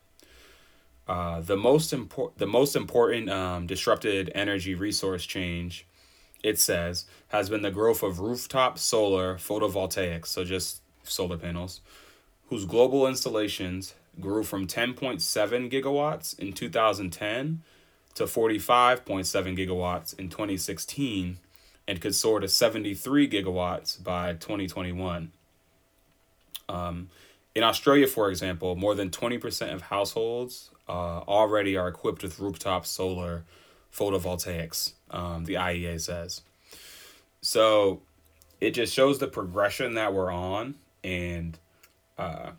Uh, 1.07 1.41
the 1.41 1.57
most 1.57 1.93
important 1.93 2.37
the 2.37 2.47
most 2.47 2.75
important 2.75 3.29
um, 3.29 3.67
disrupted 3.67 4.31
energy 4.33 4.75
resource 4.75 5.25
change, 5.25 5.87
it 6.43 6.59
says, 6.59 7.05
has 7.29 7.49
been 7.49 7.63
the 7.63 7.71
growth 7.71 8.03
of 8.03 8.19
rooftop 8.19 8.77
solar 8.77 9.35
photovoltaics. 9.35 10.27
So 10.27 10.45
just 10.45 10.81
solar 11.03 11.37
panels, 11.37 11.81
whose 12.49 12.65
global 12.65 13.07
installations 13.07 13.95
grew 14.19 14.43
from 14.43 14.67
10.7 14.67 15.71
gigawatts 15.71 16.37
in 16.37 16.53
2010 16.53 17.61
to 18.15 18.23
45.7 18.23 19.03
gigawatts 19.57 20.17
in 20.19 20.29
2016 20.29 21.37
and 21.87 22.01
could 22.01 22.15
soar 22.15 22.39
to 22.39 22.47
73 22.47 23.29
gigawatts 23.29 24.01
by 24.01 24.33
2021. 24.33 25.31
Um, 26.69 27.09
in 27.53 27.63
Australia, 27.63 28.07
for 28.07 28.29
example, 28.29 28.75
more 28.75 28.95
than 28.95 29.09
20% 29.09 29.73
of 29.73 29.81
households 29.83 30.69
uh, 30.87 31.19
already 31.27 31.75
are 31.75 31.87
equipped 31.87 32.23
with 32.23 32.39
rooftop 32.39 32.85
solar 32.85 33.43
photovoltaics, 33.93 34.93
um, 35.09 35.45
the 35.45 35.55
IEA 35.55 35.99
says. 35.99 36.41
So 37.41 38.01
it 38.61 38.71
just 38.71 38.93
shows 38.93 39.19
the 39.19 39.27
progression 39.27 39.95
that 39.95 40.13
we're 40.13 40.31
on 40.31 40.75
and 41.03 41.57
uh, 42.17 42.51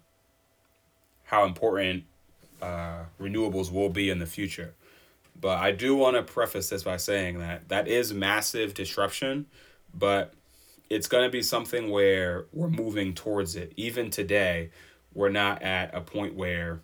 how 1.33 1.45
important 1.45 2.05
uh, 2.61 3.05
renewables 3.19 3.73
will 3.73 3.89
be 3.89 4.11
in 4.11 4.19
the 4.19 4.27
future. 4.27 4.75
But 5.41 5.59
I 5.59 5.73
do 5.73 5.97
want 5.97 6.15
to 6.17 6.23
preface 6.23 6.69
this 6.69 6.83
by 6.83 6.99
saying 6.99 7.39
that 7.39 7.71
that 7.71 7.89
is 7.89 8.13
massive 8.13 8.75
disruption, 8.75 9.47
but 9.95 10.35
it's 10.91 11.09
going 11.09 11.25
to 11.25 11.31
be 11.31 11.43
something 11.43 11.91
where 11.91 12.45
we're 12.53 12.69
moving 12.69 13.15
towards 13.15 13.57
it. 13.57 13.73
Even 13.77 14.11
today, 14.11 14.71
we're 15.15 15.31
not 15.31 15.63
at 15.63 15.95
a 15.95 16.03
point 16.03 16.35
where 16.35 16.81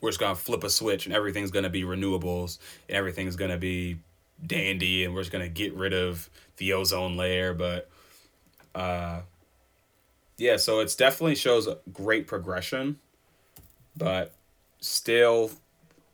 we're 0.00 0.10
just 0.10 0.20
going 0.20 0.36
to 0.36 0.40
flip 0.40 0.62
a 0.62 0.70
switch 0.70 1.06
and 1.06 1.14
everything's 1.14 1.50
going 1.50 1.64
to 1.64 1.70
be 1.70 1.82
renewables 1.82 2.58
and 2.88 2.96
everything's 2.96 3.34
going 3.34 3.50
to 3.50 3.58
be 3.58 3.98
dandy 4.46 5.04
and 5.04 5.12
we're 5.12 5.22
just 5.22 5.32
going 5.32 5.44
to 5.44 5.50
get 5.50 5.74
rid 5.74 5.92
of 5.92 6.30
the 6.58 6.72
ozone 6.72 7.16
layer. 7.16 7.52
But 7.52 7.90
uh, 8.76 9.22
yeah, 10.36 10.56
so 10.56 10.78
it's 10.78 10.94
definitely 10.94 11.34
shows 11.34 11.68
great 11.92 12.28
progression, 12.28 13.00
but 13.98 14.32
still, 14.80 15.50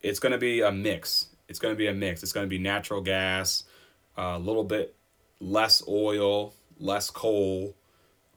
it's 0.02 0.18
going 0.18 0.32
to 0.32 0.38
be 0.38 0.62
a 0.62 0.72
mix. 0.72 1.28
It's 1.48 1.58
going 1.58 1.74
to 1.74 1.78
be 1.78 1.86
a 1.86 1.94
mix. 1.94 2.22
It's 2.22 2.32
going 2.32 2.46
to 2.46 2.50
be 2.50 2.58
natural 2.58 3.02
gas, 3.02 3.64
a 4.16 4.38
little 4.38 4.64
bit 4.64 4.94
less 5.40 5.82
oil, 5.86 6.54
less 6.80 7.10
coal. 7.10 7.74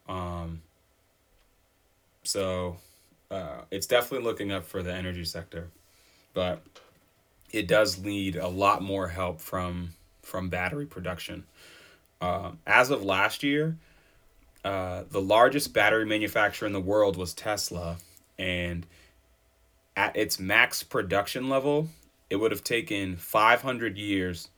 Um, 0.08 0.62
so 2.22 2.76
uh, 3.30 3.62
it's 3.70 3.86
definitely 3.86 4.24
looking 4.24 4.52
up 4.52 4.64
for 4.64 4.82
the 4.82 4.92
energy 4.92 5.24
sector, 5.24 5.68
but 6.34 6.62
it 7.52 7.66
does 7.66 7.98
need 7.98 8.36
a 8.36 8.48
lot 8.48 8.82
more 8.82 9.08
help 9.08 9.40
from 9.40 9.94
from 10.22 10.50
battery 10.50 10.84
production. 10.84 11.44
Uh, 12.20 12.50
as 12.66 12.90
of 12.90 13.02
last 13.02 13.42
year, 13.42 13.78
uh, 14.64 15.04
the 15.10 15.20
largest 15.20 15.72
battery 15.72 16.04
manufacturer 16.04 16.66
in 16.66 16.72
the 16.72 16.80
world 16.80 17.16
was 17.16 17.32
Tesla, 17.32 17.96
and 18.38 18.86
at 19.98 20.16
its 20.16 20.38
max 20.38 20.84
production 20.84 21.48
level, 21.48 21.88
it 22.30 22.36
would 22.36 22.52
have 22.52 22.62
taken 22.62 23.16
500 23.16 23.98
years 23.98 24.48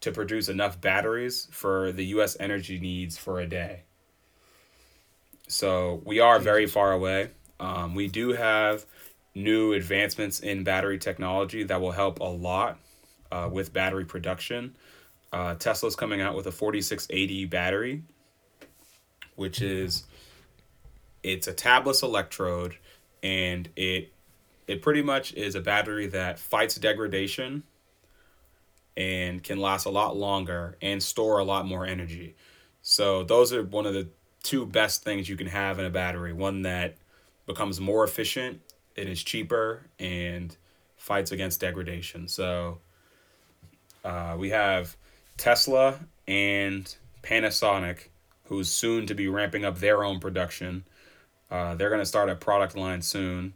to 0.00 0.10
produce 0.10 0.48
enough 0.48 0.80
batteries 0.80 1.46
for 1.52 1.92
the 1.92 2.06
U.S. 2.06 2.36
energy 2.40 2.80
needs 2.80 3.16
for 3.16 3.38
a 3.38 3.46
day. 3.46 3.82
So 5.46 6.02
we 6.04 6.18
are 6.18 6.40
very 6.40 6.66
far 6.66 6.90
away. 6.90 7.30
Um, 7.60 7.94
we 7.94 8.08
do 8.08 8.32
have 8.32 8.84
new 9.32 9.74
advancements 9.74 10.40
in 10.40 10.64
battery 10.64 10.98
technology 10.98 11.62
that 11.62 11.80
will 11.80 11.92
help 11.92 12.18
a 12.18 12.24
lot 12.24 12.80
uh, 13.30 13.48
with 13.52 13.72
battery 13.72 14.04
production. 14.04 14.74
Uh, 15.32 15.54
Tesla's 15.54 15.94
coming 15.94 16.20
out 16.20 16.34
with 16.34 16.48
a 16.48 16.52
4680 16.52 17.44
battery 17.44 18.02
which 19.36 19.62
is 19.62 20.04
it's 21.22 21.46
a 21.46 21.52
tabless 21.54 22.02
electrode 22.02 22.76
and 23.22 23.70
it 23.76 24.12
it 24.70 24.82
pretty 24.82 25.02
much 25.02 25.34
is 25.34 25.56
a 25.56 25.60
battery 25.60 26.06
that 26.06 26.38
fights 26.38 26.76
degradation 26.76 27.64
and 28.96 29.42
can 29.42 29.58
last 29.58 29.84
a 29.84 29.90
lot 29.90 30.16
longer 30.16 30.76
and 30.80 31.02
store 31.02 31.38
a 31.38 31.44
lot 31.44 31.66
more 31.66 31.84
energy. 31.84 32.36
So 32.80 33.24
those 33.24 33.52
are 33.52 33.64
one 33.64 33.84
of 33.84 33.94
the 33.94 34.06
two 34.44 34.64
best 34.64 35.02
things 35.02 35.28
you 35.28 35.36
can 35.36 35.48
have 35.48 35.80
in 35.80 35.84
a 35.86 35.90
battery. 35.90 36.32
One 36.32 36.62
that 36.62 36.96
becomes 37.46 37.80
more 37.80 38.04
efficient, 38.04 38.60
it 38.94 39.08
is 39.08 39.24
cheaper 39.24 39.88
and 39.98 40.56
fights 40.96 41.32
against 41.32 41.60
degradation. 41.60 42.28
So 42.28 42.78
uh, 44.04 44.36
we 44.38 44.50
have 44.50 44.96
Tesla 45.36 45.98
and 46.28 46.94
Panasonic 47.24 48.10
who's 48.44 48.70
soon 48.70 49.06
to 49.06 49.14
be 49.14 49.26
ramping 49.26 49.64
up 49.64 49.78
their 49.78 50.04
own 50.04 50.20
production. 50.20 50.84
Uh, 51.50 51.74
they're 51.74 51.88
going 51.88 52.00
to 52.00 52.06
start 52.06 52.30
a 52.30 52.36
product 52.36 52.76
line 52.76 53.02
soon, 53.02 53.54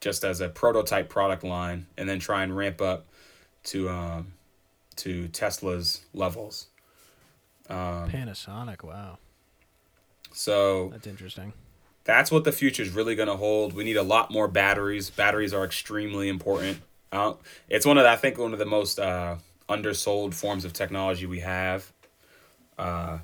just 0.00 0.24
as 0.24 0.40
a 0.40 0.48
prototype 0.48 1.08
product 1.08 1.44
line, 1.44 1.86
and 1.96 2.08
then 2.08 2.18
try 2.18 2.42
and 2.42 2.56
ramp 2.56 2.80
up 2.80 3.06
to 3.64 3.88
um, 3.88 4.32
to 4.96 5.28
Tesla's 5.28 6.02
levels. 6.14 6.66
Um, 7.68 8.10
Panasonic, 8.10 8.82
wow. 8.82 9.18
So 10.32 10.88
that's 10.88 11.06
interesting. 11.06 11.52
that's 12.04 12.30
what 12.30 12.44
the 12.44 12.52
future 12.52 12.82
is 12.82 12.90
really 12.90 13.14
going 13.14 13.28
to 13.28 13.36
hold. 13.36 13.72
We 13.72 13.84
need 13.84 13.96
a 13.96 14.02
lot 14.02 14.30
more 14.30 14.48
batteries. 14.48 15.10
Batteries 15.10 15.52
are 15.52 15.64
extremely 15.64 16.28
important. 16.28 16.78
Uh, 17.12 17.34
it's 17.68 17.84
one 17.84 17.98
of 17.98 18.04
the, 18.04 18.10
I 18.10 18.16
think 18.16 18.38
one 18.38 18.52
of 18.52 18.58
the 18.58 18.66
most 18.66 18.98
uh, 18.98 19.36
undersold 19.68 20.34
forms 20.34 20.64
of 20.64 20.72
technology 20.72 21.26
we 21.26 21.40
have. 21.40 21.92
Uh, 22.78 23.18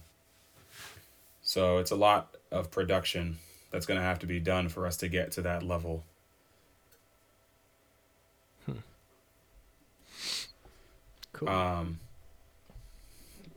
so 1.43 1.79
it's 1.79 1.93
a 1.93 1.97
lot 1.97 2.37
of 2.51 2.71
production 2.71 3.39
that's 3.71 3.87
going 3.87 3.99
to 3.99 4.05
have 4.05 4.19
to 4.21 4.27
be 4.27 4.41
done 4.41 4.69
for 4.69 4.87
us 4.87 4.97
to 4.99 5.09
get 5.09 5.33
to 5.33 5.43
that 5.43 5.63
level. 5.63 6.05
Cool. 11.37 11.49
Um, 11.49 11.99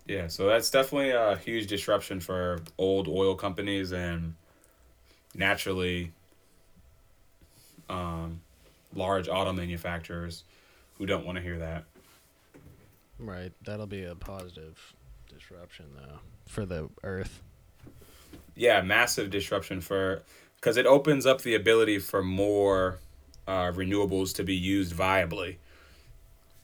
yeah, 0.08 0.28
so 0.28 0.48
that's 0.48 0.70
definitely 0.70 1.12
a 1.12 1.38
huge 1.38 1.68
disruption 1.68 2.20
for 2.20 2.60
old 2.78 3.08
oil 3.08 3.36
companies 3.36 3.92
and 3.92 4.36
naturally 5.36 6.12
um, 7.90 8.42
large 8.96 9.30
auto 9.30 9.54
manufacturers 9.54 10.44
who 10.98 11.06
don't 11.06 11.26
want 11.26 11.38
to 11.38 11.42
hear 11.42 11.60
that. 11.60 11.86
right. 13.20 13.52
That'll 13.64 13.88
be 13.88 14.04
a 14.04 14.16
positive 14.16 14.94
disruption 15.34 15.86
though 15.96 16.20
for 16.48 16.66
the 16.66 16.90
earth. 17.04 17.42
Yeah, 18.56 18.82
massive 18.82 19.30
disruption 19.30 19.80
for 19.80 20.24
because 20.56 20.76
it 20.76 20.86
opens 20.86 21.26
up 21.26 21.42
the 21.44 21.56
ability 21.56 22.00
for 22.00 22.22
more 22.22 23.00
uh, 23.48 23.72
renewables 23.72 24.36
to 24.36 24.44
be 24.44 24.56
used 24.56 24.94
viably. 24.94 25.58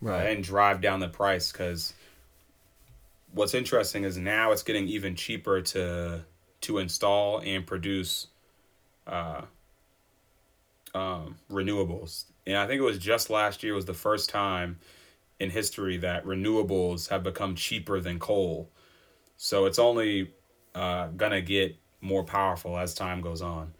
Uh, 0.06 0.12
and 0.12 0.44
drive 0.44 0.82
down 0.82 1.00
the 1.00 1.08
price 1.08 1.52
because 1.52 1.94
what's 3.34 3.54
interesting 3.54 4.04
is 4.04 4.18
now 4.18 4.52
it's 4.52 4.64
getting 4.64 4.88
even 4.88 5.16
cheaper 5.16 5.62
to 5.62 6.24
to 6.62 6.78
install 6.78 7.40
and 7.40 7.68
produce 7.68 8.28
uh, 9.08 9.42
um, 10.94 11.38
renewables. 11.52 12.26
And 12.48 12.58
i 12.58 12.68
think 12.68 12.80
it 12.80 12.84
was 12.84 12.98
just 12.98 13.30
last 13.30 13.64
year 13.64 13.74
was 13.74 13.86
the 13.86 13.94
first 13.94 14.30
time 14.30 14.80
in 15.40 15.50
history 15.50 15.98
that 15.98 16.26
renewables 16.26 17.10
have 17.10 17.24
become 17.24 17.56
cheaper 17.56 18.00
than 18.00 18.20
coal. 18.20 18.70
So 19.38 19.66
it's 19.66 19.80
only 19.80 20.32
uh, 20.74 21.08
gonna 21.08 21.42
get 21.42 21.76
more 22.00 22.24
powerful 22.24 22.78
as 22.78 22.94
time 22.94 23.20
goes 23.20 23.42
on. 23.42 23.74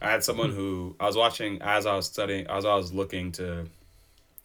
I 0.00 0.10
had 0.10 0.24
someone 0.24 0.50
who 0.50 0.96
i 0.98 1.06
was 1.06 1.16
watching 1.16 1.62
as 1.62 1.86
i 1.86 1.94
was 1.94 2.06
studying 2.06 2.46
as 2.48 2.64
i 2.64 2.74
was 2.74 2.92
looking 2.92 3.30
to 3.32 3.66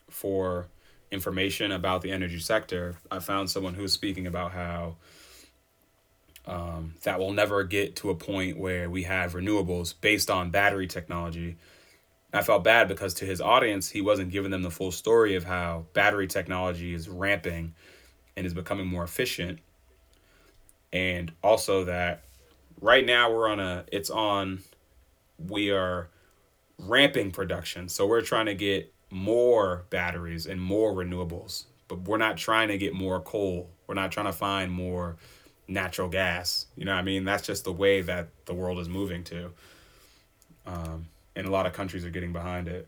for 0.10 0.68
information 1.12 1.72
about 1.72 2.02
the 2.02 2.12
energy 2.12 2.40
sector, 2.40 2.98
I 3.10 3.20
found 3.20 3.50
someone 3.50 3.74
who 3.74 3.84
was 3.84 3.94
speaking 3.94 4.28
about 4.28 4.52
how 4.52 4.96
um, 6.46 6.96
that 7.04 7.20
will 7.20 7.34
never 7.34 7.64
get 7.64 7.96
to 7.98 8.10
a 8.10 8.16
point 8.16 8.58
where 8.58 8.90
we 8.90 9.04
have 9.04 9.34
renewables 9.34 9.94
based 10.00 10.30
on 10.30 10.50
battery 10.50 10.88
technology. 10.88 11.58
I 12.34 12.42
felt 12.42 12.64
bad 12.64 12.88
because 12.88 13.14
to 13.16 13.26
his 13.26 13.42
audience, 13.42 13.90
he 13.90 14.02
wasn't 14.02 14.32
giving 14.32 14.52
them 14.52 14.62
the 14.62 14.72
full 14.72 14.92
story 14.92 15.36
of 15.36 15.44
how 15.44 15.86
battery 15.94 16.28
technology 16.28 16.94
is 16.94 17.10
ramping 17.10 17.74
and 18.36 18.46
is 18.46 18.54
becoming 18.54 18.88
more 18.88 19.04
efficient. 19.04 19.60
And 20.94 21.34
also 21.44 21.86
that 21.86 22.24
right 22.80 23.06
now 23.06 23.32
we're 23.32 23.50
on 23.50 23.60
a, 23.60 23.86
it's 23.92 24.10
on, 24.10 24.60
we 25.38 25.72
are 25.72 26.10
ramping 26.78 27.32
production. 27.32 27.90
So 27.90 28.08
we're 28.08 28.22
trying 28.22 28.46
to 28.46 28.56
get 28.56 28.94
more 29.10 29.86
batteries 29.90 30.46
and 30.46 30.62
more 30.62 30.94
renewables, 30.94 31.66
but 31.88 32.02
we're 32.02 32.18
not 32.18 32.38
trying 32.38 32.68
to 32.70 32.78
get 32.78 32.94
more 32.94 33.20
coal. 33.20 33.70
We're 33.88 33.96
not 33.96 34.12
trying 34.12 34.26
to 34.26 34.34
find 34.34 34.72
more 34.72 35.18
natural 35.68 36.10
gas. 36.10 36.66
You 36.76 36.86
know 36.86 36.94
what 36.94 37.00
I 37.00 37.04
mean? 37.04 37.26
That's 37.26 37.46
just 37.46 37.64
the 37.64 37.72
way 37.72 38.02
that 38.02 38.30
the 38.46 38.54
world 38.54 38.80
is 38.80 38.90
moving 38.90 39.24
to. 39.26 39.52
Um, 40.66 41.08
and 41.36 41.48
a 41.48 41.52
lot 41.52 41.66
of 41.66 41.74
countries 41.74 42.04
are 42.06 42.10
getting 42.10 42.34
behind 42.34 42.68
it. 42.68 42.88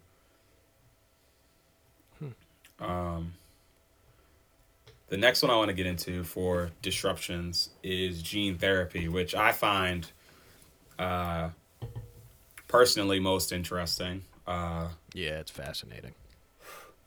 Um, 2.80 3.34
the 5.08 5.18
next 5.18 5.42
one 5.42 5.52
I 5.52 5.56
want 5.56 5.70
to 5.70 5.74
get 5.74 5.86
into 5.86 6.24
for 6.24 6.72
disruptions 6.82 7.70
is 7.84 8.22
gene 8.22 8.58
therapy, 8.58 9.08
which 9.08 9.36
I 9.36 9.52
find 9.52 10.10
uh, 10.98 11.50
personally 12.68 13.20
most 13.20 13.52
interesting. 13.52 14.24
Uh, 14.50 14.88
Yeah, 15.14 15.40
it's 15.40 15.52
fascinating. 15.52 16.14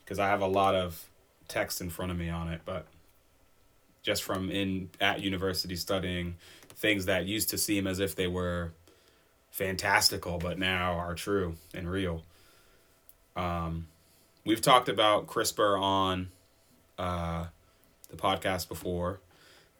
because 0.04 0.18
I 0.18 0.28
have 0.28 0.40
a 0.40 0.46
lot 0.46 0.74
of 0.74 1.08
text 1.48 1.80
in 1.80 1.90
front 1.90 2.12
of 2.12 2.18
me 2.18 2.28
on 2.28 2.48
it, 2.48 2.60
but 2.64 2.86
just 4.02 4.22
from 4.22 4.50
in 4.50 4.90
at 5.00 5.20
university 5.20 5.76
studying 5.76 6.36
things 6.76 7.06
that 7.06 7.26
used 7.26 7.50
to 7.50 7.58
seem 7.58 7.86
as 7.86 7.98
if 8.00 8.14
they 8.16 8.26
were 8.26 8.72
fantastical, 9.50 10.38
but 10.38 10.58
now 10.58 10.92
are 10.94 11.14
true 11.14 11.56
and 11.74 11.90
real. 11.90 12.24
Um, 13.36 13.88
we've 14.44 14.60
talked 14.60 14.88
about 14.88 15.26
CRISPR 15.26 15.80
on 15.80 16.28
uh, 16.98 17.46
the 18.10 18.16
podcast 18.16 18.68
before. 18.68 19.20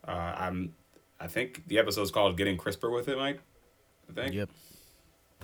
Uh, 0.07 0.11
I'm, 0.37 0.75
I 1.21 1.27
think 1.27 1.67
the 1.69 1.79
episode's 1.79 2.11
called 2.11 2.37
"Getting 2.37 2.57
CRISPR 2.57 2.93
with 2.93 3.09
It," 3.09 3.17
Mike. 3.19 3.41
I 4.09 4.13
think. 4.13 4.35
Yep. 4.35 4.51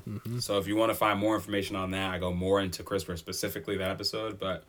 Mm-hmm. 0.09 0.39
So 0.41 0.59
if 0.59 0.67
you 0.67 0.77
want 0.77 0.91
to 0.91 0.95
find 0.95 1.19
more 1.19 1.35
information 1.35 1.77
on 1.77 1.91
that, 1.93 2.11
I 2.11 2.19
go 2.19 2.33
more 2.33 2.61
into 2.61 2.83
CRISPR 2.83 3.19
specifically 3.19 3.77
that 3.79 3.91
episode. 3.91 4.39
But 4.39 4.65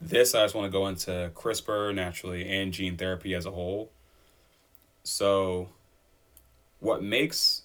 this, 0.00 0.34
I 0.34 0.44
just 0.44 0.54
want 0.54 0.70
to 0.70 0.78
go 0.78 0.86
into 0.86 1.30
CRISPR 1.34 1.94
naturally 1.94 2.48
and 2.48 2.72
gene 2.72 2.96
therapy 2.96 3.34
as 3.34 3.46
a 3.46 3.50
whole. 3.50 3.90
So, 5.04 5.68
what 6.80 7.02
makes 7.02 7.62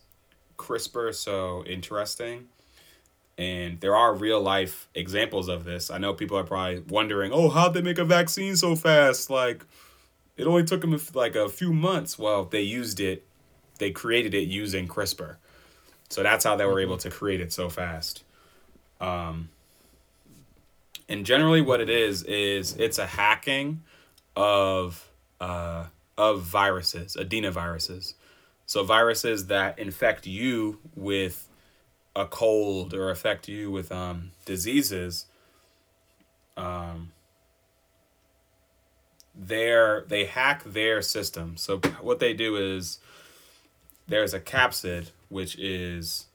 CRISPR 0.57 1.13
so 1.13 1.63
interesting, 1.65 2.47
and 3.37 3.79
there 3.81 3.95
are 3.95 4.13
real 4.13 4.39
life 4.39 4.87
examples 4.93 5.47
of 5.47 5.63
this. 5.63 5.89
I 5.89 5.97
know 5.97 6.13
people 6.13 6.37
are 6.37 6.43
probably 6.43 6.83
wondering, 6.87 7.31
oh, 7.33 7.49
how'd 7.49 7.73
they 7.73 7.81
make 7.81 7.97
a 7.97 8.05
vaccine 8.05 8.55
so 8.55 8.75
fast? 8.75 9.29
Like, 9.29 9.65
it 10.37 10.45
only 10.45 10.63
took 10.63 10.81
them 10.81 10.97
like 11.13 11.35
a 11.35 11.49
few 11.49 11.73
months. 11.73 12.17
Well, 12.17 12.45
they 12.45 12.61
used 12.61 12.99
it, 12.99 13.25
they 13.79 13.91
created 13.91 14.33
it 14.33 14.47
using 14.47 14.87
CRISPR. 14.87 15.37
So 16.11 16.23
that's 16.23 16.43
how 16.43 16.57
they 16.57 16.65
were 16.65 16.81
able 16.81 16.97
to 16.97 17.09
create 17.09 17.39
it 17.39 17.53
so 17.53 17.69
fast. 17.69 18.23
Um, 18.99 19.47
and 21.07 21.25
generally, 21.25 21.61
what 21.61 21.79
it 21.79 21.89
is 21.89 22.23
is 22.23 22.75
it's 22.77 22.99
a 22.99 23.05
hacking 23.05 23.83
of 24.35 25.09
uh, 25.39 25.85
of 26.17 26.41
viruses, 26.41 27.15
adenoviruses. 27.17 28.15
So 28.65 28.83
viruses 28.83 29.47
that 29.47 29.79
infect 29.79 30.27
you 30.27 30.79
with 30.97 31.47
a 32.13 32.25
cold 32.25 32.93
or 32.93 33.09
affect 33.09 33.47
you 33.47 33.71
with 33.71 33.89
um, 33.89 34.31
diseases. 34.43 35.27
Um, 36.57 37.13
their 39.33 40.03
they 40.09 40.25
hack 40.25 40.65
their 40.65 41.01
system. 41.01 41.55
So 41.55 41.77
what 42.01 42.19
they 42.19 42.33
do 42.33 42.57
is 42.57 42.99
there's 44.07 44.33
a 44.33 44.39
capsid 44.39 45.11
which 45.29 45.57
is 45.57 46.25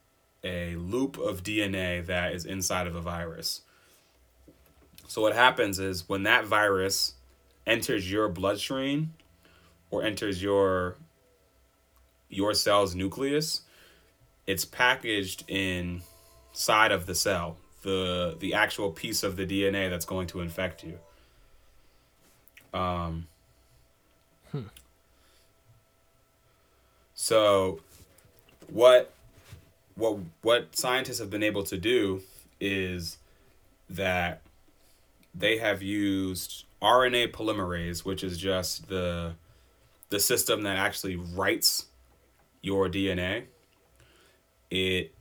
a 0.42 0.76
loop 0.76 1.18
of 1.18 1.42
DNA 1.42 2.04
that 2.06 2.32
is 2.32 2.44
inside 2.44 2.86
of 2.86 2.94
a 2.94 3.00
virus. 3.00 3.62
So 5.08 5.22
what 5.22 5.34
happens 5.34 5.78
is 5.78 6.08
when 6.08 6.24
that 6.24 6.44
virus 6.44 7.14
enters 7.66 8.10
your 8.10 8.28
bloodstream 8.28 9.14
or 9.90 10.02
enters 10.02 10.42
your 10.42 10.96
your 12.28 12.54
cell's 12.54 12.94
nucleus, 12.94 13.62
it's 14.46 14.64
packaged 14.64 15.44
inside 15.48 16.90
of 16.92 17.06
the 17.06 17.14
cell, 17.14 17.56
the 17.82 18.36
the 18.38 18.54
actual 18.54 18.90
piece 18.90 19.22
of 19.22 19.36
the 19.36 19.46
DNA 19.46 19.90
that's 19.90 20.04
going 20.04 20.26
to 20.28 20.40
infect 20.40 20.84
you. 20.84 20.98
Um 22.72 23.28
So 27.16 27.80
what 28.68 29.12
what 29.96 30.18
what 30.42 30.76
scientists 30.76 31.18
have 31.18 31.30
been 31.30 31.42
able 31.42 31.64
to 31.64 31.78
do 31.78 32.20
is 32.60 33.16
that 33.88 34.42
they 35.34 35.58
have 35.58 35.82
used 35.82 36.64
RNA 36.82 37.32
polymerase, 37.32 38.04
which 38.04 38.22
is 38.22 38.38
just 38.38 38.88
the 38.88 39.32
the 40.10 40.20
system 40.20 40.62
that 40.62 40.76
actually 40.76 41.16
writes 41.16 41.86
your 42.60 42.88
DNA. 42.88 43.44
It 44.70 45.14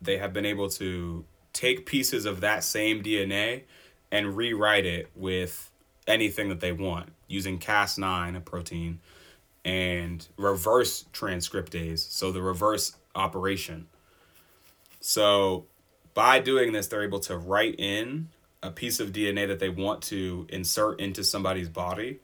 they 0.00 0.18
have 0.18 0.32
been 0.32 0.46
able 0.46 0.70
to 0.70 1.24
take 1.52 1.84
pieces 1.84 2.26
of 2.26 2.40
that 2.40 2.62
same 2.62 3.02
DNA 3.02 3.64
and 4.12 4.36
rewrite 4.36 4.86
it 4.86 5.10
with 5.16 5.70
anything 6.06 6.48
that 6.48 6.60
they 6.60 6.72
want 6.72 7.10
using 7.28 7.58
Cas9, 7.58 8.36
a 8.36 8.40
protein, 8.40 9.00
and 9.70 10.26
reverse 10.36 11.04
transcriptase, 11.12 12.00
so 12.00 12.32
the 12.32 12.42
reverse 12.42 12.96
operation. 13.14 13.86
So 14.98 15.66
by 16.12 16.40
doing 16.40 16.72
this, 16.72 16.88
they're 16.88 17.04
able 17.04 17.20
to 17.20 17.38
write 17.38 17.76
in 17.78 18.30
a 18.64 18.72
piece 18.72 18.98
of 18.98 19.12
DNA 19.12 19.46
that 19.46 19.60
they 19.60 19.68
want 19.68 20.02
to 20.02 20.44
insert 20.48 20.98
into 20.98 21.22
somebody's 21.22 21.68
body, 21.68 22.18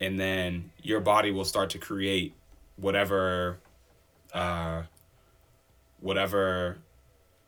and 0.00 0.18
then 0.18 0.72
your 0.82 0.98
body 0.98 1.30
will 1.30 1.44
start 1.44 1.70
to 1.70 1.78
create 1.78 2.34
whatever 2.74 3.60
uh, 4.32 4.82
whatever 6.00 6.78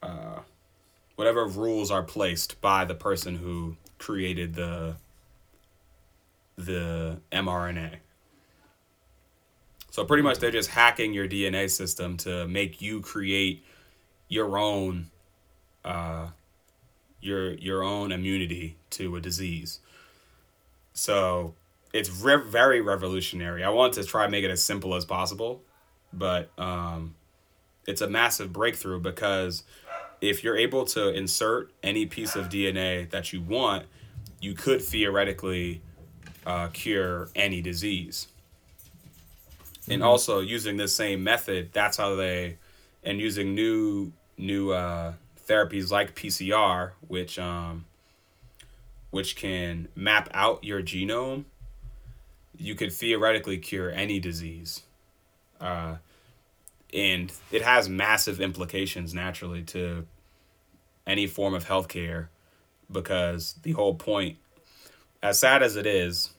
uh, 0.05 0.39
whatever 1.17 1.47
rules 1.49 1.91
are 1.91 2.05
placed 2.05 2.61
by 2.61 2.85
the 2.85 2.95
person 2.95 3.35
who 3.35 3.77
created 3.99 4.55
the 4.55 4.95
the 6.57 7.19
mRNA. 7.33 7.97
So 9.97 10.05
pretty 10.05 10.23
much 10.23 10.41
they're 10.41 10.51
just 10.51 10.69
hacking 10.69 11.15
your 11.15 11.27
DNA 11.27 11.71
system 11.71 12.19
to 12.19 12.47
make 12.47 12.83
you 12.83 13.01
create 13.01 13.65
your 14.29 14.59
own 14.59 15.11
uh, 15.87 16.27
your 17.23 17.55
your 17.55 17.83
own 17.83 18.13
immunity 18.13 18.77
to 18.91 19.17
a 19.17 19.23
disease. 19.23 19.81
So 20.93 21.55
it's 21.95 22.11
re- 22.11 22.45
very 22.47 22.83
revolutionary. 22.83 23.65
I 23.65 23.71
want 23.71 23.95
to 23.95 24.05
try 24.05 24.25
and 24.25 24.33
make 24.33 24.45
it 24.45 24.51
as 24.51 24.63
simple 24.63 24.95
as 24.95 25.07
possible, 25.07 25.63
but 26.13 26.51
um, 26.59 27.15
it's 27.87 28.03
a 28.03 28.07
massive 28.07 28.53
breakthrough 28.53 29.01
because 29.01 29.63
if 30.21 30.45
you're 30.45 30.59
able 30.59 30.85
to 30.89 31.09
insert 31.09 31.73
any 31.83 32.05
piece 32.05 32.37
of 32.37 32.51
DNA 32.51 33.09
that 33.09 33.33
you 33.33 33.41
want, 33.41 33.87
you 34.43 34.53
could 34.53 34.83
theoretically 34.83 35.81
uh, 36.45 36.69
cure 36.69 37.31
any 37.35 37.63
disease. 37.63 38.29
And 39.89 40.03
also 40.03 40.41
using 40.41 40.77
this 40.77 40.95
same 40.95 41.23
method, 41.23 41.71
that's 41.73 41.97
how 41.97 42.17
they, 42.17 42.59
and 43.05 43.21
using 43.21 43.55
new 43.55 44.13
new 44.37 44.73
uh, 44.73 45.15
therapies 45.49 45.91
like 45.91 46.15
PCR, 46.15 46.93
which 47.07 47.39
um, 47.39 47.85
which 49.11 49.37
can 49.37 49.89
map 49.95 50.29
out 50.35 50.65
your 50.65 50.83
genome, 50.83 51.45
you 52.57 52.75
could 52.75 52.93
theoretically 52.93 53.59
cure 53.59 53.91
any 53.91 54.19
disease. 54.19 54.83
Uh, 55.61 55.97
and 56.93 57.33
it 57.51 57.63
has 57.63 57.89
massive 57.89 58.41
implications 58.41 59.15
naturally 59.15 59.63
to 59.63 60.07
any 61.07 61.27
form 61.27 61.55
of 61.55 61.67
healthcare 61.67 62.29
because 62.91 63.55
the 63.63 63.73
whole 63.73 63.95
point, 63.95 64.37
as 65.23 65.39
sad 65.39 65.63
as 65.63 65.77
it 65.77 65.87
is, 65.87 66.31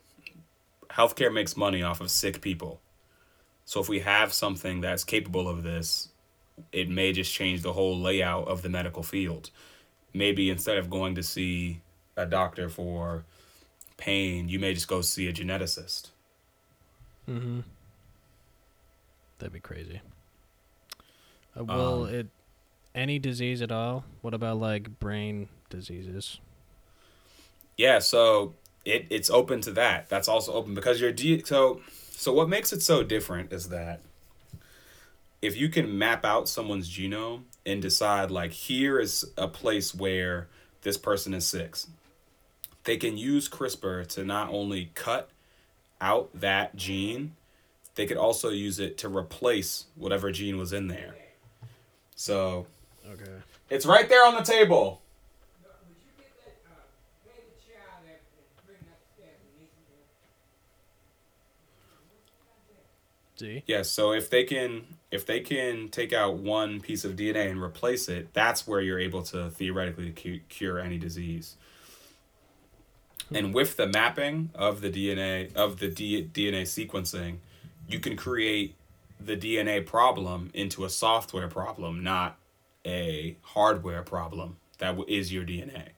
healthcare 0.90 1.34
makes 1.34 1.58
money 1.58 1.82
off 1.84 2.02
of 2.02 2.10
sick 2.10 2.42
people. 2.42 2.80
So 3.68 3.82
if 3.82 3.90
we 3.90 4.00
have 4.00 4.32
something 4.32 4.80
that's 4.80 5.04
capable 5.04 5.50
of 5.50 5.62
this, 5.62 6.08
it 6.72 6.88
may 6.88 7.12
just 7.12 7.34
change 7.34 7.64
the 7.64 7.74
whole 7.74 8.00
layout 8.00 8.48
of 8.48 8.62
the 8.62 8.70
medical 8.70 9.04
field. 9.04 9.50
Maybe 10.14 10.50
instead 10.50 10.78
of 10.78 10.90
going 10.90 11.16
to 11.16 11.22
see 11.22 11.82
a 12.16 12.26
doctor 12.26 12.70
for 12.70 13.26
pain, 13.98 14.48
you 14.48 14.58
may 14.58 14.74
just 14.74 14.88
go 14.88 15.02
see 15.02 15.28
a 15.28 15.34
geneticist. 15.34 16.12
Mm-hmm. 17.30 17.60
That'd 19.40 19.52
be 19.52 19.60
crazy. 19.60 20.00
Uh, 21.60 21.66
will 21.66 22.06
Um, 22.06 22.16
it 22.16 22.28
any 22.96 23.20
disease 23.20 23.62
at 23.62 23.72
all? 23.72 24.06
What 24.22 24.34
about 24.34 24.60
like 24.62 24.98
brain 24.98 25.50
diseases? 25.70 26.40
Yeah, 27.76 28.00
so 28.00 28.56
it 28.86 29.08
it's 29.10 29.30
open 29.30 29.62
to 29.62 29.72
that. 29.72 30.10
That's 30.10 30.28
also 30.28 30.54
open 30.54 30.74
because 30.74 31.02
your 31.02 31.12
D 31.12 31.44
so 31.44 31.82
so 32.18 32.34
what 32.34 32.50
makes 32.50 32.74
it 32.74 32.82
so 32.82 33.04
different 33.04 33.54
is 33.54 33.70
that 33.70 34.02
if 35.40 35.56
you 35.56 35.70
can 35.70 35.98
map 35.98 36.26
out 36.26 36.50
someone's 36.50 36.90
genome 36.90 37.44
and 37.64 37.80
decide 37.80 38.32
like 38.32 38.52
here 38.52 39.00
is 39.00 39.24
a 39.38 39.48
place 39.48 39.94
where 39.94 40.48
this 40.82 40.98
person 40.98 41.34
is 41.36 41.46
sick. 41.46 41.76
They 42.86 42.98
can 42.98 43.18
use 43.18 43.48
CRISPR 43.48 44.08
to 44.08 44.24
not 44.24 44.50
only 44.50 44.90
cut 44.96 45.30
out 46.02 46.30
that 46.34 46.76
gene, 46.76 47.36
they 47.96 48.08
could 48.08 48.18
also 48.18 48.50
use 48.50 48.80
it 48.80 48.98
to 49.00 49.10
replace 49.10 49.86
whatever 49.96 50.32
gene 50.32 50.58
was 50.58 50.74
in 50.74 50.88
there. 50.88 51.14
So 52.16 52.66
Okay. 53.08 53.42
it's 53.70 53.86
right 53.86 54.10
there 54.10 54.26
on 54.26 54.34
the 54.36 54.42
table. 54.42 55.02
Would 55.62 55.98
you 56.02 56.12
get 56.18 56.34
that, 56.44 56.56
uh, 56.66 56.82
pay 57.30 57.42
the 57.46 57.62
child 57.62 58.02
and 58.08 58.16
and 58.16 58.66
bring 58.66 58.80
that 58.90 58.98
upstairs 59.06 59.38
and 59.44 59.52
leave 59.60 59.70
him 59.70 59.86
See? 63.38 63.64
Yes, 63.68 63.92
so 63.92 64.14
if 64.14 64.32
they 64.32 64.44
can 64.44 64.86
if 65.12 65.26
they 65.26 65.42
can 65.42 65.90
take 65.90 66.12
out 66.12 66.38
one 66.38 66.82
piece 66.82 67.06
of 67.06 67.16
DNA 67.16 67.52
and 67.52 67.62
replace 67.62 68.10
it, 68.10 68.34
that's 68.34 68.68
where 68.68 68.82
you're 68.82 69.00
able 69.00 69.22
to 69.24 69.52
theoretically 69.52 70.12
cu- 70.12 70.40
cure 70.50 70.80
any 70.80 70.98
disease. 70.98 71.56
And 73.32 73.48
hmm. 73.48 73.52
with 73.52 73.78
the 73.78 73.88
mapping 73.88 74.50
of 74.56 74.82
the 74.82 74.90
DNA 74.90 75.54
of 75.56 75.78
the 75.80 75.90
D- 75.90 76.28
DNA 76.34 76.64
sequencing, 76.64 77.38
you 77.88 78.00
can 78.00 78.16
create 78.16 78.76
the 79.20 79.38
DNA 79.38 79.86
problem 79.86 80.50
into 80.54 80.84
a 80.84 80.90
software 80.90 81.48
problem, 81.48 82.04
not 82.04 82.40
a 82.86 83.38
hardware 83.42 84.02
problem 84.02 84.58
that 84.80 84.96
w- 84.96 85.06
is 85.08 85.32
your 85.32 85.44
DNA. 85.44 85.90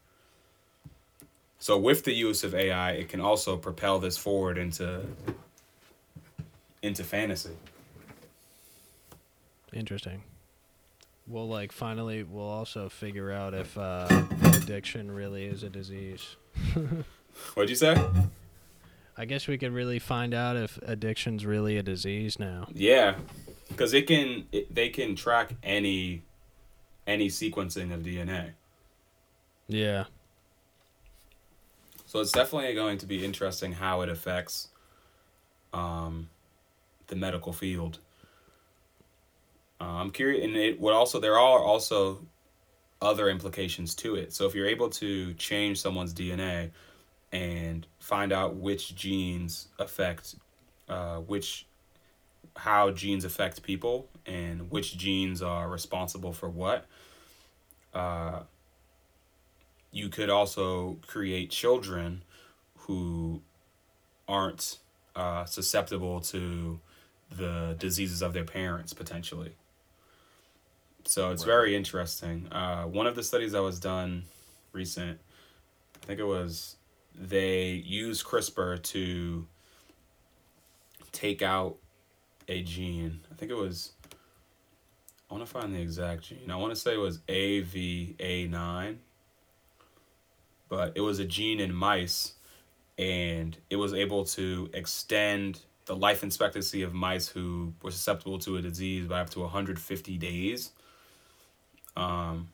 So 1.57 1.77
with 1.77 2.03
the 2.03 2.13
use 2.13 2.43
of 2.43 2.55
AI, 2.55 2.91
it 2.91 3.09
can 3.09 3.21
also 3.21 3.57
propel 3.57 3.99
this 3.99 4.17
forward 4.17 4.57
into 4.57 5.05
into 6.81 7.03
fantasy. 7.03 7.55
Interesting. 9.73 10.23
We'll 11.27 11.47
like 11.47 11.71
finally 11.71 12.23
we'll 12.23 12.49
also 12.49 12.89
figure 12.89 13.31
out 13.31 13.53
if 13.53 13.77
uh, 13.77 14.07
addiction 14.55 15.11
really 15.11 15.45
is 15.45 15.61
a 15.63 15.69
disease. 15.69 16.35
What'd 17.53 17.69
you 17.69 17.75
say? 17.75 17.95
I 19.15 19.25
guess 19.25 19.47
we 19.47 19.57
could 19.57 19.73
really 19.73 19.99
find 19.99 20.33
out 20.33 20.55
if 20.55 20.79
addiction's 20.81 21.45
really 21.45 21.77
a 21.77 21.83
disease 21.83 22.39
now. 22.39 22.67
Yeah, 22.73 23.15
because 23.67 23.93
it 23.93 24.07
can 24.07 24.47
it, 24.51 24.73
they 24.73 24.89
can 24.89 25.15
track 25.15 25.53
any 25.61 26.23
any 27.05 27.27
sequencing 27.27 27.93
of 27.93 28.01
DNA. 28.01 28.51
Yeah. 29.67 30.05
So 32.05 32.19
it's 32.21 32.31
definitely 32.31 32.73
going 32.73 32.97
to 32.99 33.05
be 33.05 33.23
interesting 33.23 33.73
how 33.73 34.01
it 34.01 34.09
affects 34.09 34.69
um, 35.73 36.29
the 37.09 37.15
medical 37.15 37.53
field. 37.53 37.99
Uh, 39.81 39.83
I'm 39.83 40.11
curious, 40.11 40.43
and 40.43 40.55
it 40.55 40.79
would 40.79 40.93
also 40.93 41.19
there 41.19 41.37
are 41.37 41.59
also 41.59 42.25
other 43.01 43.29
implications 43.29 43.95
to 43.95 44.15
it. 44.15 44.33
So 44.33 44.45
if 44.45 44.55
you're 44.55 44.67
able 44.67 44.89
to 44.91 45.33
change 45.35 45.81
someone's 45.81 46.13
DNA 46.13 46.71
and 47.31 47.85
find 47.99 48.33
out 48.33 48.55
which 48.55 48.95
genes 48.95 49.67
affect 49.77 50.35
uh, 50.89 51.17
which 51.17 51.65
how 52.55 52.91
genes 52.91 53.23
affect 53.23 53.61
people 53.63 54.09
and 54.25 54.71
which 54.71 54.97
genes 54.97 55.41
are 55.41 55.69
responsible 55.69 56.33
for 56.33 56.49
what, 56.49 56.87
uh, 57.93 58.41
you 59.91 60.09
could 60.09 60.29
also 60.29 60.97
create 61.07 61.51
children 61.51 62.23
who 62.75 63.41
aren't 64.27 64.79
uh, 65.15 65.45
susceptible 65.45 66.19
to 66.19 66.79
the 67.31 67.75
diseases 67.79 68.21
of 68.21 68.33
their 68.33 68.43
parents 68.43 68.93
potentially. 68.93 69.53
So 71.05 71.31
it's 71.31 71.43
very 71.43 71.75
interesting. 71.75 72.47
Uh, 72.51 72.83
one 72.83 73.07
of 73.07 73.15
the 73.15 73.23
studies 73.23 73.53
that 73.53 73.61
was 73.61 73.79
done 73.79 74.23
recent, 74.73 75.19
I 76.01 76.05
think 76.05 76.19
it 76.19 76.25
was, 76.25 76.75
they 77.15 77.71
used 77.71 78.25
CRISPR 78.25 78.81
to 78.83 79.47
take 81.11 81.41
out 81.41 81.77
a 82.47 82.61
gene. 82.63 83.21
I 83.31 83.35
think 83.35 83.51
it 83.51 83.57
was. 83.57 83.93
I 85.29 85.35
want 85.35 85.45
to 85.45 85.51
find 85.51 85.73
the 85.73 85.79
exact 85.79 86.23
gene. 86.23 86.49
I 86.49 86.55
want 86.55 86.73
to 86.73 86.75
say 86.75 86.95
it 86.95 86.97
was 86.97 87.19
AVA9 87.27 88.97
but 90.69 90.93
it 90.95 91.01
was 91.01 91.19
a 91.19 91.25
gene 91.25 91.59
in 91.59 91.73
mice 91.73 92.35
and 92.97 93.57
it 93.69 93.75
was 93.75 93.93
able 93.93 94.23
to 94.23 94.69
extend 94.73 95.61
the 95.89 95.95
life 95.95 96.23
expectancy 96.23 96.83
of 96.83 96.93
mice 96.93 97.27
who 97.27 97.73
were 97.81 97.89
susceptible 97.89 98.37
to 98.37 98.57
a 98.57 98.61
disease 98.61 99.07
by 99.07 99.19
up 99.19 99.31
to 99.31 99.39
150 99.39 100.17
days 100.19 100.69
um, 101.97 102.49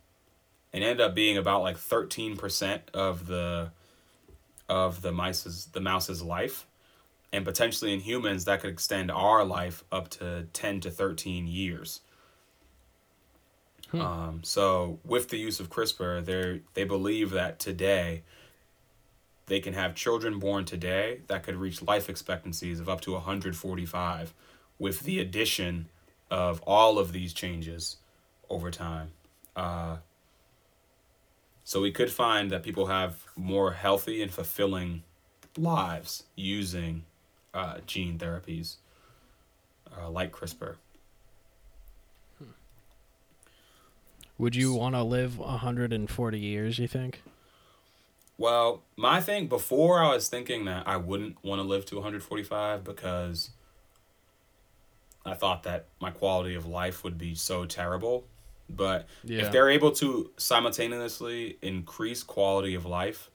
and 0.71 0.85
ended 0.85 1.01
up 1.01 1.13
being 1.13 1.35
about 1.35 1.61
like 1.61 1.75
13% 1.75 2.79
of 2.93 3.27
the 3.27 3.71
of 4.69 5.01
the 5.01 5.11
mice's 5.11 5.65
the 5.73 5.81
mouse's 5.81 6.23
life. 6.23 6.65
And 7.33 7.43
potentially 7.43 7.93
in 7.93 7.99
humans 7.99 8.45
that 8.45 8.61
could 8.61 8.69
extend 8.69 9.11
our 9.11 9.43
life 9.43 9.83
up 9.91 10.07
to 10.11 10.47
10 10.53 10.79
to 10.79 10.89
13 10.89 11.45
years. 11.45 11.99
Um, 13.91 14.39
so 14.43 14.99
with 15.03 15.27
the 15.27 15.37
use 15.37 15.59
of 15.59 15.69
CRISPR, 15.69 16.23
they 16.23 16.61
they 16.73 16.85
believe 16.85 17.31
that 17.31 17.59
today 17.59 18.23
they 19.47 19.59
can 19.59 19.73
have 19.73 19.95
children 19.95 20.39
born 20.39 20.65
today 20.65 21.21
that 21.27 21.43
could 21.43 21.55
reach 21.55 21.81
life 21.81 22.09
expectancies 22.09 22.79
of 22.79 22.89
up 22.89 23.01
to 23.01 23.11
145 23.13 24.33
with 24.79 25.01
the 25.01 25.19
addition 25.19 25.87
of 26.31 26.61
all 26.61 26.97
of 26.97 27.11
these 27.11 27.33
changes 27.33 27.97
over 28.49 28.71
time. 28.71 29.11
Uh, 29.55 29.97
so 31.63 31.81
we 31.81 31.91
could 31.91 32.11
find 32.11 32.51
that 32.51 32.63
people 32.63 32.87
have 32.87 33.25
more 33.35 33.73
healthy 33.73 34.21
and 34.21 34.31
fulfilling 34.31 35.03
lives 35.57 36.23
using 36.35 37.05
uh, 37.53 37.77
gene 37.85 38.17
therapies 38.17 38.77
uh, 39.97 40.09
like 40.09 40.31
CRISPR. 40.31 40.75
Would 44.37 44.55
you 44.55 44.73
want 44.73 44.95
to 44.95 45.03
live 45.03 45.37
140 45.37 46.39
years, 46.39 46.77
you 46.77 46.89
think? 46.89 47.21
Well, 48.37 48.83
my 48.97 49.21
thing 49.21 49.47
before 49.47 50.01
I 50.03 50.09
was 50.13 50.27
thinking 50.27 50.65
that 50.65 50.87
I 50.87 50.97
wouldn't 50.97 51.43
want 51.43 51.59
to 51.59 51.67
live 51.67 51.85
to 51.85 51.95
145 51.95 52.83
because 52.83 53.51
I 55.25 55.33
thought 55.33 55.63
that 55.63 55.85
my 56.01 56.11
quality 56.11 56.53
of 56.53 56.65
life 56.65 57.03
would 57.03 57.17
be 57.17 57.33
so 57.33 57.65
terrible. 57.65 58.25
But 58.69 59.07
Yeah. 59.23 59.43
if 59.43 59.51
they're 59.51 59.69
able 59.69 59.91
to 59.93 60.31
simultaneously 60.37 61.57
increase 61.61 62.23
quality 62.23 62.75
of 62.75 62.85
life, 62.85 63.29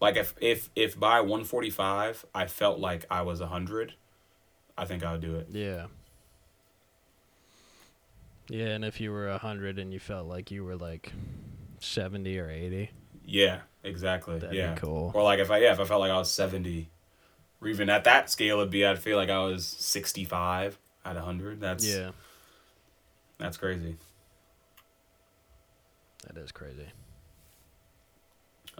like 0.00 0.16
if 0.16 0.34
if 0.40 0.70
if 0.76 0.98
by 0.98 1.20
145 1.20 2.24
I 2.34 2.46
felt 2.46 2.78
like 2.78 3.04
I 3.10 3.22
was 3.22 3.40
100, 3.40 3.94
I 4.78 4.84
think 4.84 5.02
I 5.02 5.12
would 5.12 5.22
do 5.22 5.36
it. 5.36 5.48
Yeah. 5.50 5.86
Yeah, 8.48 8.66
and 8.68 8.84
if 8.84 9.00
you 9.00 9.10
were 9.10 9.28
100 9.28 9.78
and 9.78 9.92
you 9.92 9.98
felt 9.98 10.28
like 10.28 10.52
you 10.52 10.62
were 10.62 10.76
like 10.76 11.12
70 11.80 12.38
or 12.38 12.48
80, 12.48 12.90
Yeah, 13.26 13.60
exactly. 13.82 14.38
that'd 14.38 14.56
yeah. 14.56 14.74
be 14.74 14.80
cool. 14.80 15.10
Or 15.14 15.22
like 15.22 15.40
if 15.40 15.50
I 15.50 15.58
yeah, 15.58 15.72
if 15.72 15.80
I 15.80 15.84
felt 15.84 16.00
like 16.00 16.10
I 16.10 16.18
was 16.18 16.30
70 16.30 16.88
or 17.60 17.68
even 17.68 17.90
at 17.90 18.04
that 18.04 18.30
scale 18.30 18.58
it'd 18.58 18.70
be 18.70 18.86
I'd 18.86 18.98
feel 18.98 19.16
like 19.16 19.30
I 19.30 19.40
was 19.40 19.66
65 19.66 20.78
at 21.04 21.14
100. 21.14 21.60
That's 21.60 21.86
yeah, 21.86 22.10
that's 23.38 23.56
crazy. 23.56 23.96
that 26.26 26.36
is 26.40 26.52
crazy. 26.52 26.86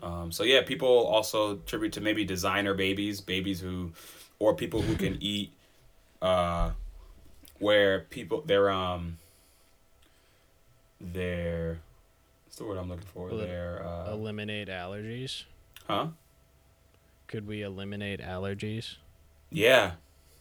Um, 0.02 0.30
so 0.30 0.44
yeah, 0.44 0.62
people 0.62 0.88
also 0.88 1.56
tribute 1.56 1.94
to 1.94 2.00
maybe 2.00 2.24
designer 2.24 2.74
babies, 2.74 3.20
babies 3.20 3.60
who, 3.60 3.92
or 4.38 4.54
people 4.54 4.82
who 4.82 4.94
can 4.94 5.16
eat, 5.20 5.52
uh, 6.22 6.70
where 7.58 8.00
people 8.00 8.42
they're 8.46 8.70
um. 8.70 9.18
They're, 10.98 11.78
what's 12.56 12.62
the 12.62 12.68
word 12.74 12.78
I'm 12.80 12.88
looking 12.88 13.04
for? 13.12 13.28
Well, 13.28 13.36
They're 13.46 13.84
uh, 13.86 14.12
Eliminate 14.12 14.68
allergies. 14.68 15.44
huh? 15.86 16.06
Could 17.26 17.46
we 17.46 17.60
eliminate 17.60 18.20
allergies? 18.20 18.96
Yeah, 19.50 19.92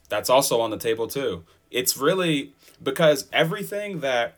that's 0.07 0.29
also 0.29 0.61
on 0.61 0.69
the 0.69 0.77
table 0.77 1.07
too. 1.07 1.43
It's 1.71 1.97
really 1.97 2.53
because 2.81 3.27
everything 3.33 3.99
that 3.99 4.37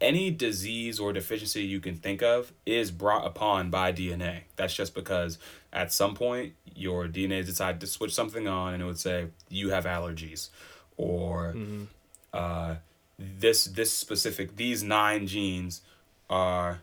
any 0.00 0.30
disease 0.30 0.98
or 0.98 1.12
deficiency 1.12 1.62
you 1.64 1.80
can 1.80 1.96
think 1.96 2.22
of 2.22 2.52
is 2.64 2.90
brought 2.90 3.26
upon 3.26 3.68
by 3.70 3.92
DNA. 3.92 4.40
That's 4.56 4.74
just 4.74 4.94
because 4.94 5.38
at 5.72 5.92
some 5.92 6.14
point 6.14 6.54
your 6.74 7.06
DNA 7.08 7.44
decided 7.44 7.80
to 7.82 7.86
switch 7.86 8.14
something 8.14 8.48
on 8.48 8.72
and 8.74 8.82
it 8.82 8.86
would 8.86 8.98
say 8.98 9.26
you 9.50 9.68
have 9.70 9.84
allergies 9.84 10.48
or 10.96 11.52
Mhm. 11.54 11.88
uh, 12.32 12.76
this 13.18 13.64
this 13.66 13.92
specific 13.92 14.56
these 14.56 14.82
nine 14.82 15.26
genes 15.26 15.82
are 16.30 16.80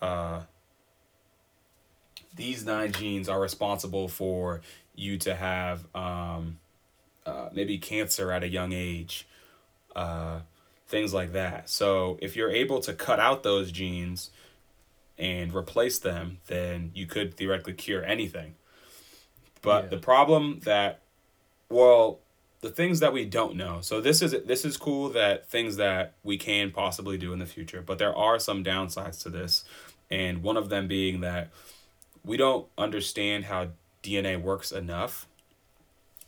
uh, 0.00 0.42
these 2.34 2.64
nine 2.64 2.92
genes 2.92 3.28
are 3.28 3.40
responsible 3.40 4.08
for 4.08 4.60
you 4.94 5.16
to 5.18 5.34
have 5.34 5.86
um, 5.94 6.58
uh, 7.26 7.48
maybe 7.52 7.78
cancer 7.78 8.30
at 8.32 8.42
a 8.42 8.48
young 8.48 8.72
age, 8.72 9.26
uh, 9.96 10.40
things 10.86 11.14
like 11.14 11.32
that. 11.32 11.70
So 11.70 12.18
if 12.20 12.36
you're 12.36 12.50
able 12.50 12.80
to 12.80 12.92
cut 12.92 13.20
out 13.20 13.42
those 13.42 13.72
genes 13.72 14.30
and 15.18 15.54
replace 15.54 15.98
them, 15.98 16.38
then 16.46 16.90
you 16.94 17.06
could 17.06 17.36
theoretically 17.36 17.74
cure 17.74 18.04
anything. 18.04 18.56
But 19.62 19.84
Yeah. 19.84 19.90
the 19.90 19.98
problem 19.98 20.60
that, 20.64 21.00
well, 21.70 22.20
the 22.64 22.70
things 22.70 23.00
that 23.00 23.12
we 23.12 23.26
don't 23.26 23.56
know. 23.56 23.80
So 23.82 24.00
this 24.00 24.22
is 24.22 24.34
this 24.46 24.64
is 24.64 24.78
cool 24.78 25.10
that 25.10 25.46
things 25.46 25.76
that 25.76 26.14
we 26.24 26.38
can 26.38 26.70
possibly 26.70 27.18
do 27.18 27.34
in 27.34 27.38
the 27.38 27.44
future, 27.44 27.82
but 27.82 27.98
there 27.98 28.16
are 28.16 28.38
some 28.38 28.64
downsides 28.64 29.22
to 29.24 29.28
this, 29.28 29.64
and 30.10 30.42
one 30.42 30.56
of 30.56 30.70
them 30.70 30.88
being 30.88 31.20
that 31.20 31.50
we 32.24 32.38
don't 32.38 32.66
understand 32.78 33.44
how 33.44 33.68
DNA 34.02 34.40
works 34.40 34.72
enough. 34.72 35.26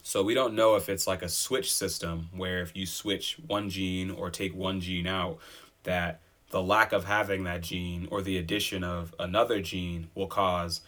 So 0.02 0.22
we 0.22 0.34
don't 0.34 0.54
know 0.54 0.76
if 0.76 0.90
it's 0.90 1.06
like 1.06 1.22
a 1.22 1.28
switch 1.28 1.72
system 1.72 2.28
where 2.36 2.60
if 2.60 2.76
you 2.76 2.84
switch 2.84 3.38
one 3.46 3.70
gene 3.70 4.10
or 4.10 4.30
take 4.30 4.54
one 4.54 4.78
gene 4.82 5.06
out, 5.06 5.38
that 5.84 6.20
the 6.50 6.62
lack 6.62 6.92
of 6.92 7.06
having 7.06 7.44
that 7.44 7.62
gene 7.62 8.08
or 8.10 8.20
the 8.20 8.36
addition 8.36 8.84
of 8.84 9.14
another 9.18 9.62
gene 9.62 10.10
will 10.14 10.26
cause 10.26 10.82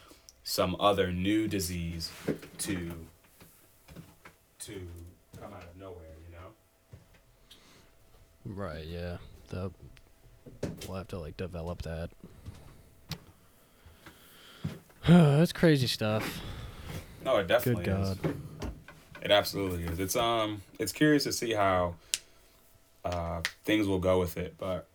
some 0.44 0.76
other 0.78 1.10
new 1.10 1.48
disease 1.48 2.12
to 2.58 2.92
to 4.60 4.86
come 5.40 5.52
out 5.52 5.62
of 5.62 5.76
nowhere, 5.78 6.16
you 6.26 6.34
know? 6.34 6.48
Right. 8.48 8.86
Yeah. 8.86 9.18
The, 9.50 9.70
we'll 10.86 10.96
have 10.96 11.08
to 11.08 11.18
like 11.18 11.36
develop 11.36 11.82
that. 11.82 12.10
That's 15.06 15.52
crazy 15.52 15.86
stuff. 15.86 16.40
No, 17.24 17.36
it 17.36 17.46
definitely 17.46 17.84
Good 17.84 18.00
is. 18.00 18.14
God. 18.18 18.34
It 19.22 19.30
absolutely 19.30 19.84
is. 19.84 19.98
It's 19.98 20.16
um 20.16 20.62
it's 20.78 20.92
curious 20.92 21.24
to 21.24 21.32
see 21.32 21.52
how 21.52 21.94
uh 23.04 23.42
things 23.64 23.86
will 23.86 23.98
go 23.98 24.18
with 24.18 24.36
it, 24.38 24.54
but 24.58 24.86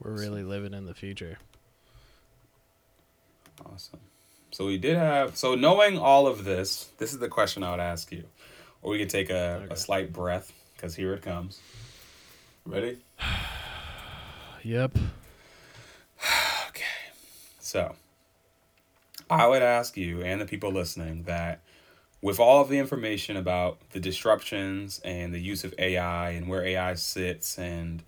We're 0.00 0.12
really 0.12 0.44
living 0.44 0.74
in 0.74 0.84
the 0.86 0.94
future. 0.94 1.38
awesome. 3.66 3.98
So 4.52 4.66
we 4.66 4.78
did 4.78 4.96
have 4.96 5.36
so 5.36 5.54
knowing 5.54 5.98
all 5.98 6.26
of 6.26 6.44
this, 6.44 6.90
this 6.98 7.12
is 7.12 7.18
the 7.18 7.28
question 7.28 7.62
I 7.64 7.70
would 7.72 7.80
ask 7.80 8.12
you. 8.12 8.24
Or 8.82 8.92
we 8.92 8.98
could 8.98 9.10
take 9.10 9.30
a, 9.30 9.62
Okay. 9.64 9.74
a 9.74 9.76
slight 9.76 10.12
breath, 10.12 10.52
because 10.74 10.94
here 10.94 11.12
it 11.14 11.22
comes. 11.22 11.60
Ready? 12.64 12.98
Yep. 14.64 14.98
Okay. 16.68 16.82
So, 17.60 17.94
I 19.30 19.46
would 19.46 19.62
ask 19.62 19.96
you 19.96 20.22
and 20.22 20.40
the 20.40 20.46
people 20.46 20.70
listening 20.72 21.22
that 21.24 21.60
with 22.20 22.40
all 22.40 22.60
of 22.60 22.68
the 22.68 22.78
information 22.78 23.36
about 23.36 23.78
the 23.90 24.00
disruptions 24.00 25.00
and 25.04 25.32
the 25.32 25.38
use 25.40 25.62
of 25.64 25.72
AI 25.78 26.30
and 26.30 26.48
where 26.48 26.64
AI 26.64 26.94
sits 26.94 27.58
and 27.58 28.02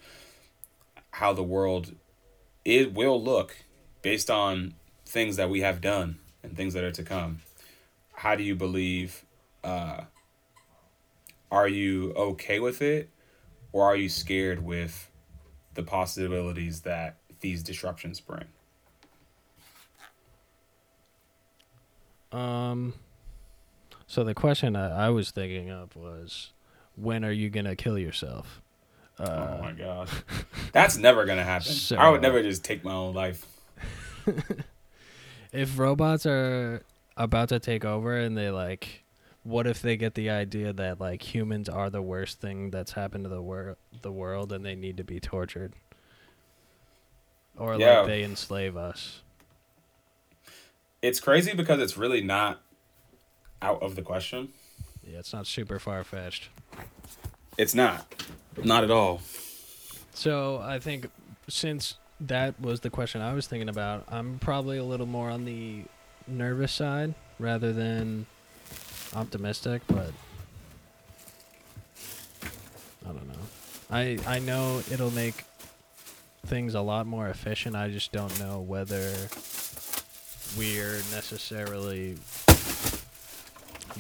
how 1.12 1.32
the 1.32 1.42
world 1.42 1.94
it 2.64 2.92
will 2.92 3.22
look 3.22 3.56
based 4.02 4.30
on 4.30 4.74
things 5.06 5.36
that 5.36 5.48
we 5.50 5.60
have 5.60 5.80
done 5.80 6.18
and 6.42 6.56
things 6.56 6.74
that 6.74 6.82
are 6.84 6.92
to 6.92 7.02
come. 7.02 7.40
How 8.14 8.34
do 8.34 8.42
you 8.42 8.54
believe 8.56 9.24
uh 9.62 10.02
are 11.50 11.68
you 11.68 12.12
okay 12.14 12.60
with 12.60 12.82
it 12.82 13.10
or 13.72 13.84
are 13.84 13.96
you 13.96 14.08
scared 14.08 14.64
with 14.64 15.10
the 15.74 15.82
possibilities 15.82 16.80
that 16.82 17.16
these 17.40 17.62
disruptions 17.62 18.20
bring? 18.20 18.44
Um. 22.32 22.94
So 24.06 24.24
the 24.24 24.34
question 24.34 24.74
I, 24.76 25.06
I 25.06 25.10
was 25.10 25.30
thinking 25.30 25.70
of 25.70 25.94
was, 25.94 26.52
when 26.96 27.24
are 27.24 27.30
you 27.32 27.48
gonna 27.50 27.76
kill 27.76 27.98
yourself? 27.98 28.60
Uh, 29.18 29.56
oh 29.58 29.62
my 29.62 29.72
gosh. 29.72 30.10
That's 30.72 30.96
never 30.96 31.24
gonna 31.24 31.44
happen. 31.44 31.68
so- 31.72 31.96
I 31.96 32.08
would 32.08 32.22
never 32.22 32.42
just 32.42 32.64
take 32.64 32.82
my 32.84 32.92
own 32.92 33.14
life. 33.14 33.46
if 35.52 35.78
robots 35.78 36.26
are 36.26 36.82
about 37.16 37.48
to 37.50 37.58
take 37.58 37.84
over 37.84 38.16
and 38.16 38.36
they 38.36 38.50
like 38.50 39.04
what 39.42 39.66
if 39.66 39.80
they 39.80 39.96
get 39.96 40.14
the 40.14 40.28
idea 40.30 40.72
that 40.72 41.00
like 41.00 41.34
humans 41.34 41.68
are 41.68 41.88
the 41.90 42.02
worst 42.02 42.40
thing 42.40 42.70
that's 42.70 42.92
happened 42.92 43.24
to 43.24 43.30
the 43.30 43.40
world 43.42 43.76
the 44.02 44.12
world 44.12 44.52
and 44.52 44.64
they 44.64 44.74
need 44.74 44.96
to 44.98 45.04
be 45.04 45.18
tortured 45.20 45.72
or 47.56 47.76
Yeah. 47.76 48.00
like 48.00 48.06
they 48.08 48.22
enslave 48.22 48.76
us 48.76 49.22
It's 51.02 51.20
crazy 51.20 51.54
because 51.54 51.80
it's 51.80 51.96
really 51.96 52.20
not 52.22 52.60
out 53.62 53.82
of 53.82 53.96
the 53.96 54.02
question. 54.02 54.48
yeah 55.02 55.18
it's 55.18 55.32
not 55.32 55.46
super 55.46 55.78
far-fetched 55.78 56.48
It's 57.58 57.74
not. 57.74 58.24
Not 58.62 58.84
at 58.84 58.90
all. 58.90 59.20
so 60.12 60.58
i 60.58 60.78
think 60.78 61.10
since 61.48 61.94
that 62.20 62.60
was 62.60 62.80
the 62.80 62.90
question 62.90 63.22
i 63.22 63.32
was 63.32 63.46
thinking 63.46 63.68
about 63.70 64.04
i'm 64.08 64.38
probably 64.38 64.76
a 64.76 64.84
little 64.84 65.06
more 65.06 65.30
on 65.30 65.44
the 65.46 65.84
nervous 66.26 66.72
side 66.72 67.14
rather 67.38 67.72
than 67.72 68.26
optimistic 69.14 69.82
but 69.88 70.12
i 73.04 73.08
don't 73.08 73.26
know. 73.28 73.34
I 73.90 74.18
i 74.26 74.38
know 74.38 74.82
it'll 74.90 75.10
make 75.10 75.44
things 76.46 76.74
a 76.74 76.80
lot 76.80 77.06
more 77.06 77.28
efficient. 77.28 77.76
I 77.76 77.88
just 77.88 78.12
don't 78.12 78.38
know 78.40 78.60
whether 78.60 79.12
we're 80.58 81.00
necessarily 81.12 82.16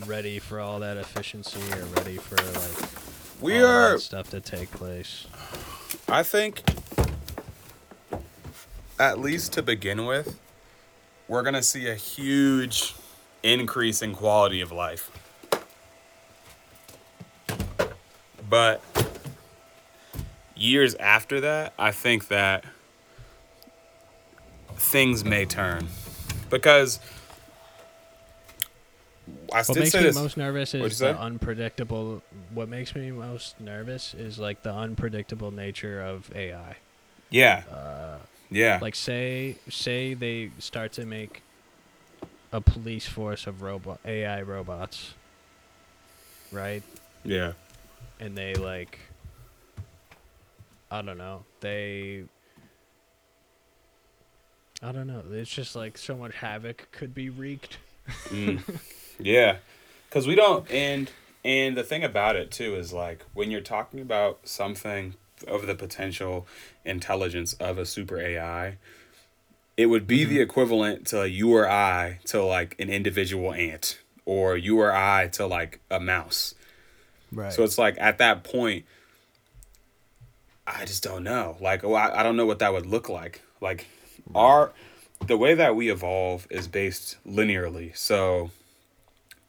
ready 0.06 0.38
for 0.38 0.60
all 0.60 0.80
that 0.80 0.96
efficiency 0.96 1.60
or 1.72 1.84
ready 1.96 2.16
for 2.16 2.36
like 2.36 2.90
We 3.40 3.62
all 3.62 3.66
are 3.66 3.92
that 3.92 4.00
stuff 4.00 4.30
to 4.30 4.40
take 4.40 4.70
place. 4.70 5.26
I 6.08 6.22
think 6.22 6.62
at 8.98 9.18
least 9.18 9.52
to 9.54 9.62
begin 9.62 10.06
with, 10.06 10.38
we're 11.28 11.42
gonna 11.42 11.62
see 11.62 11.88
a 11.88 11.94
huge 11.94 12.94
increase 13.42 14.02
in 14.02 14.14
quality 14.14 14.60
of 14.60 14.72
life. 14.72 15.10
But 18.48 18.82
years 20.56 20.94
after 20.96 21.40
that, 21.40 21.72
I 21.78 21.90
think 21.92 22.28
that 22.28 22.64
things 24.74 25.24
may 25.24 25.44
turn 25.44 25.88
because 26.48 26.98
I 29.52 29.62
What 29.62 29.78
makes 29.78 29.90
say 29.92 30.00
me 30.00 30.06
this. 30.06 30.16
most 30.16 30.36
nervous 30.36 30.74
is 30.74 30.98
the 30.98 31.18
unpredictable. 31.18 32.22
What 32.52 32.68
makes 32.68 32.94
me 32.94 33.10
most 33.10 33.60
nervous 33.60 34.14
is 34.14 34.38
like 34.38 34.62
the 34.62 34.72
unpredictable 34.72 35.50
nature 35.50 36.02
of 36.02 36.34
AI. 36.34 36.76
yeah, 37.30 37.62
Uh, 37.70 38.18
yeah, 38.50 38.78
like 38.80 38.94
say 38.96 39.56
say 39.68 40.14
they 40.14 40.50
start 40.58 40.92
to 40.92 41.06
make 41.06 41.42
a 42.52 42.60
police 42.60 43.06
force 43.06 43.46
of 43.46 43.62
robot 43.62 44.00
AI 44.04 44.42
robots, 44.42 45.14
right? 46.52 46.82
yeah, 47.24 47.52
And 48.18 48.36
they 48.36 48.54
like 48.54 48.98
I 50.90 51.02
don't 51.02 51.18
know. 51.18 51.44
They 51.60 52.24
I 54.82 54.92
don't 54.92 55.06
know. 55.06 55.22
It's 55.30 55.50
just 55.50 55.76
like 55.76 55.98
so 55.98 56.16
much 56.16 56.34
havoc 56.36 56.88
could 56.92 57.14
be 57.14 57.28
wreaked. 57.30 57.78
Mm. 58.28 58.62
yeah, 59.18 59.58
because 60.08 60.26
we 60.26 60.34
don't. 60.34 60.70
And 60.70 61.10
and 61.44 61.76
the 61.76 61.84
thing 61.84 62.02
about 62.04 62.36
it 62.36 62.50
too 62.50 62.74
is 62.74 62.92
like 62.92 63.24
when 63.34 63.50
you're 63.50 63.60
talking 63.60 64.00
about 64.00 64.40
something 64.44 65.14
of 65.46 65.66
the 65.66 65.74
potential 65.74 66.46
intelligence 66.84 67.52
of 67.54 67.78
a 67.78 67.86
super 67.86 68.18
AI, 68.18 68.76
it 69.80 69.86
would 69.86 70.06
be 70.06 70.26
the 70.26 70.42
equivalent 70.42 71.06
to 71.06 71.26
you 71.26 71.54
or 71.56 71.66
I 71.66 72.18
to 72.26 72.42
like 72.42 72.76
an 72.78 72.90
individual 72.90 73.54
ant, 73.54 73.98
or 74.26 74.54
you 74.54 74.78
or 74.78 74.92
I 74.92 75.28
to 75.28 75.46
like 75.46 75.80
a 75.90 75.98
mouse. 75.98 76.54
Right. 77.32 77.50
So 77.50 77.62
it's 77.62 77.78
like 77.78 77.96
at 77.98 78.18
that 78.18 78.44
point, 78.44 78.84
I 80.66 80.84
just 80.84 81.02
don't 81.02 81.24
know. 81.24 81.56
Like, 81.62 81.82
oh, 81.82 81.94
I, 81.94 82.20
I 82.20 82.22
don't 82.22 82.36
know 82.36 82.44
what 82.44 82.58
that 82.58 82.74
would 82.74 82.84
look 82.84 83.08
like. 83.08 83.40
Like, 83.62 83.86
our 84.34 84.72
the 85.26 85.38
way 85.38 85.54
that 85.54 85.74
we 85.74 85.90
evolve 85.90 86.46
is 86.50 86.68
based 86.68 87.16
linearly. 87.26 87.96
So 87.96 88.50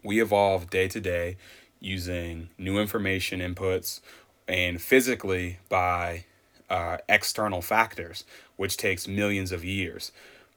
we 0.01 0.21
evolve 0.21 0.69
day 0.69 0.87
to 0.87 1.01
day 1.01 1.35
using 1.81 2.47
new 2.57 2.79
information 2.79 3.41
inputs 3.41 3.99
and 4.47 4.81
physically 4.81 5.59
by 5.67 6.23
uh, 6.69 6.99
external 7.09 7.61
factors, 7.61 8.23
which 8.61 8.77
takes 8.77 9.07
millions 9.07 9.51
of 9.51 9.65
years. 9.65 10.11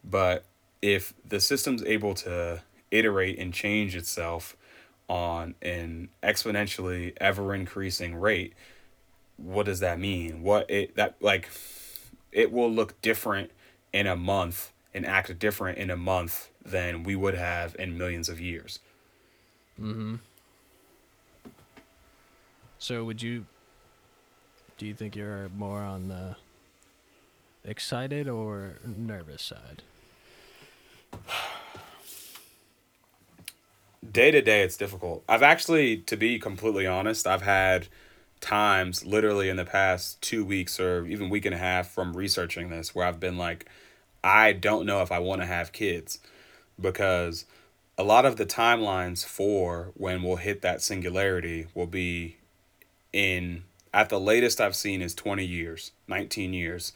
But 0.05 0.45
if 0.83 1.15
the 1.27 1.41
system's 1.41 1.83
able 1.85 2.13
to 2.17 2.61
iterate 2.91 3.39
and 3.39 3.51
change 3.55 3.97
itself 3.97 4.59
on 5.09 5.55
an 5.63 6.11
exponentially 6.23 7.15
ever 7.19 7.55
increasing 7.55 8.15
rate, 8.15 8.53
what 9.39 9.65
does 9.65 9.81
that 9.81 9.99
mean? 9.99 10.43
What 10.43 10.71
it 10.71 10.97
that 10.97 11.15
like 11.23 11.49
it 12.31 12.53
will 12.53 12.71
look 12.71 13.01
different 13.01 13.51
in 13.95 14.07
a 14.07 14.17
month 14.17 14.71
and 14.93 15.07
act 15.07 15.39
different 15.39 15.79
in 15.79 15.89
a 15.89 15.97
month 15.97 16.51
than 16.63 17.05
we 17.05 17.17
would 17.17 17.35
have 17.35 17.75
in 17.79 17.97
millions 17.97 18.29
of 18.29 18.39
years. 18.39 18.81
Mm-hmm. 19.81 20.17
So 22.77 23.03
would 23.05 23.23
you 23.23 23.47
do 24.77 24.85
you 24.85 24.93
think 24.93 25.17
you're 25.17 25.49
more 25.57 25.81
on 25.81 26.09
the 26.09 26.37
excited 27.65 28.29
or 28.29 28.79
nervous 28.85 29.43
side? 29.43 29.83
day 34.13 34.31
to 34.31 34.43
day 34.43 34.63
it's 34.63 34.77
difficult 34.77 35.25
i've 35.29 35.43
actually 35.43 35.97
to 35.97 36.17
be 36.17 36.39
completely 36.39 36.87
honest 36.87 37.27
i've 37.27 37.43
had 37.43 37.89
times 38.41 39.05
literally 39.05 39.49
in 39.49 39.57
the 39.57 39.65
past 39.65 40.21
two 40.21 40.45
weeks 40.45 40.79
or 40.79 41.07
even 41.07 41.31
week 41.31 41.47
and 41.47 41.55
a 41.55 41.59
half 41.59 41.89
from 41.89 42.15
researching 42.15 42.69
this 42.69 42.95
where 42.95 43.07
i've 43.07 43.19
been 43.19 43.39
like 43.39 43.67
i 44.23 44.53
don't 44.53 44.85
know 44.85 45.01
if 45.01 45.11
i 45.11 45.19
want 45.19 45.41
to 45.41 45.47
have 45.47 45.73
kids 45.73 46.19
because 46.79 47.47
a 47.97 48.03
lot 48.03 48.27
of 48.27 48.37
the 48.37 48.45
timelines 48.45 49.25
for 49.25 49.93
when 49.95 50.23
we'll 50.23 50.37
hit 50.37 50.61
that 50.61 50.83
singularity 50.83 51.67
will 51.75 51.87
be 51.87 52.37
in 53.13 53.63
at 53.95 54.11
the 54.11 54.21
latest 54.21 54.61
i've 54.61 54.77
seen 54.77 55.01
is 55.01 55.15
20 55.15 55.45
years 55.45 55.93
19 56.09 56.53
years 56.53 56.93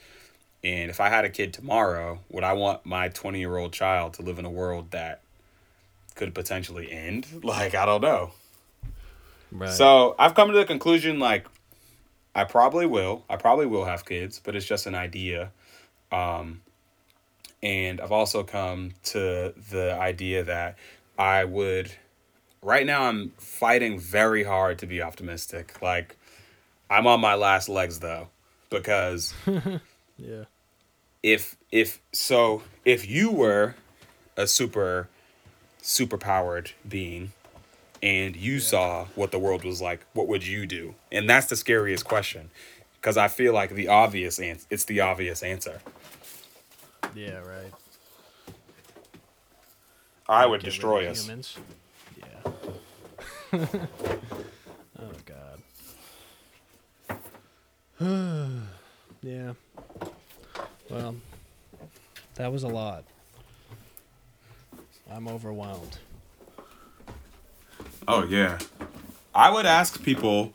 and 0.64 0.90
if 0.90 1.00
i 1.00 1.08
had 1.08 1.24
a 1.24 1.30
kid 1.30 1.52
tomorrow 1.52 2.18
would 2.28 2.44
i 2.44 2.52
want 2.52 2.84
my 2.84 3.08
20 3.08 3.38
year 3.38 3.56
old 3.56 3.72
child 3.72 4.14
to 4.14 4.22
live 4.22 4.38
in 4.38 4.44
a 4.44 4.50
world 4.50 4.90
that 4.90 5.22
could 6.18 6.34
potentially 6.34 6.92
end. 6.92 7.26
Like, 7.42 7.74
I 7.74 7.86
don't 7.86 8.02
know. 8.02 8.32
Right. 9.50 9.70
So 9.70 10.14
I've 10.18 10.34
come 10.34 10.48
to 10.48 10.58
the 10.58 10.66
conclusion 10.66 11.18
like 11.18 11.46
I 12.34 12.44
probably 12.44 12.84
will. 12.84 13.24
I 13.30 13.36
probably 13.36 13.64
will 13.64 13.86
have 13.86 14.04
kids, 14.04 14.38
but 14.44 14.54
it's 14.54 14.66
just 14.66 14.86
an 14.86 14.94
idea. 14.94 15.52
Um 16.12 16.60
and 17.62 18.00
I've 18.00 18.12
also 18.12 18.42
come 18.42 18.92
to 19.04 19.54
the 19.70 19.96
idea 19.98 20.44
that 20.44 20.76
I 21.18 21.44
would 21.44 21.90
right 22.60 22.84
now 22.84 23.04
I'm 23.04 23.30
fighting 23.38 23.98
very 23.98 24.44
hard 24.44 24.80
to 24.80 24.86
be 24.86 25.00
optimistic. 25.00 25.80
Like 25.80 26.16
I'm 26.90 27.06
on 27.06 27.20
my 27.20 27.36
last 27.36 27.70
legs 27.70 28.00
though 28.00 28.28
because 28.68 29.32
yeah. 30.18 30.44
if 31.22 31.56
if 31.72 32.00
so 32.12 32.62
if 32.84 33.08
you 33.08 33.30
were 33.30 33.74
a 34.36 34.46
super 34.46 35.08
super 35.80 36.18
powered 36.18 36.72
being 36.88 37.32
and 38.02 38.36
you 38.36 38.60
saw 38.60 39.06
what 39.14 39.30
the 39.32 39.38
world 39.38 39.64
was 39.64 39.80
like 39.80 40.04
what 40.12 40.28
would 40.28 40.46
you 40.46 40.66
do 40.66 40.94
and 41.10 41.28
that's 41.28 41.46
the 41.46 41.56
scariest 41.56 42.04
question 42.04 42.50
because 43.00 43.16
i 43.16 43.26
feel 43.28 43.52
like 43.54 43.70
the 43.70 43.88
obvious 43.88 44.38
answer 44.38 44.66
it's 44.70 44.84
the 44.84 45.00
obvious 45.00 45.42
answer 45.42 45.80
Yeah, 47.14 47.38
right. 47.38 47.72
i 50.28 50.44
would 50.46 50.60
Get 50.60 50.66
destroy 50.70 51.08
us 51.08 51.22
Humans. 51.24 51.56
Yeah. 52.18 52.52
oh 55.00 55.12
god. 55.24 55.62
yeah. 59.22 59.52
Well, 60.90 61.16
that 62.36 62.52
was 62.52 62.62
a 62.62 62.68
lot. 62.68 63.04
I'm 65.10 65.26
overwhelmed. 65.28 65.98
oh 68.06 68.24
yeah 68.24 68.58
i 69.34 69.50
would 69.50 69.66
ask 69.66 70.02
people 70.02 70.54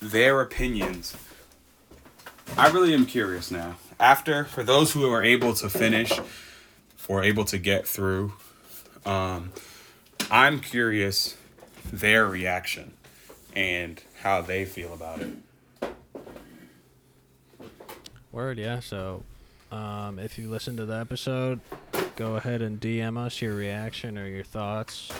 their 0.00 0.40
opinions 0.42 1.16
i 2.58 2.68
really 2.70 2.92
am 2.92 3.06
curious 3.06 3.50
now 3.50 3.76
after 3.98 4.44
for 4.44 4.62
those 4.62 4.92
who 4.92 5.10
are 5.10 5.22
able 5.22 5.54
to 5.54 5.70
finish 5.70 6.12
or 7.08 7.22
able 7.22 7.44
to 7.46 7.56
get 7.58 7.86
through 7.86 8.32
um 9.06 9.52
i'm 10.30 10.60
curious 10.60 11.36
their 11.92 12.26
reaction 12.26 12.92
and 13.56 14.02
how 14.22 14.42
they 14.42 14.64
feel 14.66 14.92
about 14.92 15.20
it 15.20 15.30
Word, 18.32 18.58
yeah. 18.58 18.80
So, 18.80 19.22
um, 19.70 20.18
if 20.18 20.38
you 20.38 20.48
listen 20.50 20.76
to 20.78 20.86
the 20.86 20.98
episode, 20.98 21.60
go 22.16 22.36
ahead 22.36 22.62
and 22.62 22.80
DM 22.80 23.18
us 23.18 23.42
your 23.42 23.54
reaction 23.54 24.16
or 24.16 24.26
your 24.26 24.42
thoughts. 24.42 25.12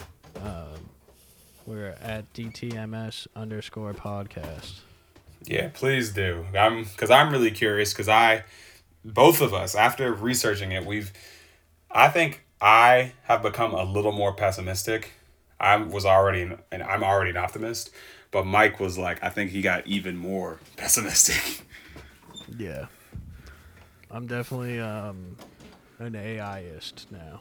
Um, 0.43 0.89
we're 1.67 1.95
at 2.03 2.33
DTMS 2.33 3.27
underscore 3.37 3.93
podcast. 3.93 4.81
Yeah, 5.45 5.69
please 5.75 6.13
do. 6.13 6.47
I'm 6.59 6.85
because 6.85 7.11
I'm 7.11 7.31
really 7.31 7.51
curious 7.51 7.93
because 7.93 8.09
I, 8.09 8.45
both 9.05 9.43
of 9.43 9.53
us, 9.53 9.75
after 9.75 10.13
researching 10.13 10.73
it, 10.73 10.87
we've, 10.87 11.13
I 11.91 12.09
think 12.09 12.45
I 12.63 13.13
have 13.25 13.43
become 13.43 13.75
a 13.75 13.85
little 13.85 14.13
more 14.13 14.33
pessimistic. 14.33 15.13
I 15.61 15.77
was 15.77 16.07
already 16.07 16.43
an, 16.43 16.59
and 16.71 16.83
I'm 16.83 17.05
already 17.05 17.31
an 17.31 17.37
optimist, 17.37 17.91
but 18.31 18.47
Mike 18.47 18.81
was 18.81 18.97
like, 18.97 19.23
I 19.23 19.29
think 19.29 19.51
he 19.51 19.61
got 19.61 19.87
even 19.87 20.17
more 20.17 20.61
pessimistic. 20.77 21.67
Yeah. 22.57 22.87
I'm 24.13 24.27
definitely 24.27 24.79
um, 24.79 25.37
an 25.99 26.13
AIist 26.13 27.07
now. 27.11 27.41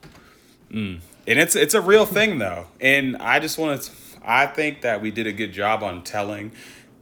And 1.27 1.39
it's 1.39 1.55
it's 1.55 1.73
a 1.73 1.81
real 1.81 2.05
thing 2.05 2.39
though, 2.39 2.67
and 2.79 3.17
I 3.17 3.39
just 3.39 3.57
want 3.57 3.81
to. 3.81 3.91
I 4.23 4.45
think 4.45 4.81
that 4.81 5.01
we 5.01 5.11
did 5.11 5.27
a 5.27 5.33
good 5.33 5.51
job 5.51 5.83
on 5.83 6.03
telling 6.03 6.51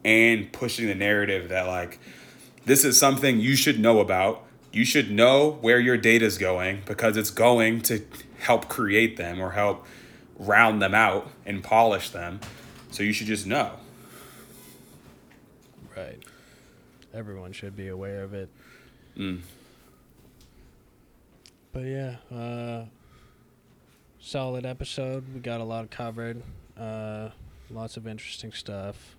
and 0.03 0.51
pushing 0.51 0.87
the 0.87 0.95
narrative 0.95 1.49
that 1.49 1.67
like 1.67 1.99
this 2.65 2.83
is 2.83 2.97
something 2.97 3.39
you 3.39 3.55
should 3.55 3.79
know 3.79 3.99
about. 3.99 4.43
You 4.71 4.85
should 4.85 5.11
know 5.11 5.57
where 5.61 5.79
your 5.79 5.97
data 5.97 6.25
is 6.25 6.37
going 6.37 6.81
because 6.85 7.17
it's 7.17 7.31
going 7.31 7.81
to 7.81 8.01
help 8.39 8.69
create 8.69 9.17
them 9.17 9.39
or 9.39 9.51
help 9.51 9.85
round 10.37 10.81
them 10.81 10.95
out 10.95 11.29
and 11.45 11.63
polish 11.63 12.09
them. 12.09 12.39
So 12.91 13.03
you 13.03 13.13
should 13.13 13.27
just 13.27 13.45
know. 13.45 13.73
Right. 15.95 16.19
Everyone 17.13 17.51
should 17.51 17.75
be 17.75 17.87
aware 17.87 18.23
of 18.23 18.33
it. 18.33 18.49
Mm. 19.17 19.41
But 21.71 21.83
yeah, 21.83 22.15
uh, 22.35 22.85
solid 24.19 24.65
episode. 24.65 25.23
We 25.33 25.39
got 25.39 25.61
a 25.61 25.63
lot 25.63 25.89
covered. 25.91 26.41
Uh, 26.77 27.29
lots 27.69 27.97
of 27.97 28.07
interesting 28.07 28.51
stuff. 28.51 29.15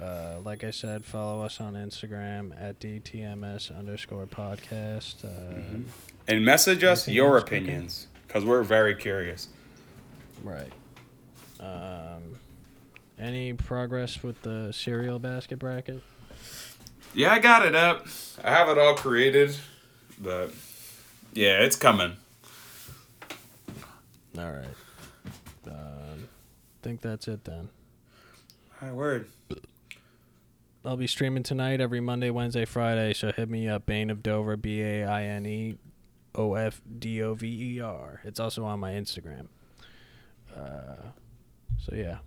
Uh, 0.00 0.36
like 0.44 0.64
I 0.64 0.70
said, 0.70 1.04
follow 1.04 1.42
us 1.42 1.60
on 1.60 1.74
Instagram 1.74 2.52
at 2.60 2.80
DTMS 2.80 3.76
underscore 3.76 4.26
podcast. 4.26 5.24
Uh, 5.24 5.28
Mm-hmm. 5.28 5.82
And 6.28 6.44
message 6.44 6.84
us 6.84 7.08
your 7.08 7.38
opinions 7.38 8.06
because 8.26 8.44
we're 8.44 8.62
very 8.62 8.94
curious. 8.94 9.48
Right. 10.44 10.72
Um, 11.58 12.38
any 13.18 13.52
progress 13.52 14.22
with 14.22 14.40
the 14.42 14.72
cereal 14.72 15.18
basket 15.18 15.58
bracket? 15.58 16.02
Yeah, 17.14 17.32
I 17.32 17.40
got 17.40 17.66
it 17.66 17.74
up. 17.74 18.06
I 18.44 18.50
have 18.50 18.68
it 18.68 18.78
all 18.78 18.94
created, 18.94 19.56
but 20.20 20.52
yeah, 21.34 21.60
it's 21.60 21.76
coming. 21.76 22.16
All 24.38 24.50
right. 24.50 24.64
Um, 25.66 26.28
think 26.82 27.00
that's 27.00 27.28
it 27.28 27.44
then. 27.44 27.68
Hi, 28.78 28.92
word. 28.92 29.26
I'll 30.84 30.96
be 30.96 31.06
streaming 31.06 31.42
tonight 31.42 31.80
every 31.80 32.00
Monday, 32.00 32.30
Wednesday, 32.30 32.64
Friday. 32.64 33.12
So 33.12 33.32
hit 33.32 33.50
me 33.50 33.68
up, 33.68 33.84
Bane 33.84 34.08
of 34.08 34.22
Dover, 34.22 34.56
B 34.56 34.80
A 34.80 35.04
I 35.04 35.24
N 35.24 35.44
E 35.44 35.76
O 36.34 36.54
F 36.54 36.80
D 36.98 37.22
O 37.22 37.34
V 37.34 37.76
E 37.76 37.80
R. 37.80 38.20
It's 38.24 38.40
also 38.40 38.64
on 38.64 38.80
my 38.80 38.92
Instagram. 38.92 39.48
Uh, 40.56 41.10
so 41.78 41.94
yeah, 41.94 42.18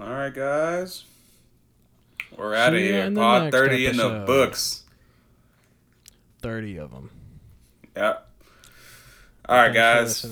All 0.00 0.08
right, 0.10 0.32
guys. 0.34 1.04
We're 2.36 2.54
out 2.54 2.72
of 2.74 2.80
here. 2.80 3.10
Pod 3.10 3.44
next 3.44 3.54
30 3.56 3.86
in 3.86 3.96
the 3.96 4.04
episode. 4.04 4.26
books. 4.26 4.84
Thirty 6.40 6.76
of 6.78 6.90
them. 6.90 7.10
Yep. 7.96 8.28
All 9.48 9.56
right, 9.56 9.74
guys. 9.74 10.26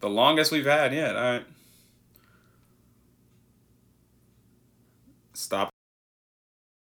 The 0.00 0.08
longest 0.10 0.52
we've 0.52 0.66
had 0.66 0.92
yet. 0.92 1.16
All 1.16 1.22
right. 1.22 1.44